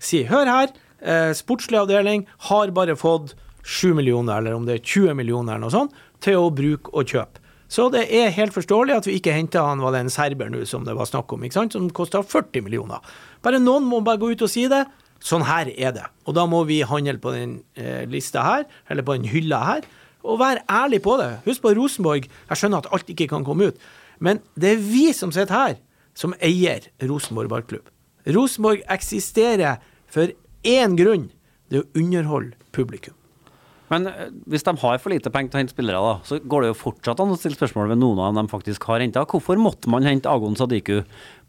si 0.04 0.26
hør 0.28 0.52
her, 0.52 0.74
eh, 1.00 1.32
sportslig 1.38 1.80
avdeling 1.80 2.26
har 2.50 2.76
bare 2.76 2.98
fått 3.00 3.38
7 3.64 3.94
millioner, 3.96 4.40
eller 4.40 4.58
om 4.58 4.66
det 4.68 4.80
er 4.80 4.84
20 4.84 5.16
millioner 5.16 5.56
eller 5.56 5.68
noe 5.68 5.76
sånt, 5.76 5.96
til 6.24 6.42
å 6.42 6.52
bruke 6.52 6.92
og 6.92 7.08
kjøpe. 7.08 7.40
Så 7.70 7.86
det 7.94 8.08
er 8.10 8.34
helt 8.34 8.56
forståelig 8.56 8.96
at 8.98 9.08
vi 9.08 9.20
ikke 9.20 9.36
henta 9.36 9.62
han 9.62 9.84
var 9.84 9.94
den 9.94 10.10
serberen 10.10 10.50
serber 10.50 10.64
nå 10.66 10.66
som 10.68 10.88
det 10.88 10.96
var 10.98 11.06
snakk 11.06 11.32
om, 11.36 11.44
ikke 11.46 11.60
sant, 11.60 11.76
som 11.78 11.86
kosta 11.94 12.24
40 12.26 12.66
millioner. 12.66 12.98
Bare 13.46 13.62
noen 13.62 13.86
må 13.86 14.02
bare 14.02 14.20
gå 14.20 14.32
ut 14.34 14.42
og 14.42 14.50
si 14.50 14.66
det. 14.68 14.88
Sånn 15.22 15.44
her 15.44 15.70
er 15.76 15.94
det. 15.94 16.06
Og 16.26 16.34
da 16.38 16.46
må 16.50 16.64
vi 16.66 16.80
handle 16.88 17.20
på 17.22 17.34
den 17.36 17.60
eh, 17.76 18.08
lista 18.10 18.42
her, 18.46 18.66
eller 18.90 19.06
på 19.06 19.18
den 19.20 19.28
hylla 19.30 19.60
her, 19.68 19.88
og 20.30 20.40
vær 20.42 20.64
ærlig 20.70 21.02
på 21.06 21.18
det. 21.22 21.30
Husk 21.48 21.64
på 21.66 21.74
Rosenborg. 21.78 22.30
Jeg 22.30 22.62
skjønner 22.62 22.84
at 22.84 22.90
alt 22.96 23.12
ikke 23.12 23.30
kan 23.34 23.46
komme 23.48 23.72
ut, 23.72 23.86
men 24.20 24.44
det 24.60 24.76
er 24.76 24.84
vi 24.84 25.10
som 25.16 25.34
sitter 25.36 25.56
her, 25.56 25.78
som 26.18 26.36
eier 26.44 26.90
Rosenborg 27.10 27.52
ballklubb. 27.52 27.88
Rosenborg 28.30 28.84
eksisterer 28.92 29.80
for 30.12 30.34
én 30.68 30.98
grunn. 31.00 31.30
Det 31.70 31.80
er 31.80 31.86
å 31.86 32.02
underholde 32.02 32.58
publikum. 32.76 33.16
Men 33.90 34.06
eh, 34.10 34.30
hvis 34.50 34.66
de 34.66 34.74
har 34.84 35.02
for 35.02 35.14
lite 35.14 35.32
penger 35.34 35.52
til 35.52 35.58
å 35.58 35.62
hente 35.64 35.74
spillere, 35.74 36.00
da, 36.06 36.26
så 36.26 36.38
går 36.40 36.64
det 36.64 36.72
jo 36.72 36.78
fortsatt 36.78 37.22
an 37.24 37.34
å 37.34 37.38
stille 37.40 37.58
spørsmål 37.58 37.92
ved 37.94 38.02
noen 38.02 38.22
av 38.22 38.32
dem 38.32 38.46
de 38.46 38.52
faktisk 38.52 38.86
har 38.90 39.02
henta. 39.04 39.26
Hvorfor 39.30 39.62
måtte 39.62 39.90
man 39.92 40.06
hente 40.06 40.30
Agon 40.30 40.58
Sadiku 40.60 41.00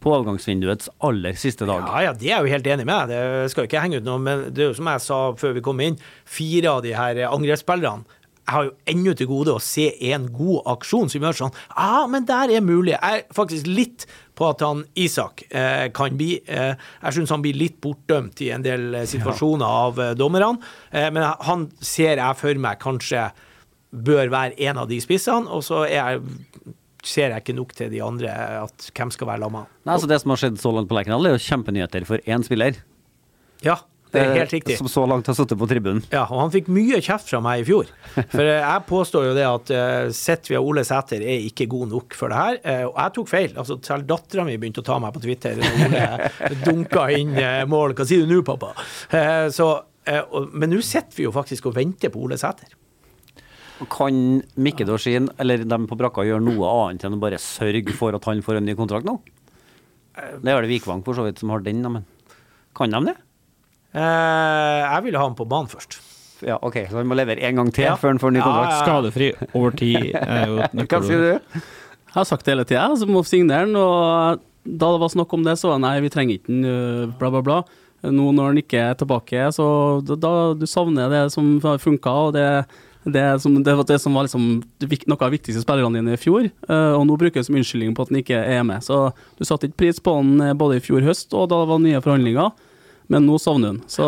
på 0.00 0.14
avgangsvinduets 0.16 0.88
aller 1.04 1.36
siste 1.40 1.68
dag? 1.68 1.84
Ja, 1.84 2.06
ja, 2.08 2.14
det 2.16 2.30
er 2.30 2.38
jeg 2.38 2.46
jo 2.46 2.54
helt 2.54 2.70
enig 2.72 2.88
med. 2.88 3.12
Det 3.12 3.50
skal 3.52 3.68
ikke 3.68 3.84
henge 3.84 4.00
ut 4.00 4.08
noe, 4.08 4.22
men 4.24 4.46
det 4.48 4.64
er 4.64 4.70
jo 4.70 4.78
som 4.78 4.88
jeg 4.88 5.04
sa 5.04 5.20
før 5.40 5.58
vi 5.58 5.64
kom 5.68 5.84
inn, 5.84 6.00
fire 6.24 6.78
av 6.78 6.84
de 6.86 6.96
her 6.96 7.22
angrepsspillerne 7.28 8.19
jeg 8.40 8.56
har 8.56 8.66
jo 8.66 8.72
ennå 8.90 9.12
til 9.14 9.28
gode 9.30 9.52
å 9.54 9.62
se 9.62 9.84
en 10.10 10.24
god 10.34 10.66
aksjon 10.72 11.10
som 11.12 11.22
gjør 11.22 11.36
sånn 11.38 11.52
Ja, 11.54 12.02
ah, 12.02 12.06
men 12.10 12.26
der 12.26 12.50
er 12.50 12.64
mulig. 12.64 12.96
Jeg 12.96 13.20
er 13.20 13.36
faktisk 13.36 13.68
litt 13.70 14.06
på 14.34 14.48
at 14.48 14.64
han 14.64 14.82
Isak 14.98 15.44
eh, 15.48 15.86
kan 15.94 16.16
bli 16.18 16.32
eh, 16.48 16.72
Jeg 16.74 17.16
syns 17.16 17.30
han 17.34 17.44
blir 17.44 17.58
litt 17.58 17.78
bortdømt 17.84 18.42
i 18.42 18.50
en 18.54 18.64
del 18.64 18.96
eh, 19.02 19.06
situasjoner 19.10 19.66
ja. 19.66 19.84
av 19.86 20.02
eh, 20.02 20.16
dommerne. 20.18 20.56
Eh, 20.90 21.10
men 21.14 21.28
han 21.46 21.68
ser 21.78 22.18
jeg 22.18 22.40
for 22.40 22.62
meg 22.64 22.82
kanskje 22.82 23.28
bør 23.90 24.32
være 24.32 24.58
en 24.70 24.82
av 24.82 24.90
de 24.90 25.00
spissene, 25.02 25.50
og 25.50 25.64
så 25.66 25.82
jeg, 25.90 26.20
ser 27.02 27.32
jeg 27.32 27.42
ikke 27.42 27.56
nok 27.58 27.72
til 27.74 27.90
de 27.90 28.02
andre 28.06 28.34
at 28.60 28.90
hvem 28.94 29.10
skal 29.14 29.32
være 29.32 29.42
lamma. 29.42 29.64
Nei, 29.88 29.96
så 29.98 30.10
Det 30.10 30.20
som 30.22 30.34
har 30.34 30.42
skjedd 30.42 30.60
så 30.62 30.74
langt 30.74 30.90
på 30.90 30.98
Lerkendal, 30.98 31.26
er 31.26 31.34
jo 31.34 31.42
kjempenyheter 31.42 32.06
for 32.06 32.22
én 32.22 32.46
spiller. 32.46 32.78
Ja, 33.66 33.80
det 34.10 34.20
er 34.22 34.32
helt 34.40 34.54
riktig. 34.54 34.76
Som 34.80 34.88
så 34.90 35.04
langt 35.08 35.28
har 35.30 35.36
sittet 35.38 35.58
på 35.60 35.68
tribunen. 35.70 36.02
Ja, 36.12 36.24
og 36.26 36.40
han 36.42 36.52
fikk 36.54 36.70
mye 36.72 36.98
kjeft 37.04 37.30
fra 37.30 37.40
meg 37.44 37.62
i 37.62 37.66
fjor. 37.68 37.90
For 38.32 38.42
eh, 38.42 38.58
jeg 38.58 38.86
påstår 38.88 39.28
jo 39.30 39.36
det 39.36 39.46
at 39.46 39.70
Sitvia 39.70 40.40
Setvia 40.40 40.60
Ole 40.64 40.84
Sæter 40.86 41.22
er 41.22 41.46
ikke 41.46 41.66
god 41.70 41.90
nok 41.92 42.16
for 42.16 42.32
det 42.32 42.40
her. 42.40 42.58
Og 42.88 42.96
jeg 42.96 43.14
tok 43.16 43.30
feil. 43.30 43.54
Altså, 43.60 43.76
Selv 43.86 44.06
dattera 44.08 44.44
mi 44.46 44.56
begynte 44.60 44.82
å 44.82 44.86
ta 44.86 44.98
meg 45.02 45.14
på 45.14 45.22
Twitter 45.24 45.60
og 45.60 45.80
Ole 45.86 46.04
dunka 46.64 47.06
inn 47.14 47.34
mål. 47.70 47.94
Hva 47.98 48.06
sier 48.08 48.24
du 48.24 48.34
nå, 48.34 48.40
pappa? 48.46 48.72
Så, 49.52 49.68
men 50.54 50.72
nå 50.72 50.80
sitter 50.86 51.18
vi 51.18 51.26
jo 51.28 51.34
faktisk 51.34 51.68
og 51.70 51.76
venter 51.76 52.12
på 52.14 52.22
Ole 52.24 52.38
Sæter. 52.40 52.72
Kan 53.88 54.42
Mikke 54.60 54.84
Dorsin 54.88 55.30
eller 55.40 55.62
dem 55.64 55.86
på 55.88 55.96
brakka 55.96 56.24
gjøre 56.26 56.44
noe 56.44 56.72
annet 56.88 57.06
enn 57.06 57.16
å 57.16 57.22
bare 57.22 57.40
sørge 57.40 57.94
for 57.96 58.16
at 58.16 58.26
han 58.28 58.42
får 58.44 58.58
en 58.58 58.66
ny 58.68 58.74
kontrakt 58.78 59.08
nå? 59.08 59.16
Det 60.42 60.52
er 60.52 60.64
det 60.64 60.72
Vikvang 60.72 61.04
for 61.06 61.16
så 61.16 61.24
vidt 61.24 61.40
som 61.40 61.52
har 61.54 61.62
den, 61.64 61.80
men 61.86 62.04
kan 62.76 62.92
de 62.92 63.00
det? 63.08 63.16
Eh, 63.90 64.80
jeg 64.84 65.04
ville 65.06 65.20
ha 65.20 65.26
han 65.26 65.36
på 65.38 65.46
banen 65.50 65.70
først. 65.70 65.98
Ja, 66.46 66.56
OK, 66.64 66.78
så 66.88 67.00
han 67.00 67.08
må 67.10 67.16
levere 67.18 67.42
en 67.44 67.60
gang 67.60 67.70
til 67.74 67.84
ja. 67.84 67.96
før 68.00 68.14
han 68.14 68.20
får 68.22 68.32
ny 68.32 68.40
kontrakt? 68.40 68.72
Ja, 68.72 68.84
Skadefri 68.86 69.30
over 69.50 69.74
tid 69.76 70.14
er 70.16 70.46
jo 70.48 70.68
Hva 70.88 71.00
sier 71.04 71.24
du? 71.24 71.32
Jeg 71.60 72.16
har 72.16 72.26
sagt 72.26 72.46
det 72.46 72.54
hele 72.54 72.66
tida, 72.66 72.86
så 72.96 73.06
må 73.06 73.22
signere 73.26 73.68
den. 73.68 73.76
Og 73.78 74.40
da 74.64 74.92
det 74.94 75.02
var 75.02 75.12
snakk 75.12 75.34
om 75.36 75.44
det, 75.46 75.58
så 75.60 75.70
var 75.70 75.78
det 75.78 75.84
nei, 75.84 75.96
vi 76.04 76.12
trenger 76.12 76.38
ikke 76.38 76.50
den, 76.50 76.64
øh, 76.66 77.10
bla, 77.20 77.32
bla, 77.34 77.42
bla. 77.44 77.58
Nå 78.00 78.30
når 78.32 78.48
han 78.48 78.60
ikke 78.62 78.80
er 78.80 78.96
tilbake, 78.96 79.50
så 79.52 79.66
da, 80.06 80.16
da 80.16 80.32
du 80.56 80.64
savner 80.70 81.12
det 81.12 81.26
som 81.34 81.58
funka, 81.60 82.14
og 82.30 82.38
det 82.38 82.46
det, 83.04 83.40
som, 83.40 83.54
det, 83.64 83.74
var 83.74 83.86
det 83.88 83.98
som 83.98 84.14
var 84.14 84.26
liksom 84.26 84.46
noe 84.60 85.16
av 85.16 85.30
de 85.30 85.32
viktigste 85.32 85.62
spillerne 85.62 86.00
dine 86.00 86.16
i 86.16 86.20
fjor, 86.20 86.50
uh, 86.68 86.98
og 86.98 87.06
nå 87.08 87.16
bruker 87.20 87.40
du 87.40 87.46
som 87.46 87.56
unnskyldning 87.56 87.94
på 87.96 88.04
at 88.04 88.10
han 88.12 88.20
ikke 88.20 88.40
er 88.40 88.64
med. 88.66 88.84
Så 88.84 88.98
du 89.38 89.46
satte 89.48 89.70
ikke 89.70 89.86
pris 89.86 90.02
på 90.04 90.18
han 90.18 90.34
øh, 90.44 90.56
både 90.58 90.76
i 90.76 90.82
fjor 90.84 91.06
høst 91.06 91.32
og 91.32 91.48
da 91.48 91.62
det 91.62 91.70
var 91.70 91.80
nye 91.80 92.02
forhandlinger 92.04 92.50
men 93.10 93.26
nå 93.26 93.38
sovner 93.42 93.74
hun. 93.74 93.84
Så 93.90 94.06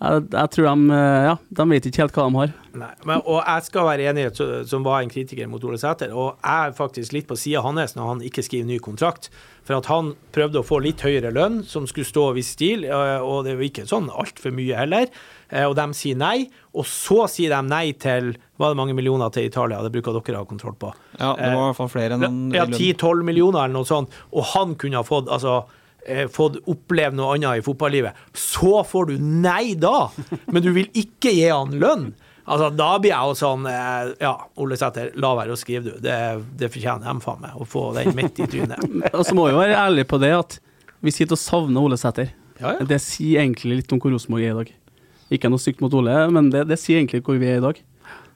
jeg, 0.00 0.22
jeg, 0.32 0.48
tror 0.54 0.66
de, 0.70 0.92
eh, 0.96 1.22
ja, 1.26 1.32
de 1.58 1.64
vet 1.74 1.86
ikke 1.90 2.00
helt 2.06 2.14
hva 2.16 2.24
de 2.24 2.38
har. 2.38 2.52
Nei, 2.80 2.90
men, 3.04 3.20
og 3.20 3.42
jeg 3.42 3.64
skal 3.66 3.84
være 3.84 4.06
enig, 4.08 4.28
som 4.70 4.84
var 4.86 5.02
en 5.02 5.10
kritiker 5.12 5.48
mot 5.50 5.64
Ole 5.68 5.76
Sæter, 5.80 6.14
og 6.14 6.38
jeg 6.38 6.70
er 6.70 6.76
faktisk 6.76 7.12
litt 7.12 7.26
på 7.28 7.36
sida 7.36 7.60
hans 7.66 7.96
når 7.98 8.08
han 8.08 8.22
ikke 8.24 8.44
skriver 8.46 8.68
ny 8.70 8.78
kontrakt. 8.80 9.28
For 9.66 9.76
at 9.76 9.90
han 9.90 10.14
prøvde 10.32 10.62
å 10.62 10.66
få 10.66 10.78
litt 10.80 11.04
høyere 11.04 11.34
lønn, 11.34 11.60
som 11.68 11.84
skulle 11.90 12.08
stå 12.08 12.30
viss 12.38 12.54
stil, 12.56 12.86
eh, 12.88 13.20
og 13.20 13.44
det 13.44 13.58
var 13.58 13.66
ikke 13.66 13.84
sånn 13.90 14.08
altfor 14.08 14.54
mye 14.56 14.78
heller. 14.78 15.10
Eh, 15.50 15.66
og 15.66 15.76
de 15.76 15.84
sier 15.98 16.16
nei, 16.16 16.46
og 16.72 16.88
så 16.88 17.26
sier 17.28 17.52
de 17.52 17.60
nei 17.68 17.90
til 18.00 18.32
var 18.60 18.72
det 18.72 18.80
mange 18.80 18.96
millioner 18.96 19.28
til 19.34 19.50
Italia, 19.50 19.82
det 19.84 19.92
bruker 19.92 20.16
dere 20.16 20.40
å 20.40 20.46
ha 20.46 20.48
kontroll 20.48 20.78
på. 20.80 20.94
Ja, 21.18 21.34
det 21.36 21.52
var 21.52 21.60
i 21.60 21.66
hvert 21.66 21.80
fall 21.82 21.92
flere 21.92 22.16
enn 22.16 22.56
Ja, 22.56 22.64
10-12 22.64 23.20
millioner 23.26 23.66
eller 23.66 23.76
noe 23.82 23.88
sånt, 23.88 24.16
og 24.32 24.48
han 24.54 24.78
kunne 24.80 25.00
ha 25.00 25.04
fått 25.04 25.28
altså 25.28 25.66
fått 26.32 26.58
oppleve 26.70 27.14
noe 27.16 27.36
annet 27.36 27.60
i 27.60 27.64
fotballivet, 27.64 28.16
så 28.36 28.80
får 28.86 29.10
du 29.12 29.14
nei 29.20 29.74
da! 29.78 30.08
Men 30.50 30.64
du 30.64 30.72
vil 30.76 30.88
ikke 30.96 31.32
gi 31.36 31.48
han 31.50 31.76
lønn! 31.80 32.10
Altså, 32.50 32.70
Da 32.74 32.88
blir 32.98 33.12
jeg 33.12 33.30
jo 33.30 33.36
sånn 33.38 33.66
eh, 33.70 34.10
Ja, 34.24 34.32
Ole 34.60 34.78
Sæther, 34.80 35.12
la 35.20 35.32
være 35.38 35.54
å 35.54 35.60
skrive, 35.60 35.84
du. 35.86 36.02
Det, 36.02 36.16
det 36.58 36.70
fortjener 36.72 37.06
de 37.06 37.22
faen 37.24 37.44
meg, 37.44 37.54
å 37.54 37.66
få 37.68 37.90
den 37.96 38.10
midt 38.18 38.40
i 38.42 38.48
trynet. 38.50 38.82
Og 39.16 39.22
så 39.26 39.36
må 39.38 39.46
vi 39.50 39.58
være 39.58 39.78
ærlige 39.78 40.10
på 40.10 40.18
det 40.22 40.32
at 40.38 40.58
vi 41.00 41.12
sitter 41.14 41.36
og 41.36 41.40
savner 41.40 41.86
Ole 41.86 41.96
Sæther. 42.00 42.32
Ja, 42.60 42.74
ja. 42.76 42.84
Det 42.84 42.98
sier 43.00 43.40
egentlig 43.40 43.78
litt 43.78 43.92
om 43.94 44.00
hvor 44.02 44.12
Rosenborg 44.12 44.44
er 44.44 44.52
i 44.52 44.58
dag. 44.58 44.72
Ikke 45.32 45.48
noe 45.48 45.62
stygt 45.62 45.80
mot 45.80 45.94
Ole, 45.96 46.16
men 46.34 46.50
det, 46.52 46.66
det 46.68 46.76
sier 46.80 46.98
egentlig 46.98 47.22
hvor 47.24 47.38
vi 47.40 47.48
er 47.48 47.60
i 47.60 47.64
dag. 47.64 47.78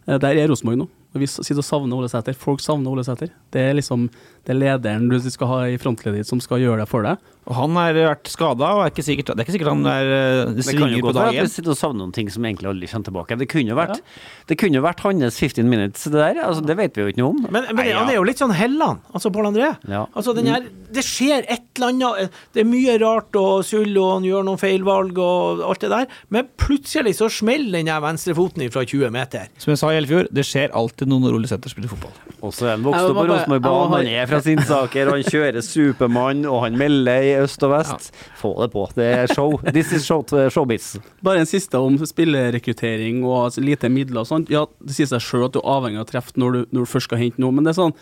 Eh, 0.07 0.21
der 0.23 0.39
er 0.41 0.49
Rosenborg 0.53 0.85
nå. 0.85 0.89
Vi 1.15 1.29
sitter 1.31 1.61
og 1.63 1.67
savner 1.67 1.99
Ole 1.99 2.09
Sæther. 2.11 2.35
Folk 2.39 2.63
savner 2.65 2.91
Ole 2.91 3.05
Sæther. 3.07 3.31
Det 3.55 3.61
er 3.63 3.77
liksom 3.77 4.09
det 4.47 4.55
er 4.55 4.59
lederen 4.59 5.11
du 5.11 5.19
skal 5.23 5.51
ha 5.51 5.59
i 5.71 5.77
frontleddet 5.79 6.27
som 6.27 6.41
skal 6.43 6.63
gjøre 6.63 6.83
det 6.83 6.89
for 6.91 7.07
deg. 7.07 7.21
Og 7.45 7.57
han 7.59 7.77
har 7.77 7.97
vært 7.97 8.31
skada, 8.33 8.71
og 8.79 8.85
er 8.85 8.93
ikke 8.93 9.05
sikkert, 9.05 9.33
det 9.35 9.43
er 9.43 9.47
ikke 9.47 9.55
sikkert 9.59 9.73
han 9.75 9.89
er 9.91 10.13
eh, 10.15 10.53
det 10.57 10.65
svinger 10.65 11.03
på 11.05 11.13
til 11.13 11.21
at 11.21 11.37
Vi 11.37 11.53
sitter 11.53 11.75
og 11.75 11.79
savner 11.79 12.01
noen 12.01 12.15
ting 12.17 12.31
som 12.33 12.47
egentlig 12.47 12.71
aldri 12.71 12.89
kommer 12.89 13.09
tilbake. 13.11 13.39
Det 13.43 13.49
kunne 13.53 13.73
jo 13.73 13.77
vært, 13.77 14.01
ja. 14.01 14.23
det 14.49 14.59
kunne 14.63 14.85
vært 14.85 15.03
hans 15.05 15.41
15 15.41 15.69
minutes, 15.69 16.07
det 16.09 16.21
der. 16.21 16.41
Altså, 16.47 16.65
det 16.65 16.79
vet 16.81 16.97
vi 16.97 17.05
jo 17.05 17.13
ikke 17.13 17.21
noe 17.21 17.35
om. 17.35 17.43
Men, 17.45 17.69
men 17.77 17.91
han 17.93 18.09
er 18.09 18.17
jo 18.17 18.25
litt 18.25 18.41
sånn 18.41 18.55
Helland, 18.57 19.05
altså 19.13 19.33
Pål 19.35 19.51
André. 19.51 19.75
Ja. 19.91 20.07
Altså, 20.17 20.33
her, 20.41 20.69
det 20.95 21.05
skjer 21.05 21.45
et 21.45 21.67
eller 21.77 21.93
annet. 21.93 22.41
Det 22.55 22.65
er 22.65 22.69
mye 22.71 22.97
rart 23.03 23.37
og 23.41 23.65
sull, 23.69 23.93
og 24.01 24.11
han 24.17 24.29
gjør 24.29 24.49
noen 24.49 24.61
feilvalg 24.61 25.21
og 25.21 25.65
alt 25.69 25.85
det 25.85 25.93
der. 25.93 26.09
Men 26.33 26.49
plutselig 26.61 27.17
så 27.21 27.29
smeller 27.33 27.83
den 27.85 27.93
venstrefoten 28.05 28.65
fra 28.73 28.87
20 28.89 29.13
meter. 29.13 29.53
Som 29.61 29.75
jeg 29.75 29.83
sa 29.83 29.93
i 29.93 30.01
Elfjord, 30.01 30.33
det 30.33 30.47
skjer 30.49 30.73
alltid 30.77 31.13
noe 31.13 31.27
når 31.27 31.39
Ole 31.39 31.51
Sæther 31.51 31.73
spiller 31.73 31.93
fotball. 31.93 32.17
Og 32.45 32.53
så 32.55 32.71
er 32.71 32.77
han 32.77 32.85
vokst 32.85 33.09
opp 33.09 33.19
på 33.19 33.27
Rosenborg-banen, 33.29 33.95
han 33.95 34.11
er 34.13 34.29
fra 34.31 34.41
Sinsaker, 34.45 35.11
og 35.11 35.19
han 35.19 35.29
kjører 35.29 35.65
Supermann, 35.65 36.45
og 36.49 36.65
han 36.67 36.77
melder 36.79 37.25
i 37.25 37.34
øst 37.43 37.63
og 37.67 37.73
vest. 37.75 38.11
Få 38.41 38.53
det 38.63 38.71
på. 38.73 38.85
Det 38.97 39.07
er 39.07 39.33
show. 39.33 39.57
This 39.77 39.93
is 39.97 40.07
show, 40.07 40.23
showbiz. 40.25 40.95
Bare 41.25 41.43
en 41.43 41.51
siste 41.51 41.81
om 41.81 41.99
spillerekruttering 41.99 43.23
og 43.25 43.47
altså, 43.47 43.65
lite 43.65 43.91
midler 43.93 44.23
og 44.23 44.31
sånt. 44.31 44.53
Ja, 44.53 44.67
det 44.85 44.97
sier 44.97 45.11
seg 45.11 45.25
sjøl 45.25 45.49
at 45.49 45.57
du 45.57 45.61
er 45.63 45.73
avhengig 45.77 46.03
av 46.03 46.07
å 46.07 46.13
treffe 46.13 46.39
når, 46.41 46.65
når, 46.71 46.87
du 46.87 46.93
først 46.95 47.11
skal 47.11 47.23
hente 47.23 47.43
noe, 47.43 47.55
men 47.55 47.67
det 47.67 47.75
er 47.75 47.83
sånn 47.83 47.99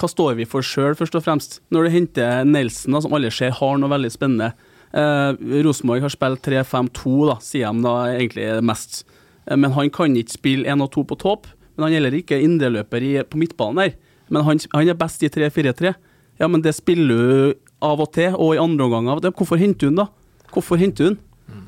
hva 0.00 0.08
står 0.08 0.36
vi 0.38 0.46
for 0.48 0.64
sjøl, 0.64 0.94
først 0.96 1.16
og 1.18 1.24
fremst? 1.26 1.58
Når 1.74 1.84
du 1.84 1.92
henter 1.92 2.44
Nelson, 2.48 2.94
da, 2.94 3.02
som 3.04 3.14
alle 3.16 3.28
ser 3.34 3.52
har 3.58 3.80
noe 3.80 3.90
veldig 3.92 4.10
spennende. 4.14 4.54
Eh, 4.96 5.40
Rosenborg 5.66 6.06
har 6.06 6.12
spilt 6.14 6.46
3-5-2, 6.46 7.16
da, 7.28 7.34
sier 7.44 7.74
de 7.74 7.84
da 7.84 7.96
egentlig 8.14 8.46
mest. 8.64 9.02
Eh, 9.44 9.58
men 9.60 9.74
han 9.76 9.90
kan 9.92 10.16
ikke 10.16 10.38
spille 10.38 10.70
1 10.72 10.86
og 10.86 10.92
2 10.94 11.04
på 11.10 11.18
topp. 11.20 11.50
Men 11.74 11.86
han 11.86 11.94
gjelder 11.96 12.16
ikke 12.16 12.40
indreløper 12.44 13.06
på 13.28 13.40
midtbanen 13.40 13.82
der. 13.82 13.98
Men 14.30 14.46
han, 14.46 14.62
han 14.72 14.88
er 14.88 14.98
best 14.98 15.24
i 15.26 15.30
3-4-3. 15.32 15.92
Ja, 16.40 16.48
men 16.48 16.64
det 16.64 16.74
spiller 16.78 17.10
du 17.10 17.69
av 17.84 18.02
og 18.02 18.12
til, 18.14 18.34
og 18.36 18.54
i 18.54 18.60
andre 18.62 18.86
omganger. 18.86 19.30
Hvorfor 19.36 19.60
henter 19.60 19.90
den, 19.90 20.00
da? 20.00 20.08
Hvorfor 20.52 20.80
henter 20.80 21.10
den? 21.10 21.20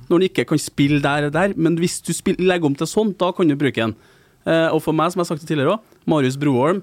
Når 0.08 0.18
han 0.18 0.26
ikke 0.28 0.46
kan 0.50 0.60
spille 0.60 1.00
der 1.02 1.28
og 1.28 1.34
der. 1.34 1.54
Men 1.56 1.78
hvis 1.80 2.00
du 2.04 2.12
spiller, 2.14 2.44
legger 2.44 2.68
om 2.68 2.76
til 2.78 2.88
sånn, 2.88 3.14
da 3.18 3.32
kan 3.34 3.48
du 3.48 3.56
bruke 3.58 3.80
den. 3.80 3.96
Eh, 4.46 4.68
og 4.70 4.82
for 4.84 4.96
meg, 4.96 5.12
som 5.12 5.20
jeg 5.20 5.26
har 5.26 5.30
sagt 5.32 5.44
det 5.44 5.50
tidligere 5.50 5.76
òg, 5.76 5.98
Marius 6.10 6.38
Broholm 6.40 6.80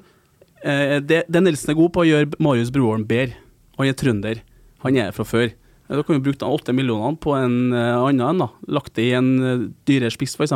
eh, 0.63 0.99
det, 1.03 1.25
det 1.27 1.41
Nelson 1.43 1.73
er 1.73 1.80
god 1.80 1.91
på, 1.95 2.03
å 2.05 2.07
gjøre 2.07 2.39
Marius 2.43 2.71
Broholm 2.75 3.03
bedre. 3.07 3.36
Han 3.80 3.89
er 3.89 3.97
trønder. 3.99 4.41
Han 4.86 4.99
er 4.99 5.11
fra 5.15 5.25
før. 5.27 5.51
Eh, 5.51 5.95
da 5.95 6.05
kan 6.05 6.17
du 6.19 6.25
bruke 6.25 6.39
de 6.39 6.47
åtte 6.47 6.75
millionene 6.75 7.19
på 7.19 7.36
en 7.36 7.75
uh, 7.75 8.05
annen 8.05 8.25
en. 8.25 8.45
da. 8.45 8.49
Lagt 8.80 8.95
det 8.95 9.09
i 9.09 9.15
en 9.17 9.30
uh, 9.43 9.67
dyrere 9.89 10.13
spiss, 10.13 10.38
f.eks. 10.39 10.55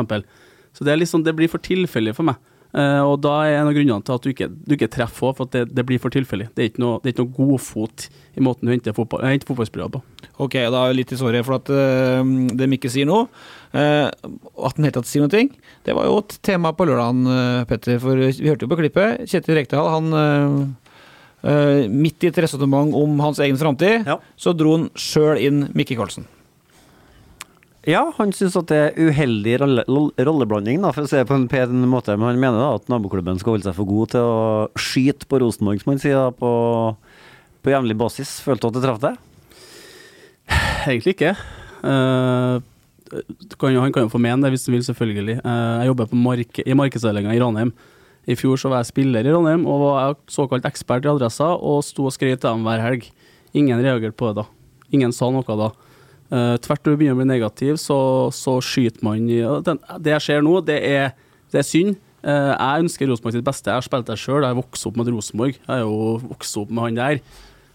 Så 0.74 0.86
det, 0.86 0.96
liksom, 0.98 1.22
det 1.26 1.36
blir 1.36 1.50
for 1.52 1.62
tilfeldig 1.62 2.16
for 2.16 2.26
meg. 2.30 2.40
Uh, 2.74 3.06
og 3.06 3.20
da 3.22 3.32
er 3.46 3.60
en 3.60 3.68
av 3.70 3.74
grunnene 3.76 4.02
til 4.02 4.16
at 4.16 4.24
du 4.24 4.32
ikke, 4.32 4.48
du 4.50 4.72
ikke 4.74 4.90
treffer 4.90 5.28
òg, 5.28 5.36
for 5.38 5.46
at 5.46 5.52
det, 5.54 5.60
det, 5.76 5.84
blir 5.86 6.00
for 6.02 6.10
tilfeldig. 6.10 6.48
Det 6.56 6.64
er 6.64 6.70
ikke 6.72 6.82
noe, 6.82 6.98
det 7.02 7.12
er 7.12 7.14
ikke 7.14 7.26
noe 7.28 7.36
godfot 7.36 8.06
i 8.34 8.42
måten 8.42 8.66
du 8.66 8.72
henter, 8.72 8.96
fotball, 8.96 9.22
henter 9.28 9.46
fotballspillere 9.46 9.94
på. 9.94 10.00
Ok, 10.42 10.56
da 10.58 10.80
er 10.80 10.90
jeg 10.90 10.98
litt 10.98 11.14
i 11.14 11.20
sorry 11.20 11.44
for 11.46 11.60
at 11.60 11.70
uh, 11.70 12.32
det 12.58 12.68
Mikke 12.72 12.90
sier 12.90 13.06
nå, 13.06 13.20
uh, 13.30 14.08
at 14.10 14.80
han 14.80 14.88
helt 14.88 14.98
tatt 14.98 15.10
sier 15.10 15.22
noe, 15.22 15.46
det 15.86 15.94
var 15.94 16.10
jo 16.10 16.18
et 16.24 16.36
tema 16.42 16.74
på 16.74 16.88
lørdagen, 16.90 17.22
Petter. 17.70 18.02
For 18.02 18.18
vi 18.18 18.50
hørte 18.50 18.66
jo 18.66 18.72
på 18.72 18.80
klippet. 18.82 19.22
Kjetil 19.30 19.60
Rekdal, 19.60 19.90
han 19.94 20.74
midt 21.92 22.24
i 22.24 22.30
et 22.30 22.38
resonnement 22.40 22.94
om 22.96 23.18
hans 23.20 23.38
egen 23.44 23.58
framtid, 23.60 24.08
ja. 24.08 24.16
så 24.40 24.54
dro 24.56 24.78
han 24.78 24.86
sjøl 24.96 25.42
inn 25.44 25.66
Mikke 25.76 25.98
Karlsen. 25.98 26.24
Ja, 27.84 28.06
han 28.16 28.30
syns 28.32 28.54
at 28.56 28.70
det 28.70 28.76
er 28.80 28.94
uheldig 28.96 29.58
rolle, 29.60 29.82
rolleblanding, 30.16 30.80
da, 30.80 30.92
for 30.94 31.04
å 31.04 31.10
si 31.10 31.18
det 31.18 31.26
på 31.28 31.36
en 31.36 31.48
pen 31.52 31.82
måte. 31.90 32.14
Men 32.16 32.30
han 32.30 32.40
mener 32.40 32.62
da 32.62 32.70
at 32.78 32.88
naboklubben 32.88 33.40
skal 33.40 33.56
holde 33.56 33.68
seg 33.68 33.76
for 33.76 33.88
god 33.88 34.14
til 34.14 34.24
å 34.24 34.44
skyte 34.80 35.28
på 35.28 35.40
Rosenborg, 35.42 35.82
som 35.82 35.92
han 35.92 36.00
sier, 36.00 36.16
da, 36.16 36.30
på, 36.32 36.52
på 37.60 37.74
jevnlig 37.74 37.98
basis. 38.00 38.38
Følte 38.44 38.64
du 38.64 38.72
at 38.72 38.78
det 38.78 38.84
traff 38.86 39.02
deg? 39.04 39.20
Egentlig 40.88 41.16
ikke. 41.18 41.34
Uh, 41.84 42.64
kan 43.60 43.76
jo, 43.76 43.84
han 43.84 43.92
kan 43.92 44.06
jo 44.06 44.14
få 44.14 44.22
mene 44.22 44.46
det 44.46 44.54
hvis 44.54 44.64
han 44.70 44.78
vil, 44.78 44.86
selvfølgelig. 44.88 45.38
Uh, 45.44 45.84
jeg 45.84 45.92
jobber 45.92 46.16
mark 46.24 46.64
i 46.64 46.80
markedsavdelinga 46.80 47.36
i 47.36 47.44
Ranheim. 47.44 47.76
I 48.24 48.40
fjor 48.40 48.56
så 48.56 48.72
var 48.72 48.80
jeg 48.80 48.94
spiller 48.94 49.28
i 49.28 49.32
Ranheim 49.34 49.68
og 49.68 49.84
var 49.84 50.16
såkalt 50.32 50.64
ekspert 50.64 51.04
i 51.04 51.12
adressa 51.12 51.52
og 51.52 51.84
sto 51.84 52.08
og 52.08 52.16
skrøt 52.16 52.40
til 52.40 52.48
dem 52.48 52.64
hver 52.64 52.80
helg. 52.80 53.10
Ingen 53.52 53.84
reagerte 53.84 54.16
på 54.16 54.32
det 54.32 54.40
da. 54.40 54.48
Ingen 54.96 55.12
sa 55.12 55.28
noe 55.28 55.44
da. 55.44 55.74
Uh, 56.32 56.56
tvert 56.64 56.80
når 56.86 56.94
det 56.94 56.98
begynner 57.02 57.18
å 57.18 57.20
bli 57.20 57.28
negativ, 57.28 57.76
så, 57.78 57.96
så 58.32 58.56
skyter 58.64 59.04
man 59.04 59.26
i 59.28 59.42
den, 59.66 59.80
Det 60.00 60.14
jeg 60.16 60.24
ser 60.24 60.44
nå, 60.44 60.56
det 60.64 60.78
er, 60.88 61.10
det 61.52 61.60
er 61.60 61.66
synd. 61.68 61.98
Uh, 62.24 62.54
jeg 62.56 62.86
ønsker 62.86 63.10
Rosenborg 63.10 63.36
sitt 63.36 63.46
beste. 63.46 63.68
Jeg 63.68 63.82
har 63.82 63.84
spilt 63.84 64.08
der 64.08 64.20
sjøl, 64.20 64.46
jeg 64.46 64.56
vokst 64.56 64.88
opp 64.88 64.96
med 64.96 65.10
Rosenborg. 65.12 65.58
Jeg 65.58 65.68
har 65.68 65.82
jo 65.84 66.14
vokst 66.30 66.56
opp 66.62 66.72
med 66.72 66.88
han 66.88 67.00
der. 67.02 67.20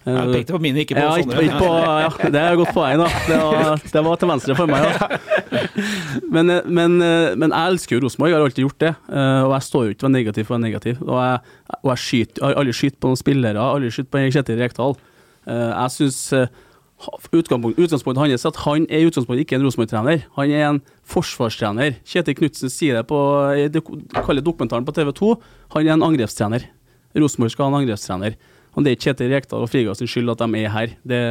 Jeg 0.10 0.32
pekte 0.32 0.56
på 0.56 0.62
mine, 0.64 0.82
ikke 0.82 0.96
på 0.96 1.02
ja, 1.04 1.10
Sondre. 1.20 1.42
ikke, 1.44 1.52
ikke 1.52 1.58
på, 1.60 1.72
ja, 2.02 2.30
det 2.34 2.40
er 2.40 2.54
et 2.56 2.58
godt 2.58 2.72
poeng, 2.74 3.02
da. 3.02 3.08
Det 3.28 3.40
var, 3.44 3.82
det 3.94 4.02
var 4.08 4.22
til 4.22 4.30
venstre 4.32 4.56
for 4.58 4.72
meg, 4.72 4.86
ja. 4.88 5.10
Men, 6.36 6.52
men, 6.70 6.96
men 7.42 7.52
jeg 7.52 7.74
elsker 7.74 7.96
jo 7.96 8.02
Rosenborg, 8.06 8.32
jeg 8.32 8.38
har 8.38 8.46
alltid 8.46 8.64
gjort 8.64 8.82
det. 8.84 8.92
Og 9.10 9.54
jeg 9.54 9.66
står 9.66 9.86
jo 9.86 9.94
ikke 9.94 10.06
for 10.06 10.14
negativ 10.14 10.48
for 10.48 10.54
å 10.54 10.58
være 10.58 10.66
negativ. 10.66 11.04
Og 11.04 11.20
jeg, 11.20 11.54
og 11.78 11.92
jeg, 11.92 12.02
skyter, 12.06 12.40
jeg 12.40 12.48
har 12.48 12.60
aldri 12.62 12.76
skutt 12.80 12.98
på 12.98 13.12
noen 13.12 13.22
spillere, 13.22 13.68
aldri 13.76 13.92
skutt 13.94 14.10
på 14.14 14.24
Kjetil 14.36 14.60
Rekdal. 14.64 14.98
Jeg 15.50 15.96
syns 15.96 16.20
utgangspunktet, 17.00 17.80
utgangspunktet 17.86 18.22
hans 18.24 18.46
er 18.46 18.52
at 18.52 18.60
han 18.66 18.86
er 18.92 19.08
utgangspunktet 19.08 19.46
ikke 19.46 19.58
en 19.58 19.66
Rosenborg-trener. 19.66 20.24
Han 20.36 20.52
er 20.52 20.66
en 20.68 20.82
forsvarstrener. 21.08 21.98
Kjetil 22.08 22.36
Knutsen 22.40 22.72
sier 22.74 23.00
det 23.00 23.06
på 23.10 23.20
det 23.72 23.82
kaller 24.26 24.44
dokumentaren 24.44 24.86
på 24.88 24.96
TV 24.96 25.12
2. 25.16 25.34
Han 25.76 25.88
er 25.88 25.96
en 25.96 26.08
angrepstrener. 26.10 26.68
Rosenborg 27.16 27.54
skal 27.54 27.66
ha 27.68 27.72
en 27.74 27.80
angrepstrener. 27.84 28.36
Og 28.78 28.84
Det 28.86 28.92
er 28.92 28.96
ikke 28.98 29.08
Kjetil 29.10 29.32
Rekdal 29.34 29.64
og 29.66 29.70
Frigard 29.72 29.98
skyld 29.98 30.30
at 30.30 30.44
de 30.44 30.60
er 30.60 30.70
her. 30.70 30.92
Det, 31.04 31.22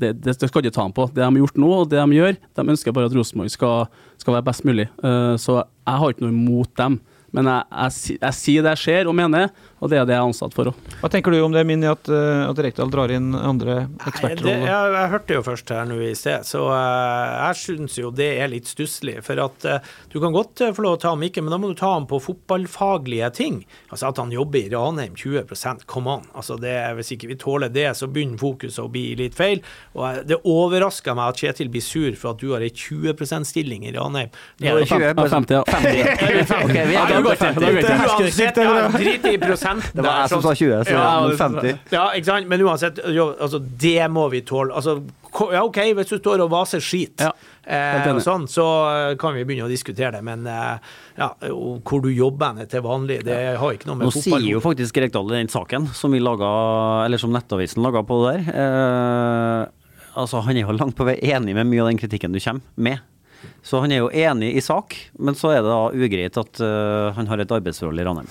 det, 0.00 0.12
det 0.24 0.38
skal 0.38 0.62
ikke 0.64 0.72
ta 0.74 0.86
ham 0.86 0.94
på. 0.96 1.08
Det 1.12 1.20
de 1.20 1.26
har 1.26 1.36
gjort 1.42 1.60
nå, 1.60 1.68
og 1.82 1.90
det 1.90 2.00
de 2.00 2.16
gjør, 2.16 2.38
de 2.56 2.64
ønsker 2.72 2.94
bare 2.96 3.10
at 3.10 3.14
Rosenborg 3.18 3.52
skal, 3.52 3.90
skal 4.18 4.38
være 4.38 4.46
best 4.48 4.64
mulig. 4.64 4.88
Eh, 5.04 5.36
Så 5.36 5.58
jeg 5.60 6.00
har 6.00 6.14
ikke 6.14 6.24
noe 6.24 6.34
imot 6.34 6.72
dem. 6.80 7.00
Men 7.36 7.44
jeg, 7.44 7.66
jeg, 7.68 7.92
jeg, 8.08 8.18
jeg 8.22 8.34
sier 8.38 8.64
det 8.64 8.72
jeg 8.72 8.84
ser 8.86 9.10
og 9.10 9.14
mener, 9.18 9.50
og 9.78 9.90
det 9.90 10.00
er 10.00 10.06
det 10.08 10.16
jeg 10.16 10.22
er 10.22 10.28
ansatt 10.28 10.56
for 10.56 10.70
òg. 10.72 10.86
Hva 11.00 11.10
tenker 11.12 11.34
du 11.34 11.38
om 11.44 11.54
det, 11.54 11.62
Minni, 11.68 11.86
at, 11.90 12.08
eh, 12.10 12.44
at 12.48 12.58
Rekdal 12.64 12.90
drar 12.90 13.12
inn 13.14 13.30
andre 13.36 13.80
Det, 13.88 14.42
jeg, 14.42 14.66
jeg 14.66 15.10
hørte 15.12 15.36
jo 15.36 15.44
først 15.46 15.70
her 15.74 15.86
nå 15.88 15.98
i 16.02 16.14
sted, 16.18 16.46
så 16.48 16.64
eh, 16.74 17.34
jeg 17.48 17.60
syns 17.62 17.98
jo 18.00 18.10
det 18.14 18.30
er 18.42 18.50
litt 18.50 18.70
stusslig. 18.70 19.18
For 19.26 19.38
at 19.42 19.66
eh, 19.68 19.92
du 20.12 20.18
kan 20.22 20.34
godt 20.34 20.64
få 20.74 20.84
lov 20.84 20.98
å 20.98 21.02
ta 21.02 21.14
ikke, 21.28 21.44
men 21.44 21.54
da 21.54 21.60
må 21.60 21.70
du 21.70 21.78
ta 21.78 21.92
ham 21.94 22.08
på 22.10 22.20
fotballfaglige 22.22 23.30
ting. 23.38 23.60
Altså 23.92 24.10
at 24.10 24.20
han 24.22 24.32
jobber 24.34 24.60
i 24.60 24.72
Ranheim 24.72 25.14
20% 25.18 25.86
come 25.90 26.18
on. 26.18 26.26
Altså 26.34 26.58
det, 26.60 26.74
hvis 26.98 27.14
ikke 27.14 27.30
vi 27.30 27.38
tåler 27.40 27.72
det, 27.72 27.88
så 27.98 28.10
begynner 28.10 28.40
fokuset 28.40 28.82
å 28.82 28.90
bli 28.92 29.12
litt 29.18 29.38
feil. 29.38 29.62
Og 29.98 30.24
det 30.28 30.40
overrasker 30.42 31.16
meg 31.18 31.34
at 31.34 31.42
Kjetil 31.42 31.70
blir 31.72 31.84
sur 31.84 32.18
for 32.18 32.34
at 32.34 32.42
du 32.42 32.52
har 32.54 32.64
ei 32.64 32.72
20 32.72 33.14
%-stilling 33.14 33.86
i 33.88 33.94
Ranheim. 33.94 34.34
Ja, 34.62 34.74
20, 34.78 35.14
bare 35.18 35.32
sånn 35.32 35.46
50, 35.46 35.58
ja. 35.58 35.64
50. 35.68 36.54
Ok, 36.58 36.74
vi 36.74 36.82
er 36.82 36.96
Ja, 36.98 37.06
da 37.08 37.20
går 37.22 37.38
det. 37.38 37.52
Da 37.58 37.72
går 37.72 37.80
det. 37.82 37.96
Uansett, 38.18 38.60
ja, 38.62 38.88
drit 38.94 39.26
i 39.28 39.36
prosenten. 39.68 39.96
Det 39.96 40.02
var 40.02 40.20
jeg 40.22 40.28
som 40.28 40.42
sa 40.42 40.54
20, 40.54 40.84
så 40.84 40.90
Ja, 40.90 41.26
men 41.26 41.36
50. 41.36 41.78
Ja, 41.90 42.04
ikke 42.14 42.26
sant? 42.26 42.48
Men 42.48 42.62
uansett, 42.62 43.00
jo, 43.14 43.30
altså, 43.40 43.58
det 43.58 44.10
må 44.10 44.28
vi 44.28 44.42
tåle. 44.46 44.74
Altså, 44.74 45.02
ja, 45.52 45.62
OK, 45.62 45.78
hvis 45.94 46.12
du 46.12 46.18
står 46.18 46.44
og 46.44 46.50
vaser 46.52 46.80
skit, 46.80 47.20
Ja, 47.20 47.32
eh, 47.64 48.08
og 48.10 48.22
sånn, 48.24 48.48
så 48.48 48.66
eh, 48.90 49.16
kan 49.20 49.34
vi 49.36 49.44
begynne 49.44 49.68
å 49.68 49.72
diskutere 49.72 50.18
det. 50.18 50.22
Men 50.24 50.46
eh, 50.46 50.94
ja, 51.18 51.32
hvor 51.48 52.02
du 52.04 52.10
jobber 52.12 52.54
henne 52.54 52.68
til 52.70 52.84
vanlig, 52.84 53.22
det 53.26 53.38
har 53.58 53.76
ikke 53.76 53.90
noe 53.90 54.00
med 54.00 54.08
Nå 54.08 54.14
fotball 54.14 54.40
sier 54.40 54.52
jo 54.54 54.62
faktisk 54.64 55.02
Rekdal 55.02 55.28
den 55.34 55.52
saken 55.52 55.90
som 55.94 56.14
vi 56.14 56.22
laga, 56.22 56.48
eller 57.04 57.20
som 57.20 57.34
Nettavisen 57.34 57.84
laga 57.84 58.04
på 58.06 58.22
det 58.24 58.38
der 58.38 58.54
eh, 58.54 59.74
Altså, 60.18 60.40
han 60.42 60.56
er 60.56 60.64
jo 60.64 60.74
langt 60.74 60.96
på 60.98 61.04
vei 61.06 61.14
enig 61.30 61.52
med 61.54 61.68
mye 61.68 61.84
av 61.84 61.92
den 61.92 62.00
kritikken 62.00 62.32
du 62.34 62.40
kommer 62.42 62.64
med. 62.74 63.04
Så 63.62 63.78
han 63.82 63.92
er 63.92 64.02
jo 64.02 64.10
enig 64.10 64.50
i 64.56 64.62
sak, 64.64 64.96
men 65.22 65.36
så 65.38 65.52
er 65.52 65.62
det 65.62 65.70
da 65.70 65.82
ugreit 65.94 66.38
at 66.40 66.60
uh, 66.62 67.14
han 67.16 67.28
har 67.30 67.42
et 67.42 67.52
arbeidsforhold 67.54 68.00
i 68.00 68.06
Ranheim. 68.06 68.30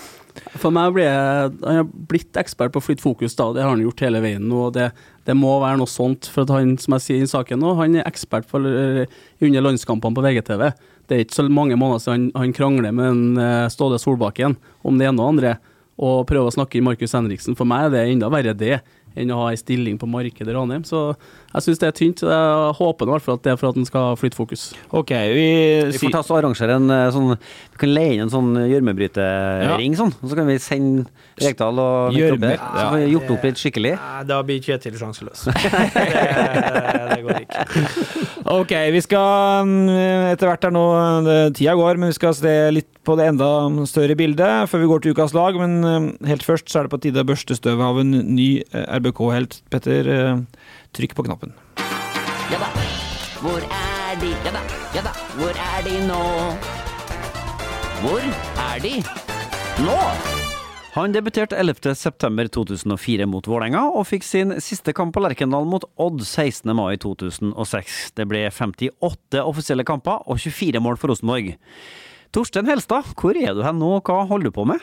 For 0.58 0.74
meg 0.74 0.94
blir 0.96 1.08
Han 1.10 1.80
har 1.80 1.88
blitt 2.10 2.38
ekspert 2.40 2.74
på 2.76 2.84
flytt 2.84 3.04
fokus, 3.04 3.36
da. 3.38 3.50
Det 3.54 3.64
har 3.64 3.74
han 3.74 3.84
gjort 3.84 4.04
hele 4.06 4.22
veien 4.24 4.52
og 4.52 4.74
Det, 4.78 4.92
det 5.28 5.36
må 5.38 5.58
være 5.64 5.80
noe 5.82 5.92
sånt. 5.92 6.30
For 6.32 6.50
han, 6.54 6.76
som 6.82 6.98
jeg 6.98 7.06
sier 7.06 7.24
i 7.24 7.32
saken 7.32 7.62
nå, 7.64 7.76
han 7.80 7.98
er 8.00 8.08
ekspert 8.08 8.48
for, 8.50 8.64
under 8.64 9.66
landskampene 9.66 10.18
på 10.18 10.26
VGTV. 10.26 10.70
Det 11.08 11.16
er 11.16 11.24
ikke 11.24 11.40
så 11.40 11.48
mange 11.48 11.78
måneder 11.80 12.04
siden 12.04 12.30
han, 12.36 12.44
han 12.44 12.56
krangler 12.56 12.96
med 12.96 13.10
en, 13.10 13.26
eh, 13.40 13.70
Ståle 13.72 14.00
Solbakken 14.00 14.58
om 14.84 15.00
det 15.00 15.08
ene 15.08 15.24
og 15.24 15.36
andre, 15.36 15.58
og 15.98 16.28
prøver 16.30 16.52
å 16.52 16.56
snakke 16.58 16.78
inn 16.78 16.88
Markus 16.88 17.16
Henriksen. 17.16 17.56
For 17.58 17.68
meg 17.68 17.88
er 17.88 17.94
det 17.94 18.04
enda 18.12 18.30
verre 18.32 18.54
det 18.58 18.82
enn 19.18 19.32
å 19.34 19.40
ha 19.44 19.50
ei 19.54 19.58
stilling 19.60 19.98
på 20.00 20.08
markedet 20.10 20.50
i 20.52 20.56
Ranheim. 20.56 20.84
Så 20.88 21.02
jeg 21.54 21.66
syns 21.66 21.80
det 21.82 21.88
er 21.90 21.96
tynt. 21.98 22.20
så 22.22 22.30
Jeg 22.32 22.76
håper 22.80 23.08
i 23.08 23.12
hvert 23.14 23.26
fall 23.26 23.38
at 23.40 23.44
det 23.48 23.52
er 23.54 23.60
for 23.60 23.70
at 23.72 23.76
han 23.80 23.88
skal 23.90 24.16
flytte 24.20 24.38
fokus. 24.38 24.68
Ok, 24.92 25.12
vi, 25.34 25.48
Vi 25.92 26.02
får 26.02 26.14
ta 26.14 26.22
oss 26.24 26.32
og 26.32 26.40
arrangere 26.42 26.76
en 26.78 26.90
eh, 26.94 27.08
sånn 27.16 27.32
Vi 27.38 27.82
kan 27.82 27.94
leie 27.94 28.14
inn 28.18 28.26
en 28.28 28.34
sånn 28.34 28.52
gjørmebrytering, 28.68 29.98
sånn. 30.00 30.14
Og 30.22 30.30
så 30.32 30.38
kan 30.40 30.48
vi 30.50 30.58
sende 30.62 31.08
Rekdal 31.42 31.80
og 31.84 32.14
Mikkel 32.14 32.38
Gjørme- 32.38 32.54
Så 32.58 32.86
får 32.90 32.98
vi 33.02 33.12
gjort 33.16 33.34
opp 33.38 33.44
litt 33.50 33.62
skikkelig. 33.62 33.94
Da 34.30 34.42
blir 34.48 34.62
Kjetil 34.66 34.98
sjanseløs. 35.02 35.48
går 37.28 37.44
ikke. 37.46 37.66
Ok, 38.58 38.72
vi 38.96 39.02
skal 39.04 39.68
mm, 39.68 39.90
etter 40.32 40.48
hvert 40.48 40.64
her 40.64 40.72
nå 40.72 40.84
Tida 41.52 41.74
går, 41.76 42.00
men 42.00 42.14
vi 42.14 42.16
skal 42.16 42.36
se 42.38 42.54
litt 42.72 42.88
på 43.08 43.16
det 43.20 43.28
enda 43.32 43.48
større 43.88 44.16
bildet 44.20 44.70
før 44.72 44.84
vi 44.84 44.90
går 44.92 45.04
til 45.04 45.16
ukas 45.16 45.36
lag. 45.36 45.60
Men 45.60 45.78
mm, 45.84 46.08
helt 46.28 46.48
først 46.48 46.72
så 46.72 46.80
er 46.80 46.88
det 46.88 46.96
på 46.96 47.02
tide 47.04 47.24
å 47.24 47.28
børste 47.28 47.58
støvet 47.60 47.84
av 47.84 48.02
en 48.04 48.12
ny 48.36 48.50
eh, 48.72 48.88
RBK-helt. 49.00 49.62
Petter, 49.74 50.12
eh, 50.12 50.66
trykk 50.98 51.16
på 51.18 51.28
knappen. 51.28 51.56
Ja 52.52 52.62
da, 52.64 52.72
hvor 53.44 53.60
er 53.60 54.20
de? 54.24 54.34
Ja 54.48 54.56
da, 54.56 54.66
ja 54.96 55.08
da, 55.08 55.16
hvor 55.38 55.64
er 55.70 55.88
de 55.88 56.04
nå? 56.08 56.26
Hvor 58.04 58.30
er 58.72 58.84
de 58.84 59.00
nå? 59.84 60.47
Han 60.98 61.12
debuterte 61.14 61.54
11.9.2004 61.62 63.26
mot 63.30 63.46
Vålerenga, 63.46 63.84
og 63.94 64.08
fikk 64.10 64.24
sin 64.26 64.56
siste 64.66 64.96
kamp 64.98 65.14
på 65.14 65.22
Lerkendal 65.22 65.68
mot 65.70 65.84
Odd 66.02 66.24
16. 66.24 66.72
mai 66.74 66.98
2006. 66.98 67.98
Det 68.18 68.26
ble 68.26 68.48
58 68.50 69.44
offisielle 69.44 69.86
kamper 69.86 70.26
og 70.26 70.42
24 70.42 70.82
mål 70.82 70.98
for 70.98 71.14
Rosenborg. 71.14 71.52
Torstein 72.34 72.66
Helstad, 72.66 73.12
hvor 73.14 73.38
er 73.38 73.54
du 73.54 73.62
hen 73.62 73.78
nå, 73.78 73.92
og 74.00 74.10
hva 74.10 74.26
holder 74.26 74.50
du 74.50 74.56
på 74.58 74.66
med? 74.72 74.82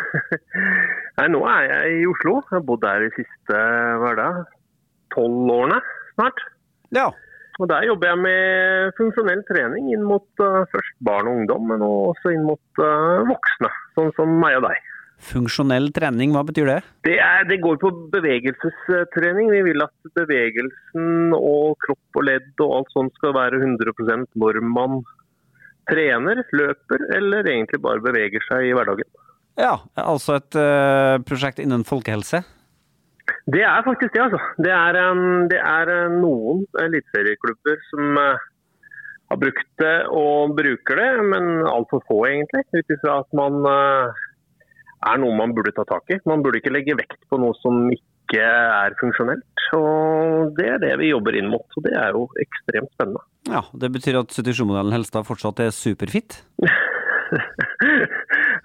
Nei, 1.20 1.28
nå 1.36 1.44
er 1.52 1.68
jeg 1.68 2.00
i 2.00 2.08
Oslo. 2.14 2.38
Jeg 2.40 2.56
har 2.56 2.66
bodd 2.72 2.84
der 2.88 3.04
de 3.04 3.12
siste 3.18 3.62
hverdag 4.06 4.40
er 4.40 4.50
tolv 5.12 5.54
årene 5.58 5.84
snart. 6.16 6.44
Ja. 6.96 7.10
Og 7.60 7.68
Der 7.68 7.90
jobber 7.90 8.14
jeg 8.14 8.24
med 8.24 8.96
funksjonell 8.96 9.44
trening 9.52 9.92
inn 9.92 10.08
mot 10.08 10.28
uh, 10.40 10.64
først 10.72 10.96
barn 11.04 11.28
og 11.28 11.42
ungdom, 11.42 11.68
men 11.68 11.84
også 11.84 12.32
inn 12.32 12.48
mot 12.48 12.80
uh, 12.80 13.20
voksne, 13.28 13.74
sånn 14.00 14.14
som 14.16 14.38
meg 14.40 14.62
og 14.62 14.70
deg. 14.70 14.92
Funksjonell 15.16 15.88
trening, 15.96 16.34
hva 16.36 16.42
betyr 16.46 16.68
det? 16.68 16.80
Det, 17.06 17.16
er, 17.24 17.46
det 17.48 17.60
går 17.64 17.78
på 17.80 17.90
bevegelsestrening. 18.12 19.48
Vi 19.50 19.62
vil 19.70 19.84
at 19.84 20.10
bevegelsen 20.18 21.34
og 21.36 21.78
kropp 21.86 22.20
og 22.20 22.26
ledd 22.28 22.64
og 22.64 22.74
alt 22.80 22.92
sånt 22.94 23.16
skal 23.16 23.34
være 23.36 23.62
100 23.62 24.26
når 24.36 24.60
man 24.60 25.00
trener, 25.88 26.42
løper 26.52 27.06
eller 27.16 27.48
egentlig 27.48 27.80
bare 27.82 28.02
beveger 28.04 28.44
seg 28.48 28.68
i 28.68 28.74
hverdagen. 28.76 29.08
Ja, 29.56 29.78
altså 29.96 30.36
et 30.36 30.58
eh, 30.60 31.16
prosjekt 31.24 31.62
innen 31.62 31.86
folkehelse? 31.88 32.42
Det 33.50 33.62
er 33.64 33.86
faktisk 33.86 34.12
det, 34.14 34.22
altså. 34.26 34.40
Det 34.62 34.72
er, 34.74 34.98
um, 35.10 35.46
det 35.50 35.58
er 35.58 35.90
uh, 35.90 36.12
noen 36.12 36.62
eliteserieklubber 36.82 37.80
som 37.88 38.20
uh, 38.20 38.44
har 39.32 39.40
brukt 39.42 39.68
det 39.82 39.96
og 40.14 40.54
bruker 40.58 41.00
det, 41.00 41.10
men 41.32 41.64
altfor 41.66 42.04
få 42.06 42.20
egentlig. 42.28 42.62
Ut 42.76 42.94
ifra 42.94 43.20
at 43.24 43.38
man 43.38 43.58
uh, 43.66 44.26
er 45.06 45.22
noe 45.22 45.36
man 45.38 45.54
burde 45.56 45.74
ta 45.76 45.86
tak 45.88 46.10
i. 46.12 46.20
Man 46.28 46.42
burde 46.44 46.60
ikke 46.60 46.74
legge 46.74 46.96
vekt 46.98 47.22
på 47.30 47.38
noe 47.40 47.56
som 47.62 47.86
ikke 47.94 48.42
er 48.42 48.96
funksjonelt. 49.00 49.66
Og 49.76 50.56
Det 50.58 50.66
er 50.74 50.78
det 50.82 50.92
vi 51.00 51.12
jobber 51.12 51.36
inn 51.38 51.50
mot, 51.50 51.66
og 51.78 51.86
det 51.86 51.94
er 51.98 52.14
jo 52.16 52.26
ekstremt 52.42 52.92
spennende. 52.94 53.22
Ja, 53.50 53.62
Det 53.72 53.92
betyr 53.92 54.20
at 54.22 54.34
77-modellen 54.34 54.94
Helstad 54.94 55.26
fortsatt 55.28 55.62
er 55.64 55.74
superfit? 55.74 56.42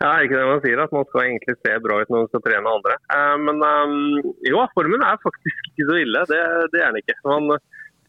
Ja, 0.01 0.15
ikke 0.23 0.37
det 0.37 0.45
man 0.49 0.61
sier, 0.63 0.79
at 0.81 0.93
man 0.95 1.05
skal 1.09 1.27
egentlig 1.27 1.53
se 1.59 1.73
bra 1.83 1.99
ut 2.01 2.09
når 2.09 2.23
man 2.23 2.29
skal 2.31 2.41
trene 2.45 2.71
andre. 2.73 2.95
Eh, 3.13 3.35
men 3.45 3.59
um, 3.61 4.31
jo, 4.47 4.63
formen 4.73 5.03
er 5.05 5.19
faktisk 5.21 5.67
ikke 5.69 5.85
så 5.89 5.97
ille. 6.01 6.23
Det, 6.29 6.39
det 6.73 6.81
er 6.81 6.89
den 6.89 7.03
ikke. 7.03 7.17
Man 7.27 7.51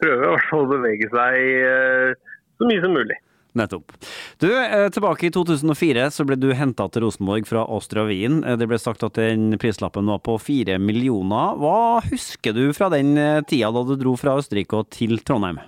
prøver 0.01 0.25
i 0.25 0.31
hvert 0.31 0.49
fall 0.49 0.65
å 0.65 0.71
bevege 0.71 1.11
seg 1.13 1.37
eh, 1.69 2.33
så 2.57 2.69
mye 2.71 2.85
som 2.85 2.97
mulig. 2.97 3.19
Nettopp. 3.59 3.93
Du, 4.41 4.49
eh, 4.49 4.89
Tilbake 4.89 5.27
i 5.29 5.33
2004 5.35 6.07
så 6.11 6.25
ble 6.25 6.39
du 6.41 6.53
henta 6.57 6.89
til 6.89 7.05
Rosenborg 7.05 7.47
fra 7.49 7.67
Austria 7.69 8.07
Wien. 8.09 8.41
Eh, 8.45 8.57
Det 8.57 8.69
ble 8.69 8.79
sagt 8.81 9.05
at 9.05 9.19
den 9.21 9.59
prislappen 9.61 10.09
var 10.09 10.23
på 10.25 10.39
fire 10.41 10.79
millioner. 10.79 11.59
Hva 11.61 12.01
husker 12.07 12.57
du 12.57 12.73
fra 12.73 12.89
den 12.89 13.17
eh, 13.19 13.43
tida 13.43 13.73
da 13.73 13.85
du 13.85 13.97
dro 14.01 14.17
fra 14.17 14.39
Østerrike 14.41 14.81
og 14.81 14.91
til 14.91 15.19
Trondheim? 15.21 15.61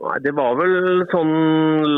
Nei, 0.00 0.18
Det 0.24 0.32
var 0.34 0.56
vel 0.56 1.04
sånn 1.12 1.34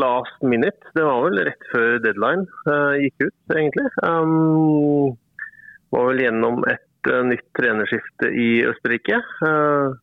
last 0.01 0.43
minute. 0.43 0.93
Det 0.97 1.05
var 1.05 1.23
vel 1.29 1.45
rett 1.47 1.69
før 1.71 2.01
deadline 2.03 2.47
uh, 2.67 2.97
gikk 2.99 3.29
ut, 3.29 3.37
egentlig. 3.55 3.87
Um, 4.03 5.15
var 5.95 6.11
vel 6.11 6.25
gjennom 6.25 6.65
et 6.73 7.13
uh, 7.13 7.23
nytt 7.29 7.47
trenerskifte 7.57 8.33
i 8.35 8.49
Østerrike. 8.67 9.21
Eh, 9.47 9.95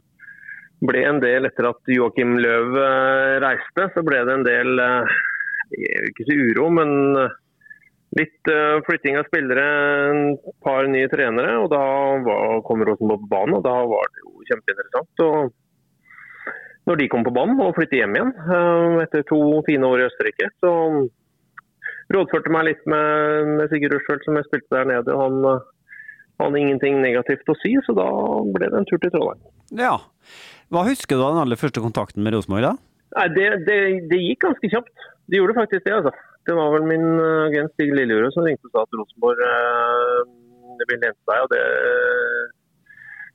ble 0.87 1.03
en 1.05 1.21
del 1.21 1.45
etter 1.49 1.69
at 1.69 1.91
Joakim 1.93 2.37
Løv 2.41 2.75
eh, 2.81 3.35
reiste, 3.43 3.87
så 3.93 4.03
ble 4.05 4.23
det 4.27 4.35
en 4.37 4.47
del 4.47 4.81
eh, 4.81 5.13
ikke 6.09 6.27
si 6.27 6.37
uro, 6.39 6.67
men 6.73 6.91
eh, 7.21 7.37
litt 8.19 8.51
flytting 8.83 9.15
av 9.15 9.29
spillere, 9.29 9.65
et 10.43 10.55
par 10.65 10.89
nye 10.91 11.07
trenere. 11.07 11.53
og 11.61 11.69
Da 11.71 11.83
kom 12.67 12.83
Rosenborg 12.83 13.21
på 13.23 13.29
banen, 13.31 13.55
og 13.61 13.63
da 13.63 13.77
var 13.87 14.09
det 14.11 14.25
jo 14.25 14.47
kjempeinteressant. 14.49 15.23
og 15.27 15.57
når 16.89 16.97
de 16.97 17.07
kom 17.13 17.23
på 17.23 17.31
banen 17.31 17.61
og 17.61 17.75
flyttet 17.77 18.01
hjem 18.01 18.17
igjen 18.17 18.31
etter 19.03 19.23
to 19.29 19.39
fine 19.67 19.85
år 19.87 20.01
i 20.01 20.05
Østerrike. 20.09 20.49
Så 20.59 20.71
rådførte 22.15 22.53
meg 22.53 22.67
litt 22.69 22.81
med, 22.89 23.61
Sigurd 23.71 23.95
Rushfeldt, 23.95 24.25
som 24.25 24.39
jeg 24.39 24.47
spilte 24.47 24.75
der 24.75 24.89
nede. 24.89 25.17
Han, 25.17 25.37
eh, 25.51 25.69
hadde 26.41 26.59
ingenting 26.59 27.01
negativt 27.03 27.49
å 27.51 27.57
si, 27.61 27.75
så 27.85 27.93
da 27.97 28.07
ble 28.55 28.71
det 28.71 28.79
en 28.79 28.87
tur 28.89 28.97
til 29.01 29.13
Trondheim. 29.13 29.43
Ja. 29.77 29.99
Hva 30.71 30.85
husker 30.87 31.19
du 31.19 31.23
av 31.25 31.33
den 31.35 31.43
aller 31.43 31.59
første 31.59 31.83
kontakten 31.83 32.23
med 32.23 32.35
Rosenborg, 32.35 32.63
da? 32.69 32.73
Nei, 33.17 33.25
det, 33.35 33.47
det, 33.67 33.77
det 34.11 34.19
gikk 34.23 34.45
ganske 34.45 34.69
kjapt. 34.71 35.07
Det 35.27 35.39
gjorde 35.41 35.57
faktisk 35.57 35.83
det, 35.87 35.97
altså. 35.97 36.13
Det 36.47 36.55
var 36.57 36.71
vel 36.73 36.87
min 36.89 37.03
eh, 37.19 37.41
agent 37.49 37.73
Stig 37.75 37.91
Lillejordet 37.93 38.31
som 38.33 38.47
ringte 38.47 38.69
og 38.69 38.73
sa 38.77 38.85
at 38.87 38.95
Rosenborg 38.97 39.43
eh, 39.45 40.21
ville 40.89 41.09
hente 41.11 41.27
deg, 41.29 41.43
og 41.43 41.51
det 41.51 41.65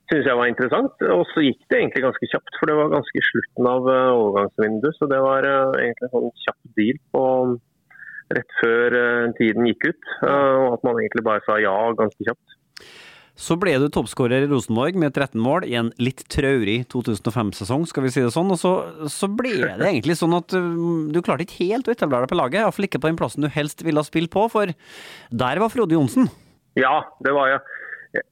synes 0.09 0.27
jeg 0.27 0.39
var 0.39 0.49
interessant. 0.49 1.05
Og 1.13 1.23
så 1.31 1.45
gikk 1.45 1.61
det 1.69 1.79
egentlig 1.81 2.03
ganske 2.07 2.29
kjapt, 2.33 2.57
for 2.59 2.71
det 2.71 2.75
var 2.79 2.91
ganske 2.95 3.23
slutten 3.29 3.69
av 3.71 3.87
eh, 3.93 4.09
overgangsvinduet. 4.17 4.97
Så 4.99 5.09
det 5.13 5.21
var 5.23 5.47
eh, 5.47 5.79
egentlig 5.85 6.09
en 6.09 6.13
sånn 6.17 6.29
kjapp 6.43 6.73
deal 6.81 7.01
på 7.15 7.23
rett 8.37 8.57
før 8.61 8.97
eh, 9.03 9.29
tiden 9.39 9.69
gikk 9.71 9.89
ut. 9.93 10.09
eh, 10.25 10.55
Og 10.65 10.77
at 10.79 10.87
man 10.89 10.99
egentlig 11.03 11.25
bare 11.29 11.45
sa 11.47 11.61
ja 11.63 11.75
ganske 12.01 12.27
kjapt. 12.27 12.57
Så 13.37 13.53
ble 13.61 13.75
du 13.77 13.85
toppskårer 13.93 14.47
i 14.47 14.49
Rosenborg 14.49 14.95
med 14.97 15.13
13 15.13 15.37
mål 15.41 15.67
i 15.69 15.75
en 15.77 15.91
litt 16.01 16.23
traurig 16.33 16.79
2005-sesong, 16.89 17.83
skal 17.85 18.07
vi 18.07 18.09
si 18.15 18.23
det 18.25 18.31
sånn. 18.33 18.49
Og 18.49 18.57
så, 18.57 18.71
så 19.13 19.29
ble 19.29 19.51
det 19.61 19.75
egentlig 19.91 20.15
sånn 20.17 20.33
at 20.39 20.55
um, 20.57 21.11
du 21.13 21.19
klarte 21.21 21.45
ikke 21.45 21.67
helt 21.69 21.85
å 21.89 21.93
etablere 21.93 22.25
deg 22.25 22.31
på 22.33 22.39
laget. 22.39 22.63
Iallfall 22.63 22.87
ikke 22.89 23.01
på 23.03 23.11
den 23.11 23.19
plassen 23.19 23.45
du 23.45 23.49
helst 23.53 23.85
ville 23.85 24.01
ha 24.01 24.07
spilt 24.07 24.33
på, 24.33 24.47
for 24.49 24.73
der 25.29 25.61
var 25.61 25.69
Frode 25.73 25.93
Johnsen. 25.93 26.31
Ja, 26.81 26.95
det 27.21 27.35
var. 27.37 27.53
Jeg, 27.53 28.25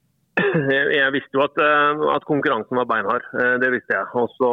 jeg 0.98 1.14
visste 1.14 1.38
jo 1.38 1.46
at, 1.46 1.62
eh, 1.62 2.02
at 2.16 2.26
konkurransen 2.26 2.82
var 2.82 2.90
beinhard. 2.90 3.30
Eh, 3.38 3.54
Det 3.62 3.70
visste 3.78 3.94
jeg. 3.94 4.10
Og 4.18 4.34
så 4.36 4.52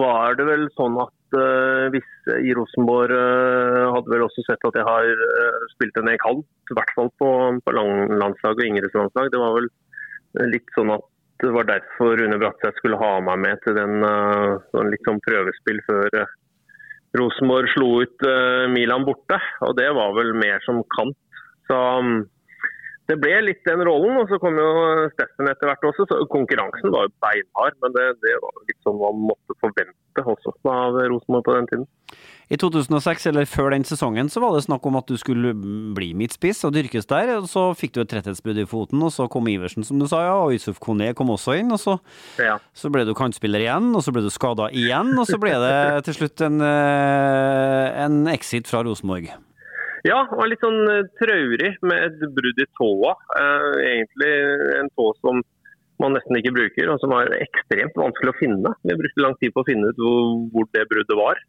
var 0.00 0.40
det 0.40 0.48
vel 0.48 0.68
sånn 0.78 0.96
at 1.04 1.12
eh, 1.36 1.84
hvis 1.94 2.08
i 2.40 2.54
Rosenborg 2.56 3.14
eh, 3.14 3.86
hadde 3.94 4.12
vel 4.12 4.24
også 4.26 4.44
sett 4.46 4.66
at 4.66 4.78
jeg 4.78 4.86
har 4.86 5.22
eh, 5.26 5.68
spilt 5.74 6.00
en 6.00 6.10
del 6.10 6.18
kan, 6.22 6.42
i 6.42 6.76
hvert 6.78 6.92
fall 6.96 7.10
på, 7.20 7.30
på 7.66 7.74
landslag 7.76 8.58
og 8.58 8.66
yngreslandslag. 8.66 9.30
Det 9.32 9.40
var 9.42 9.56
vel 9.58 9.70
litt 10.52 10.76
sånn 10.76 10.92
at 10.94 11.06
det 11.40 11.54
var 11.54 11.66
derfor 11.70 12.18
Rune 12.20 12.36
Bratseth 12.40 12.76
skulle 12.78 13.00
ha 13.00 13.14
meg 13.24 13.40
med 13.40 13.62
til 13.64 13.74
den 13.78 14.04
sånn 14.74 14.90
litt 14.92 15.06
sånn 15.08 15.22
prøvespill 15.24 15.78
før 15.86 16.18
Rosenborg 17.16 17.70
slo 17.72 17.88
ut 18.04 18.26
Milan 18.74 19.06
borte. 19.08 19.38
Og 19.64 19.72
det 19.78 19.88
var 19.96 20.12
vel 20.18 20.34
mer 20.36 20.60
som 20.66 20.82
kant. 20.92 21.16
Så 21.64 21.78
mm, 22.04 22.20
det 23.10 23.18
ble 23.22 23.36
litt 23.42 23.62
den 23.66 23.82
rollen, 23.86 24.16
og 24.22 24.30
så 24.30 24.38
kom 24.42 24.58
jo 24.60 24.68
Steffen 25.14 25.50
etter 25.50 25.70
hvert 25.70 25.86
også. 25.90 26.06
så 26.10 26.20
Konkurransen 26.30 26.92
var 26.94 27.08
jo 27.08 27.14
beinhard, 27.24 27.78
men 27.82 27.96
det, 27.96 28.06
det 28.22 28.36
var 28.42 28.54
jo 28.54 28.66
litt 28.68 28.84
sånn 28.86 29.00
man 29.00 29.24
måtte 29.32 29.56
forvente 29.62 30.24
også 30.30 30.52
av 30.70 30.98
Rosenborg 31.10 31.44
på 31.46 31.56
den 31.56 31.68
tiden. 31.70 31.88
I 32.50 32.56
2006, 32.58 33.28
eller 33.30 33.46
før 33.46 33.70
den 33.70 33.84
sesongen, 33.86 34.26
så 34.30 34.40
var 34.42 34.56
det 34.56 34.64
snakk 34.64 34.86
om 34.88 34.96
at 34.98 35.06
du 35.06 35.14
skulle 35.20 35.52
bli 35.94 36.08
midtspiss 36.18 36.64
og 36.66 36.74
dyrkes 36.74 37.06
der. 37.10 37.30
og 37.36 37.46
Så 37.50 37.62
fikk 37.78 37.94
du 37.94 38.00
et 38.02 38.10
tretthetsbrudd 38.10 38.58
i 38.58 38.66
foten, 38.66 39.02
og 39.06 39.12
så 39.14 39.28
kom 39.30 39.46
Iversen, 39.50 39.86
som 39.86 40.00
du 40.02 40.08
sa, 40.10 40.24
ja, 40.26 40.34
og 40.42 40.56
Yusuf 40.56 40.80
Kone 40.82 41.12
kom 41.14 41.30
også 41.30 41.54
inn. 41.60 41.70
og 41.70 41.78
så, 41.78 41.98
Ja. 42.42 42.58
så 42.74 42.90
ble 42.90 43.04
du 43.06 43.14
kantspiller 43.14 43.62
igjen, 43.62 43.94
og 43.94 44.02
så 44.02 44.12
ble 44.12 44.22
du 44.26 44.30
skada 44.34 44.66
igjen, 44.74 45.14
og 45.18 45.26
så 45.30 45.38
ble 45.38 45.54
det 45.62 45.76
til 46.10 46.18
slutt 46.18 46.42
en, 46.48 46.58
eh, 46.60 48.04
en 48.04 48.26
exit 48.34 48.66
fra 48.66 48.82
Rosenborg. 48.82 49.30
Ja, 50.06 50.22
var 50.32 50.48
litt 50.48 50.62
sånn 50.64 50.80
eh, 50.88 51.08
traurig 51.20 51.74
med 51.84 52.04
et 52.06 52.20
brudd 52.36 52.60
i 52.62 52.68
tåa. 52.78 53.14
Eh, 53.36 53.72
egentlig 53.92 54.32
en 54.78 54.88
tå 54.96 55.10
som 55.20 55.42
man 56.00 56.14
nesten 56.16 56.38
ikke 56.38 56.54
bruker, 56.56 56.88
og 56.88 57.02
som 57.02 57.12
var 57.12 57.28
ekstremt 57.36 57.98
vanskelig 58.00 58.32
å 58.32 58.38
finne. 58.38 58.72
Vi 58.88 58.96
brukte 58.96 59.24
lang 59.24 59.36
tid 59.42 59.52
på 59.52 59.60
å 59.60 59.68
finne 59.68 59.90
ut 59.90 60.00
hvor, 60.00 60.68
det 60.72 60.86
bruddet 60.88 61.18
var. 61.18 61.42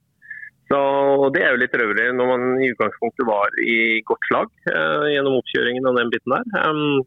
Så 0.71 0.81
Det 1.35 1.43
er 1.43 1.55
jo 1.55 1.61
litt 1.61 1.71
traurig 1.75 2.09
når 2.15 2.27
man 2.27 2.43
i 2.63 2.69
utgangspunktet 2.71 3.27
var 3.27 3.55
i 3.63 4.03
godt 4.07 4.27
slag 4.27 4.51
eh, 4.71 5.07
gjennom 5.15 5.39
oppkjøringen 5.39 5.87
og 5.87 5.97
den 5.99 6.11
biten 6.11 6.35
der. 6.35 7.01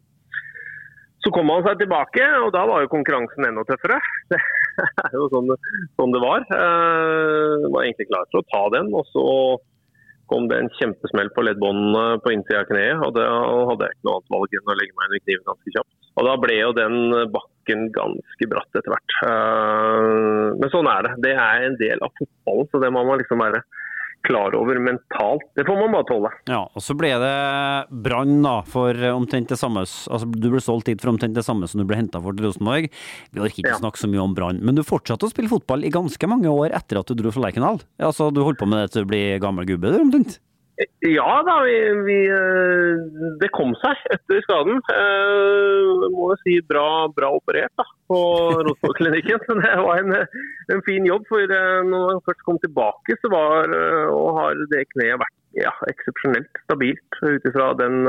Så 1.25 1.31
kom 1.33 1.47
man 1.49 1.63
seg 1.65 1.79
tilbake, 1.81 2.25
og 2.45 2.51
da 2.53 2.65
var 2.69 2.83
jo 2.83 2.91
konkurransen 2.91 3.47
enda 3.47 3.63
tøffere. 3.65 3.97
Det 4.75 5.05
er 5.07 5.15
jo 5.15 5.29
sånn, 5.31 5.47
sånn 5.95 6.11
det 6.11 6.19
var. 6.19 6.43
Uh, 6.51 7.63
var 7.71 7.85
egentlig 7.85 8.09
klar 8.09 8.25
til 8.27 8.41
å 8.41 8.47
ta 8.51 8.61
den, 8.73 8.89
og 8.91 9.07
så 9.07 9.23
kom 10.31 10.47
det 10.49 10.57
en 10.59 10.71
kjempesmell 10.79 11.29
på 11.35 11.43
leddbåndene 11.45 12.19
på 12.23 12.33
innsida 12.33 12.63
av 12.63 12.69
kneet. 12.69 13.01
og 13.05 13.13
Da 13.17 13.25
hadde 13.69 13.87
jeg 13.87 13.97
ikke 13.97 14.07
noe 14.07 14.17
annet 14.17 14.33
valg 14.35 14.57
enn 14.57 14.73
å 14.73 14.77
legge 14.79 14.97
meg 14.97 15.07
under 15.09 15.23
kniven 15.25 15.47
ganske 15.51 15.75
kjapt. 15.75 15.93
Og 16.15 16.29
Da 16.29 16.35
ble 16.41 16.57
jo 16.59 16.71
den 16.75 16.97
bakken 17.35 17.87
ganske 17.95 18.49
bratt 18.51 18.79
etter 18.79 18.93
hvert. 18.93 19.17
Eh, 19.29 20.47
Men 20.59 20.71
sånn 20.73 20.89
er 20.89 21.07
det. 21.07 21.13
Det 21.27 21.33
er 21.35 21.65
en 21.67 21.77
del 21.81 21.99
av 22.01 22.13
fotballen, 22.19 22.69
så 22.71 22.81
det 22.81 22.91
må 22.95 23.05
man 23.05 23.19
liksom 23.19 23.43
være 23.43 23.63
klar 24.27 24.55
over 24.57 24.79
mentalt. 24.83 25.45
Det 25.55 25.65
får 25.67 25.79
man 25.79 25.93
bare 25.95 26.07
tåle. 26.09 26.31
Ja, 26.51 26.63
og 26.67 26.83
så 26.83 26.95
ble 26.97 27.11
det 27.21 27.33
Brann, 28.05 28.41
da, 28.45 28.57
for 28.67 28.93
omtrent 29.13 29.51
det 29.53 29.59
samme 29.61 29.83
Altså, 29.85 30.25
du 30.29 30.49
ble 30.51 30.61
solgt 30.63 30.89
hit 30.91 31.01
for 31.03 31.13
omtrent 31.13 31.35
det 31.37 31.45
samme 31.45 31.67
som 31.69 31.81
du 31.81 31.87
ble 31.89 31.99
henta 31.99 32.21
for 32.23 32.35
til 32.35 32.47
Rosenborg. 32.49 32.89
Vi 33.31 33.39
orker 33.43 33.61
ikke 33.63 33.73
Ja. 33.75 33.79
snakke 33.81 34.01
så 34.01 34.09
mye 34.11 34.23
om 34.23 34.33
Brann, 34.37 34.59
men 34.65 34.75
du 34.75 34.83
fortsatte 34.83 35.27
å 35.27 35.31
spille 35.31 35.49
fotball 35.51 35.85
i 35.85 35.93
ganske 35.93 36.27
mange 36.29 36.49
år 36.51 36.73
etter 36.75 36.99
at 36.99 37.07
du 37.07 37.15
dro 37.15 37.31
fra 37.31 37.45
Lerkendal. 37.47 37.81
Altså, 37.99 38.31
du 38.33 38.41
holdt 38.43 38.59
på 38.59 38.67
med 38.67 38.83
det 38.85 38.91
til 38.93 39.05
du 39.05 39.11
ble 39.13 39.39
gammel 39.39 39.65
gubbe, 39.69 39.91
du, 39.93 39.99
omtrent? 40.01 40.39
Ja 41.07 41.37
da, 41.47 41.53
vi, 41.63 41.75
vi, 42.03 42.15
eh, 42.27 43.03
det 43.39 43.47
kom 43.55 43.71
seg 43.79 43.99
etter 44.11 44.41
skaden. 44.43 44.81
Eh, 44.91 46.07
må 46.11 46.31
jo 46.33 46.37
si 46.41 46.57
bra, 46.67 47.07
bra 47.15 47.29
operert 47.37 47.71
da, 47.79 47.85
på 48.11 48.19
Rosenborg-klinikken. 48.67 49.45
Det 49.63 49.75
var 49.85 50.01
en, 50.03 50.17
en 50.75 50.81
fin 50.87 51.07
jobb. 51.07 51.23
for 51.31 51.39
eh, 51.47 51.79
Når 51.87 52.09
jeg 52.17 52.23
først 52.27 52.43
kom 52.47 52.59
tilbake, 52.63 53.15
så 53.21 53.31
var, 53.31 53.71
eh, 53.71 54.09
og 54.11 54.33
har 54.41 54.65
det 54.73 54.83
kneet 54.91 55.21
vært 55.21 55.37
ja, 55.55 55.71
eksepsjonelt 55.87 56.59
stabilt 56.65 57.21
ut 57.23 57.47
ifra 57.47 57.69
den, 57.79 58.01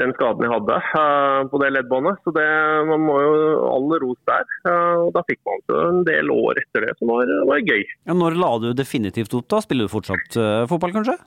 den 0.00 0.14
skaden 0.16 0.46
jeg 0.46 0.54
hadde 0.54 0.78
eh, 0.80 1.42
på 1.52 1.60
det 1.60 1.70
leddbåndet. 1.76 2.24
Så 2.24 2.32
det, 2.32 2.48
man 2.88 3.04
må 3.04 3.18
jo 3.20 3.36
all 3.74 3.92
ros 4.06 4.22
der. 4.30 4.48
Eh, 4.72 5.04
og 5.04 5.12
Da 5.18 5.26
fikk 5.28 5.42
man 5.50 5.60
så 5.68 5.84
en 5.90 6.00
del 6.08 6.32
år 6.32 6.64
etter 6.64 6.88
det 6.88 6.96
som 6.96 7.12
var, 7.12 7.28
var 7.52 7.60
gøy. 7.60 7.84
Ja, 8.08 8.16
når 8.16 8.40
la 8.40 8.54
du 8.64 8.72
definitivt 8.80 9.36
opp, 9.36 9.50
da? 9.52 9.60
Spiller 9.68 9.90
du 9.90 9.96
fortsatt 9.98 10.40
fotball, 10.72 10.96
kanskje? 10.96 11.20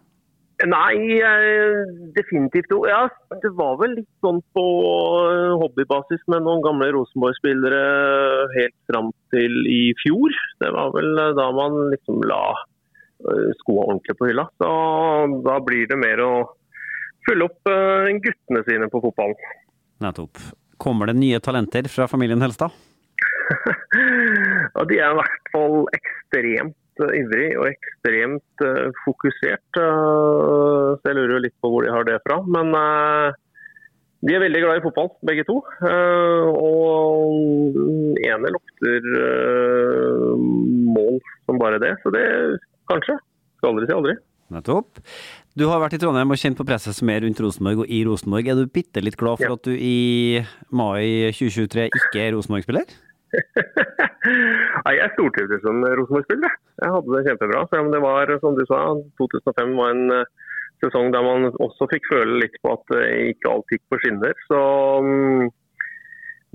Nei, 0.63 1.19
definitivt. 2.15 2.71
Ja, 2.87 3.01
det 3.43 3.51
var 3.57 3.75
vel 3.81 3.97
litt 3.97 4.11
sånn 4.23 4.39
på 4.55 4.63
eh, 5.27 5.55
hobbybasis 5.59 6.23
med 6.31 6.45
noen 6.45 6.63
gamle 6.63 6.87
Rosenborg-spillere 6.95 7.81
helt 8.53 8.77
fram 8.87 9.11
til 9.35 9.57
i 9.67 9.81
fjor. 9.99 10.31
Det 10.63 10.71
var 10.71 10.93
vel 10.95 11.11
eh, 11.19 11.33
da 11.35 11.49
man 11.55 11.75
liksom 11.91 12.23
la 12.29 12.43
skoene 12.55 13.53
skoa 13.59 13.83
ordentlig 13.89 14.15
på 14.19 14.27
hylla. 14.29 14.43
Så 14.59 14.69
da 15.45 15.59
blir 15.63 15.87
det 15.89 15.97
mer 15.99 16.19
å 16.23 16.31
følge 17.27 17.49
opp 17.49 17.71
eh, 17.71 18.11
guttene 18.23 18.63
sine 18.67 18.89
på 18.91 19.01
fotballen. 19.03 19.35
Nettopp. 20.03 20.39
Kommer 20.77 21.09
det 21.09 21.17
nye 21.19 21.39
talenter 21.39 21.87
fra 21.91 22.07
familien 22.11 22.43
Helstad? 22.43 22.71
ja, 24.75 24.83
de 24.87 24.97
er 24.99 25.13
i 25.13 25.19
hvert 25.19 25.51
fall 25.53 25.85
ekstremt 25.95 26.75
eh, 26.75 26.84
ivrig 27.03 27.49
og 27.59 27.67
ekstremt 27.69 28.63
eh, 28.65 28.91
fokusert. 29.05 29.79
eh, 29.81 30.93
så 30.99 31.09
jeg 31.09 31.17
lurer 31.17 31.35
jo 31.37 31.43
litt 31.45 31.57
på 31.61 31.71
hvor 31.71 31.85
de 31.85 31.93
har 31.93 32.07
det 32.07 32.19
fra. 32.25 32.39
Men 32.47 32.71
eh, 32.79 33.41
de 34.25 34.33
er 34.33 34.41
veldig 34.45 34.61
glad 34.63 34.79
i 34.79 34.83
fotball, 34.85 35.11
begge 35.27 35.45
to. 35.47 35.59
Eh, 35.85 36.47
og 36.55 37.75
den 37.75 38.15
ene 38.25 38.53
lukter 38.55 39.09
eh, 39.21 40.45
mål 40.95 41.19
som 41.45 41.59
bare 41.61 41.81
det. 41.83 41.95
Så 42.03 42.13
det 42.15 42.25
kanskje. 42.91 43.19
Skal 43.59 43.73
aldri 43.73 43.89
si 43.89 43.97
aldri. 43.97 44.15
Nettopp. 44.55 44.99
Du 45.57 45.63
har 45.71 45.79
vært 45.81 45.95
i 45.95 45.99
Trondheim 46.01 46.29
og 46.33 46.37
kjent 46.37 46.57
på 46.59 46.65
presset 46.67 46.93
som 46.93 47.09
er 47.09 47.23
rundt 47.23 47.39
Rosenborg 47.41 47.85
og 47.85 47.89
i 47.89 48.03
Rosenborg. 48.05 48.49
Er 48.51 48.59
du 48.59 48.69
bitte 48.69 49.01
litt 49.01 49.17
glad 49.17 49.39
for 49.41 49.55
at 49.55 49.65
du 49.65 49.73
i 49.73 50.41
mai 50.75 51.31
2023 51.33 51.87
ikke 51.89 52.21
er 52.21 52.35
Rosenborg-spiller? 52.35 52.91
Nei, 54.85 54.95
Jeg 54.99 55.11
stortrivdes 55.15 55.63
som 55.65 55.83
Rosenborg-spiller. 55.83 56.55
jeg. 56.81 56.93
Hadde 56.95 57.13
det 57.15 57.25
kjempebra. 57.29 57.65
Selv 57.71 57.87
om 57.87 57.91
det 57.93 58.01
var, 58.05 58.33
som 58.43 58.57
du 58.57 58.63
sa, 58.69 58.81
2005 59.21 59.75
var 59.79 59.93
en 59.95 60.15
eh, 60.19 60.31
sesong 60.83 61.11
der 61.15 61.25
man 61.25 61.49
også 61.51 61.87
fikk 61.91 62.09
føle 62.11 62.41
litt 62.43 62.57
på 62.63 62.73
at 62.75 62.97
eh, 62.97 63.31
ikke 63.33 63.51
alt 63.51 63.75
gikk 63.75 63.85
på 63.91 64.01
skinner. 64.03 64.35
Så 64.49 64.63
mm, 65.05 65.53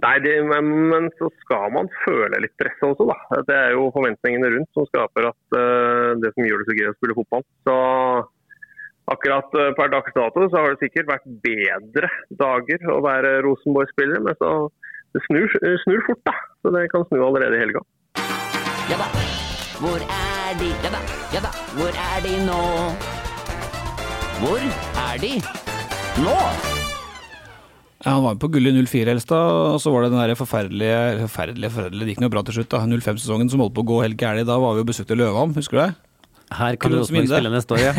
Nei, 0.00 0.16
det, 0.24 0.32
men, 0.48 0.68
men 0.88 1.08
så 1.18 1.28
skal 1.42 1.72
man 1.74 1.90
føle 2.06 2.38
litt 2.40 2.54
press 2.60 2.78
også, 2.86 3.04
da. 3.10 3.40
Det 3.44 3.56
er 3.56 3.74
jo 3.74 3.90
forventningene 3.92 4.48
rundt 4.54 4.70
som 4.76 4.86
skaper 4.88 5.28
at 5.28 5.56
uh, 5.56 6.16
det 6.22 6.30
som 6.32 6.46
gjør 6.46 6.62
det 6.62 6.68
så 6.70 6.76
gøy 6.78 6.88
å 6.88 6.94
spille 6.96 7.16
fotball. 7.18 7.44
Så 7.68 7.74
akkurat 9.12 9.58
uh, 9.58 9.66
per 9.76 9.92
dags 9.92 10.14
dato 10.16 10.46
så 10.46 10.62
har 10.62 10.72
det 10.72 10.86
sikkert 10.86 11.10
vært 11.10 11.28
bedre 11.44 12.08
dager 12.40 12.86
å 12.94 12.96
være 13.04 13.34
Rosenborg-spiller, 13.44 14.24
men 14.24 14.40
så 14.40 14.54
det 15.14 15.22
snur, 15.26 15.54
snur 15.84 16.02
fort, 16.06 16.22
da. 16.28 16.34
Så 16.62 16.72
det 16.74 16.88
kan 16.92 17.06
snu 17.08 17.22
allerede 17.26 17.56
i 17.56 17.62
helga. 17.64 17.82
Ja 18.90 18.98
da. 19.00 19.08
Hvor 19.80 20.02
er 20.02 20.58
de? 20.60 20.68
Ja 20.84 20.90
da, 20.92 21.00
ja 21.34 21.40
da. 21.46 21.54
Hvor 21.78 21.94
er 22.08 22.18
de 22.26 22.34
nå? 22.46 22.60
Hvor 24.42 24.60
er 25.06 25.22
de 25.22 25.32
nå? 26.24 26.36
Ja, 28.00 28.14
han 28.14 28.22
var 28.24 28.32
med 28.32 28.40
på 28.40 28.48
gull 28.48 28.70
i 28.70 28.72
04 28.72 29.12
Helstad, 29.12 29.56
og 29.74 29.80
så 29.82 29.90
var 29.92 30.06
det 30.06 30.12
den 30.14 30.22
der 30.22 30.38
forferdelige 30.38 31.00
forferdelige, 31.26 31.72
forferdelige, 31.74 32.06
det 32.06 32.14
gikk 32.14 32.22
noe 32.24 32.32
bra 32.32 32.42
til 32.46 32.56
slutt, 32.56 32.70
da, 32.72 32.80
05-sesongen 32.88 33.50
som 33.52 33.60
holdt 33.60 33.74
på 33.76 33.84
å 33.84 33.90
gå 33.90 33.98
helt 34.06 34.16
gærent. 34.20 34.48
Da 34.48 34.56
var 34.62 34.78
vi 34.78 34.84
og 34.84 34.88
besøkte 34.88 35.18
Løvam, 35.18 35.52
husker 35.58 35.76
du 35.76 35.82
det? 35.82 35.90
Her 36.50 36.74
kan 36.82 36.90
du 36.90 36.96
Rosenborg 36.98 37.28
spille 37.30 37.50
neste 37.52 37.74
år, 37.76 37.80
ja. 37.84 37.92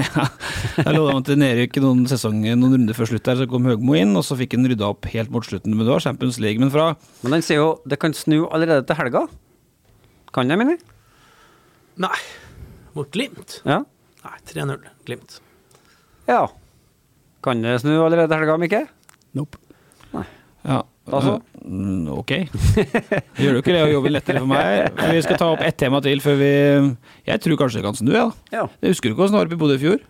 Jeg 0.84 0.92
lå 0.98 1.04
de 1.08 1.20
til 1.30 1.38
nedrykk 1.40 1.78
noen 1.86 2.02
sesonger, 2.12 2.58
noen 2.60 2.76
runder 2.76 2.98
før 2.98 3.08
slutt 3.08 3.24
der, 3.30 3.38
så 3.40 3.46
kom 3.48 3.70
Høgmo 3.70 3.96
inn, 3.96 4.12
og 4.20 4.26
så 4.28 4.36
fikk 4.40 4.58
han 4.58 4.68
rydda 4.68 4.90
opp 4.92 5.08
helt 5.14 5.32
mot 5.32 5.48
slutten. 5.48 5.72
Men 5.72 5.88
det 5.88 5.94
var 5.94 6.04
Champions 6.04 6.40
League. 6.44 6.60
Men 6.60 6.74
fra 6.74 6.90
Men 7.24 7.38
han 7.38 7.46
sier 7.48 7.62
jo 7.62 7.70
det 7.88 8.02
kan 8.02 8.12
snu 8.18 8.44
allerede 8.52 8.84
til 8.90 9.00
helga. 9.00 9.24
Kan 10.36 10.52
det, 10.52 10.60
mener 10.60 10.76
jeg? 10.76 10.84
Nei. 12.04 12.18
Mot 12.98 13.08
Glimt? 13.16 13.62
Ja. 13.64 13.82
Nei, 14.26 14.38
3-0. 14.52 14.84
Glimt. 15.08 15.40
Ja. 16.28 16.44
Kan 17.44 17.64
det 17.64 17.80
snu 17.86 17.96
allerede 18.04 18.28
til 18.28 18.42
helga, 18.44 18.60
Mikke? 18.60 18.84
Nope. 19.40 19.64
Ja. 20.68 20.82
Altså? 21.12 21.40
Ok. 22.14 22.32
Gjør 23.42 23.58
du 23.58 23.60
ikke 23.60 23.74
det 23.74 23.82
og 23.84 23.94
jobber 23.96 24.14
lettere 24.14 24.44
for 24.44 24.50
meg? 24.52 25.00
Vi 25.12 25.24
skal 25.26 25.40
ta 25.42 25.50
opp 25.56 25.64
ett 25.66 25.80
tema 25.82 26.00
til 26.06 26.22
før 26.24 26.38
vi 26.40 26.52
Jeg 27.28 27.42
tror 27.44 27.60
kanskje 27.60 27.82
det 27.82 27.88
kan 27.88 27.98
snu, 27.98 28.14
ja. 28.14 28.28
Ja. 28.54 28.68
Jeg 28.82 28.94
husker 28.94 29.10
du 29.10 29.16
ikke 29.16 29.26
hvordan 29.26 29.50
det 29.52 29.60
bodde 29.60 29.76
i 29.76 29.82
i 29.82 29.84
fjor? 29.88 30.06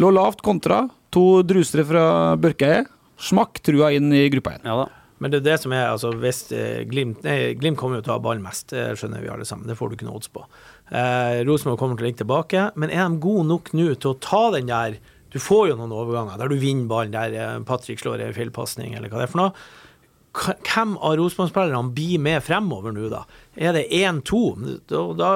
Lå 0.00 0.12
lavt 0.14 0.42
kontra. 0.46 0.84
To 1.10 1.42
drusere 1.42 1.84
fra 1.86 2.06
Børkeie. 2.38 2.84
Smakk 3.20 3.60
trua 3.66 3.90
inn 3.92 4.12
i 4.14 4.28
gruppa 4.32 4.54
igjen. 4.54 4.70
Ja 4.70 4.78
da. 4.84 4.88
Men 5.20 5.32
det 5.34 5.42
er 5.42 5.48
det 5.50 5.56
som 5.60 5.72
er, 5.76 5.90
altså 5.92 6.14
hvis 6.16 6.46
eh, 6.56 6.80
Glimt 6.88 7.26
nei, 7.26 7.52
Glimt 7.60 7.76
kommer 7.76 7.98
jo 7.98 8.06
til 8.06 8.14
å 8.14 8.16
ha 8.16 8.22
ballen 8.24 8.44
mest, 8.44 8.70
det 8.72 8.94
skjønner 8.96 9.20
vi 9.20 9.28
alle 9.28 9.44
sammen. 9.44 9.68
Det 9.68 9.76
får 9.76 9.90
du 9.90 9.98
ikke 9.98 10.06
noe 10.08 10.16
odds 10.16 10.30
på. 10.32 10.46
Eh, 10.88 11.42
Rosenborg 11.44 11.76
kommer 11.82 11.98
til 11.98 12.06
å 12.06 12.08
ligge 12.08 12.22
tilbake, 12.22 12.62
men 12.80 12.94
er 12.94 13.04
de 13.04 13.20
gode 13.20 13.44
nok 13.50 13.68
nå 13.76 13.90
til 14.00 14.14
å 14.14 14.20
ta 14.24 14.46
den 14.56 14.70
der 14.70 14.96
Du 15.30 15.36
får 15.38 15.68
jo 15.68 15.74
noen 15.78 15.92
overganger 15.94 16.40
der 16.40 16.50
du 16.50 16.56
vinner 16.58 16.88
ballen, 16.90 17.12
der 17.12 17.36
eh, 17.36 17.60
Patrick 17.68 18.00
slår 18.00 18.24
en 18.24 18.34
feilpasning, 18.34 18.96
eller 18.96 19.12
hva 19.12 19.20
det 19.20 19.28
er 19.28 19.34
for 19.34 19.42
noe. 19.44 19.52
Hvem 20.30 20.92
av 21.02 21.16
Rosenborg-spillerne 21.18 21.94
blir 21.94 22.20
med 22.22 22.44
fremover 22.46 22.94
nå, 22.94 23.08
da? 23.10 23.24
Er 23.58 23.74
det 23.74 23.88
1-2? 23.90 24.42
Da, 24.90 25.00
da 25.18 25.30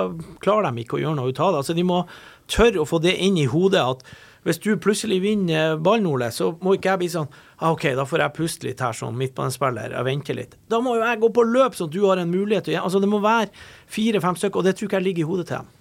klarer 0.45 0.71
de 0.71 0.85
ikke 0.85 1.01
å 1.01 1.03
gjøre 1.03 1.19
noe 1.19 1.33
ut 1.33 1.41
av 1.43 1.51
det. 1.51 1.65
Altså, 1.65 1.75
de 1.75 1.87
må 1.87 2.05
tørre 2.51 2.83
å 2.83 2.87
få 2.87 3.01
det 3.03 3.17
inn 3.25 3.41
i 3.41 3.49
hodet 3.51 3.83
at 3.83 4.07
hvis 4.45 4.61
du 4.61 4.75
plutselig 4.77 5.23
vinner 5.25 5.79
ballen, 5.81 6.07
Ole, 6.07 6.29
så 6.35 6.51
må 6.61 6.75
ikke 6.77 6.93
jeg 6.93 7.01
bli 7.01 7.09
sånn 7.15 7.31
ah, 7.33 7.71
OK, 7.73 7.87
da 7.97 8.05
får 8.05 8.23
jeg 8.27 8.37
puste 8.37 8.69
litt 8.69 8.83
her 8.85 8.97
som 8.97 9.17
midtbanespiller, 9.17 9.95
jeg 9.97 10.07
venter 10.07 10.37
litt. 10.37 10.59
Da 10.69 10.83
må 10.85 10.99
jo 10.99 11.07
jeg 11.07 11.23
gå 11.23 11.31
på 11.33 11.47
løp, 11.49 11.79
sånn 11.79 11.89
at 11.89 11.97
du 11.97 12.03
har 12.05 12.21
en 12.21 12.31
mulighet 12.31 12.69
til 12.69 12.77
å 12.77 12.85
Altså, 12.85 13.01
det 13.01 13.09
må 13.09 13.23
være 13.25 13.49
fire-fem 13.91 14.37
stykker, 14.37 14.61
og 14.61 14.69
det 14.69 14.77
tror 14.77 14.91
ikke 14.91 15.01
jeg 15.01 15.07
ligger 15.09 15.25
i 15.25 15.31
hodet 15.31 15.49
til 15.49 15.63
dem. 15.63 15.73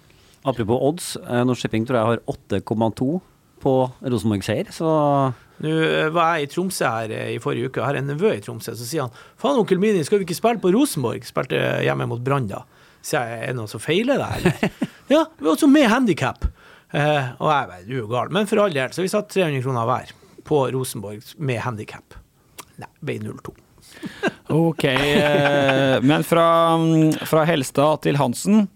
Apropos 0.48 0.80
odds, 0.88 1.10
eh, 1.20 1.44
Norsk 1.44 1.60
Shipping 1.60 1.84
tror 1.88 2.00
jeg 2.00 2.08
har 2.08 2.24
8,2 2.32 3.10
på 3.64 3.74
Rosenborg-seier, 4.00 4.72
så 4.72 4.88
Nå 5.62 5.70
eh, 5.70 6.08
var 6.14 6.34
jeg 6.34 6.48
i 6.48 6.50
Tromsø 6.50 6.88
her 6.90 7.12
eh, 7.14 7.32
i 7.36 7.40
forrige 7.42 7.70
uke, 7.70 7.78
jeg 7.78 7.86
har 7.86 7.98
en 8.00 8.08
nevø 8.10 8.32
i 8.34 8.42
Tromsø, 8.42 8.74
så 8.74 8.86
sier 8.88 9.06
han 9.06 9.14
faen, 9.40 9.60
onkel 9.60 9.78
Mini, 9.82 10.02
skal 10.06 10.20
vi 10.20 10.26
ikke 10.26 10.38
spille 10.38 10.62
på 10.62 10.72
Rosenborg? 10.74 11.26
Spilte 11.28 11.60
hjemme 11.84 12.08
mot 12.10 12.22
Brann 12.24 12.48
da. 12.50 12.64
Så 13.04 13.20
jeg, 13.20 13.38
er 13.44 13.52
det 13.52 13.58
noe 13.58 13.70
som 13.70 13.82
feiler 13.82 14.18
deg, 14.20 14.40
eller? 14.40 14.90
ja, 15.14 15.22
vi 15.38 15.46
er 15.46 15.52
også 15.52 15.68
med 15.70 15.86
handikap. 15.92 16.46
Eh, 16.94 17.32
og 17.38 17.50
jeg 17.50 17.70
bare, 17.70 17.82
du 17.86 17.94
er 17.94 18.00
jo 18.00 18.10
gal. 18.10 18.32
Men 18.34 18.50
for 18.50 18.64
all 18.64 18.74
del, 18.74 18.94
så 18.94 19.04
vi 19.04 19.12
satt 19.12 19.30
300 19.34 19.62
kroner 19.64 19.88
hver 19.88 20.14
på 20.44 20.60
Rosenborg 20.74 21.34
med 21.42 21.62
handikap. 21.64 22.16
Nei, 22.80 22.90
ble 23.04 23.20
0-2. 23.22 23.54
Ok, 24.54 24.84
eh, 24.84 25.96
men 26.04 26.24
fra, 26.26 26.46
fra 27.26 27.44
Helstad 27.48 28.02
til 28.04 28.18
Hansen, 28.20 28.66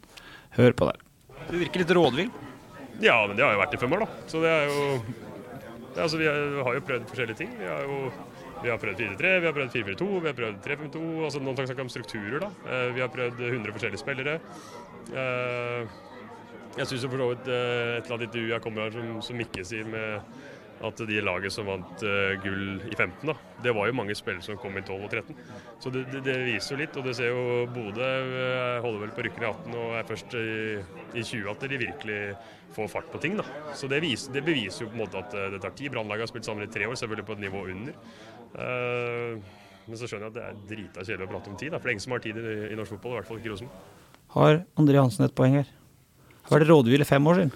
hør 0.56 0.72
på 0.78 0.88
det. 0.88 0.96
Du 1.50 1.58
virker 1.60 1.82
litt 1.82 1.92
rådvill. 1.94 2.30
Ja, 3.04 3.18
men 3.28 3.36
det 3.36 3.44
har 3.44 3.52
jo 3.54 3.60
vært 3.60 3.76
i 3.76 3.80
fem 3.80 3.92
år, 3.94 4.06
da. 4.06 4.28
Så 4.30 4.40
det 4.42 4.50
er 4.50 4.72
jo 4.72 5.27
er, 5.98 6.02
altså, 6.06 6.18
Vi 6.20 6.26
har 6.30 6.64
har 6.64 6.74
jo 6.78 6.84
prøvd 6.88 7.08
forskjellige 7.10 7.36
ting. 7.42 7.54
Vi 7.58 7.68
har 7.68 7.82
jo 7.86 8.12
vi 8.58 8.70
har 8.72 8.78
prøvd 8.82 8.98
4-3, 8.98 9.40
vi 9.40 9.46
har 9.46 9.54
prøvd 9.54 9.70
4-4-2, 9.70 10.06
vi 10.22 10.26
har 10.26 10.34
prøvd 10.34 10.56
3-5-2. 10.64 11.02
altså 11.24 11.40
Noen 11.42 11.56
snakker 11.58 11.84
om 11.84 11.90
strukturer, 11.92 12.40
da. 12.42 12.48
Eh, 12.66 12.94
Vi 12.96 13.00
har 13.04 13.08
prøvd 13.14 13.38
100 13.38 13.72
forskjellige 13.76 14.02
spillere. 14.02 14.40
Eh, 15.14 15.86
Jeg 16.78 16.86
syns 16.86 17.04
for 17.06 17.18
så 17.18 17.28
vidt 17.32 17.48
eh, 17.48 17.98
et 17.98 18.04
eller 18.04 18.14
annet 18.14 18.26
intervju 18.28 18.48
jeg 18.52 18.62
kommer 18.62 18.82
her 18.82 18.92
som, 18.94 19.22
som 19.22 19.36
Mikke 19.36 19.64
sier 19.66 19.86
med 19.88 20.20
at 20.86 21.00
de 21.08 21.18
laget 21.24 21.52
som 21.52 21.66
vant 21.66 22.02
eh, 22.06 22.36
gull 22.42 22.78
i 22.86 22.94
15, 22.94 23.26
da, 23.26 23.34
det 23.64 23.72
var 23.74 23.88
jo 23.88 23.96
mange 23.98 24.14
spillere 24.14 24.44
som 24.46 24.58
kom 24.60 24.76
i 24.78 24.82
12 24.84 25.06
og 25.08 25.10
13. 25.10 25.40
Så 25.82 25.90
det, 25.94 26.04
det, 26.12 26.22
det 26.26 26.36
viser 26.46 26.74
jo 26.74 26.80
litt, 26.82 26.98
og 26.98 27.08
det 27.08 27.14
ser 27.18 27.32
jo 27.32 27.66
Bodø 27.74 28.06
eh, 28.06 28.78
holder 28.84 29.02
vel 29.02 29.14
på 29.16 29.24
rykken 29.26 29.44
i 29.44 29.48
18 29.48 29.78
og 29.78 29.96
er 29.98 30.08
først 30.08 30.36
i, 30.38 30.48
i 31.18 31.24
20 31.24 31.50
at 31.50 31.66
de 31.72 31.80
virkelig 31.82 32.20
får 32.76 32.90
fart 32.92 33.10
på 33.10 33.22
ting. 33.24 33.38
da. 33.40 33.46
Så 33.78 33.90
det, 33.90 34.00
viser, 34.04 34.34
det 34.36 34.44
beviser 34.46 34.84
jo 34.84 34.92
på 34.92 34.98
en 34.98 35.04
måte 35.04 35.22
at 35.22 35.34
eh, 35.34 35.48
det 35.56 35.62
tar 35.64 35.74
tid. 35.78 35.92
Brannlaget 35.94 36.28
har 36.28 36.32
spilt 36.32 36.46
sammen 36.46 36.68
i 36.68 36.70
tre 36.72 36.86
år, 36.86 36.98
selvfølgelig 37.00 37.28
på 37.30 37.38
et 37.38 37.46
nivå 37.48 37.64
under. 37.74 37.98
Men 39.88 39.96
så 39.96 40.06
skjønner 40.08 40.28
jeg 40.28 40.34
at 40.34 40.36
det 40.36 40.44
er 40.44 40.60
drita 40.68 41.02
kjedelig 41.04 41.26
å 41.26 41.32
prate 41.32 41.50
om 41.50 41.56
tid, 41.60 41.72
da, 41.72 41.80
for 41.80 41.88
det 41.88 41.90
er 41.90 41.96
ingen 41.96 42.04
som 42.04 42.14
har 42.14 42.22
tid 42.24 42.38
i, 42.40 42.54
i 42.68 42.76
norsk 42.76 42.94
fotball, 42.94 43.14
i 43.14 43.18
hvert 43.18 43.28
fall 43.28 43.40
ikke 43.40 43.52
Rosenborg. 43.54 43.94
Har 44.34 44.58
André 44.80 45.00
Hansen 45.00 45.24
et 45.24 45.34
poeng 45.36 45.56
her? 45.56 45.70
Har 46.48 46.58
vært 46.58 46.68
rådvill 46.68 47.04
i 47.04 47.08
fem 47.08 47.28
år 47.28 47.40
siden. 47.40 47.52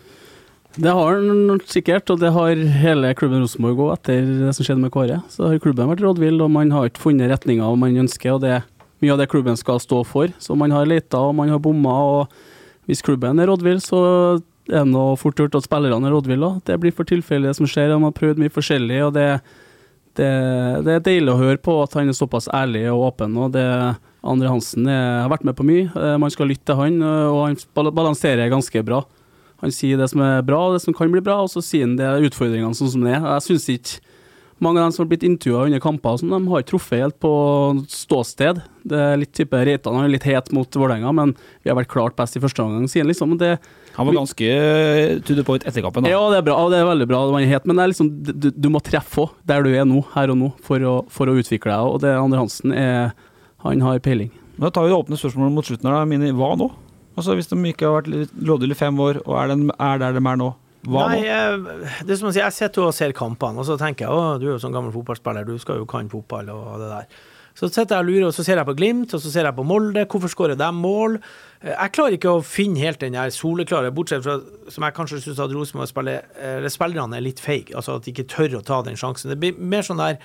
Det 0.73 0.89
har 0.89 1.19
han 1.19 1.61
sikkert, 1.69 2.09
og 2.09 2.21
det 2.23 2.31
har 2.33 2.57
hele 2.81 3.11
klubben 3.19 3.43
Rosenborg 3.43 3.81
òg, 3.85 3.91
etter 3.99 4.23
det 4.47 4.53
som 4.57 4.65
skjedde 4.65 4.81
med 4.81 4.93
Kåre. 4.95 5.19
Så 5.29 5.51
har 5.51 5.61
klubben 5.61 5.91
vært 5.91 6.01
rådvill, 6.01 6.41
og 6.41 6.49
man 6.55 6.73
har 6.73 6.89
ikke 6.89 7.03
funnet 7.03 7.29
retninga 7.29 7.69
man 7.77 7.99
ønsker. 8.07 8.33
og 8.33 8.41
det 8.41 8.55
er 8.57 8.63
mye 9.03 9.13
av 9.13 9.19
det 9.21 9.29
klubben 9.29 9.59
skal 9.59 9.83
stå 9.83 10.01
for. 10.07 10.33
Så 10.41 10.57
man 10.57 10.73
har 10.73 10.89
leita 10.89 11.21
og 11.21 11.35
man 11.37 11.51
har 11.53 11.61
bomma, 11.61 11.93
og 11.93 12.89
hvis 12.89 13.05
klubben 13.05 13.39
er 13.39 13.51
rådvill, 13.53 13.83
så 13.85 14.41
er 14.71 14.85
det 14.87 14.93
nå 14.95 15.05
fort 15.21 15.37
gjort 15.37 15.59
at 15.59 15.67
spillerne 15.67 16.09
er 16.09 16.17
rådville. 16.17 16.63
Det 16.65 16.81
blir 16.81 16.95
for 16.97 17.05
tilfeldig 17.05 17.51
det 17.51 17.57
som 17.59 17.69
skjer. 17.69 17.93
De 17.93 18.01
har 18.01 18.17
prøvd 18.17 18.41
mye 18.41 18.55
forskjellig, 18.55 19.03
og 19.05 19.13
det, 19.19 19.29
det, 20.17 20.33
det 20.87 20.97
er 20.97 21.05
deilig 21.05 21.35
å 21.35 21.41
høre 21.43 21.61
på 21.61 21.83
at 21.83 21.99
han 21.99 22.09
er 22.09 22.17
såpass 22.17 22.49
ærlig 22.49 22.87
og 22.95 23.11
åpen. 23.13 23.37
og 23.37 23.53
det 23.53 23.67
Andre 24.23 24.49
Hansen 24.49 24.87
er, 24.87 25.25
har 25.27 25.33
vært 25.35 25.45
med 25.45 25.57
på 25.59 25.67
mye. 25.67 25.89
Eh, 25.91 26.17
Man 26.17 26.31
skal 26.31 26.49
lytte 26.49 26.71
til 26.71 26.79
han, 26.79 27.03
eh, 27.03 27.27
og 27.29 27.43
han 27.51 27.91
balanserer 27.93 28.49
ganske 28.53 28.85
bra. 28.87 29.03
Han 29.63 29.75
sier 29.75 30.01
det 30.01 30.09
som 30.11 30.23
er 30.27 30.43
bra, 30.47 30.59
og 30.69 30.77
det 30.77 30.83
som 30.85 30.95
kan 30.97 31.13
bli 31.13 31.23
bra, 31.23 31.41
og 31.45 31.53
så 31.53 31.63
sier 31.65 31.87
han 31.87 31.99
det 31.99 32.09
er 32.09 32.27
utfordringene 32.27 32.75
sånn 32.75 32.91
som 32.97 33.05
det 33.07 33.15
er. 33.15 33.29
Jeg 33.37 33.47
synes 33.47 33.69
ikke 33.77 34.01
mange 34.63 34.79
av 34.79 34.87
dem 34.87 34.95
som 34.95 35.03
har 35.03 35.11
blitt 35.11 35.25
intervjua 35.27 35.65
under 35.67 35.81
kamper, 35.83 36.19
sånn, 36.21 36.31
de 36.31 36.51
har 36.53 36.65
truffet 36.67 37.01
helt 37.03 37.17
på 37.23 37.31
ståsted. 37.91 38.61
Det 38.87 38.99
er 38.99 39.17
litt 39.19 39.33
type 39.35 39.59
Reitan 39.59 39.99
er 39.99 40.11
litt 40.13 40.27
het 40.29 40.53
mot 40.55 40.79
Vålerenga, 40.79 41.11
men 41.19 41.33
vi 41.65 41.73
har 41.73 41.79
vært 41.79 41.91
klart 41.91 42.15
best 42.19 42.39
i 42.39 42.43
første 42.43 42.63
omgang, 42.63 42.87
sier 42.91 43.03
han 43.03 43.11
liksom. 43.11 43.35
Det, 43.41 43.57
Han 43.97 44.07
var 44.09 44.21
ganske 44.21 44.51
eh, 44.53 45.17
to 45.27 45.35
the 45.39 45.43
point 45.47 45.67
etter 45.67 45.83
kampen. 45.83 46.07
da. 46.07 46.13
ja, 46.15 46.21
det 46.31 46.39
er 46.43 46.47
bra, 46.47 46.61
det 46.71 46.79
er 46.79 46.87
veldig 46.87 47.09
bra. 47.11 47.25
Det 47.27 47.51
het, 47.51 47.67
men 47.67 47.79
det 47.79 47.85
er 47.87 47.93
liksom, 47.95 48.13
du, 48.23 48.51
du 48.55 48.71
må 48.71 48.83
treffe 48.87 49.27
òg, 49.27 49.35
der 49.51 49.67
du 49.67 49.73
er 49.75 49.89
nå, 49.89 50.05
her 50.15 50.31
og 50.31 50.39
nå, 50.39 50.53
for 50.63 50.87
å, 50.87 50.95
for 51.11 51.31
å 51.31 51.35
utvikle 51.43 51.75
deg. 51.75 51.97
Og 51.97 51.99
det 52.07 52.15
Ander 52.19 52.43
Hansen 52.45 52.75
er 52.75 53.13
Han 53.67 53.83
har 53.83 53.99
peiling. 54.03 54.31
Da 54.63 54.71
tar 54.71 54.87
vi 54.87 54.91
det 54.91 54.99
åpne 54.99 55.19
spørsmålet 55.19 55.55
mot 55.55 55.67
slutten. 55.67 55.91
her 55.91 56.07
Mini. 56.07 56.31
Hva 56.35 56.55
nå? 56.59 56.71
Altså 57.17 57.35
Hvis 57.37 57.51
de 57.51 57.59
ikke 57.69 57.89
har 57.89 57.99
vært 58.01 58.11
litt 58.13 58.71
i 58.73 58.79
fem 58.79 59.01
år, 59.01 59.21
og 59.27 59.37
er, 59.43 59.53
den, 59.53 59.67
er 59.79 59.99
der 60.01 60.15
de 60.17 60.23
er 60.23 60.39
nå, 60.41 60.53
hva 60.89 61.05
Nei, 61.13 61.21
nå? 61.21 61.27
eh, 61.29 61.93
det 62.07 62.15
er 62.15 62.19
som 62.19 62.31
å 62.31 62.33
si, 62.35 62.41
jeg 62.41 62.57
sitter 62.57 62.89
og 62.89 62.95
ser 62.97 63.13
kampene, 63.15 63.61
og 63.63 63.69
så 63.69 63.77
tenker 63.79 64.09
jeg 64.09 64.15
å, 64.17 64.39
du 64.41 64.49
er 64.49 64.55
jo 64.57 64.63
sånn 64.63 64.75
gammel 64.75 64.95
fotballspiller, 64.95 65.45
du 65.47 65.61
skal 65.63 65.79
jo 65.83 65.87
kan 65.87 66.09
fotball 66.11 66.49
og 66.55 66.81
det 66.83 66.89
der. 66.91 67.21
Så 67.53 67.69
sitter 67.69 67.99
jeg 67.99 68.01
og 68.01 68.09
lurer, 68.09 68.27
og 68.31 68.33
så 68.33 68.43
ser 68.47 68.57
jeg 68.57 68.65
på 68.65 68.75
Glimt, 68.79 69.13
og 69.13 69.21
så 69.21 69.29
ser 69.29 69.45
jeg 69.45 69.55
på 69.59 69.65
Molde. 69.69 70.07
Hvorfor 70.09 70.31
skårer 70.33 70.57
de 70.57 70.69
mål? 70.73 71.19
Eh, 71.61 71.75
Jeg 71.77 71.93
klarer 71.99 72.17
ikke 72.17 72.33
å 72.33 72.41
finne 72.43 72.81
helt 72.81 73.03
den 73.05 73.13
der 73.19 73.29
soleklare, 73.31 73.93
bortsett 73.93 74.25
fra 74.25 74.39
som 74.73 74.87
jeg 74.89 74.97
kanskje 74.97 75.21
syns 75.21 75.43
at 75.45 75.53
Rosenborg 75.53 75.91
spiller, 75.93 76.25
spillerne 76.73 77.21
er 77.21 77.27
litt 77.29 77.43
feige, 77.45 77.77
altså 77.77 77.99
at 78.01 78.07
de 78.09 78.15
ikke 78.17 78.25
tør 78.33 78.57
å 78.59 78.65
ta 78.65 78.81
den 78.89 78.97
sjansen. 78.97 79.29
Det 79.35 79.39
blir 79.43 79.61
mer 79.61 79.85
sånn 79.85 80.01
der 80.01 80.17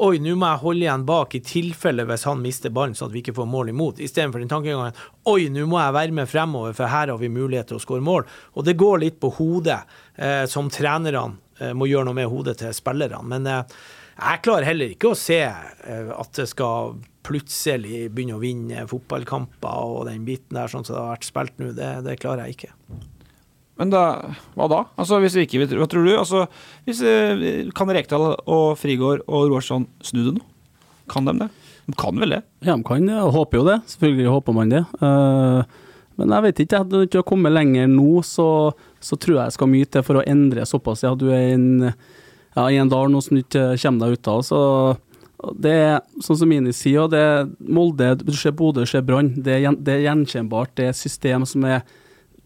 Oi, 0.00 0.16
nå 0.24 0.32
må 0.40 0.48
jeg 0.48 0.62
holde 0.62 0.86
igjen 0.86 1.04
bak 1.08 1.34
i 1.36 1.42
tilfelle 1.44 2.06
hvis 2.08 2.24
han 2.24 2.40
mister 2.40 2.72
ballen, 2.72 2.94
sånn 2.96 3.10
at 3.10 3.16
vi 3.16 3.20
ikke 3.20 3.34
får 3.36 3.48
mål 3.52 3.72
imot. 3.74 4.00
Istedenfor 4.00 4.40
den 4.40 4.50
tankegangen 4.50 4.96
Oi, 5.28 5.50
nå 5.52 5.66
må 5.68 5.80
jeg 5.82 5.96
være 5.98 6.16
med 6.16 6.30
fremover, 6.30 6.72
for 6.76 6.88
her 6.88 7.12
har 7.12 7.20
vi 7.20 7.32
mulighet 7.32 7.68
til 7.70 7.78
å 7.78 7.82
skåre 7.84 8.04
mål. 8.04 8.24
Og 8.56 8.66
det 8.66 8.78
går 8.80 9.02
litt 9.04 9.20
på 9.20 9.30
hodet, 9.36 9.82
eh, 10.16 10.44
som 10.48 10.72
trenerne 10.72 11.36
eh, 11.60 11.74
må 11.76 11.90
gjøre 11.90 12.08
noe 12.08 12.20
med 12.22 12.30
hodet 12.32 12.56
til 12.62 12.72
spillerne. 12.76 13.20
Men 13.28 13.50
eh, 13.50 13.78
jeg 14.16 14.42
klarer 14.44 14.68
heller 14.70 14.92
ikke 14.92 15.12
å 15.12 15.18
se 15.18 15.42
eh, 15.44 16.12
at 16.16 16.40
det 16.40 16.48
skal 16.50 16.96
plutselig 17.22 18.08
begynne 18.10 18.36
å 18.36 18.42
vinne 18.42 18.86
fotballkamper 18.90 19.94
og 19.94 20.06
den 20.08 20.24
biten 20.26 20.56
der, 20.58 20.72
sånn 20.72 20.88
som 20.88 20.96
det 20.96 21.02
har 21.04 21.12
vært 21.14 21.28
spilt 21.28 21.60
nå. 21.62 21.72
Det, 21.76 21.92
det 22.08 22.18
klarer 22.22 22.48
jeg 22.48 22.56
ikke. 22.58 22.72
Men 23.80 23.92
da, 23.92 24.02
hva 24.56 24.68
da? 24.68 24.80
Altså 25.00 25.18
Hvis 25.22 25.36
vi 25.38 25.46
ikke 25.46 25.62
vet, 25.62 25.74
Hva 25.78 25.88
tror 25.90 26.04
du? 26.04 26.12
Altså 26.12 26.44
hvis, 26.84 27.00
eh, 27.02 27.70
Kan 27.76 27.88
Rekdal 27.88 28.34
og 28.36 28.66
Frigård 28.80 29.24
og 29.26 29.48
Roarsson 29.48 29.86
snu 30.04 30.20
det 30.26 30.34
nå? 30.36 30.44
Kan 31.10 31.26
de 31.26 31.34
det? 31.40 31.48
De 31.88 31.94
kan 31.98 32.18
vel 32.20 32.36
det? 32.36 32.42
Ja, 32.62 32.76
de 32.76 32.84
kan 32.86 33.08
det. 33.08 33.16
Håper 33.34 33.58
jo 33.58 33.64
det. 33.66 33.80
Selvfølgelig 33.90 34.34
håper 34.36 34.54
man 34.54 34.70
det. 34.70 34.84
Eh, 35.02 35.80
men 36.20 36.34
jeg 36.36 36.44
vet 36.46 36.60
ikke. 36.62 36.82
Hadde 36.84 37.00
du 37.00 37.06
ikke 37.08 37.24
kommet 37.26 37.54
lenger 37.54 37.88
nå, 37.90 38.22
så, 38.26 38.46
så 39.02 39.18
tror 39.18 39.38
jeg 39.38 39.50
jeg 39.50 39.56
skal 39.56 39.72
mye 39.72 39.88
til 39.90 40.04
for 40.06 40.20
å 40.20 40.26
endre 40.30 40.66
såpass. 40.68 41.02
Ja, 41.02 41.14
du 41.18 41.26
er 41.32 41.48
i 41.48 41.56
en, 41.56 41.88
ja, 42.54 42.66
en 42.68 42.92
dal 42.92 43.10
nå 43.10 43.22
som 43.24 43.38
du 43.38 43.42
ikke 43.42 43.72
kommer 43.82 44.06
deg 44.06 44.20
ut 44.20 44.30
av. 44.30 44.44
Så 44.46 44.60
det 45.58 45.72
er 45.74 45.96
sånn 46.22 46.38
som 46.38 46.52
Mini 46.52 46.74
sier, 46.76 47.08
det 47.10 47.18
er 47.18 47.48
Molde, 47.58 48.12
du 48.20 48.30
ser 48.36 48.54
Bodø, 48.54 48.84
du 48.84 48.90
ser 48.92 49.02
Brann. 49.06 49.32
Det, 49.42 49.58
er 49.58 50.04
gjenkjennbart. 50.04 50.76
Det 50.78 50.90
er 50.90 50.96
system 50.96 51.46
som 51.48 51.66
er 51.66 51.82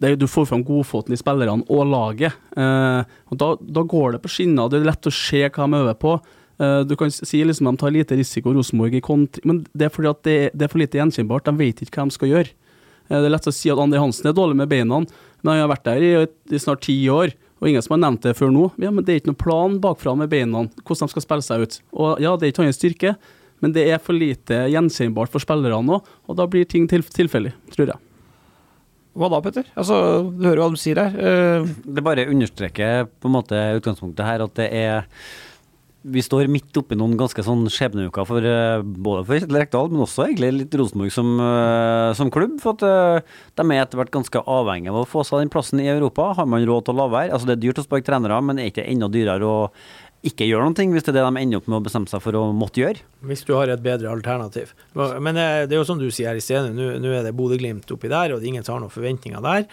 det 0.03 0.17
Du 0.21 0.27
får 0.29 0.47
fram 0.51 0.65
godfoten 0.65 1.15
i 1.15 1.17
spillerne 1.21 1.65
og 1.73 1.87
laget. 1.89 2.35
Eh, 2.57 3.03
og 3.33 3.39
da, 3.41 3.55
da 3.61 3.83
går 3.83 4.13
det 4.17 4.23
på 4.25 4.29
skinner. 4.29 4.69
Det 4.69 4.83
er 4.83 4.91
lett 4.91 5.09
å 5.09 5.15
se 5.15 5.41
hva 5.49 5.65
de 5.71 5.81
øver 5.81 5.97
på. 6.03 6.13
Eh, 6.61 6.83
du 6.85 6.93
kan 7.01 7.11
si 7.13 7.41
liksom 7.45 7.71
de 7.71 7.77
tar 7.81 7.95
lite 7.95 8.17
risiko 8.19 8.53
Rosenborg 8.53 8.95
i 8.99 9.01
kontring, 9.05 9.45
men 9.49 9.63
det 9.73 9.89
er 9.89 9.95
fordi 9.95 10.11
at 10.13 10.23
det, 10.29 10.37
det 10.53 10.67
er 10.67 10.73
for 10.73 10.83
lite 10.83 11.01
gjenkjennbart. 11.01 11.49
De 11.49 11.57
vet 11.57 11.81
ikke 11.85 12.03
hva 12.03 12.09
de 12.11 12.17
skal 12.19 12.33
gjøre. 12.35 12.53
Eh, 13.09 13.17
Det 13.17 13.25
er 13.25 13.33
lett 13.33 13.49
å 13.49 13.55
si 13.57 13.73
at 13.73 13.81
André 13.81 14.03
Hansen 14.03 14.29
er 14.29 14.37
dårlig 14.37 14.57
med 14.61 14.69
beina, 14.73 15.01
men 15.01 15.53
han 15.53 15.63
har 15.65 15.73
vært 15.73 15.89
der 15.89 16.05
i, 16.05 16.13
i 16.53 16.61
snart 16.61 16.85
ti 16.85 16.99
år. 17.13 17.33
Og 17.57 17.71
ingen 17.71 17.81
som 17.81 17.95
har 17.97 18.03
nevnt 18.05 18.21
det 18.27 18.35
før 18.37 18.51
nå. 18.53 18.67
Ja, 18.77 18.91
men 18.93 19.05
Det 19.05 19.15
er 19.15 19.21
ikke 19.23 19.31
noen 19.33 19.41
plan 19.41 19.79
bakfra 19.81 20.13
med 20.21 20.29
beina, 20.29 20.67
hvordan 20.85 21.09
de 21.09 21.15
skal 21.15 21.25
spille 21.25 21.45
seg 21.47 21.65
ut. 21.65 21.79
Og 21.97 22.21
ja, 22.21 22.35
det 22.37 22.45
er 22.51 22.53
ikke 22.53 22.67
hans 22.69 22.77
styrke, 22.77 23.15
men 23.65 23.73
det 23.73 23.87
er 23.89 23.97
for 24.03 24.13
lite 24.13 24.67
gjenkjennbart 24.69 25.33
for 25.33 25.41
spillerne 25.41 25.97
òg, 25.97 26.11
og 26.29 26.37
da 26.37 26.45
blir 26.53 26.69
ting 26.69 26.85
til, 26.91 27.01
tilfeldig, 27.01 27.55
tror 27.73 27.95
jeg. 27.95 28.03
Hva 29.17 29.33
da, 29.33 29.41
Petter? 29.45 29.67
Altså, 29.75 29.97
Du 30.29 30.45
hører 30.45 30.63
hva 30.63 30.71
de 30.75 30.81
sier 30.81 31.01
her. 31.01 31.17
Uh, 31.17 31.75
Det 31.97 32.05
bare 32.05 32.29
understreker 32.29 33.09
på 33.09 33.31
en 33.31 33.37
måte 33.39 33.67
utgangspunktet 33.81 34.29
her 34.29 34.45
at 34.45 34.57
det 34.61 34.71
er 34.77 35.05
vi 36.07 36.23
står 36.23 36.47
midt 36.51 36.77
oppi 36.79 36.95
noen 36.99 37.17
ganske 37.19 37.43
sånn 37.43 37.65
skjebneuker 37.73 38.27
for 38.29 38.45
eh, 38.47 38.79
både 38.79 39.25
for 39.27 39.41
Kjetil 39.41 39.59
Rekdal, 39.59 39.89
men 39.91 40.05
også 40.05 40.27
egentlig 40.29 40.53
litt 40.55 40.77
Rosenborg 40.79 41.11
som, 41.11 41.33
eh, 41.43 42.11
som 42.15 42.31
klubb. 42.31 42.61
For 42.63 42.77
at 42.77 43.25
de 43.59 43.65
er 43.67 43.83
etter 43.83 43.99
hvert 43.99 44.13
ganske 44.15 44.43
avhengige 44.47 44.93
av 44.95 45.01
å 45.01 45.09
få 45.11 45.25
seg 45.27 45.43
den 45.43 45.51
plassen 45.51 45.83
i 45.83 45.89
Europa. 45.91 46.29
Har 46.39 46.47
man 46.47 46.63
råd 46.63 46.87
til 46.87 46.95
å 46.95 47.01
la 47.01 47.09
være? 47.11 47.33
Altså 47.35 47.51
Det 47.51 47.57
er 47.57 47.65
dyrt 47.65 47.83
å 47.83 47.87
sparke 47.89 48.07
trenere, 48.07 48.39
men 48.39 48.61
er 48.63 48.71
ikke 48.71 48.87
enda 48.87 49.11
dyrere 49.11 49.51
å 49.51 49.59
ikke 50.29 50.47
gjøre 50.49 50.67
noe 50.67 50.87
hvis 50.93 51.07
det 51.07 51.13
er 51.13 51.19
det 51.19 51.25
de 51.27 51.43
ender 51.43 51.61
opp 51.61 51.69
med 51.71 51.79
å 51.79 51.85
bestemme 51.87 52.11
seg 52.11 52.23
for 52.25 52.39
å 52.39 52.45
måtte 52.57 52.83
gjøre? 52.83 53.05
Hvis 53.27 53.45
du 53.47 53.53
har 53.57 53.71
et 53.73 53.83
bedre 53.83 54.11
alternativ. 54.13 54.73
Men 54.95 55.39
eh, 55.39 55.65
det 55.67 55.77
er 55.77 55.81
jo 55.81 55.87
som 55.89 56.01
du 56.01 56.09
sier 56.11 56.33
her 56.33 56.41
i 56.41 56.45
stedet, 56.45 56.75
nå 56.75 57.13
er 57.13 57.27
det 57.27 57.35
Bodø-Glimt 57.37 57.91
oppi 57.95 58.11
der, 58.13 58.35
og 58.37 58.45
ingen 58.47 58.67
har 58.67 58.83
noen 58.83 58.93
forventninger 58.93 59.43
der. 59.45 59.67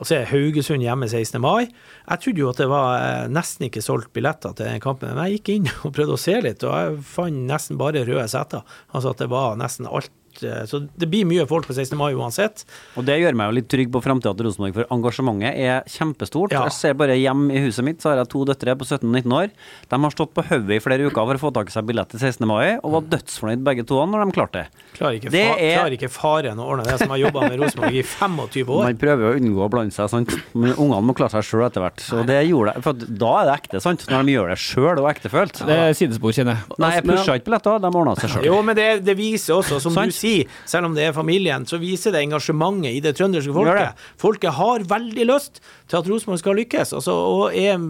Og 0.00 0.06
så 0.08 0.20
er 0.20 0.28
Haugesund 0.30 0.84
hjemme 0.84 1.08
16. 1.10 1.40
mai. 1.42 1.66
Jeg 1.66 2.22
trodde 2.22 2.42
jo 2.42 2.50
at 2.52 2.60
det 2.62 2.68
var 2.70 2.94
eh, 3.00 3.26
nesten 3.32 3.66
ikke 3.66 3.84
solgt 3.84 4.12
billetter 4.16 4.54
til 4.56 4.70
den 4.70 4.82
kampen, 4.82 5.12
men 5.14 5.28
jeg 5.28 5.40
gikk 5.40 5.52
inn 5.56 5.70
og 5.84 5.94
prøvde 5.96 6.16
å 6.16 6.22
se 6.22 6.38
litt, 6.44 6.64
og 6.66 6.76
jeg 6.76 7.02
fant 7.10 7.44
nesten 7.50 7.80
bare 7.80 8.06
røde 8.06 8.28
seter. 8.30 8.64
Altså 8.94 9.14
at 9.14 9.22
det 9.24 9.30
var 9.32 9.58
nesten 9.60 9.90
alt. 9.90 10.12
Eh, 10.42 10.64
Så 10.70 10.80
det 10.98 11.08
blir 11.10 11.24
mye 11.28 11.46
folk 11.50 11.66
på 11.68 11.74
16. 11.76 11.96
mai 11.98 12.12
uansett. 12.14 12.64
Og 12.96 13.04
det 13.04 13.18
gjør 13.20 13.34
meg 13.38 13.50
jo 13.50 13.56
litt 13.58 13.68
trygg 13.72 13.90
på 13.92 14.02
framtida 14.04 14.32
til 14.36 14.46
Rosenborg, 14.48 14.74
for 14.74 14.84
engasjementet 14.96 15.58
er 15.60 15.82
kjempestort. 15.90 16.52
Ja. 16.54 16.62
Jeg 16.68 16.72
ser 16.76 16.94
bare 16.94 17.16
hjem 17.18 17.50
i 17.50 17.60
huset 17.66 17.84
mitt, 17.86 18.00
så 18.02 18.10
har 18.12 18.20
jeg 18.22 18.30
to 18.32 18.44
døtre 18.48 18.74
på 18.78 18.86
17 18.88 19.04
og 19.08 19.14
19 19.20 19.32
år. 19.36 19.50
De 19.90 20.00
har 20.04 20.10
stått 20.14 20.32
på 20.36 20.44
hodet 20.50 20.76
i 20.78 20.80
flere 20.84 21.06
uker 21.10 21.26
for 21.26 21.34
å 21.38 21.42
få 21.46 21.52
tak 21.54 21.68
i 21.68 21.74
seg 21.74 21.86
billett 21.90 22.10
til 22.14 22.20
16. 22.22 22.46
mai, 22.48 22.78
og 22.82 22.92
var 22.96 23.08
dødsfornøyd 23.16 23.64
begge 23.66 23.86
to 23.86 24.00
når 24.06 24.24
de 24.26 24.36
klarte 24.38 24.52
det. 24.62 24.66
Klarer 24.96 25.18
ikke, 25.20 25.30
Det 25.30 25.44
fa 25.46 25.56
er- 25.58 25.76
klarer 25.78 25.96
ikke 25.98 26.10
faren 26.10 26.58
å 26.58 26.66
ordne 26.70 26.84
det, 26.86 26.98
som 26.98 27.08
har 27.10 27.18
jobba 27.18 27.40
med 27.48 27.58
Rosenborg 27.60 27.94
i 27.94 28.02
25 28.02 28.68
år. 28.68 28.84
Man 28.90 28.96
prøver 29.00 29.20
jo 29.26 29.30
å 29.32 29.40
unngå 29.40 29.64
å 29.66 29.70
blande 29.70 29.92
seg, 29.92 30.08
sant. 30.10 30.34
Men 30.54 30.74
ungene 30.74 31.02
må 31.04 31.14
klare 31.16 31.30
seg 31.30 31.44
sjøl 31.46 31.66
etter 31.66 31.80
hvert. 31.84 32.02
Og 32.18 32.26
det 32.26 32.40
gjorde 32.48 32.74
jeg, 32.74 32.82
for 32.82 32.92
da 32.94 33.32
er 33.40 33.44
det 33.50 33.54
ekte, 33.60 33.80
sant. 33.82 34.06
Når 34.10 34.24
de 34.26 34.32
gjør 34.36 34.48
det 34.50 34.58
sjøl 34.58 34.98
og 35.00 35.08
ektefølt. 35.10 35.60
Det 35.66 35.76
er 35.76 35.92
sidespor, 35.94 36.32
kjenner 36.34 36.56
jeg. 36.58 36.78
Nei, 36.78 36.90
jeg 36.96 37.04
pusha 37.04 37.36
ikke 37.38 37.44
billetter, 37.50 37.80
de 37.80 37.86
ordna 38.00 38.14
seg 38.16 38.30
sjøl. 38.34 38.44
Jo, 38.44 38.62
men 38.62 38.76
det, 38.76 38.88
det 39.04 39.16
viser 39.16 39.54
også, 39.60 39.80
som 39.80 39.92
Sant. 39.92 40.10
du 40.12 40.12
sier, 40.20 40.58
selv 40.68 40.90
om 40.90 40.96
det 40.96 41.08
er 41.08 41.16
familien, 41.16 41.66
så 41.68 41.80
viser 41.80 42.14
det 42.14 42.24
engasjementet 42.24 42.92
i 42.92 43.00
det 43.04 43.14
trønderske 43.18 43.54
folket. 43.56 43.80
det. 43.80 44.10
Folket 44.20 44.56
har 44.58 44.84
veldig 44.90 45.26
lyst 45.30 45.62
til 45.88 46.00
at 46.00 46.10
Rosenborg 46.10 46.42
skal 46.42 46.60
lykkes, 46.60 46.94
altså, 47.00 47.16
og 47.16 47.56
er 47.56 47.80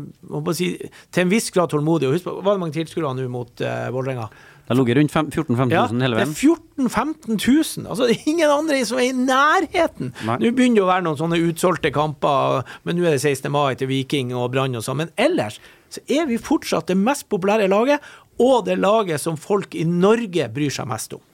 si, 0.57 0.72
til 1.11 1.26
en 1.26 1.35
viss 1.35 1.51
grad 1.55 1.74
tålmodig. 1.74 2.09
Og 2.09 2.16
Husk 2.16 2.31
er 2.31 2.41
det 2.47 2.62
mange 2.62 2.76
tilskuere 2.78 3.12
nå 3.16 3.28
mot 3.33 3.66
uh, 3.66 3.91
Vålerenga? 3.95 4.31
Det 4.70 4.76
ligget 4.78 4.97
rundt 4.97 5.35
14 5.35 5.57
000-15 5.57 5.72
Ja, 5.74 5.87
000 5.91 6.03
hele 6.05 6.16
det 6.16 6.22
er 6.22 6.35
14 6.35 6.87
000-15 6.87 7.78
000. 7.78 7.89
Altså, 7.91 8.07
det 8.07 8.14
er 8.14 8.28
ingen 8.31 8.51
andre 8.55 8.85
som 8.87 9.01
er 9.03 9.09
i 9.09 9.16
nærheten. 9.16 10.12
Nei. 10.28 10.37
Nå 10.39 10.53
begynner 10.55 10.78
det 10.78 10.85
å 10.85 10.91
være 10.93 11.05
noen 11.09 11.18
sånne 11.18 11.41
utsolgte 11.49 11.91
kamper, 11.91 12.62
men 12.87 12.95
nå 12.95 13.09
er 13.09 13.16
det 13.16 13.24
16. 13.24 13.51
mai 13.51 13.74
til 13.81 13.91
Viking 13.91 14.31
og 14.31 14.53
Brann 14.55 14.78
og 14.78 14.87
sånn. 14.87 15.01
Men 15.03 15.11
ellers 15.18 15.59
så 15.91 16.05
er 16.07 16.28
vi 16.31 16.39
fortsatt 16.39 16.87
det 16.87 16.95
mest 17.01 17.26
populære 17.33 17.66
laget, 17.66 17.99
og 18.39 18.62
det 18.68 18.78
laget 18.78 19.18
som 19.18 19.35
folk 19.35 19.74
i 19.74 19.83
Norge 19.83 20.47
bryr 20.55 20.70
seg 20.70 20.87
mest 20.93 21.18
om. 21.18 21.24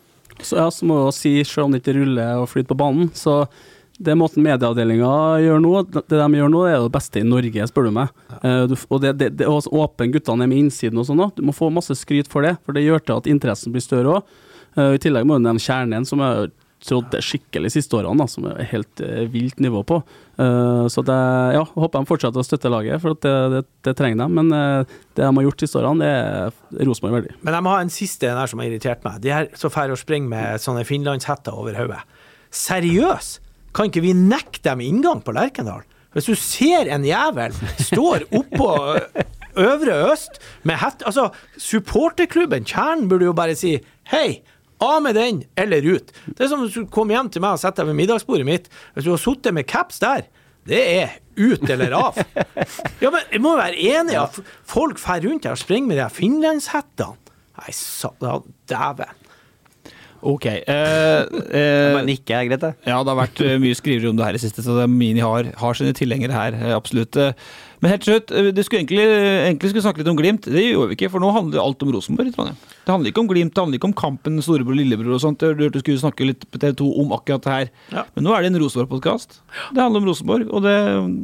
Så 0.43 0.59
ja, 0.59 0.67
så 0.73 0.87
må 0.89 0.99
jeg 1.07 1.17
si, 1.17 1.33
selv 1.49 1.67
om 1.67 1.75
det 1.75 1.83
ikke 1.83 1.97
ruller 2.01 2.43
og 2.43 2.51
flyter 2.51 2.71
på 2.73 2.79
banen, 2.81 3.09
så 3.17 3.45
det 3.97 4.13
måten 4.19 4.45
medieavdelinga 4.45 5.11
gjør 5.41 5.63
nå, 5.65 5.71
det 5.97 6.19
de 6.21 6.41
gjør 6.41 6.51
nå, 6.53 6.65
det 6.67 6.75
er 6.75 6.83
det 6.85 6.93
beste 6.93 7.23
i 7.23 7.25
Norge, 7.25 7.69
spør 7.71 7.89
du 7.89 7.95
meg. 7.97 8.11
Ja. 8.35 8.67
Uh, 8.69 8.75
og 8.93 9.01
det, 9.01 9.15
det, 9.23 9.31
det 9.41 9.49
å 9.49 9.57
åpne 9.57 10.11
guttene 10.13 10.45
er 10.45 10.51
med 10.53 10.67
innsiden 10.67 11.01
og 11.01 11.09
sånn 11.09 11.23
òg. 11.25 11.33
Du 11.39 11.47
må 11.49 11.57
få 11.57 11.71
masse 11.73 11.97
skryt 11.97 12.29
for 12.29 12.45
det, 12.45 12.59
for 12.67 12.77
det 12.77 12.85
gjør 12.85 13.01
til 13.07 13.17
at 13.17 13.31
interessen 13.33 13.73
blir 13.73 13.85
større 13.85 14.19
òg. 14.19 14.37
I 14.77 15.01
tillegg 15.01 15.25
må 15.25 15.39
du 15.39 15.47
nevne 15.47 15.63
Kjernen, 15.63 16.05
som 16.05 16.21
jeg 16.21 16.51
har 16.95 17.25
skikkelig 17.25 17.73
siste 17.75 17.97
årene, 17.99 18.23
da, 18.23 18.27
som 18.31 18.47
er 18.51 18.69
helt 18.71 19.03
eh, 19.03 19.25
vilt 19.33 19.59
nivå 19.63 19.83
på. 19.89 19.99
Eh, 20.39 20.85
så 20.93 21.03
det, 21.07 21.17
ja, 21.57 21.65
håper 21.75 22.05
de 22.05 22.11
fortsetter 22.11 22.43
å 22.43 22.47
støtte 22.47 22.71
laget, 22.73 23.01
for 23.03 23.19
det, 23.19 23.35
det, 23.55 23.63
det 23.89 23.97
trenger 23.99 24.23
de. 24.23 24.29
Men 24.39 24.53
eh, 24.55 24.99
det 25.19 25.25
de 25.25 25.33
har 25.41 25.49
gjort 25.49 25.65
siste 25.65 25.81
årene, 25.81 26.07
det 26.07 26.85
er 26.85 26.91
Rosenborg 26.91 27.19
verdig. 27.19 27.35
Men 27.43 27.59
jeg 27.59 27.67
må 27.67 27.75
ha 27.75 27.83
en 27.83 27.93
siste 27.97 28.31
der 28.31 28.53
som 28.53 28.63
har 28.63 28.71
irritert 28.71 29.03
meg. 29.07 29.19
De 29.25 29.35
her 29.35 29.51
som 29.59 29.75
drar 29.75 29.97
og 29.97 30.01
springer 30.01 30.31
med 30.31 30.63
sånne 30.63 30.87
finlandshetter 30.87 31.59
over 31.59 31.77
hodet. 31.81 32.05
Seriøst? 32.55 33.43
Kan 33.77 33.91
ikke 33.91 34.07
vi 34.07 34.15
nekte 34.17 34.71
dem 34.71 34.81
inngang 34.81 35.21
på 35.25 35.35
Lerkendal? 35.37 35.83
Hvis 36.17 36.31
du 36.31 36.37
ser 36.41 36.89
en 36.89 37.05
jævel 37.05 37.53
står 37.91 38.25
oppå 38.39 38.71
Øvre 39.57 39.97
Øst 40.13 40.39
med 40.65 40.79
hett 40.81 41.05
Altså, 41.05 41.29
supporterklubben 41.61 42.65
Kjernen 42.65 43.09
burde 43.11 43.29
jo 43.29 43.35
bare 43.37 43.57
si 43.59 43.77
hei. 44.13 44.41
Av 44.85 44.99
med 45.03 45.17
den, 45.17 45.45
eller 45.57 45.85
ut. 45.87 46.11
Det 46.27 46.45
er 46.45 46.51
som 46.51 46.65
om 46.65 46.69
du 46.69 46.83
kom 46.93 47.13
hjem 47.13 47.31
til 47.33 47.45
meg 47.45 47.57
og 47.57 47.63
setter 47.63 47.85
deg 47.85 47.93
ved 47.93 48.01
middagsbordet 48.03 48.49
mitt. 48.49 48.67
Hvis 48.95 49.07
du 49.07 49.13
har 49.15 49.23
sittet 49.23 49.57
med 49.57 49.69
caps 49.71 50.03
der, 50.03 50.27
det 50.69 50.83
er 50.83 51.15
ut 51.39 51.63
eller 51.71 51.95
av. 51.97 52.19
Ja, 53.03 53.13
men 53.13 53.23
jeg 53.31 53.43
må 53.45 53.53
være 53.59 53.77
enig 53.77 54.17
i 54.17 54.21
at 54.21 54.37
folk 54.67 54.99
drar 55.01 55.23
rundt 55.25 55.47
her 55.47 55.55
og 55.55 55.61
springer 55.61 55.93
med 55.93 56.01
de 56.01 56.09
finlandshettene. 56.13 57.17
Nei, 57.57 57.73
sa 57.73 58.11
dæven. 58.69 59.23
Ok. 60.27 60.47
Eh, 60.49 61.21
eh, 61.61 61.95
Men 61.97 62.11
ikke 62.13 62.37
er 62.37 62.49
greit, 62.51 62.65
det. 62.65 62.73
Ja, 62.89 62.99
det 63.01 63.13
har 63.13 63.21
vært 63.21 63.43
eh, 63.45 63.57
mye 63.63 63.77
skriveri 63.79 64.11
om 64.11 64.19
det 64.19 64.27
her 64.27 64.39
i 64.39 64.43
siste, 64.43 64.65
så 64.65 64.77
det 64.81 64.89
Mini 64.93 65.23
har, 65.25 65.53
har 65.61 65.79
sine 65.79 65.95
tilhengere 65.97 66.37
her, 66.37 66.57
eh, 66.59 66.75
absolutt. 66.77 67.19
Eh, 67.77 67.83
Men 67.83 67.91
helt 67.93 68.05
slutt, 68.05 68.27
du 68.33 68.51
det 68.53 68.65
skulle 68.65 68.83
egentlig, 68.83 69.05
egentlig 69.05 69.71
skulle 69.71 69.85
snakke 69.85 70.01
litt 70.01 70.09
om 70.09 70.17
Glimt. 70.17 70.49
Det 70.49 70.63
gjør 70.65 70.89
vi 70.89 70.97
ikke, 70.97 71.11
for 71.13 71.21
nå 71.21 71.29
handler 71.35 71.61
alt 71.61 71.83
om 71.85 71.93
Rosenborg 71.93 72.31
i 72.31 72.33
Trondheim. 72.33 72.57
Det 72.87 72.93
handler 72.95 73.11
ikke 73.11 73.21
om 73.21 73.29
Glimt, 73.29 73.53
det 73.55 73.63
handler 73.63 73.81
ikke 73.81 73.91
om 73.91 73.97
kampen 73.99 74.41
storebror 74.43 74.77
lillebror 74.79 75.17
og 75.17 75.21
sånt. 75.21 75.41
Du 75.43 75.63
hørte 75.65 75.77
du 75.77 75.83
skulle 75.83 76.01
snakke 76.01 76.27
litt 76.29 76.47
på 76.51 76.61
TV 76.63 76.73
2 76.81 76.89
om 77.03 77.13
akkurat 77.17 77.43
det 77.45 77.53
her. 77.57 77.71
Ja. 77.93 78.05
Men 78.15 78.25
nå 78.25 78.35
er 78.35 78.45
det 78.47 78.53
en 78.53 78.61
Rosenborg-podkast. 78.63 79.41
Det 79.75 79.83
handler 79.83 80.01
om 80.03 80.09
Rosenborg, 80.09 80.47
og 80.51 80.63
det 80.65 80.77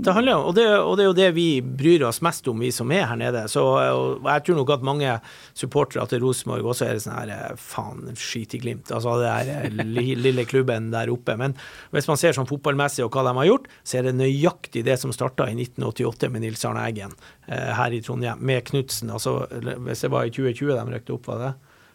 Det 0.05 0.15
handler 0.17 0.37
om, 0.37 0.45
og 0.51 0.55
det, 0.59 0.67
og 0.79 0.97
det 0.99 1.05
er 1.05 1.09
jo 1.09 1.17
det 1.21 1.31
vi 1.35 1.47
bryr 1.63 2.05
oss 2.09 2.21
mest 2.23 2.49
om, 2.49 2.59
vi 2.59 2.71
som 2.75 2.91
er 2.93 3.07
her 3.07 3.17
nede. 3.17 3.45
Så 3.49 3.63
jeg 3.79 4.45
tror 4.45 4.57
nok 4.61 4.71
at 4.77 4.83
mange 4.83 5.17
supportere 5.55 6.07
til 6.11 6.23
Rosenborg 6.25 6.67
også 6.75 6.89
er 6.89 7.01
sånn 7.03 7.17
her 7.17 7.33
eh, 7.33 7.57
faen, 7.57 8.13
skit 8.19 8.57
i 8.59 8.63
Glimt. 8.63 8.91
Altså 8.93 9.17
det 9.23 9.31
er 9.31 9.53
eh, 9.71 10.17
lille 10.19 10.45
klubben 10.49 10.91
der 10.93 11.13
oppe. 11.13 11.37
Men 11.39 11.55
hvis 11.95 12.09
man 12.11 12.21
ser 12.21 12.37
sånn 12.37 12.51
fotballmessig 12.51 13.05
og 13.07 13.15
hva 13.15 13.25
de 13.29 13.37
har 13.39 13.49
gjort, 13.49 13.71
så 13.87 14.01
er 14.01 14.09
det 14.09 14.17
nøyaktig 14.19 14.85
det 14.85 14.99
som 15.01 15.15
starta 15.15 15.49
i 15.49 15.57
1988 15.57 16.31
med 16.33 16.42
Nils 16.43 16.65
Arne 16.69 16.85
Eggen 16.89 17.15
eh, 17.47 17.71
her 17.79 17.95
i 17.95 18.01
Trondheim, 18.05 18.43
med 18.43 18.67
Knutsen. 18.69 19.13
Altså, 19.15 19.43
hvis 19.87 20.05
det 20.05 20.11
var 20.13 20.27
i 20.27 20.35
2020 20.35 20.75
de 20.75 20.97
røkte 20.97 21.15
opp, 21.17 21.29
var 21.31 21.43
det? 21.43 21.53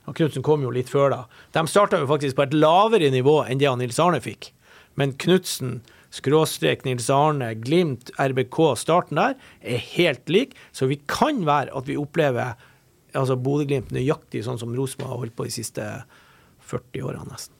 Og 0.08 0.16
Knutsen 0.16 0.45
kom 0.45 0.64
jo 0.64 0.72
litt 0.72 0.91
før 0.91 1.12
da. 1.12 1.22
De 1.56 1.66
starta 1.68 2.00
jo 2.00 2.08
faktisk 2.10 2.38
på 2.38 2.48
et 2.48 2.56
lavere 2.56 3.12
nivå 3.12 3.41
enn 3.43 3.60
det 3.60 3.68
han 3.68 3.82
Nils 3.84 4.00
Arne 4.00 4.22
fikk. 4.24 4.54
Men 4.98 5.14
Knutsen, 5.20 5.82
skråstrek 6.16 6.86
Nils 6.88 7.10
Arne, 7.14 7.52
Glimt, 7.60 8.14
RBK, 8.16 8.62
starten 8.80 9.20
der, 9.20 9.36
er 9.62 9.84
helt 9.91 10.32
lik. 10.32 10.56
Så 10.72 10.88
vi 10.89 11.02
kan 11.12 11.43
være 11.48 11.76
at 11.76 11.91
vi 11.91 12.00
opplever 12.00 12.56
altså 13.18 13.38
Bodø-Glimt 13.39 13.91
nøyaktig 13.95 14.45
sånn 14.45 14.60
som 14.62 14.74
Rosenborg 14.76 15.12
har 15.12 15.22
holdt 15.26 15.38
på 15.38 15.48
de 15.50 15.56
siste 15.60 15.86
40 16.72 17.08
årene 17.08 17.28
nesten. 17.34 17.57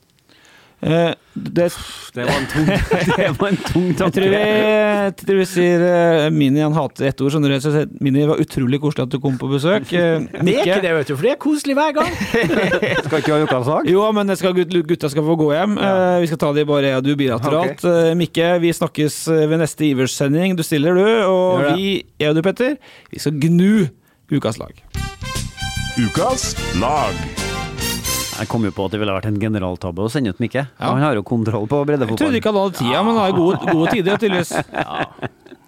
Eh, 0.80 1.14
det, 1.34 1.72
det 2.14 2.24
var 2.28 2.36
en 2.38 2.46
tung, 2.52 2.68
det 3.18 3.30
var 3.40 3.48
en 3.50 3.58
tung 3.58 3.88
vi, 4.14 4.28
jeg 4.30 5.14
tror 5.24 5.40
vi 5.40 5.46
sier 5.50 5.82
eh, 5.88 6.26
Mini 6.34 6.62
han 6.62 6.76
hater 6.78 7.08
ett 7.10 7.22
ord. 7.24 7.34
Sånn. 7.34 7.48
Så 7.62 7.86
Mini, 8.04 8.26
var 8.30 8.42
utrolig 8.42 8.80
koselig 8.84 9.08
at 9.08 9.16
du 9.16 9.18
kom 9.24 9.40
på 9.42 9.50
besøk. 9.50 9.90
Eh, 9.90 10.28
Det 10.48 10.54
er 10.54 10.62
ikke 10.62 10.84
det, 10.86 10.94
vet 11.00 11.10
du, 11.10 11.16
for 11.16 11.26
det 11.28 11.34
er 11.34 11.40
koselig 11.42 11.78
hver 11.78 11.96
gang. 11.98 12.12
Skal 13.08 13.24
ikke 13.24 13.34
ha 13.34 13.40
ukas 13.48 13.66
sak? 13.70 13.90
Jo, 13.90 14.06
men 14.16 14.36
skal, 14.38 14.54
gutta 14.58 15.10
skal 15.14 15.26
få 15.26 15.38
gå 15.40 15.50
hjem. 15.56 15.78
Eh, 15.82 16.20
vi 16.24 16.30
skal 16.32 16.42
ta 16.46 16.54
det 16.58 16.68
bare 16.70 16.92
jeg 16.92 17.02
og 17.02 17.08
du 17.08 17.14
bilateralt. 17.20 17.82
Okay. 17.82 18.14
Mikke, 18.20 18.52
vi 18.64 18.74
snakkes 18.78 19.20
eh, 19.34 19.48
ved 19.50 19.64
neste 19.64 19.90
Ivers-sending. 19.90 20.58
Du 20.58 20.66
stiller, 20.66 20.98
du. 20.98 21.08
Og 21.26 21.66
vi, 21.74 21.98
jeg 22.22 22.32
og 22.34 22.38
du, 22.38 22.46
Petter, 22.46 22.78
vi 23.14 23.24
skal 23.24 23.38
gnu 23.48 23.88
ukas 24.34 24.62
lag. 24.62 24.78
Ukas 25.98 26.52
lag. 26.78 27.47
Jeg 28.38 28.50
kom 28.52 28.66
jo 28.68 28.72
på 28.76 28.86
at 28.86 28.94
det 28.94 29.00
ville 29.02 29.14
vært 29.16 29.30
en 29.32 29.40
generaltabbe 29.42 30.06
å 30.06 30.12
sende 30.14 30.30
ut 30.34 30.42
Mikke. 30.44 30.68
Han 30.82 31.02
har 31.02 31.18
jo 31.18 31.24
kontroll 31.26 31.66
på 31.70 31.80
breddefotballen. 31.90 32.18
Jeg 32.18 32.22
trodde 32.22 32.42
ikke 32.42 32.54
han 32.54 32.60
hadde 32.62 32.78
tida, 32.78 33.04
men 33.04 33.18
han 33.18 33.24
har 33.24 33.38
gode, 33.38 33.58
gode 33.72 33.96
tider, 33.96 34.20
tydeligvis. 34.22 34.54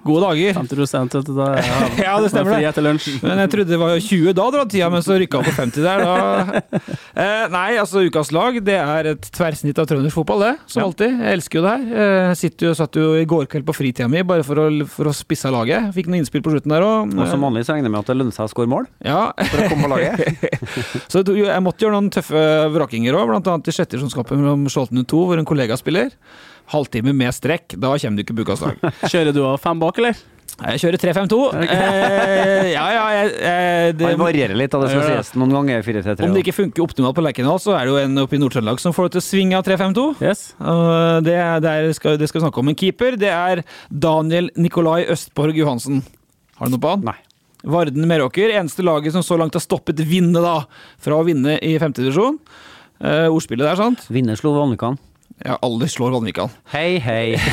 Gode 0.06 0.24
dager. 0.24 0.54
50 0.58 0.84
etter 1.10 1.24
du, 1.28 1.34
da 1.38 1.48
ja, 1.58 1.80
Ja, 2.08 2.14
det 2.24 2.32
stemmer 2.34 2.56
det. 2.56 2.70
etter 2.70 2.86
lunsj. 2.86 3.10
Men 3.24 3.42
jeg 3.44 3.52
trodde 3.54 3.74
det 3.74 3.80
var 3.82 3.96
20 4.00 4.36
da 4.38 4.48
dra 4.56 4.66
tida, 4.70 4.90
men 4.94 5.04
så 5.06 5.18
rykka 5.20 5.42
opp 5.42 5.50
på 5.50 5.56
50 5.58 5.86
der. 5.86 6.06
Da. 6.06 6.64
Eh, 7.20 7.46
nei, 7.52 7.74
altså 7.76 8.00
ukas 8.06 8.30
lag 8.32 8.56
det 8.64 8.78
er 8.80 9.10
et 9.12 9.26
tverrsnitt 9.36 9.80
av 9.82 9.88
trøndersk 9.90 10.16
fotball, 10.16 10.44
det. 10.46 10.52
Som 10.72 10.86
alltid. 10.86 11.18
Jeg 11.20 11.36
elsker 11.36 11.60
jo 11.60 11.64
det 11.66 11.74
her. 11.74 12.04
Eh, 12.04 12.36
sitter 12.40 12.70
jo, 12.70 12.76
satt 12.78 12.96
jo 12.96 13.10
i 13.20 13.26
går 13.28 13.50
kveld 13.52 13.66
på 13.68 13.76
fritida 13.76 14.08
mi 14.08 14.22
bare 14.24 14.46
for 14.48 14.62
å, 14.62 14.68
for 14.88 15.10
å 15.12 15.14
spisse 15.16 15.50
av 15.50 15.58
laget. 15.58 15.90
Fikk 15.98 16.08
noen 16.08 16.22
innspill 16.22 16.44
på 16.46 16.54
slutten 16.54 16.72
der 16.72 16.86
òg. 16.86 17.12
Og 17.12 17.28
som 17.28 17.44
vanlig 17.44 17.66
så 17.68 17.76
regner 17.76 17.90
jeg 17.90 17.96
med 17.98 18.00
at 18.06 18.12
det 18.14 18.18
lønner 18.22 18.36
seg 18.36 18.48
å 18.48 18.54
skåre 18.54 18.72
mål. 18.72 18.88
Ja. 19.04 19.26
For 19.42 19.66
å 19.66 19.68
komme 19.74 19.90
på 19.90 19.92
laget. 19.98 20.48
så 21.12 21.26
jeg, 21.26 21.64
måtte 21.66 21.86
gjøre 21.86 21.98
noen 21.98 22.14
tøffe 22.14 22.46
vrakinger 22.78 23.20
òg, 23.20 23.34
bl.a. 23.34 23.58
i 23.60 23.76
sjette 23.76 23.98
divisjonskapet 23.98 24.40
mellom 24.40 24.70
Skjolten 24.72 25.04
2, 25.04 25.26
hvor 25.28 25.42
en 25.42 25.50
kollega 25.50 25.76
spiller. 25.80 26.14
Halvtime 26.74 27.14
med 27.18 27.34
strekk, 27.34 27.78
da 27.82 27.94
kommer 27.98 28.20
du 28.20 28.26
ikke 28.26 28.36
ukas. 28.46 28.62
Kjører 29.12 29.34
du 29.36 29.42
av 29.48 29.58
fem 29.64 29.80
bak, 29.82 29.98
eller? 30.02 30.20
Jeg 30.60 30.82
kjører 30.82 31.00
3-5-2. 31.00 31.38
Eh, 31.70 32.66
ja, 32.74 32.84
ja, 32.92 33.04
jeg, 33.16 33.30
jeg, 33.40 33.94
det, 33.96 34.08
Han 34.10 34.20
varierer 34.20 34.58
litt. 34.60 34.74
Det 34.76 34.90
skal 34.92 35.06
sies 35.08 35.30
noen 35.40 35.54
ganger 35.56 35.86
4-3-3. 35.86 36.26
Om 36.28 36.34
det 36.36 36.42
ikke 36.44 36.56
funker 36.58 36.84
optimalt 36.84 37.16
på 37.16 37.24
Lerkendal, 37.24 37.62
så 37.64 37.78
er 37.78 37.88
det 37.88 37.94
jo 37.94 38.00
en 38.02 38.20
oppe 38.26 38.36
i 38.36 38.42
Nord-Trøndelag 38.42 38.82
som 38.84 38.94
får 38.96 39.08
det 39.08 39.14
til 39.16 39.22
å 39.22 39.28
svinge 39.30 39.56
av 39.60 39.64
3-5-2. 39.70 40.04
Og 40.74 41.24
det, 41.26 41.38
er- 41.40 41.64
det, 41.64 41.74
skal, 41.96 42.18
det 42.20 42.28
skal 42.30 42.42
vi 42.42 42.46
snakke 42.48 42.62
om. 42.64 42.72
En 42.74 42.80
keeper, 42.82 43.16
det 43.22 43.32
er 43.32 43.64
Daniel 43.90 44.52
Nikolai 44.60 45.06
Østborg 45.16 45.56
Johansen. 45.62 46.04
Har 46.60 46.68
du 46.68 46.76
noe 46.76 46.84
på 46.84 46.92
han? 46.92 47.08
Nei. 47.08 47.18
Varden 47.64 48.06
Meråker, 48.08 48.52
eneste 48.60 48.84
laget 48.88 49.16
som 49.16 49.24
så 49.26 49.40
langt 49.40 49.56
har 49.56 49.64
stoppet 49.64 50.00
vinne 50.08 50.44
da, 50.44 50.58
fra 51.04 51.18
å 51.20 51.26
vinne 51.28 51.56
i 51.64 51.74
femte 51.82 52.04
divisjon. 52.04 52.36
Eh, 53.00 53.28
ordspillet 53.32 53.64
der, 53.68 53.80
sant? 53.80 54.04
Vinner 54.12 54.36
slo 54.40 54.54
Vanvikan. 54.60 55.00
Ja, 55.46 55.56
alle 55.64 55.88
slår 55.88 56.12
Vanvikan. 56.18 56.50
Hei, 56.74 56.98
hei. 57.00 57.38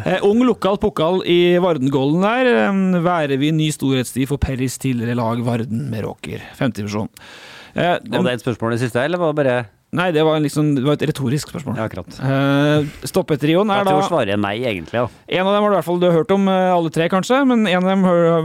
Eh, 0.00 0.22
ung 0.24 0.40
lokal 0.46 0.78
pokal 0.80 1.20
i 1.28 1.56
Vardengolden 1.60 2.22
der. 2.24 2.48
Værer 3.04 3.36
vi 3.40 3.50
ny 3.52 3.66
storhetstid 3.72 4.28
for 4.30 4.40
Perris 4.40 4.78
tidligere 4.80 5.16
lag 5.18 5.42
Varden 5.44 5.86
Meråker. 5.92 6.40
femtedivisjon. 6.56 7.08
Eh, 7.74 7.98
Var 8.00 8.24
det 8.24 8.32
et 8.38 8.44
spørsmål 8.44 8.74
det 8.76 8.80
siste, 8.84 9.02
eller 9.04 9.20
var 9.20 9.32
det 9.32 9.38
bare 9.42 9.58
Nei, 9.92 10.12
det 10.14 10.22
var, 10.22 10.38
liksom, 10.38 10.68
det 10.76 10.84
var 10.86 10.94
et 10.94 11.02
retorisk 11.10 11.50
spørsmål. 11.50 11.74
Ja, 11.80 11.88
akkurat. 11.88 12.14
Eh, 12.22 12.84
Stoppetrioen 13.10 13.72
er 13.74 13.80
Jeg 13.80 13.88
da 13.88 13.94
tror 13.96 14.04
svaret 14.06 14.30
er 14.36 14.38
nei, 14.38 14.52
egentlig. 14.62 14.94
Ja. 15.00 15.08
En 15.40 15.48
av 15.50 15.56
dem 15.56 15.64
har 15.64 15.72
du 15.72 15.74
i 15.74 15.78
hvert 15.80 15.86
fall 15.88 15.98
du 15.98 16.06
har 16.06 16.14
hørt 16.14 16.30
om, 16.30 16.46
eh, 16.46 16.70
alle 16.70 16.92
tre 16.94 17.08
kanskje, 17.10 17.40
men 17.50 17.66
en 17.66 17.82
av 17.82 17.88
dem 17.90 18.04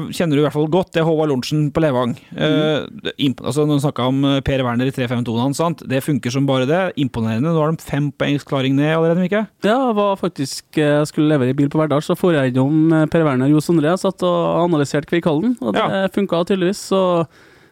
kjenner 0.10 0.34
du 0.34 0.42
i 0.42 0.46
hvert 0.48 0.56
fall 0.58 0.66
godt. 0.74 0.90
Det 0.96 1.04
er 1.04 1.06
Håvard 1.06 1.30
Lorentzen 1.30 1.68
på 1.76 1.84
Levang. 1.86 2.16
Eh, 2.34 2.88
er 3.14 3.36
altså, 3.46 3.62
når 3.70 3.78
du 3.78 3.86
snakka 3.86 4.08
om 4.10 4.24
Per 4.44 4.64
Werner 4.66 4.90
i 4.90 4.96
3-5-2-en 4.96 5.44
hans, 5.44 5.58
sant? 5.62 5.84
det 5.86 6.02
funker 6.04 6.34
som 6.34 6.48
bare 6.50 6.66
det. 6.66 6.82
Imponerende. 6.98 7.54
Nå 7.54 7.62
har 7.62 7.72
de 7.78 7.84
fem 7.86 8.10
poengs 8.12 8.44
klaring 8.44 8.74
ned 8.76 8.96
allerede, 8.96 9.22
Mikke. 9.22 9.46
Ja, 9.64 9.78
jeg 9.92 9.96
var 10.02 10.16
faktisk 10.18 10.64
Jeg 10.82 11.06
skulle 11.08 11.30
levere 11.30 11.54
bil 11.56 11.70
på 11.70 11.78
Verdal, 11.78 12.02
så 12.02 12.18
får 12.18 12.34
jeg 12.40 12.56
innom 12.56 12.90
Per 13.12 13.24
Werner 13.24 13.46
og 13.46 13.60
Jo 13.60 13.62
Sondre. 13.62 13.94
Jeg 13.94 14.02
satt 14.02 14.24
og 14.26 14.66
analyserte 14.66 15.06
Kvikkhallen, 15.14 15.58
og 15.62 15.74
det 15.78 15.86
Ja. 15.86 16.08
funka 16.10 16.42
tydeligvis. 16.46 16.82
Så 16.90 17.28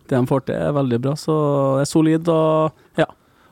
det 0.07 0.19
de 0.19 0.25
får 0.27 0.45
til, 0.45 0.55
er 0.55 0.71
veldig 0.77 1.01
bra. 1.01 1.13
Så 1.17 1.33
det 1.79 1.87
er 1.87 1.89
solid, 1.89 2.29
og 2.29 2.71
ja. 2.97 3.05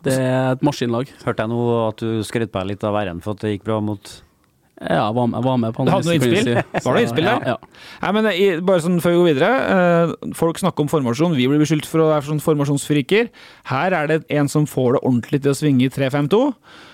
Det 0.07 0.17
er 0.17 0.55
et 0.55 0.65
maskinlag. 0.65 1.11
Hørte 1.25 1.45
jeg 1.45 1.51
nå 1.53 1.61
at 1.87 2.01
du 2.01 2.21
skrøt 2.27 2.51
på 2.51 2.59
deg 2.61 2.73
litt 2.73 2.83
av 2.87 2.97
æren 3.01 3.21
for 3.23 3.35
at 3.37 3.45
det 3.45 3.55
gikk 3.57 3.65
bra 3.69 3.79
mot 3.85 4.11
Ja, 4.81 5.03
jeg 5.05 5.13
var 5.13 5.27
med, 5.29 5.37
jeg 5.37 5.45
var 5.45 5.57
med 5.61 5.75
på 5.77 5.83
Du 5.85 5.91
hadde 5.93 6.09
noe 6.09 6.15
innspill? 6.17 6.55
Var 6.87 6.95
det 6.97 7.01
innspill 7.05 7.27
der? 7.29 7.43
Ja, 7.45 7.53
ja. 7.53 7.81
Nei, 8.01 8.11
men 8.17 8.29
i, 8.33 8.45
bare 8.65 8.81
sånn 8.81 8.97
før 9.03 9.13
vi 9.13 9.19
går 9.19 9.27
videre. 9.29 9.49
eh, 9.75 10.31
folk 10.33 10.57
snakker 10.57 10.81
om 10.81 10.89
formasjon. 10.89 11.35
Vi 11.37 11.45
blir 11.51 11.61
beskyldt 11.61 11.85
for 11.85 12.01
å 12.01 12.07
være 12.09 12.25
sånn 12.31 12.41
formasjonsfriker. 12.41 13.29
Her 13.69 13.93
er 13.99 14.09
det 14.09 14.17
en 14.33 14.49
som 14.49 14.65
får 14.65 14.95
det 14.97 15.03
ordentlig 15.03 15.43
til 15.43 15.53
å 15.53 15.59
svinge 15.59 15.85
i 15.85 15.91
3-5-2. 15.93 16.41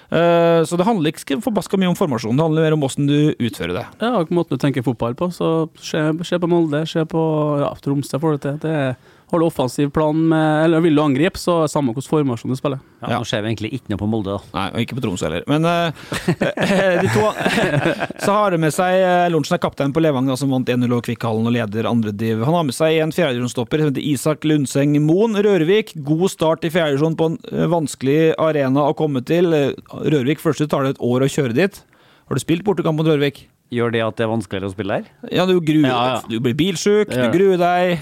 Eh, 0.08 0.62
så 0.68 0.78
det 0.80 0.86
handler 0.88 1.12
ikke 1.16 1.40
forbaska 1.44 1.80
mye 1.80 1.90
om 1.92 1.98
formasjon, 2.00 2.36
det 2.40 2.44
handler 2.46 2.64
mer 2.68 2.76
om 2.78 2.84
åssen 2.88 3.08
du 3.10 3.18
utfører 3.44 3.74
det. 3.76 3.86
Ja, 4.04 4.14
måten 4.36 4.56
du 4.56 4.62
tenker 4.62 4.84
fotball 4.84 5.16
på. 5.20 5.32
Så 5.36 5.70
se, 5.84 6.04
se 6.28 6.40
på 6.44 6.48
Molde, 6.52 6.84
se 6.88 7.04
på 7.08 7.24
ja, 7.64 7.72
Tromsø 7.84 8.20
får 8.20 8.36
det 8.38 8.42
til. 8.46 8.60
Det 8.68 8.76
er, 8.84 8.98
har 9.30 9.40
du 9.40 9.46
offensiv 9.46 9.90
plan 9.92 10.16
med 10.30 10.64
Eller 10.64 10.80
vil 10.80 10.96
du 10.96 11.02
angripe, 11.04 11.40
så 11.40 11.58
er 11.58 11.66
det 11.66 11.72
samme 11.74 11.92
hvilken 11.92 12.08
formasjon 12.08 12.54
du 12.54 12.56
spiller. 12.56 12.80
Ja, 13.02 13.18
Nå 13.18 13.26
ser 13.28 13.42
vi 13.44 13.50
egentlig 13.52 13.74
ikke 13.76 13.92
noe 13.92 14.00
på 14.00 14.08
Molde, 14.08 14.38
da. 14.38 14.52
Nei, 14.56 14.68
og 14.72 14.84
ikke 14.86 14.96
på 14.98 15.04
Tromsø 15.04 15.28
heller. 15.28 15.44
Men 15.52 15.68
eh, 15.68 17.02
de 17.02 17.12
to 17.12 17.26
Så 18.26 18.38
har 18.38 18.56
det 18.56 18.62
med 18.64 18.72
seg 18.76 19.02
eh, 19.02 19.26
Lorentzen 19.34 19.58
er 19.58 19.62
kaptein 19.66 19.92
på 19.96 20.04
Levang, 20.04 20.32
som 20.40 20.54
vant 20.56 20.72
1-0 20.72 20.88
over 20.88 21.04
Kvikkhallen 21.10 21.52
og 21.52 21.56
leder 21.58 21.90
andre 21.92 22.16
div. 22.16 22.46
Han 22.48 22.56
har 22.56 22.66
med 22.70 22.78
seg 22.78 23.02
en 23.04 23.12
fjerdedivisjonsstopper 23.16 23.84
som 23.84 23.92
heter 23.92 24.08
Isak 24.14 24.48
Lundseng 24.48 24.96
Moen. 25.04 25.36
Rørvik. 25.44 25.92
God 26.08 26.32
start 26.32 26.64
i 26.64 26.72
fjerdedivisjon 26.72 27.20
på 27.20 27.30
en 27.34 27.38
vanskelig 27.76 28.32
arena 28.40 28.88
å 28.88 28.96
komme 28.98 29.26
til. 29.28 29.52
Rørvik 29.92 30.40
først 30.44 30.64
ut 30.64 30.72
tar 30.72 30.88
det 30.88 30.96
et 30.96 31.04
år 31.04 31.28
å 31.28 31.32
kjøre 31.36 31.58
dit. 31.58 31.84
Har 32.28 32.40
du 32.40 32.44
spilt 32.44 32.64
bortekamp 32.68 33.00
mot 33.00 33.12
Rørvik? 33.12 33.44
Gjør 33.74 33.92
det 33.92 34.00
at 34.00 34.16
det 34.16 34.24
er 34.24 34.30
vanskeligere 34.32 34.70
å 34.70 34.72
spille 34.72 34.96
der? 35.02 35.08
Ja, 35.36 35.44
du, 35.50 35.58
gruer, 35.60 35.88
Ja, 35.90 36.04
ja. 36.14 36.20
du 36.32 36.38
blir 36.40 36.54
bilsjuk, 36.56 37.10
ja. 37.12 37.26
du 37.28 37.34
gruer 37.36 37.58
deg. 37.60 37.98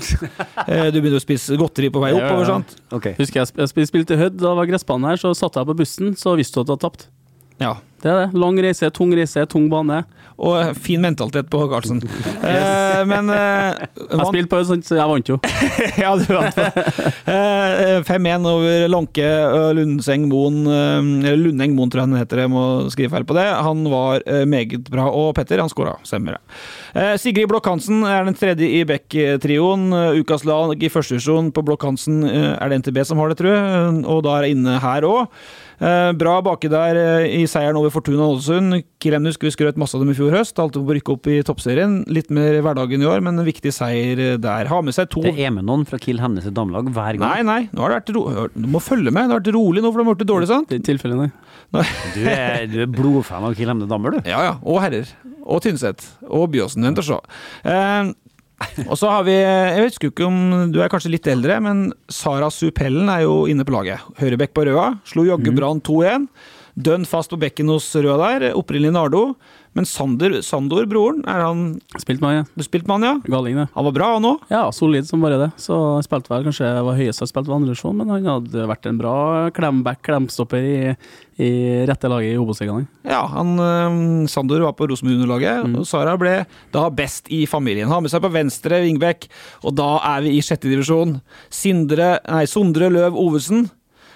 eh, 0.68 0.92
Du 0.94 1.00
begynner 1.02 1.18
å 1.18 1.24
spise 1.24 1.58
godteri 1.58 1.90
på 1.90 2.04
vei 2.04 2.12
Ja, 2.14 2.20
ja, 2.20 2.26
oppover, 2.28 2.46
ja. 2.46 2.60
sant? 2.60 2.76
Husker 3.18 3.42
jeg, 3.42 3.50
jeg 3.58 3.72
spil- 3.74 3.88
spilte 3.90 4.18
Hødd, 4.20 4.38
da 4.44 4.54
var 4.54 4.70
gressbanen 4.70 5.10
her, 5.10 5.18
så 5.18 5.34
satte 5.34 5.58
jeg 5.64 5.72
på 5.72 5.78
bussen, 5.82 6.14
så 6.22 6.36
visste 6.38 6.60
du 6.60 6.62
at 6.62 6.68
du 6.70 6.74
hadde 6.76 6.86
tapt. 6.86 7.08
Ja. 7.62 7.78
Det 8.06 8.12
er 8.12 8.18
det. 8.28 8.38
Lang 8.38 8.58
reise, 8.62 8.90
tung 8.94 9.10
reise, 9.18 9.42
tung 9.50 9.66
bane. 9.72 10.04
Og 10.36 10.58
eh, 10.60 10.74
fin 10.78 11.00
mentalitet 11.02 11.48
på 11.50 11.62
Karlsen. 11.72 12.02
Eh, 12.44 13.00
men 13.08 13.32
eh, 13.34 13.80
Jeg 14.12 14.28
spilte 14.28 14.52
på 14.52 14.60
sånt, 14.68 14.86
så 14.86 14.98
jeg 15.00 15.08
vant 15.10 15.32
jo. 15.32 15.38
ja, 16.04 16.12
du 16.20 16.26
vant. 16.36 16.60
Eh, 16.60 18.04
5-1 18.06 18.46
over 18.52 18.86
Lanke 18.92 19.26
og 19.48 19.72
Lundseng 19.80 20.28
Moen. 20.30 20.60
eh, 20.68 21.32
Eller 21.32 21.40
Lundeng 21.48 21.74
Moen, 21.78 21.90
tror 21.90 22.04
jeg 22.04 22.12
han 22.12 22.20
heter. 22.20 22.44
Jeg 22.44 22.54
må 22.54 22.66
skrive 22.94 23.14
feil 23.16 23.26
på 23.32 23.38
det. 23.40 23.48
Han 23.66 23.88
var 23.90 24.22
eh, 24.28 24.44
meget 24.46 24.92
bra. 24.92 25.08
Og 25.10 25.32
Petter, 25.40 25.64
han 25.64 25.72
skåra. 25.72 25.96
Stemmer 26.06 26.38
det. 26.38 26.44
Eh, 27.00 27.16
Sigrid 27.24 27.50
Blokk-Hansen 27.50 28.04
er 28.06 28.28
den 28.28 28.38
tredje 28.38 28.70
i 28.70 28.84
Beck-trioen. 28.92 29.88
Eh, 29.96 30.20
Ukas 30.22 30.46
lag 30.46 30.76
i 30.84 30.92
første 30.94 31.16
divisjon 31.16 31.50
på 31.56 31.64
Blokk-Hansen 31.72 32.22
eh, 32.28 32.52
er 32.60 32.70
det 32.76 32.84
NTB 32.84 33.02
som 33.08 33.24
har 33.24 33.32
det, 33.34 33.40
tror 33.42 33.56
jeg. 33.56 34.04
Og 34.04 34.22
da 34.28 34.36
er 34.42 34.50
jeg 34.52 34.60
inne 34.60 34.78
her 34.84 35.08
òg. 35.10 35.32
Eh, 35.76 36.12
bra 36.16 36.38
baki 36.46 36.70
der 36.72 36.98
eh, 37.00 37.34
i 37.42 37.44
seieren 37.50 37.76
over 37.80 37.92
Fortuna 37.92 38.28
Ålesund. 38.30 38.78
Kilemnus 39.04 39.38
vi 39.42 39.52
skrøt 39.52 39.80
masse 39.80 39.98
av 39.98 40.04
dem 40.04 40.14
i 40.14 40.18
fjor 40.18 40.32
høst. 40.36 40.58
Alt 40.62 40.78
på 40.78 40.84
å 40.84 40.96
rykke 40.96 41.16
opp 41.16 41.28
i 41.32 41.42
toppserien. 41.46 41.98
Litt 42.08 42.32
mer 42.34 42.62
hverdagen 42.64 43.04
i 43.04 43.10
år, 43.10 43.24
men 43.26 43.40
en 43.40 43.48
viktig 43.48 43.74
seier 43.76 44.22
eh, 44.24 44.38
der. 44.42 44.70
Har 44.72 44.86
med 44.86 44.96
seg 44.96 45.10
to 45.12 45.26
Det 45.26 45.36
er 45.36 45.54
med 45.56 45.68
noen 45.68 45.86
fra 45.90 46.00
Kiel 46.02 46.22
Hemnes 46.24 46.48
damelag 46.48 46.90
hver 46.96 47.20
gang. 47.20 47.26
Nei, 47.26 47.44
nei, 47.46 47.60
nå 47.76 47.84
har 47.84 47.94
det 47.94 48.02
vært 48.02 48.14
ro 48.16 48.48
Du 48.56 48.70
må 48.72 48.84
følge 48.84 49.12
med. 49.12 49.28
Det 49.28 49.36
har 49.36 49.44
vært 49.44 49.54
rolig 49.58 49.84
nå, 49.84 49.92
for 49.92 50.02
det 50.02 50.08
har 50.08 50.20
blitt 50.22 50.32
dårlig, 50.32 50.52
sant? 50.52 50.72
Det 50.72 50.80
er 50.80 50.88
tilfellet, 50.94 51.26
nei. 51.26 51.32
Du 52.16 52.22
er, 52.30 52.68
du 52.72 52.78
er 52.86 52.92
blodfan 52.92 53.44
av 53.48 53.56
Kiel 53.58 53.74
Hemnes 53.74 53.92
damer, 53.92 54.16
du. 54.16 54.30
Ja, 54.32 54.44
ja. 54.48 54.56
Og 54.64 54.80
herrer. 54.84 55.12
Og 55.46 55.60
Tynset. 55.66 56.06
Og 56.26 56.48
Byåsen. 56.54 56.86
Vent 56.88 57.02
og 57.04 57.10
se. 57.10 57.20
Og 58.90 58.96
så 59.00 59.10
har 59.12 59.26
vi 59.28 59.36
Jeg 59.36 59.84
vet 59.84 59.98
ikke 60.00 60.28
om 60.28 60.72
du 60.72 60.80
er 60.84 60.92
kanskje 60.92 61.12
litt 61.14 61.28
eldre, 61.28 61.58
men 61.64 61.90
Sara 62.12 62.50
Supellen 62.54 63.10
er 63.12 63.26
jo 63.26 63.44
inne 63.52 63.66
på 63.68 63.76
laget. 63.76 64.04
Høyrebekk 64.22 64.56
på 64.56 64.68
Røa. 64.70 64.92
Slo 65.08 65.26
jaggu 65.28 65.52
Brann 65.56 65.84
2-1. 65.84 66.30
Dønn 66.76 67.08
fast 67.08 67.32
på 67.32 67.40
bekken 67.40 67.72
hos 67.72 67.88
Røa 67.96 68.18
der. 68.22 68.50
Opprinnelig 68.56 68.96
Nardo. 68.96 69.26
Men 69.76 69.88
Sander, 69.88 70.38
Sandor, 70.46 70.86
broren, 70.88 71.20
er 71.28 71.42
han 71.44 71.64
Spilt 72.00 72.22
med 72.24 72.30
han, 72.32 72.38
ja. 72.38 72.46
Du 72.56 72.64
spilte 72.64 72.88
med 72.88 73.04
han, 73.04 73.06
ja? 73.06 73.34
Galing, 73.36 73.58
det. 73.60 73.66
Han 73.76 73.88
var 73.90 73.96
bra, 73.98 74.08
han 74.16 74.28
òg? 74.30 74.46
Ja, 74.52 74.64
solid 74.76 75.08
som 75.08 75.24
bare 75.24 75.40
det. 75.42 75.50
Så 75.60 75.76
jeg 75.98 76.08
spilte 76.08 76.32
vel 76.32 76.48
kanskje 76.48 76.70
jeg 76.70 76.86
var 76.88 77.00
høyest 77.00 77.24
jeg 77.24 77.32
spilte 77.32 77.52
ved 77.52 77.58
andre 77.58 77.74
divisjon, 77.74 77.98
men 78.00 78.14
han 78.14 78.30
hadde 78.32 78.68
vært 78.72 78.88
en 78.90 79.00
bra 79.02 79.16
klemback, 79.56 80.02
klemstopper 80.08 80.66
i, 80.70 80.80
i 81.44 81.52
rette 81.90 82.12
laget 82.12 82.34
i 82.34 82.40
Obos-ligaen. 82.40 82.88
Ja, 83.04 83.22
han, 83.36 83.54
øh, 83.60 84.00
Sander 84.32 84.64
var 84.64 84.78
på 84.80 84.88
Rosenborg-underlaget, 84.92 85.76
og 85.82 85.88
Sara 85.90 86.16
ble 86.20 86.38
da 86.76 86.88
best 86.96 87.28
i 87.36 87.44
familien. 87.50 87.92
Har 87.92 88.04
med 88.04 88.14
seg 88.14 88.24
på 88.24 88.32
venstre 88.32 88.80
vingbekk, 88.86 89.28
og 89.68 89.76
da 89.76 89.92
er 90.16 90.24
vi 90.26 90.38
i 90.38 90.44
sjette 90.46 90.72
divisjon. 90.72 91.18
Sindre, 91.54 92.16
nei, 92.32 92.46
Sondre 92.48 92.88
Løv 92.94 93.20
Ovesen. 93.20 93.68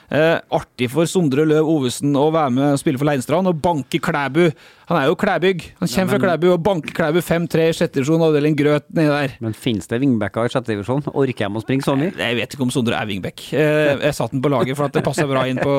Eh, 0.10 0.40
artig 0.58 0.90
for 0.90 1.06
Sondre 1.06 1.44
Løv 1.46 1.68
Ovesen 1.70 2.16
å 2.18 2.32
være 2.34 2.50
med 2.56 2.72
og 2.74 2.80
spille 2.82 2.98
for 2.98 3.06
Leinstrand 3.06 3.46
og 3.52 3.60
banke 3.62 4.00
Klæbu. 4.02 4.48
Han 4.90 4.98
er 4.98 5.06
jo 5.06 5.16
Klæbygg. 5.22 5.62
Han 5.80 5.88
kommer 5.88 5.98
Ja, 6.00 6.06
men- 6.06 6.10
fra 6.10 6.20
Klæbu 6.24 6.48
og 6.54 6.64
banker 6.66 6.94
Klæbu 6.98 7.20
5-3 7.22 7.68
i 7.70 7.74
sjette 7.78 7.94
divisjon, 8.00 8.24
avdeling 8.26 8.56
Grøt 8.58 8.88
nedi 8.92 9.06
der. 9.08 9.36
Men 9.40 9.54
finnes 9.54 9.86
det 9.88 10.00
wingbacker 10.02 10.46
i 10.46 10.50
sjette 10.50 10.66
divisjon? 10.74 11.04
Orker 11.14 11.46
jeg 11.46 11.52
å 11.52 11.62
springe 11.62 11.84
så 11.86 11.94
mye? 11.96 12.10
Jeg 12.18 12.36
vet 12.40 12.50
ikke 12.56 12.62
om 12.66 12.72
Sondre 12.74 12.98
er 12.98 13.06
wingback. 13.06 13.54
Eh, 13.54 13.98
Jeg 14.02 14.14
satte 14.18 14.32
den 14.32 14.42
på 14.42 14.50
laget 14.50 14.76
for 14.76 14.86
at 14.86 14.94
det 14.94 15.04
passer 15.04 15.28
bra 15.30 15.44
inn 15.46 15.58
på 15.62 15.76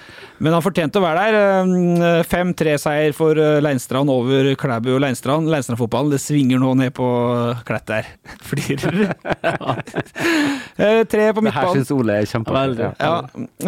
Men 0.40 0.52
han 0.52 0.62
fortjente 0.62 0.96
å 0.96 1.04
være 1.04 1.32
der. 1.32 2.20
Eh, 2.20 2.22
5-3-seier 2.24 3.12
for 3.14 3.32
eh, 3.36 3.60
Leinstrand 3.60 4.08
over 4.08 4.54
Klæbu 4.56 4.94
og 4.96 5.00
Leinstrand. 5.04 5.48
Leinstrand-fotballen 5.52 6.10
det 6.16 6.20
svinger 6.24 6.58
nå 6.58 6.74
ned 6.76 6.94
på 6.96 7.06
Klett 7.66 7.86
der. 7.92 8.06
Flirer. 8.48 9.12
Eh, 10.76 11.04
Tre 11.08 11.32
på 11.32 11.40
Det 11.40 11.52
her 11.54 11.62
midtbanen. 11.64 11.76
syns 11.76 11.90
Ole 11.94 12.16
er 12.20 12.26
kjempeartig. 12.28 12.88
Ja. 13.00 13.14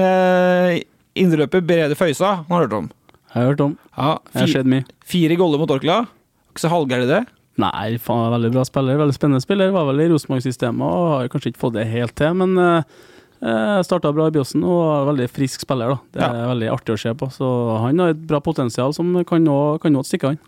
Eh, 0.03 0.83
Indreløper 1.19 1.65
Brede 1.67 1.97
Føysa, 1.99 2.37
han 2.45 2.55
har 2.55 2.67
hørt 2.67 2.77
om? 2.77 2.91
Jeg 3.29 3.35
har 3.43 3.51
hørt 3.51 3.61
om. 3.65 3.75
Ja, 3.97 4.19
Jeg 4.33 4.41
har 4.41 4.53
sett 4.53 4.71
mye. 4.71 4.87
Fire 5.05 5.37
goller 5.37 5.61
mot 5.61 5.71
Orkla. 5.75 6.07
Ikke 6.53 6.63
så 6.65 6.71
halvgærent 6.73 7.11
det. 7.11 7.25
Nei, 7.59 7.99
faen, 7.99 8.31
veldig 8.33 8.53
bra 8.55 8.65
spiller. 8.65 8.99
Veldig 9.01 9.17
spennende 9.17 9.43
spiller. 9.43 9.73
Var 9.75 9.87
vel 9.91 10.05
i 10.05 10.09
Rosenborg-systemet 10.13 10.85
og 10.87 11.07
har 11.17 11.31
kanskje 11.33 11.53
ikke 11.53 11.65
fått 11.65 11.75
det 11.75 11.89
helt 11.91 12.15
til, 12.19 12.37
men 12.39 12.55
eh, 12.63 13.81
starta 13.87 14.13
bra 14.15 14.29
i 14.31 14.35
Bjossen 14.37 14.63
og 14.63 14.85
er 14.95 15.09
veldig 15.11 15.27
frisk 15.35 15.67
spiller. 15.67 15.97
da. 15.97 15.99
Det 16.15 16.29
er 16.29 16.53
veldig 16.53 16.71
artig 16.77 16.95
å 16.95 17.01
se 17.03 17.15
på. 17.19 17.31
Så 17.35 17.51
han 17.83 17.99
har 18.05 18.15
et 18.15 18.23
bra 18.31 18.41
potensial 18.45 18.95
som 18.95 19.11
kan 19.27 19.43
nå, 19.45 19.59
kan 19.83 19.93
nå 19.95 20.05
et 20.07 20.11
stykke, 20.13 20.35
han. 20.35 20.41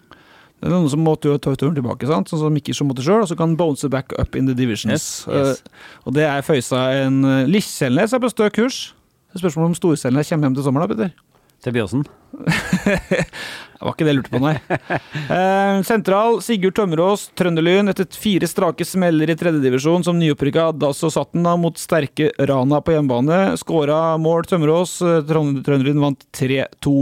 Det 0.60 0.68
er 0.68 0.74
noen 0.74 0.90
som 0.92 1.00
måtte 1.00 1.30
jo 1.30 1.38
ta 1.40 1.54
turen 1.56 1.72
tilbake, 1.74 2.04
sant? 2.04 2.28
sånn 2.28 2.42
som 2.42 2.52
Mikkel 2.52 2.76
som 2.76 2.90
måtte 2.90 3.00
sjøl, 3.00 3.22
og 3.24 3.30
så 3.30 3.36
kan 3.38 3.54
bounce 3.56 3.88
back 3.88 4.12
up 4.20 4.36
in 4.36 4.44
the 4.44 4.52
divisions. 4.54 4.92
Yes, 4.92 5.06
yes. 5.32 5.62
Uh, 5.64 6.02
og 6.04 6.16
det 6.18 6.26
er 6.28 6.44
føysa 6.44 6.82
en 7.00 7.22
uh, 7.24 7.48
Likkjelnes 7.48 8.12
er 8.12 8.20
på 8.20 8.28
stø 8.28 8.50
kurs. 8.52 8.80
Det 9.30 9.38
er 9.38 9.44
Spørsmål 9.44 9.70
om 9.70 9.74
storcellene 9.78 10.24
kommer 10.26 10.48
hjem 10.48 10.54
til 10.58 10.64
sommeren, 10.66 10.90
da, 10.90 10.94
Petter. 10.94 11.10
Til 11.62 11.72
Byåsen? 11.76 12.02
Det 12.30 13.84
var 13.86 13.94
ikke 13.94 14.04
det 14.04 14.12
jeg 14.12 14.16
lurte 14.18 14.32
på, 14.34 14.40
nei. 14.44 14.54
Eh, 15.32 15.78
sentral, 15.88 16.38
Sigurd 16.44 16.74
Tømmerås, 16.76 17.22
Trønderlyn. 17.38 17.88
Etter 17.88 18.04
fire 18.20 18.48
strake 18.50 18.84
smeller 18.84 19.32
i 19.32 19.36
tredjedivisjon 19.40 20.04
som 20.04 20.18
nyopprykka 20.20 20.66
Dass 20.76 21.00
og 21.06 21.14
satt 21.14 21.32
den 21.32 21.46
da 21.48 21.54
mot 21.56 21.78
sterke 21.80 22.28
Rana 22.50 22.82
på 22.84 22.92
hjemmebane. 22.92 23.38
Skåra 23.60 24.18
mål 24.20 24.44
Tømmerås. 24.50 24.98
eh, 25.00 25.22
Trønderlyn 25.30 26.02
vant 26.04 26.26
3-2. 26.36 26.94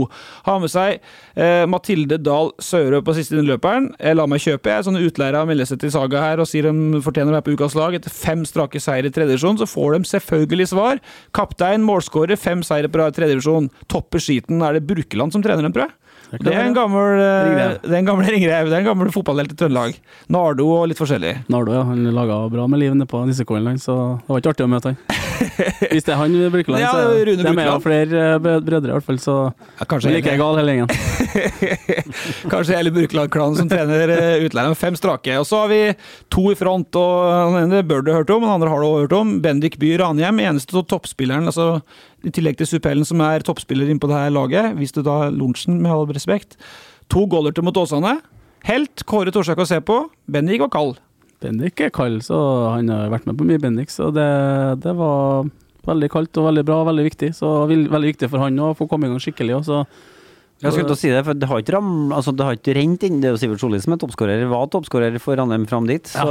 Har 0.47 0.61
med 0.63 0.71
seg 0.71 1.01
eh, 1.35 1.65
Mathilde 1.69 2.19
Dahl 2.23 2.53
Sørø 2.63 3.03
på 3.03 3.17
siste 3.17 3.35
innløperen. 3.39 3.91
Jeg 3.99 4.15
lar 4.19 4.31
meg 4.31 4.43
kjøpe, 4.45 4.71
jeg. 4.71 4.87
Sånne 4.87 5.03
utleiere 5.03 5.43
melder 5.51 5.67
seg 5.69 5.83
til 5.83 5.93
Saga 5.93 6.23
her 6.29 6.43
og 6.43 6.47
sier 6.49 6.69
de 6.71 7.03
fortjener 7.05 7.35
å 7.35 7.39
være 7.41 7.47
på 7.49 7.57
ukas 7.59 7.75
lag. 7.77 7.99
Etter 7.99 8.13
fem 8.15 8.47
strake 8.47 8.79
seier 8.81 9.07
i 9.07 9.13
tredjedivisjon, 9.13 9.59
så 9.59 9.67
får 9.69 9.97
de 9.99 10.11
selvfølgelig 10.15 10.71
svar. 10.71 11.03
Kaptein, 11.35 11.83
målskårer, 11.85 12.39
fem 12.39 12.63
seire 12.65 12.87
på 12.87 13.03
tredjedivisjon. 13.19 13.67
Topper 13.91 14.23
skiten. 14.23 14.63
Er 14.63 14.79
det 14.79 14.87
Brukeland 15.19 15.33
som 15.33 15.43
trener 15.43 15.63
dem, 15.63 15.73
tror 15.73 15.87
jeg? 15.87 15.95
Det 16.29 16.51
er 16.53 16.67
en 16.67 16.75
gammel 16.77 17.17
eh, 17.17 17.47
Ringrev. 17.47 17.71
Det 17.81 17.89
er 17.95 17.99
en 17.99 18.07
gammel 18.07 18.27
ringrev. 18.35 18.69
Det 18.69 18.75
er 18.77 18.83
en 18.83 18.89
gammel 18.91 19.09
fotballhelt 19.13 19.53
i 19.55 19.57
Trøndelag. 19.57 19.95
Nardo 20.29 20.67
og 20.75 20.83
litt 20.91 20.99
forskjellig. 20.99 21.33
Nardo, 21.49 21.73
ja. 21.73 21.85
Han 21.89 22.05
laga 22.13 22.43
bra 22.53 22.67
med 22.69 22.83
liv 22.83 22.93
nede 22.93 23.09
på 23.09 23.23
Nissekollen, 23.25 23.79
så 23.81 23.95
det 24.21 24.29
var 24.29 24.43
ikke 24.43 24.53
artig 24.53 24.67
å 24.67 24.69
møte 24.69 24.93
han. 24.93 24.99
Hvis 25.91 26.05
det 26.05 26.13
er 26.13 26.19
han 26.19 26.35
Birkeland, 26.53 26.83
Ja, 26.83 26.91
så 26.93 27.15
er 27.15 27.29
Rune 27.31 27.43
de 27.47 27.53
er 27.63 27.69
jo 27.71 27.77
flere 27.81 28.21
eh, 28.27 28.37
brødre, 28.43 28.91
i 28.91 28.95
hvert 28.97 29.07
fall, 29.07 29.19
så 29.23 29.35
kanskje 29.89 30.13
like 30.13 30.35
gal 30.39 30.59
hele 30.59 30.75
gjengen. 30.75 30.93
Kanskje 32.53 32.77
hele 32.77 32.93
Birkeland-klanen 32.93 33.57
som 33.57 33.71
trener 33.71 34.13
uh, 34.13 34.45
utleierne. 34.45 34.77
Fem 34.77 34.97
strake. 34.99 35.33
Og 35.41 35.47
så 35.49 35.63
har 35.63 35.71
vi 35.71 35.81
to 36.31 36.45
i 36.53 36.57
front, 36.59 36.93
og 36.99 37.55
den 37.55 37.65
ene 37.65 37.81
bør 37.87 38.05
du 38.05 38.13
ha 38.13 38.21
hørt 38.21 38.35
om, 38.35 38.45
den 38.45 38.53
andre 38.53 38.69
har 38.71 38.83
du 38.83 38.87
også 38.89 39.07
hørt 39.07 39.17
om. 39.17 39.33
Bendik 39.43 39.79
By 39.81 39.95
Ranhjem, 40.03 40.43
eneste 40.45 40.77
av 40.77 40.85
toppspilleren, 40.91 41.49
altså 41.49 41.79
i 42.25 42.31
tillegg 42.35 42.59
til 42.59 42.67
Supellen, 42.67 43.07
som 43.07 43.21
er 43.23 43.45
toppspiller 43.45 43.89
inne 43.89 44.01
på 44.01 44.09
det 44.11 44.17
her 44.17 44.33
laget, 44.33 44.73
hvis 44.79 44.95
du 44.95 45.01
da 45.05 45.29
Lorentzen, 45.31 45.79
med 45.83 45.93
all 45.93 46.09
respekt. 46.11 46.57
To 47.13 47.25
goalerter 47.29 47.65
mot 47.65 47.77
Åsane. 47.79 48.17
Helt 48.67 49.05
Kåre 49.07 49.31
torsak 49.33 49.61
å 49.61 49.67
se 49.67 49.79
på. 49.85 50.01
Bendik 50.29 50.61
var 50.65 50.71
kald. 50.73 50.99
Bendik 51.39 51.79
er 51.79 51.93
kald, 51.95 52.19
så 52.25 52.37
han 52.73 52.91
har 52.91 53.11
vært 53.13 53.29
med 53.29 53.39
på 53.39 53.47
mye 53.47 53.61
Bendik, 53.63 53.91
så 53.93 54.09
det, 54.11 54.27
det 54.83 54.91
var 54.99 55.47
veldig 55.87 56.09
kaldt 56.11 56.37
og 56.41 56.49
veldig 56.49 56.65
bra 56.67 56.81
og 56.83 56.89
veldig 56.91 57.05
viktig. 57.07 57.31
Så 57.37 57.51
veldig 57.69 58.11
viktig 58.11 58.29
for 58.31 58.43
han 58.43 58.59
å 58.59 58.73
få 58.77 58.89
komme 58.91 59.07
i 59.07 59.13
gang 59.13 59.21
skikkelig. 59.23 59.61
Og 59.61 59.67
så, 59.69 59.83
Jeg 60.59 60.73
skulle 60.73 60.89
til 60.89 60.95
å 60.95 60.99
si 60.99 61.09
det, 61.13 61.21
for 61.23 61.37
det 61.39 61.47
har 61.47 61.61
ikke, 61.61 61.73
ram, 61.77 61.91
altså 62.11 62.33
det 62.35 62.43
har 62.43 62.57
ikke 62.57 62.73
rent 62.75 63.03
inn. 63.07 63.19
Det 63.23 63.29
er 63.29 63.35
jo 63.35 63.39
Sivert 63.39 63.61
Solli 63.61 63.79
som 63.79 63.93
er 63.95 63.99
toppskårer, 64.01 64.41
var 64.51 64.65
toppskårer 64.73 65.15
for 65.23 65.39
Ranheim 65.39 65.63
fram 65.69 65.85
dit. 65.87 66.09
Så 66.11 66.25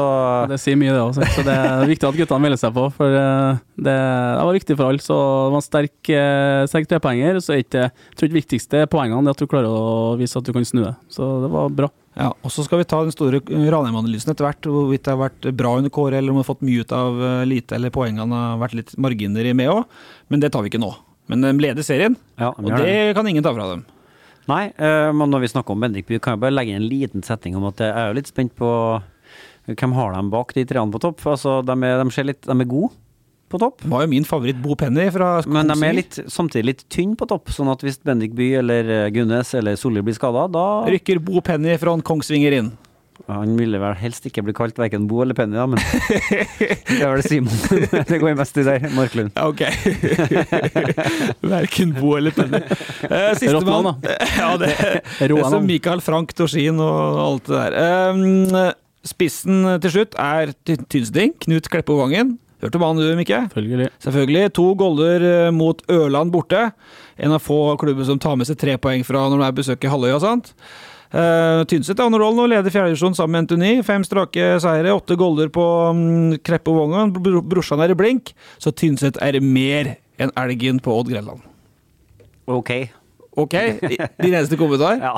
det 0.51 0.59
sier 0.61 0.77
mye, 0.77 0.93
det 0.93 1.01
òg. 1.01 1.17
Så 1.33 1.45
det 1.47 1.55
er 1.55 1.85
viktig 1.89 2.09
at 2.11 2.19
guttene 2.19 2.45
melder 2.45 2.61
seg 2.61 2.75
på. 2.77 2.85
For 2.99 3.17
eh, 3.17 3.63
det, 3.81 3.95
det 3.95 4.45
var 4.51 4.59
viktig 4.59 4.77
for 4.77 4.91
alle. 4.91 5.01
Så 5.05 5.17
det 5.17 5.55
var 5.55 5.63
en 5.63 5.67
sterk, 5.69 6.13
eh, 6.13 6.67
sterk 6.69 6.91
trepoenger. 6.93 7.41
Så 7.41 7.57
er 7.57 7.65
ikke, 7.65 7.87
jeg 7.89 8.21
tror 8.21 8.29
ikke 8.29 8.41
viktigste 8.43 8.85
poengene 8.93 9.25
er 9.25 9.33
at 9.39 9.41
du 9.41 9.49
klarer 9.49 9.73
å 9.73 10.13
vise 10.21 10.37
at 10.37 10.45
du 10.45 10.53
kan 10.53 10.69
snu 10.69 10.85
det. 10.85 10.95
Så 11.15 11.31
det 11.47 11.53
var 11.57 11.73
bra. 11.81 11.91
Ja, 12.19 12.33
og 12.35 12.51
Så 12.53 12.65
skal 12.67 12.81
vi 12.83 12.89
ta 12.91 13.01
den 13.07 13.15
store 13.15 13.41
Ranheim-analysen 13.47 14.33
etter 14.35 14.45
hvert. 14.51 14.67
Hvorvidt 14.69 15.07
det 15.07 15.15
har 15.15 15.21
vært 15.25 15.53
bra 15.57 15.77
under 15.79 15.93
Kåre, 15.95 16.19
eller 16.19 16.35
om 16.35 16.41
du 16.41 16.45
har 16.45 16.51
fått 16.53 16.65
mye 16.67 16.83
ut 16.85 16.93
av 16.93 17.21
eh, 17.23 17.45
lite, 17.49 17.79
eller 17.79 17.95
poengene 17.95 18.45
har 18.45 18.59
vært 18.61 18.77
litt 18.77 18.97
marginer 19.01 19.47
i 19.47 19.55
med 19.57 19.71
òg. 19.73 19.85
Men 20.29 20.43
det 20.43 20.51
tar 20.53 20.67
vi 20.67 20.73
ikke 20.75 20.83
nå. 20.83 20.91
Men 21.29 21.45
de 21.45 21.53
leder 21.61 21.85
serien, 21.87 22.17
Ja, 22.41 22.53
og 22.57 22.69
det 22.73 23.15
kan 23.17 23.29
ingen 23.29 23.45
ta 23.45 23.53
fra 23.57 23.73
dem. 23.73 23.85
Nei, 24.49 24.71
eh, 24.81 25.11
men 25.13 25.29
når 25.29 25.45
vi 25.45 25.53
snakker 25.53 25.75
om 25.75 25.83
Bendik 25.85 26.09
By, 26.09 26.19
kan 26.25 26.37
jeg 26.37 26.45
bare 26.47 26.57
legge 26.57 26.73
inn 26.73 26.83
en 26.83 26.89
liten 26.89 27.25
setning 27.27 27.59
om 27.59 27.67
at 27.69 27.83
jeg 27.85 27.93
er 27.93 28.09
jo 28.09 28.17
litt 28.17 28.31
spent 28.31 28.55
på 28.57 28.71
hvem 29.69 29.93
har 29.93 30.15
de 30.15 30.23
bak 30.33 30.55
de 30.57 30.65
treene 30.65 30.95
på 30.95 31.03
topp. 31.05 31.21
Altså, 31.29 31.61
de 31.67 31.77
er, 31.85 32.01
de 32.01 32.15
ser 32.15 32.29
litt, 32.31 32.41
de 32.47 32.57
er 32.57 32.71
gode 32.71 32.95
på 33.49 33.61
topp. 33.61 33.83
Det 33.83 33.91
var 33.93 34.05
jo 34.05 34.13
min 34.13 34.27
favoritt 34.29 34.61
Bo 34.65 34.77
Penny 34.79 35.09
fra 35.13 35.39
Men 35.49 35.71
de 35.71 35.77
er 35.85 35.97
litt, 35.97 36.19
samtidig 36.33 36.67
litt 36.67 36.85
tynne 36.93 37.17
på 37.19 37.29
topp, 37.29 37.53
sånn 37.53 37.71
at 37.73 37.85
hvis 37.85 38.01
Bendik 38.05 38.35
By 38.37 38.51
eller 38.63 38.93
eh, 38.95 39.07
Gunnes 39.15 39.55
eller 39.59 39.79
Solli 39.81 40.05
blir 40.05 40.17
skada, 40.17 40.47
da 40.53 40.67
Rykker 40.89 41.21
Bo 41.25 41.43
Penny 41.45 41.77
fra 41.81 41.97
Kongsvinger 42.05 42.61
inn. 42.61 42.73
Han 43.27 43.57
ville 43.59 43.81
vel 43.83 43.97
helst 43.99 44.25
ikke 44.29 44.45
bli 44.47 44.55
kalt 44.57 44.79
verken 44.81 45.09
Bo 45.11 45.21
eller 45.25 45.37
Penny, 45.37 45.59
da, 45.59 45.67
men 45.69 45.81
det 46.89 47.01
er 47.03 47.11
vel 47.13 47.25
Simon. 47.27 47.59
det 48.09 48.21
går 48.23 48.37
mest 48.39 48.57
i 48.57 48.65
der. 48.65 48.87
Marklund. 48.95 49.35
Ok. 49.43 49.65
Verken 51.55 51.95
Bo 51.99 52.15
eller 52.17 52.37
Penny. 52.37 52.63
Eh, 53.11 53.31
Sistemann. 53.37 53.99
Ja, 54.39 54.53
det, 54.61 54.73
det 55.19 55.29
er 55.29 55.37
som. 55.51 55.67
Michael 55.69 56.05
Frank 56.05 56.33
Torsin 56.39 56.81
og 56.81 57.23
alt 57.27 57.51
det 57.51 57.65
der. 57.65 58.13
Um, 58.15 58.59
spissen 59.09 59.65
til 59.85 59.99
slutt 59.99 60.19
er 60.23 60.55
Tynsding. 60.65 61.35
Knut 61.45 61.69
Kleppe 61.73 61.97
Vangen. 61.99 62.39
Hørte 62.59 62.79
om 62.81 62.89
han 62.89 62.99
du, 62.99 63.07
Mikke? 63.15 63.45
Selvfølgelig. 63.53 63.89
Selvfølgelig. 64.03 64.53
To 64.59 64.67
goller 64.79 65.25
eh, 65.29 65.51
mot 65.55 65.83
Ørland 65.95 66.33
borte. 66.35 66.71
En 67.19 67.35
av 67.35 67.43
få 67.43 67.77
klubber 67.79 68.07
som 68.09 68.19
tar 68.19 68.35
med 68.39 68.49
seg 68.49 68.59
tre 68.59 68.75
poeng 68.83 69.05
fra 69.07 69.29
når 69.31 69.45
de 69.45 69.47
er 69.47 69.59
besøker 69.61 69.93
Halvøya. 69.93 70.19
sant? 70.23 70.51
Uh, 71.09 71.63
Tynset 71.69 71.97
er 71.97 72.05
under 72.05 72.21
rollen 72.21 72.43
og 72.45 72.51
leder 72.53 72.73
fjerdedivisjon 72.73 73.17
sammen 73.17 73.33
med 73.37 73.47
Antony. 73.47 73.71
Fem 73.87 74.05
strake 74.05 74.51
seire, 74.61 74.93
åtte 74.93 75.17
golder 75.17 75.49
på 75.53 75.65
um, 75.95 76.35
og 76.37 76.75
Vågen. 76.77 77.15
Brorsan 77.49 77.81
er 77.85 77.95
i 77.95 77.99
blink, 77.99 78.35
så 78.61 78.73
Tynset 78.77 79.21
er 79.25 79.41
mer 79.41 79.95
enn 80.21 80.35
elgen 80.37 80.83
på 80.85 80.93
Odd 81.01 81.13
Grenland. 81.15 81.45
Ok. 82.49 82.75
Ok, 83.39 83.55
din 84.19 84.35
eneste 84.35 84.59
kommentar? 84.61 84.99
Ja. 85.09 85.17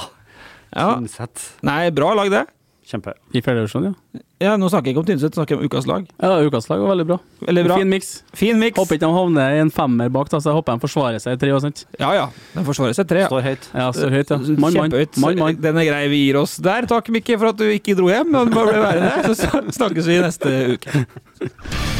Ja. 0.71 0.91
Tynset. 1.01 1.49
Nei, 1.67 1.89
bra 1.91 2.13
lag, 2.15 2.29
det. 2.31 2.45
Kjempe. 2.91 3.13
I 3.37 3.41
fjerdedivisjon, 3.45 3.85
ja. 3.91 4.21
Ja, 4.41 4.55
Nå 4.59 4.71
snakker 4.73 4.89
jeg 4.91 4.95
ikke 4.97 5.03
om 5.03 5.07
Tynset, 5.07 5.37
snakker 5.37 5.55
jeg 5.55 5.61
om 5.61 5.69
ukas 5.69 5.87
lag. 5.87 6.07
Ja, 6.19 6.31
Ukas 6.43 6.67
lag 6.71 6.81
var 6.83 6.91
veldig 6.95 7.05
bra. 7.11 7.19
Veldig 7.45 7.65
bra. 7.69 7.77
Fin 7.79 7.91
miks. 7.93 8.09
Fin 8.35 8.59
miks. 8.59 8.79
Håper 8.81 8.97
ikke 8.97 9.05
de 9.07 9.13
havner 9.15 9.57
i 9.59 9.61
en 9.63 9.71
femmer 9.75 10.09
bak, 10.15 10.31
da, 10.33 10.41
så 10.41 10.51
jeg 10.51 10.59
håper 10.59 10.79
de 10.81 10.85
forsvarer 10.87 11.23
seg 11.23 11.37
i 11.37 11.41
tre. 11.45 11.53
og 11.55 11.63
sånt. 11.67 11.85
Ja 12.01 12.11
ja, 12.17 12.27
de 12.57 12.65
forsvarer 12.67 12.97
seg 12.97 13.09
tre. 13.13 13.27
Står 13.29 13.47
høyt. 13.47 13.71
Ja, 13.77 13.87
står 13.95 14.17
høyt, 14.17 14.33
ja. 14.35 14.41
Mann. 14.65 14.79
Kjempehøyt. 14.81 15.21
Man, 15.23 15.39
man. 15.45 15.61
Den 15.61 15.81
er 15.85 15.89
grei, 15.93 16.03
vi 16.13 16.25
gir 16.27 16.41
oss 16.41 16.57
der. 16.65 16.89
Takk, 16.91 17.13
Mikke, 17.15 17.37
for 17.39 17.53
at 17.53 17.61
du 17.61 17.69
ikke 17.69 17.95
dro 18.01 18.09
hjem. 18.11 18.33
Men 18.33 18.51
bare 18.57 18.73
ble 18.75 18.85
værende, 18.89 19.35
så 19.39 19.63
snakkes 19.81 20.09
vi 20.11 20.21
neste 20.25 20.57
uke. 20.77 22.00